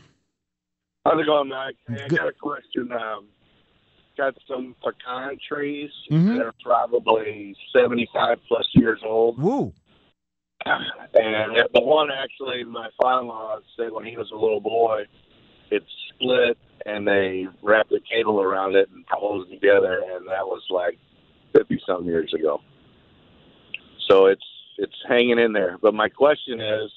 How's 1.04 1.20
it 1.20 1.26
going, 1.26 1.48
Mike? 1.48 1.76
Hey, 1.88 2.04
I 2.04 2.08
got 2.08 2.28
a 2.28 2.32
question. 2.32 2.90
Um, 2.92 3.26
got 4.16 4.34
some 4.46 4.76
pecan 4.82 5.36
trees. 5.48 5.90
Mhm. 6.10 6.36
They're 6.38 6.54
probably 6.62 7.56
75 7.72 8.38
plus 8.46 8.66
years 8.74 9.00
old. 9.04 9.38
Woo. 9.38 9.72
And 10.66 11.56
the 11.74 11.80
one 11.82 12.10
actually, 12.10 12.64
my 12.64 12.88
father-in-law 13.02 13.58
said 13.76 13.92
when 13.92 14.04
he 14.04 14.16
was 14.16 14.30
a 14.30 14.36
little 14.36 14.60
boy, 14.60 15.04
it 15.70 15.82
split 16.10 16.56
and 16.86 17.06
they 17.06 17.46
wrapped 17.60 17.92
a 17.92 18.00
cable 18.00 18.40
around 18.40 18.76
it 18.76 18.88
and 18.90 19.06
closed 19.08 19.50
it 19.50 19.54
together, 19.56 20.00
and 20.14 20.26
that 20.28 20.46
was 20.46 20.62
like 20.70 20.98
50 21.56 21.80
some 21.86 22.04
years 22.06 22.32
ago. 22.34 22.60
So 24.08 24.26
it's 24.26 24.44
it's 24.78 24.94
hanging 25.08 25.38
in 25.38 25.52
there. 25.52 25.78
But 25.80 25.94
my 25.94 26.08
question 26.08 26.60
is, 26.60 26.90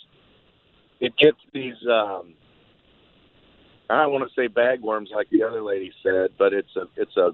it 0.99 1.15
gets 1.17 1.37
these. 1.53 1.75
Um, 1.89 2.33
I 3.89 4.01
don't 4.01 4.11
want 4.11 4.29
to 4.29 4.33
say 4.41 4.49
bagworms 4.49 5.11
like 5.15 5.29
the 5.29 5.43
other 5.43 5.61
lady 5.63 5.91
said, 6.03 6.31
but 6.37 6.53
it's 6.53 6.75
a 6.75 6.83
it's 6.95 7.15
a 7.17 7.31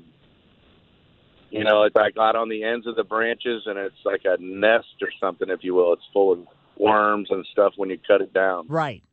You 1.49 1.63
know, 1.63 1.84
it's 1.84 1.95
like 1.95 2.17
out 2.17 2.36
on 2.36 2.49
the 2.49 2.63
ends 2.63 2.86
of 2.88 2.95
the 2.95 3.03
branches, 3.03 3.63
and 3.65 3.78
it's 3.80 3.95
like 4.05 4.21
a 4.26 4.38
nest 4.39 4.95
or 5.01 5.09
something, 5.19 5.49
if 5.49 5.63
you 5.63 5.74
will. 5.76 5.93
It's 5.93 6.03
full 6.11 6.32
of 6.34 6.39
worms 6.78 7.30
and 7.32 7.45
stuff 7.51 7.74
when 7.78 7.89
you 7.89 7.97
cut 8.07 8.21
it 8.21 8.34
down. 8.34 8.67
Right. 8.67 9.03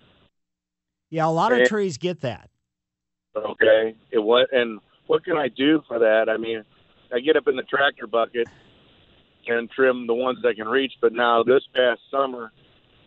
Yeah, 1.11 1.27
a 1.27 1.29
lot 1.29 1.53
of 1.53 1.59
And- 1.61 1.69
trees 1.69 1.97
get 1.99 2.21
that. 2.21 2.51
Okay. 3.37 3.95
It 4.11 4.19
what 4.19 4.53
and 4.53 4.81
what 5.07 5.25
can 5.25 5.37
I 5.37 5.49
do 5.49 5.83
for 5.87 6.01
that? 6.01 6.29
I 6.29 6.37
mean, 6.37 6.65
I 7.13 7.21
get 7.21 7.37
up 7.37 7.49
in 7.49 7.57
the 7.57 7.63
tractor 7.63 8.07
bucket 8.07 8.49
and 9.47 9.71
trim 9.71 10.07
the 10.07 10.15
ones 10.15 10.39
I 10.45 10.55
can 10.55 10.69
reach, 10.69 10.93
but 11.01 11.13
now 11.13 11.43
this 11.43 11.63
past 11.75 12.01
summer 12.11 12.53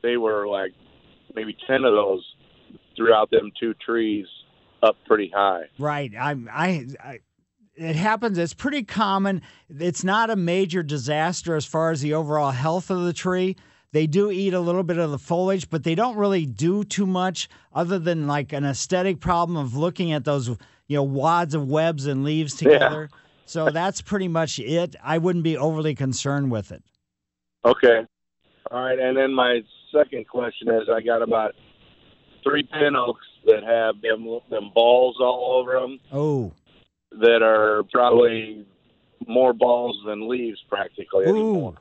they 0.02 0.18
were 0.18 0.48
like 0.48 0.74
maybe 1.36 1.56
ten 1.68 1.84
of 1.84 1.94
those 1.94 2.24
throughout 2.96 3.32
them 3.32 3.52
two 3.60 3.74
trees 3.76 4.28
up 4.82 4.98
pretty 5.06 5.32
high. 5.34 5.64
Right. 5.80 6.12
I, 6.20 6.36
I, 6.52 6.88
I, 7.04 7.20
it 7.76 7.96
happens. 7.96 8.38
It's 8.38 8.54
pretty 8.54 8.84
common. 8.84 9.42
It's 9.70 10.04
not 10.04 10.30
a 10.30 10.36
major 10.36 10.84
disaster 10.84 11.56
as 11.56 11.66
far 11.66 11.92
as 11.92 12.02
the 12.02 12.14
overall 12.14 12.52
health 12.52 12.92
of 12.92 13.04
the 13.04 13.14
tree. 13.14 13.56
They 13.94 14.08
do 14.08 14.32
eat 14.32 14.54
a 14.54 14.60
little 14.60 14.84
bit 14.84 14.98
of 14.98 15.12
the 15.12 15.20
foliage, 15.20 15.70
but 15.70 15.84
they 15.84 15.96
don't 15.96 16.18
really 16.18 16.46
do 16.46 16.84
too 16.84 17.06
much 17.06 17.48
other 17.74 18.00
than 18.00 18.28
like 18.28 18.52
an 18.52 18.66
aesthetic 18.66 19.20
problem 19.20 19.56
of 19.56 19.76
looking 19.76 20.12
at 20.12 20.26
those, 20.26 20.50
you 20.88 20.98
know, 20.98 21.04
wads 21.04 21.54
of 21.54 21.68
webs 21.68 22.08
and 22.08 22.24
leaves 22.24 22.62
Yeah. 22.62 23.08
So 23.46 23.70
that's 23.70 24.02
pretty 24.02 24.28
much 24.28 24.60
it. 24.60 24.96
I 25.04 25.18
wouldn't 25.18 25.44
be 25.44 25.58
overly 25.58 25.96
concerned 25.96 26.52
with 26.52 26.72
it. 26.72 26.84
Okay. 27.66 28.06
All 28.72 28.84
right, 28.84 28.98
and 28.98 29.16
then 29.16 29.34
my 29.34 29.62
second 29.92 30.28
question 30.28 30.70
is 30.70 30.90
I 30.92 31.02
got 31.02 31.22
about 31.22 31.54
three 32.44 32.64
pin 32.64 32.96
oaks 32.96 33.26
that 33.46 33.64
have 33.64 34.02
them 34.02 34.40
them 34.50 34.72
balls 34.74 35.18
all 35.20 35.60
over 35.60 35.80
them 35.80 36.00
Oh, 36.12 36.54
that 37.12 37.42
are 37.44 37.84
probably 37.92 38.66
more 39.28 39.54
balls 39.54 39.98
than 40.06 40.28
leaves 40.28 40.60
practically 40.70 41.26
anymore. 41.26 41.76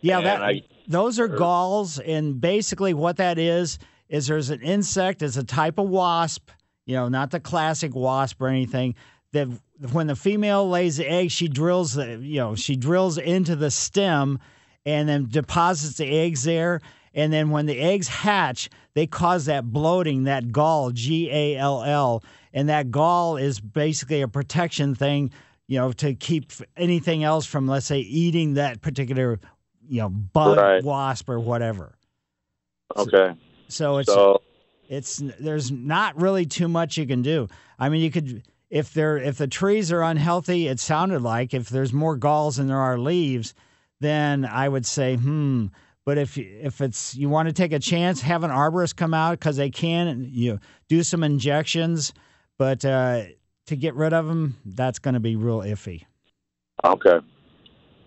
Yeah, 0.00 0.18
And 0.18 0.26
that 0.26 0.42
I- 0.42 0.62
those 0.86 1.18
are 1.18 1.24
er 1.24 1.28
galls, 1.28 1.98
and 1.98 2.40
basically 2.40 2.94
what 2.94 3.16
that 3.16 3.38
is 3.38 3.78
is 4.08 4.26
there's 4.26 4.50
an 4.50 4.60
insect, 4.60 5.22
it's 5.22 5.36
a 5.38 5.44
type 5.44 5.78
of 5.78 5.88
wasp, 5.88 6.50
you 6.84 6.94
know, 6.94 7.08
not 7.08 7.30
the 7.30 7.40
classic 7.40 7.94
wasp 7.94 8.40
or 8.40 8.48
anything. 8.48 8.94
That 9.34 9.48
when 9.92 10.06
the 10.06 10.16
female 10.16 10.68
lays 10.68 10.96
the 10.96 11.10
egg, 11.10 11.30
she 11.30 11.48
drills 11.48 11.94
the, 11.94 12.18
you 12.22 12.38
know, 12.38 12.54
she 12.54 12.76
drills 12.76 13.18
into 13.18 13.54
the 13.56 13.70
stem, 13.70 14.38
and 14.86 15.08
then 15.08 15.26
deposits 15.28 15.96
the 15.98 16.06
eggs 16.06 16.44
there. 16.44 16.80
And 17.12 17.32
then 17.32 17.50
when 17.50 17.66
the 17.66 17.78
eggs 17.78 18.08
hatch, 18.08 18.70
they 18.94 19.06
cause 19.06 19.44
that 19.46 19.64
bloating, 19.72 20.24
that 20.24 20.50
gall, 20.52 20.90
G 20.92 21.28
A 21.30 21.56
L 21.56 21.82
L, 21.82 22.22
and 22.52 22.68
that 22.68 22.90
gall 22.90 23.36
is 23.36 23.60
basically 23.60 24.22
a 24.22 24.28
protection 24.28 24.94
thing, 24.94 25.30
you 25.66 25.78
know, 25.78 25.92
to 25.92 26.14
keep 26.14 26.50
anything 26.76 27.22
else 27.24 27.44
from, 27.46 27.66
let's 27.66 27.86
say, 27.86 27.98
eating 28.00 28.54
that 28.54 28.80
particular 28.82 29.38
you 29.86 30.00
know 30.00 30.08
bug 30.08 30.56
Right. 30.56 30.82
wasp 30.82 31.28
or 31.28 31.38
whatever 31.38 31.94
Okay. 32.96 33.34
so 33.68 33.98
it's 33.98 34.10
So- 34.12 34.40
it's 34.88 35.22
there's 35.40 35.70
not 35.70 36.18
really 36.18 36.46
too 36.46 36.68
much 36.68 36.96
you 36.96 37.06
can 37.06 37.20
do 37.20 37.48
i 37.78 37.88
mean 37.90 38.00
you 38.00 38.10
could 38.10 38.42
if 38.70 38.92
they're 38.92 39.16
if 39.16 39.38
the 39.38 39.46
trees 39.46 39.92
are 39.92 40.02
unhealthy 40.02 40.68
it 40.68 40.80
sounded 40.80 41.22
like 41.22 41.54
if 41.54 41.68
there's 41.68 41.92
more 41.92 42.16
galls 42.16 42.56
than 42.56 42.68
there 42.68 42.78
are 42.78 42.98
leaves 42.98 43.54
then 44.00 44.44
i 44.44 44.68
would 44.68 44.86
say 44.86 45.16
hmm 45.16 45.66
but 46.04 46.18
if 46.18 46.36
if 46.36 46.80
it's 46.80 47.14
you 47.14 47.28
want 47.28 47.48
to 47.48 47.52
take 47.52 47.72
a 47.72 47.78
chance 47.78 48.20
have 48.20 48.44
an 48.44 48.50
arborist 48.50 48.96
come 48.96 49.14
out 49.14 49.38
because 49.38 49.56
they 49.56 49.70
can 49.70 50.28
you 50.30 50.54
know, 50.54 50.58
do 50.88 51.02
some 51.02 51.22
injections 51.22 52.12
but 52.58 52.84
uh, 52.84 53.22
to 53.66 53.76
get 53.76 53.94
rid 53.94 54.12
of 54.12 54.26
them 54.26 54.56
that's 54.64 54.98
going 54.98 55.14
to 55.14 55.20
be 55.20 55.36
real 55.36 55.60
iffy 55.60 56.04
Okay. 56.84 57.18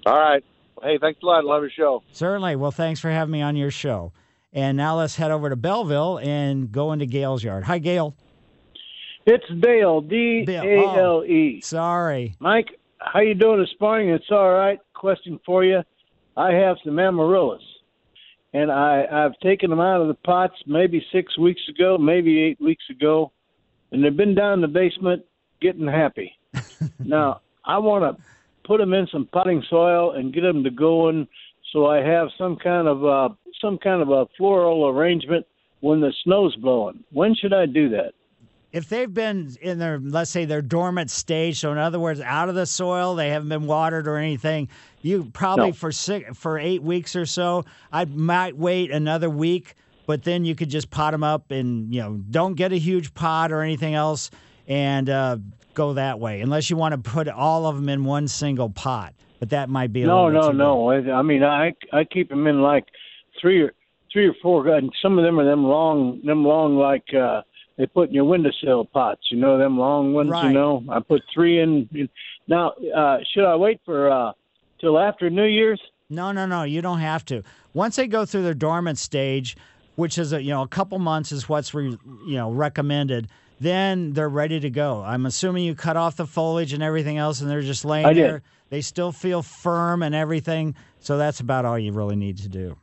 All 0.05 0.17
right. 0.17 0.43
Hey, 0.81 0.97
thanks 0.99 1.19
a 1.23 1.25
lot. 1.25 1.43
Love 1.43 1.63
your 1.63 1.71
show. 1.71 2.03
Certainly. 2.11 2.55
Well, 2.57 2.71
thanks 2.71 2.99
for 2.99 3.09
having 3.09 3.31
me 3.31 3.41
on 3.41 3.55
your 3.55 3.71
show. 3.71 4.13
And 4.53 4.77
now 4.77 4.97
let's 4.97 5.15
head 5.15 5.31
over 5.31 5.49
to 5.49 5.55
Belleville 5.55 6.19
and 6.23 6.71
go 6.71 6.91
into 6.91 7.05
Gail's 7.05 7.43
yard. 7.43 7.63
Hi, 7.65 7.79
Gail. 7.79 8.15
It's 9.29 9.43
Dale, 9.59 9.99
D 9.99 10.45
A 10.47 10.85
L 10.97 11.21
E. 11.25 11.59
Sorry, 11.59 12.33
Mike. 12.39 12.69
How 12.99 13.19
you 13.19 13.33
doing 13.33 13.59
this 13.59 13.75
morning? 13.77 14.07
It's 14.07 14.31
all 14.31 14.53
right. 14.53 14.79
Question 14.93 15.37
for 15.45 15.65
you. 15.65 15.81
I 16.37 16.53
have 16.53 16.77
some 16.85 16.97
amaryllis, 16.97 17.61
and 18.53 18.71
I 18.71 19.03
I've 19.11 19.37
taken 19.43 19.69
them 19.69 19.81
out 19.81 19.99
of 19.99 20.07
the 20.07 20.13
pots 20.13 20.53
maybe 20.65 21.05
six 21.11 21.37
weeks 21.37 21.59
ago, 21.67 21.97
maybe 21.97 22.41
eight 22.41 22.61
weeks 22.61 22.85
ago, 22.89 23.33
and 23.91 24.01
they've 24.01 24.15
been 24.15 24.33
down 24.33 24.53
in 24.53 24.61
the 24.61 24.67
basement 24.69 25.25
getting 25.59 25.87
happy. 25.87 26.31
now 26.99 27.41
I 27.65 27.79
want 27.79 28.05
to 28.17 28.23
put 28.63 28.77
them 28.77 28.93
in 28.93 29.07
some 29.11 29.27
potting 29.33 29.61
soil 29.69 30.11
and 30.11 30.33
get 30.33 30.43
them 30.43 30.63
to 30.63 30.71
going, 30.71 31.27
so 31.73 31.85
I 31.85 31.97
have 31.97 32.29
some 32.37 32.55
kind 32.55 32.87
of 32.87 33.03
uh, 33.03 33.35
some 33.59 33.77
kind 33.77 34.01
of 34.01 34.07
a 34.07 34.25
floral 34.37 34.87
arrangement 34.87 35.45
when 35.81 35.99
the 35.99 36.13
snow's 36.23 36.55
blowing. 36.55 37.03
When 37.11 37.35
should 37.35 37.51
I 37.51 37.65
do 37.65 37.89
that? 37.89 38.13
If 38.77 38.89
they've 38.89 39.11
been 39.11 39.55
in 39.59 39.79
their, 39.79 39.99
let's 39.99 40.29
say, 40.29 40.45
their 40.45 40.61
dormant 40.61 41.09
stage, 41.09 41.59
so 41.59 41.71
in 41.71 41.79
other 41.79 41.99
words, 41.99 42.21
out 42.21 42.47
of 42.47 42.53
the 42.53 42.65
soil, 42.67 43.15
they 43.15 43.29
haven't 43.29 43.49
been 43.49 43.65
watered 43.65 44.07
or 44.07 44.17
anything, 44.17 44.69
you 45.01 45.29
probably 45.33 45.67
No. 45.67 45.73
for 45.73 45.91
six, 45.91 46.37
for 46.37 46.59
eight 46.59 46.83
weeks 46.83 47.15
or 47.15 47.25
so, 47.25 47.65
I 47.91 48.05
might 48.05 48.55
wait 48.55 48.91
another 48.91 49.31
week, 49.31 49.73
but 50.05 50.23
then 50.23 50.45
you 50.45 50.53
could 50.53 50.69
just 50.69 50.91
pot 50.91 51.11
them 51.11 51.23
up 51.23 51.49
and, 51.49 51.91
you 51.93 52.01
know, 52.01 52.19
don't 52.29 52.53
get 52.53 52.71
a 52.71 52.77
huge 52.77 53.15
pot 53.15 53.51
or 53.51 53.61
anything 53.63 53.95
else 53.95 54.29
and 54.67 55.09
uh, 55.09 55.37
go 55.73 55.93
that 55.93 56.19
way, 56.19 56.41
unless 56.41 56.69
you 56.69 56.77
want 56.77 56.93
to 57.03 57.09
put 57.09 57.27
all 57.27 57.65
of 57.65 57.77
them 57.77 57.89
in 57.89 58.05
one 58.05 58.27
single 58.27 58.69
pot. 58.69 59.13
But 59.39 59.49
that 59.49 59.69
might 59.69 59.91
be 59.91 60.03
a 60.03 60.07
no, 60.07 60.29
no, 60.29 60.51
no. 60.51 60.89
I 60.91 61.11
I 61.11 61.21
mean, 61.21 61.43
I 61.43 61.73
I 61.93 62.03
keep 62.05 62.29
them 62.29 62.47
in 62.47 62.61
like 62.63 62.85
three 63.39 63.61
or 63.61 63.71
three 64.11 64.27
or 64.27 64.33
four, 64.41 64.67
and 64.67 64.91
some 64.99 65.19
of 65.19 65.23
them 65.23 65.39
are 65.39 65.45
them 65.45 65.63
long, 65.63 66.21
them 66.25 66.43
long 66.43 66.75
like 66.75 67.13
uh 67.13 67.41
they 67.77 67.85
put 67.85 68.09
in 68.09 68.15
your 68.15 68.25
windowsill 68.25 68.85
pots. 68.85 69.21
You 69.31 69.37
know, 69.37 69.57
them 69.57 69.77
long 69.77 70.13
ones. 70.13 70.29
Right. 70.29 70.47
You 70.47 70.53
know, 70.53 70.83
I 70.89 70.99
put 70.99 71.21
three 71.33 71.61
in. 71.61 72.09
Now, 72.47 72.73
uh 72.95 73.17
should 73.33 73.45
I 73.45 73.55
wait 73.55 73.79
for 73.85 74.11
uh 74.11 74.31
till 74.79 74.99
after 74.99 75.29
New 75.29 75.45
Year's? 75.45 75.81
No, 76.09 76.31
no, 76.31 76.45
no. 76.45 76.63
You 76.63 76.81
don't 76.81 76.99
have 76.99 77.25
to. 77.25 77.43
Once 77.73 77.97
they 77.97 78.07
go 78.07 78.25
through 78.25 78.43
their 78.43 78.53
dormant 78.53 78.97
stage, 78.97 79.57
which 79.95 80.17
is 80.17 80.31
a, 80.31 80.41
you 80.41 80.49
know 80.51 80.61
a 80.61 80.67
couple 80.67 80.97
months 80.99 81.31
is 81.31 81.49
what's 81.49 81.73
re, 81.73 81.89
you 82.27 82.35
know 82.35 82.51
recommended. 82.51 83.27
Then 83.59 84.13
they're 84.13 84.29
ready 84.29 84.59
to 84.59 84.69
go. 84.69 85.03
I'm 85.03 85.25
assuming 85.25 85.63
you 85.65 85.73
cut 85.73 85.97
off 85.97 86.15
the 86.15 86.27
foliage 86.27 86.73
and 86.73 86.83
everything 86.83 87.17
else, 87.17 87.41
and 87.41 87.49
they're 87.49 87.63
just 87.63 87.83
laying 87.83 88.05
I 88.05 88.13
did. 88.13 88.23
there. 88.23 88.41
They 88.69 88.81
still 88.81 89.11
feel 89.11 89.41
firm 89.41 90.03
and 90.03 90.13
everything. 90.13 90.75
So 90.99 91.17
that's 91.17 91.39
about 91.39 91.65
all 91.65 91.79
you 91.79 91.91
really 91.91 92.15
need 92.15 92.37
to 92.39 92.49
do. 92.49 92.77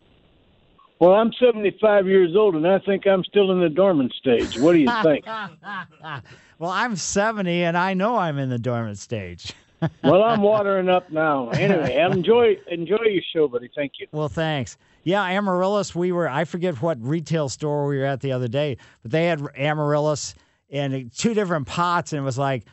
Well, 1.05 1.13
I'm 1.13 1.35
75 1.35 2.07
years 2.07 2.35
old, 2.35 2.55
and 2.55 2.67
I 2.67 2.79
think 2.79 3.07
I'm 3.07 3.25
still 3.25 3.53
in 3.53 3.61
the 3.61 3.69
dormant 3.69 4.15
stage. 4.15 4.59
What 4.59 4.73
do 4.73 4.79
you 4.79 4.91
think? 5.03 5.27
well, 6.59 6.71
I'm 6.71 6.97
70, 6.97 7.63
and 7.63 7.77
I 7.77 7.93
know 7.93 8.17
I'm 8.17 8.39
in 8.39 8.49
the 8.49 8.59
dormant 8.59 8.97
stage. 8.97 9.53
well, 10.03 10.23
I'm 10.23 10.41
watering 10.41 10.89
up 10.89 11.11
now. 11.11 11.51
Anyway, 11.51 11.95
enjoy 12.11 12.57
enjoy 12.69 13.05
your 13.05 13.23
show, 13.35 13.49
buddy. 13.49 13.69
Thank 13.75 13.93
you. 14.01 14.07
Well, 14.13 14.31
thanks. 14.31 14.79
Yeah, 15.03 15.23
amaryllis. 15.23 15.95
We 15.95 16.11
were 16.11 16.27
I 16.27 16.45
forget 16.45 16.81
what 16.81 16.97
retail 17.03 17.51
store 17.51 17.87
we 17.87 17.99
were 17.99 18.07
at 18.07 18.23
the 18.23 18.33
other 18.33 18.49
day, 18.49 18.79
but 19.03 19.11
they 19.11 19.27
had 19.27 19.47
amaryllis 19.59 20.35
in 20.71 21.11
two 21.15 21.35
different 21.35 21.67
pots, 21.67 22.15
and 22.15 22.21
it 22.21 22.25
was 22.25 22.39
like, 22.39 22.65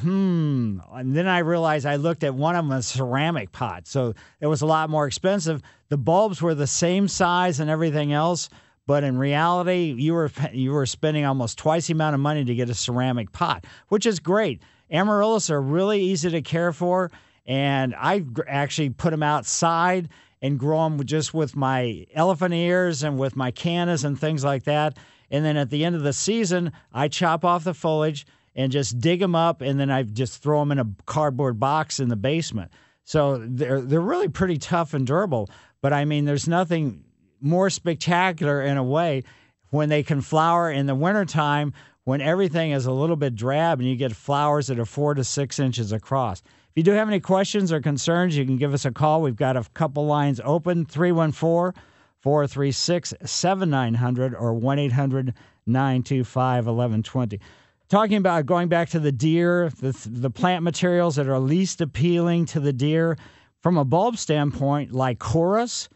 hmm. 0.00 0.78
And 0.90 1.14
then 1.14 1.28
I 1.28 1.40
realized 1.40 1.84
I 1.84 1.96
looked 1.96 2.24
at 2.24 2.34
one 2.34 2.56
of 2.56 2.64
them 2.64 2.72
a 2.78 2.82
ceramic 2.82 3.52
pot, 3.52 3.86
so 3.86 4.14
it 4.40 4.46
was 4.46 4.62
a 4.62 4.66
lot 4.66 4.88
more 4.88 5.06
expensive. 5.06 5.60
The 5.92 5.98
bulbs 5.98 6.40
were 6.40 6.54
the 6.54 6.66
same 6.66 7.06
size 7.06 7.60
and 7.60 7.68
everything 7.68 8.14
else, 8.14 8.48
but 8.86 9.04
in 9.04 9.18
reality, 9.18 9.94
you 9.98 10.14
were 10.14 10.30
you 10.50 10.72
were 10.72 10.86
spending 10.86 11.26
almost 11.26 11.58
twice 11.58 11.88
the 11.88 11.92
amount 11.92 12.14
of 12.14 12.20
money 12.20 12.46
to 12.46 12.54
get 12.54 12.70
a 12.70 12.74
ceramic 12.74 13.30
pot, 13.32 13.66
which 13.88 14.06
is 14.06 14.18
great. 14.18 14.62
Amaryllis 14.90 15.50
are 15.50 15.60
really 15.60 16.00
easy 16.00 16.30
to 16.30 16.40
care 16.40 16.72
for, 16.72 17.10
and 17.44 17.94
I 17.94 18.24
actually 18.48 18.88
put 18.88 19.10
them 19.10 19.22
outside 19.22 20.08
and 20.40 20.58
grow 20.58 20.82
them 20.84 21.04
just 21.04 21.34
with 21.34 21.56
my 21.56 22.06
elephant 22.14 22.54
ears 22.54 23.02
and 23.02 23.18
with 23.18 23.36
my 23.36 23.50
cannas 23.50 24.04
and 24.04 24.18
things 24.18 24.42
like 24.42 24.62
that. 24.62 24.96
And 25.30 25.44
then 25.44 25.58
at 25.58 25.68
the 25.68 25.84
end 25.84 25.94
of 25.94 26.04
the 26.04 26.14
season, 26.14 26.72
I 26.94 27.08
chop 27.08 27.44
off 27.44 27.64
the 27.64 27.74
foliage 27.74 28.26
and 28.54 28.72
just 28.72 28.98
dig 28.98 29.20
them 29.20 29.34
up, 29.34 29.60
and 29.60 29.78
then 29.78 29.90
I 29.90 30.04
just 30.04 30.42
throw 30.42 30.60
them 30.60 30.72
in 30.72 30.78
a 30.78 30.88
cardboard 31.04 31.60
box 31.60 32.00
in 32.00 32.08
the 32.08 32.16
basement. 32.16 32.72
So 33.04 33.44
they're 33.46 33.80
they're 33.82 34.00
really 34.00 34.28
pretty 34.28 34.56
tough 34.56 34.94
and 34.94 35.06
durable. 35.06 35.50
But 35.82 35.92
I 35.92 36.06
mean, 36.06 36.24
there's 36.24 36.48
nothing 36.48 37.04
more 37.40 37.68
spectacular 37.68 38.62
in 38.62 38.78
a 38.78 38.84
way 38.84 39.24
when 39.70 39.88
they 39.88 40.02
can 40.02 40.20
flower 40.22 40.70
in 40.70 40.86
the 40.86 40.94
wintertime 40.94 41.74
when 42.04 42.20
everything 42.20 42.70
is 42.70 42.86
a 42.86 42.92
little 42.92 43.16
bit 43.16 43.34
drab 43.34 43.80
and 43.80 43.88
you 43.88 43.96
get 43.96 44.14
flowers 44.14 44.68
that 44.68 44.78
are 44.78 44.86
four 44.86 45.14
to 45.14 45.24
six 45.24 45.58
inches 45.58 45.92
across. 45.92 46.40
If 46.40 46.76
you 46.76 46.82
do 46.84 46.92
have 46.92 47.08
any 47.08 47.20
questions 47.20 47.72
or 47.72 47.80
concerns, 47.80 48.36
you 48.36 48.44
can 48.46 48.56
give 48.56 48.72
us 48.72 48.84
a 48.84 48.92
call. 48.92 49.22
We've 49.22 49.36
got 49.36 49.56
a 49.56 49.64
couple 49.74 50.06
lines 50.06 50.40
open 50.44 50.86
314 50.86 51.80
436 52.20 53.14
7900 53.24 54.34
or 54.34 54.54
1 54.54 54.78
800 54.78 55.34
925 55.66 56.66
1120. 56.66 57.40
talking 57.88 58.16
about 58.16 58.46
going 58.46 58.68
back 58.68 58.88
to 58.90 59.00
the 59.00 59.12
deer, 59.12 59.70
the 59.80 59.92
the 60.10 60.30
plant 60.30 60.62
materials 60.62 61.16
that 61.16 61.28
are 61.28 61.38
least 61.38 61.80
appealing 61.80 62.46
to 62.46 62.60
the 62.60 62.72
deer 62.72 63.16
from 63.62 63.78
a 63.78 63.84
bulb 63.84 64.18
standpoint, 64.18 64.90
Lycoris, 64.92 65.88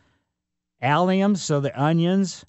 allium, 0.80 1.34
so 1.34 1.60
the 1.60 1.80
onions, 1.80 2.44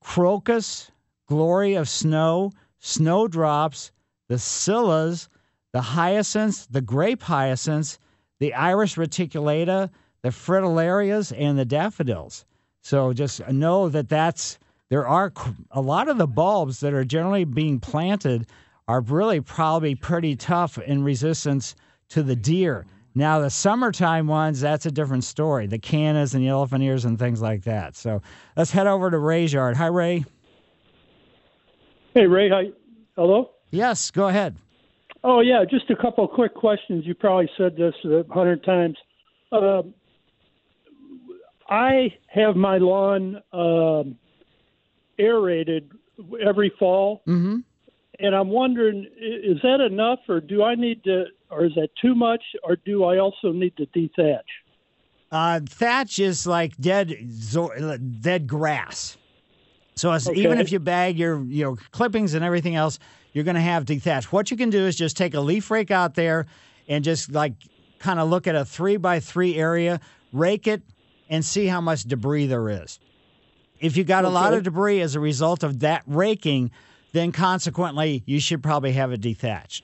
crocus, 0.00 0.90
glory 1.26 1.74
of 1.74 1.88
snow, 1.88 2.52
snowdrops, 2.78 3.90
the 4.28 4.38
scillas, 4.38 5.28
the 5.72 5.80
hyacinths, 5.80 6.66
the 6.66 6.80
grape 6.80 7.22
hyacinths, 7.22 7.98
the 8.38 8.54
iris 8.54 8.94
reticulata, 8.94 9.90
the 10.22 10.28
fritillarias, 10.28 11.32
and 11.36 11.58
the 11.58 11.64
daffodils. 11.64 12.44
So 12.82 13.12
just 13.12 13.46
know 13.48 13.88
that 13.88 14.08
that's 14.08 14.58
there 14.88 15.06
are 15.06 15.32
a 15.72 15.80
lot 15.80 16.08
of 16.08 16.18
the 16.18 16.28
bulbs 16.28 16.78
that 16.80 16.94
are 16.94 17.04
generally 17.04 17.44
being 17.44 17.80
planted 17.80 18.46
are 18.86 19.00
really 19.00 19.40
probably 19.40 19.96
pretty 19.96 20.36
tough 20.36 20.78
in 20.78 21.02
resistance 21.02 21.74
to 22.10 22.22
the 22.22 22.36
deer. 22.36 22.86
Now 23.16 23.40
the 23.40 23.50
summertime 23.50 24.26
ones, 24.26 24.60
that's 24.60 24.84
a 24.84 24.90
different 24.90 25.24
story. 25.24 25.66
The 25.66 25.78
cannas 25.78 26.34
and 26.34 26.44
the 26.44 26.48
elephant 26.48 26.84
ears 26.84 27.06
and 27.06 27.18
things 27.18 27.40
like 27.40 27.64
that. 27.64 27.96
So 27.96 28.20
let's 28.56 28.70
head 28.70 28.86
over 28.86 29.10
to 29.10 29.18
Ray's 29.18 29.54
yard. 29.54 29.76
Hi, 29.78 29.86
Ray. 29.86 30.24
Hey, 32.12 32.26
Ray. 32.26 32.50
Hi. 32.50 32.64
Hello. 33.16 33.50
Yes, 33.70 34.10
go 34.10 34.28
ahead. 34.28 34.56
Oh 35.24 35.40
yeah, 35.40 35.64
just 35.68 35.90
a 35.90 35.96
couple 35.96 36.24
of 36.24 36.30
quick 36.30 36.54
questions. 36.54 37.04
You 37.06 37.14
probably 37.14 37.50
said 37.56 37.74
this 37.74 37.94
a 38.04 38.22
hundred 38.32 38.62
times. 38.62 38.96
Uh, 39.50 39.82
I 41.68 42.14
have 42.28 42.54
my 42.54 42.78
lawn 42.78 43.42
um, 43.52 44.16
aerated 45.18 45.90
every 46.46 46.72
fall, 46.78 47.22
mm-hmm. 47.26 47.56
and 48.18 48.34
I'm 48.34 48.50
wondering, 48.50 49.06
is 49.18 49.58
that 49.62 49.80
enough, 49.80 50.20
or 50.28 50.40
do 50.40 50.62
I 50.62 50.74
need 50.74 51.02
to, 51.04 51.24
or 51.50 51.64
is 51.64 51.72
that 51.74 51.88
too 52.00 52.14
much, 52.14 52.42
or 52.62 52.76
do 52.84 53.04
I 53.04 53.18
also 53.18 53.52
need 53.52 53.76
to 53.76 53.86
dethatch? 53.86 54.40
Uh, 55.30 55.60
thatch 55.68 56.18
is 56.18 56.46
like 56.46 56.76
dead, 56.78 57.14
dead 58.20 58.46
grass. 58.46 59.16
So 59.96 60.12
okay. 60.12 60.34
even 60.34 60.60
if 60.60 60.70
you 60.70 60.78
bag 60.78 61.18
your 61.18 61.42
you 61.44 61.64
know 61.64 61.76
clippings 61.90 62.34
and 62.34 62.44
everything 62.44 62.76
else, 62.76 62.98
you're 63.32 63.44
going 63.44 63.56
to 63.56 63.60
have 63.60 63.86
detached. 63.86 64.32
What 64.32 64.50
you 64.50 64.56
can 64.56 64.70
do 64.70 64.86
is 64.86 64.96
just 64.96 65.16
take 65.16 65.34
a 65.34 65.40
leaf 65.40 65.70
rake 65.70 65.90
out 65.90 66.14
there 66.14 66.46
and 66.88 67.02
just 67.02 67.32
like 67.32 67.54
kind 67.98 68.20
of 68.20 68.28
look 68.28 68.46
at 68.46 68.54
a 68.54 68.64
three 68.64 68.98
by 68.98 69.20
three 69.20 69.56
area, 69.56 70.00
rake 70.32 70.66
it, 70.66 70.82
and 71.28 71.44
see 71.44 71.66
how 71.66 71.80
much 71.80 72.04
debris 72.04 72.46
there 72.46 72.68
is. 72.68 73.00
If 73.80 73.96
you 73.96 74.04
got 74.04 74.24
okay. 74.24 74.30
a 74.30 74.34
lot 74.34 74.54
of 74.54 74.62
debris 74.62 75.00
as 75.00 75.14
a 75.14 75.20
result 75.20 75.62
of 75.62 75.80
that 75.80 76.02
raking, 76.06 76.70
then 77.12 77.32
consequently 77.32 78.22
you 78.26 78.40
should 78.40 78.62
probably 78.62 78.92
have 78.92 79.12
it 79.12 79.20
dethatched. 79.20 79.82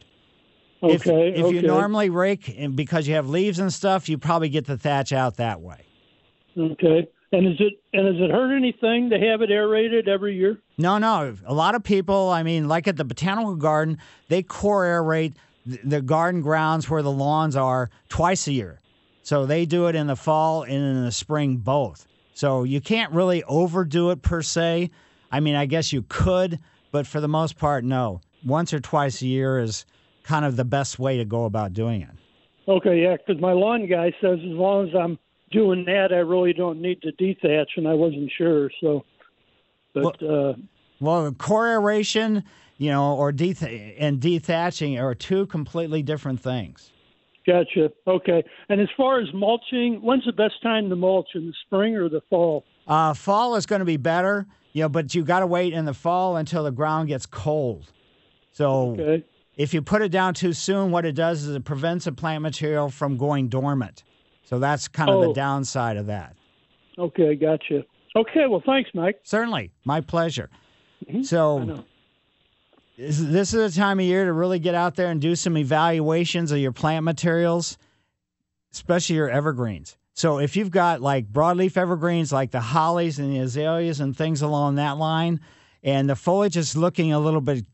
Okay. 0.82 1.28
If, 1.30 1.36
if 1.36 1.44
okay. 1.44 1.54
you 1.56 1.62
normally 1.62 2.10
rake 2.10 2.54
and 2.58 2.74
because 2.74 3.06
you 3.06 3.14
have 3.14 3.28
leaves 3.28 3.58
and 3.58 3.72
stuff, 3.72 4.08
you 4.08 4.18
probably 4.18 4.48
get 4.48 4.66
the 4.66 4.76
thatch 4.76 5.12
out 5.12 5.36
that 5.36 5.60
way. 5.60 5.84
Okay. 6.58 7.08
And 7.32 7.46
is 7.46 7.60
it 7.60 7.74
and 7.94 8.04
does 8.06 8.22
it 8.22 8.30
hurt 8.30 8.54
anything 8.54 9.08
to 9.10 9.18
have 9.18 9.40
it 9.40 9.50
aerated 9.50 10.06
every 10.06 10.36
year? 10.36 10.58
No, 10.76 10.98
no. 10.98 11.34
A 11.46 11.54
lot 11.54 11.74
of 11.74 11.82
people, 11.82 12.28
I 12.28 12.42
mean, 12.42 12.68
like 12.68 12.86
at 12.88 12.96
the 12.96 13.04
botanical 13.04 13.54
garden, 13.56 13.98
they 14.28 14.42
core 14.42 14.84
aerate 14.84 15.34
the 15.64 16.02
garden 16.02 16.42
grounds 16.42 16.90
where 16.90 17.02
the 17.02 17.12
lawns 17.12 17.56
are 17.56 17.88
twice 18.08 18.48
a 18.48 18.52
year. 18.52 18.80
So 19.22 19.46
they 19.46 19.64
do 19.64 19.86
it 19.86 19.94
in 19.94 20.08
the 20.08 20.16
fall 20.16 20.64
and 20.64 20.74
in 20.74 21.04
the 21.04 21.12
spring 21.12 21.58
both. 21.58 22.06
So 22.34 22.64
you 22.64 22.80
can't 22.80 23.12
really 23.12 23.44
overdo 23.44 24.10
it 24.10 24.22
per 24.22 24.42
se. 24.42 24.90
I 25.30 25.40
mean, 25.40 25.54
I 25.54 25.66
guess 25.66 25.92
you 25.92 26.04
could, 26.08 26.58
but 26.90 27.06
for 27.06 27.20
the 27.20 27.28
most 27.28 27.56
part, 27.56 27.84
no. 27.84 28.20
Once 28.44 28.74
or 28.74 28.80
twice 28.80 29.22
a 29.22 29.26
year 29.26 29.60
is 29.60 29.86
kind 30.22 30.44
of 30.44 30.56
the 30.56 30.64
best 30.64 30.98
way 30.98 31.16
to 31.16 31.24
go 31.24 31.44
about 31.44 31.72
doing 31.72 32.02
it. 32.02 32.10
Okay, 32.68 33.02
yeah, 33.02 33.16
because 33.16 33.40
my 33.40 33.52
lawn 33.52 33.88
guy 33.88 34.12
says 34.20 34.38
as 34.38 34.52
long 34.52 34.88
as 34.88 34.94
I'm 34.94 35.18
doing 35.50 35.84
that, 35.86 36.08
I 36.12 36.18
really 36.18 36.52
don't 36.52 36.80
need 36.80 37.02
to 37.02 37.12
dethatch, 37.12 37.66
and 37.76 37.88
I 37.88 37.94
wasn't 37.94 38.30
sure. 38.36 38.70
So, 38.80 39.04
but 39.94 40.20
well, 40.22 40.50
uh, 40.50 40.54
well 41.00 41.32
core 41.32 41.68
aeration, 41.68 42.44
you 42.78 42.90
know, 42.90 43.16
or 43.16 43.32
deth- 43.32 43.96
and 43.98 44.20
dethatching 44.20 45.00
are 45.00 45.14
two 45.14 45.46
completely 45.46 46.02
different 46.02 46.40
things. 46.40 46.92
Gotcha. 47.46 47.90
Okay. 48.06 48.44
And 48.68 48.80
as 48.80 48.88
far 48.96 49.20
as 49.20 49.28
mulching, 49.34 50.00
when's 50.00 50.24
the 50.24 50.32
best 50.32 50.62
time 50.62 50.88
to 50.88 50.96
mulch 50.96 51.28
in 51.34 51.46
the 51.46 51.54
spring 51.66 51.96
or 51.96 52.08
the 52.08 52.20
fall? 52.30 52.64
Uh, 52.86 53.14
fall 53.14 53.56
is 53.56 53.66
going 53.66 53.80
to 53.80 53.84
be 53.84 53.96
better, 53.96 54.46
you 54.72 54.82
know, 54.82 54.88
but 54.88 55.14
you 55.14 55.24
got 55.24 55.40
to 55.40 55.46
wait 55.46 55.72
in 55.72 55.84
the 55.84 55.94
fall 55.94 56.36
until 56.36 56.62
the 56.62 56.70
ground 56.70 57.08
gets 57.08 57.26
cold. 57.26 57.90
So 58.52 58.90
okay. 58.90 59.24
If 59.56 59.74
you 59.74 59.82
put 59.82 60.02
it 60.02 60.10
down 60.10 60.34
too 60.34 60.52
soon, 60.52 60.90
what 60.90 61.04
it 61.04 61.14
does 61.14 61.44
is 61.44 61.54
it 61.54 61.64
prevents 61.64 62.06
the 62.06 62.12
plant 62.12 62.42
material 62.42 62.88
from 62.88 63.16
going 63.16 63.48
dormant. 63.48 64.02
So 64.44 64.58
that's 64.58 64.88
kind 64.88 65.10
of 65.10 65.16
oh. 65.16 65.28
the 65.28 65.32
downside 65.32 65.96
of 65.96 66.06
that. 66.06 66.36
Okay, 66.98 67.34
gotcha. 67.34 67.84
Okay, 68.14 68.46
well, 68.48 68.62
thanks, 68.64 68.90
Mike. 68.94 69.20
Certainly, 69.22 69.72
my 69.84 70.00
pleasure. 70.00 70.50
Mm-hmm. 71.06 71.22
So 71.22 71.84
this 72.98 73.54
is 73.54 73.54
a 73.54 73.78
time 73.78 73.98
of 73.98 74.04
year 74.04 74.26
to 74.26 74.32
really 74.32 74.58
get 74.58 74.74
out 74.74 74.96
there 74.96 75.08
and 75.08 75.20
do 75.20 75.34
some 75.34 75.56
evaluations 75.56 76.52
of 76.52 76.58
your 76.58 76.72
plant 76.72 77.04
materials, 77.04 77.78
especially 78.72 79.16
your 79.16 79.30
evergreens. 79.30 79.96
So 80.14 80.38
if 80.38 80.56
you've 80.56 80.70
got 80.70 81.00
like 81.00 81.32
broadleaf 81.32 81.76
evergreens 81.76 82.32
like 82.32 82.50
the 82.50 82.60
hollies 82.60 83.18
and 83.18 83.32
the 83.32 83.38
azaleas 83.38 84.00
and 84.00 84.14
things 84.14 84.42
along 84.42 84.74
that 84.74 84.98
line, 84.98 85.40
and 85.82 86.08
the 86.08 86.16
foliage 86.16 86.56
is 86.56 86.76
looking 86.76 87.12
a 87.12 87.18
little 87.18 87.40
bit, 87.40 87.64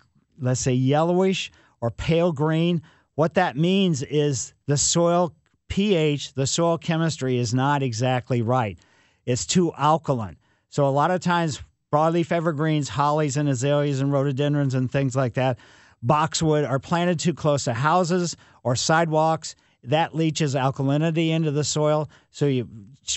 let's 0.40 0.60
say, 0.60 0.72
yellowish 0.72 1.50
or 1.80 1.90
pale 1.90 2.32
green, 2.32 2.82
what 3.14 3.34
that 3.34 3.56
means 3.56 4.02
is 4.02 4.54
the 4.66 4.76
soil 4.76 5.34
pH, 5.68 6.34
the 6.34 6.46
soil 6.46 6.78
chemistry 6.78 7.38
is 7.38 7.52
not 7.52 7.82
exactly 7.82 8.42
right. 8.42 8.78
It's 9.26 9.46
too 9.46 9.72
alkaline. 9.76 10.36
So 10.70 10.86
a 10.86 10.90
lot 10.90 11.10
of 11.10 11.20
times 11.20 11.60
broadleaf 11.92 12.32
evergreens, 12.32 12.88
hollies 12.88 13.36
and 13.36 13.48
azaleas 13.48 14.00
and 14.00 14.12
rhododendrons 14.12 14.74
and 14.74 14.90
things 14.90 15.16
like 15.16 15.34
that, 15.34 15.58
boxwood 16.02 16.64
are 16.64 16.78
planted 16.78 17.18
too 17.18 17.34
close 17.34 17.64
to 17.64 17.74
houses 17.74 18.36
or 18.62 18.76
sidewalks. 18.76 19.54
That 19.84 20.14
leaches 20.14 20.54
alkalinity 20.54 21.30
into 21.30 21.50
the 21.50 21.64
soil. 21.64 22.10
So 22.30 22.46
you 22.46 22.68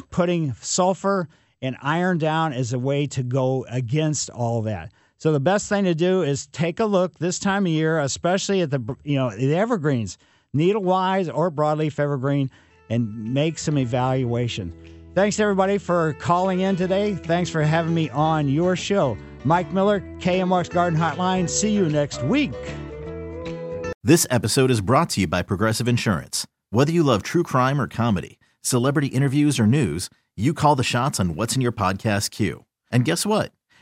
putting 0.09 0.53
sulfur 0.53 1.27
and 1.61 1.75
iron 1.81 2.17
down 2.17 2.53
is 2.53 2.73
a 2.73 2.79
way 2.79 3.07
to 3.07 3.23
go 3.23 3.65
against 3.69 4.29
all 4.29 4.61
that. 4.63 4.91
So 5.21 5.31
the 5.31 5.39
best 5.39 5.69
thing 5.69 5.83
to 5.83 5.93
do 5.93 6.23
is 6.23 6.47
take 6.47 6.79
a 6.79 6.85
look 6.85 7.19
this 7.19 7.37
time 7.37 7.67
of 7.67 7.71
year, 7.71 7.99
especially 7.99 8.61
at 8.61 8.71
the 8.71 8.97
you 9.03 9.17
know 9.17 9.29
the 9.29 9.53
evergreens, 9.53 10.17
needle 10.51 10.81
wise 10.81 11.29
or 11.29 11.51
broadleaf 11.51 11.99
evergreen, 11.99 12.49
and 12.89 13.31
make 13.31 13.59
some 13.59 13.77
evaluation. 13.77 14.73
Thanks 15.13 15.39
everybody 15.39 15.77
for 15.77 16.13
calling 16.13 16.61
in 16.61 16.75
today. 16.75 17.13
Thanks 17.13 17.51
for 17.51 17.61
having 17.61 17.93
me 17.93 18.09
on 18.09 18.49
your 18.49 18.75
show. 18.75 19.15
Mike 19.43 19.71
Miller, 19.71 19.99
KMOX 20.17 20.71
Garden 20.71 20.97
Hotline. 20.97 21.47
See 21.47 21.69
you 21.69 21.87
next 21.87 22.23
week. 22.23 22.55
This 24.03 24.25
episode 24.31 24.71
is 24.71 24.81
brought 24.81 25.11
to 25.11 25.21
you 25.21 25.27
by 25.27 25.43
Progressive 25.43 25.87
Insurance. 25.87 26.47
Whether 26.71 26.91
you 26.91 27.03
love 27.03 27.21
true 27.21 27.43
crime 27.43 27.79
or 27.79 27.87
comedy, 27.87 28.39
celebrity 28.61 29.09
interviews 29.09 29.59
or 29.59 29.67
news, 29.67 30.09
you 30.35 30.55
call 30.55 30.75
the 30.75 30.83
shots 30.83 31.19
on 31.19 31.35
what's 31.35 31.53
in 31.53 31.61
your 31.61 31.71
podcast 31.71 32.31
queue. 32.31 32.65
And 32.91 33.05
guess 33.05 33.23
what? 33.23 33.51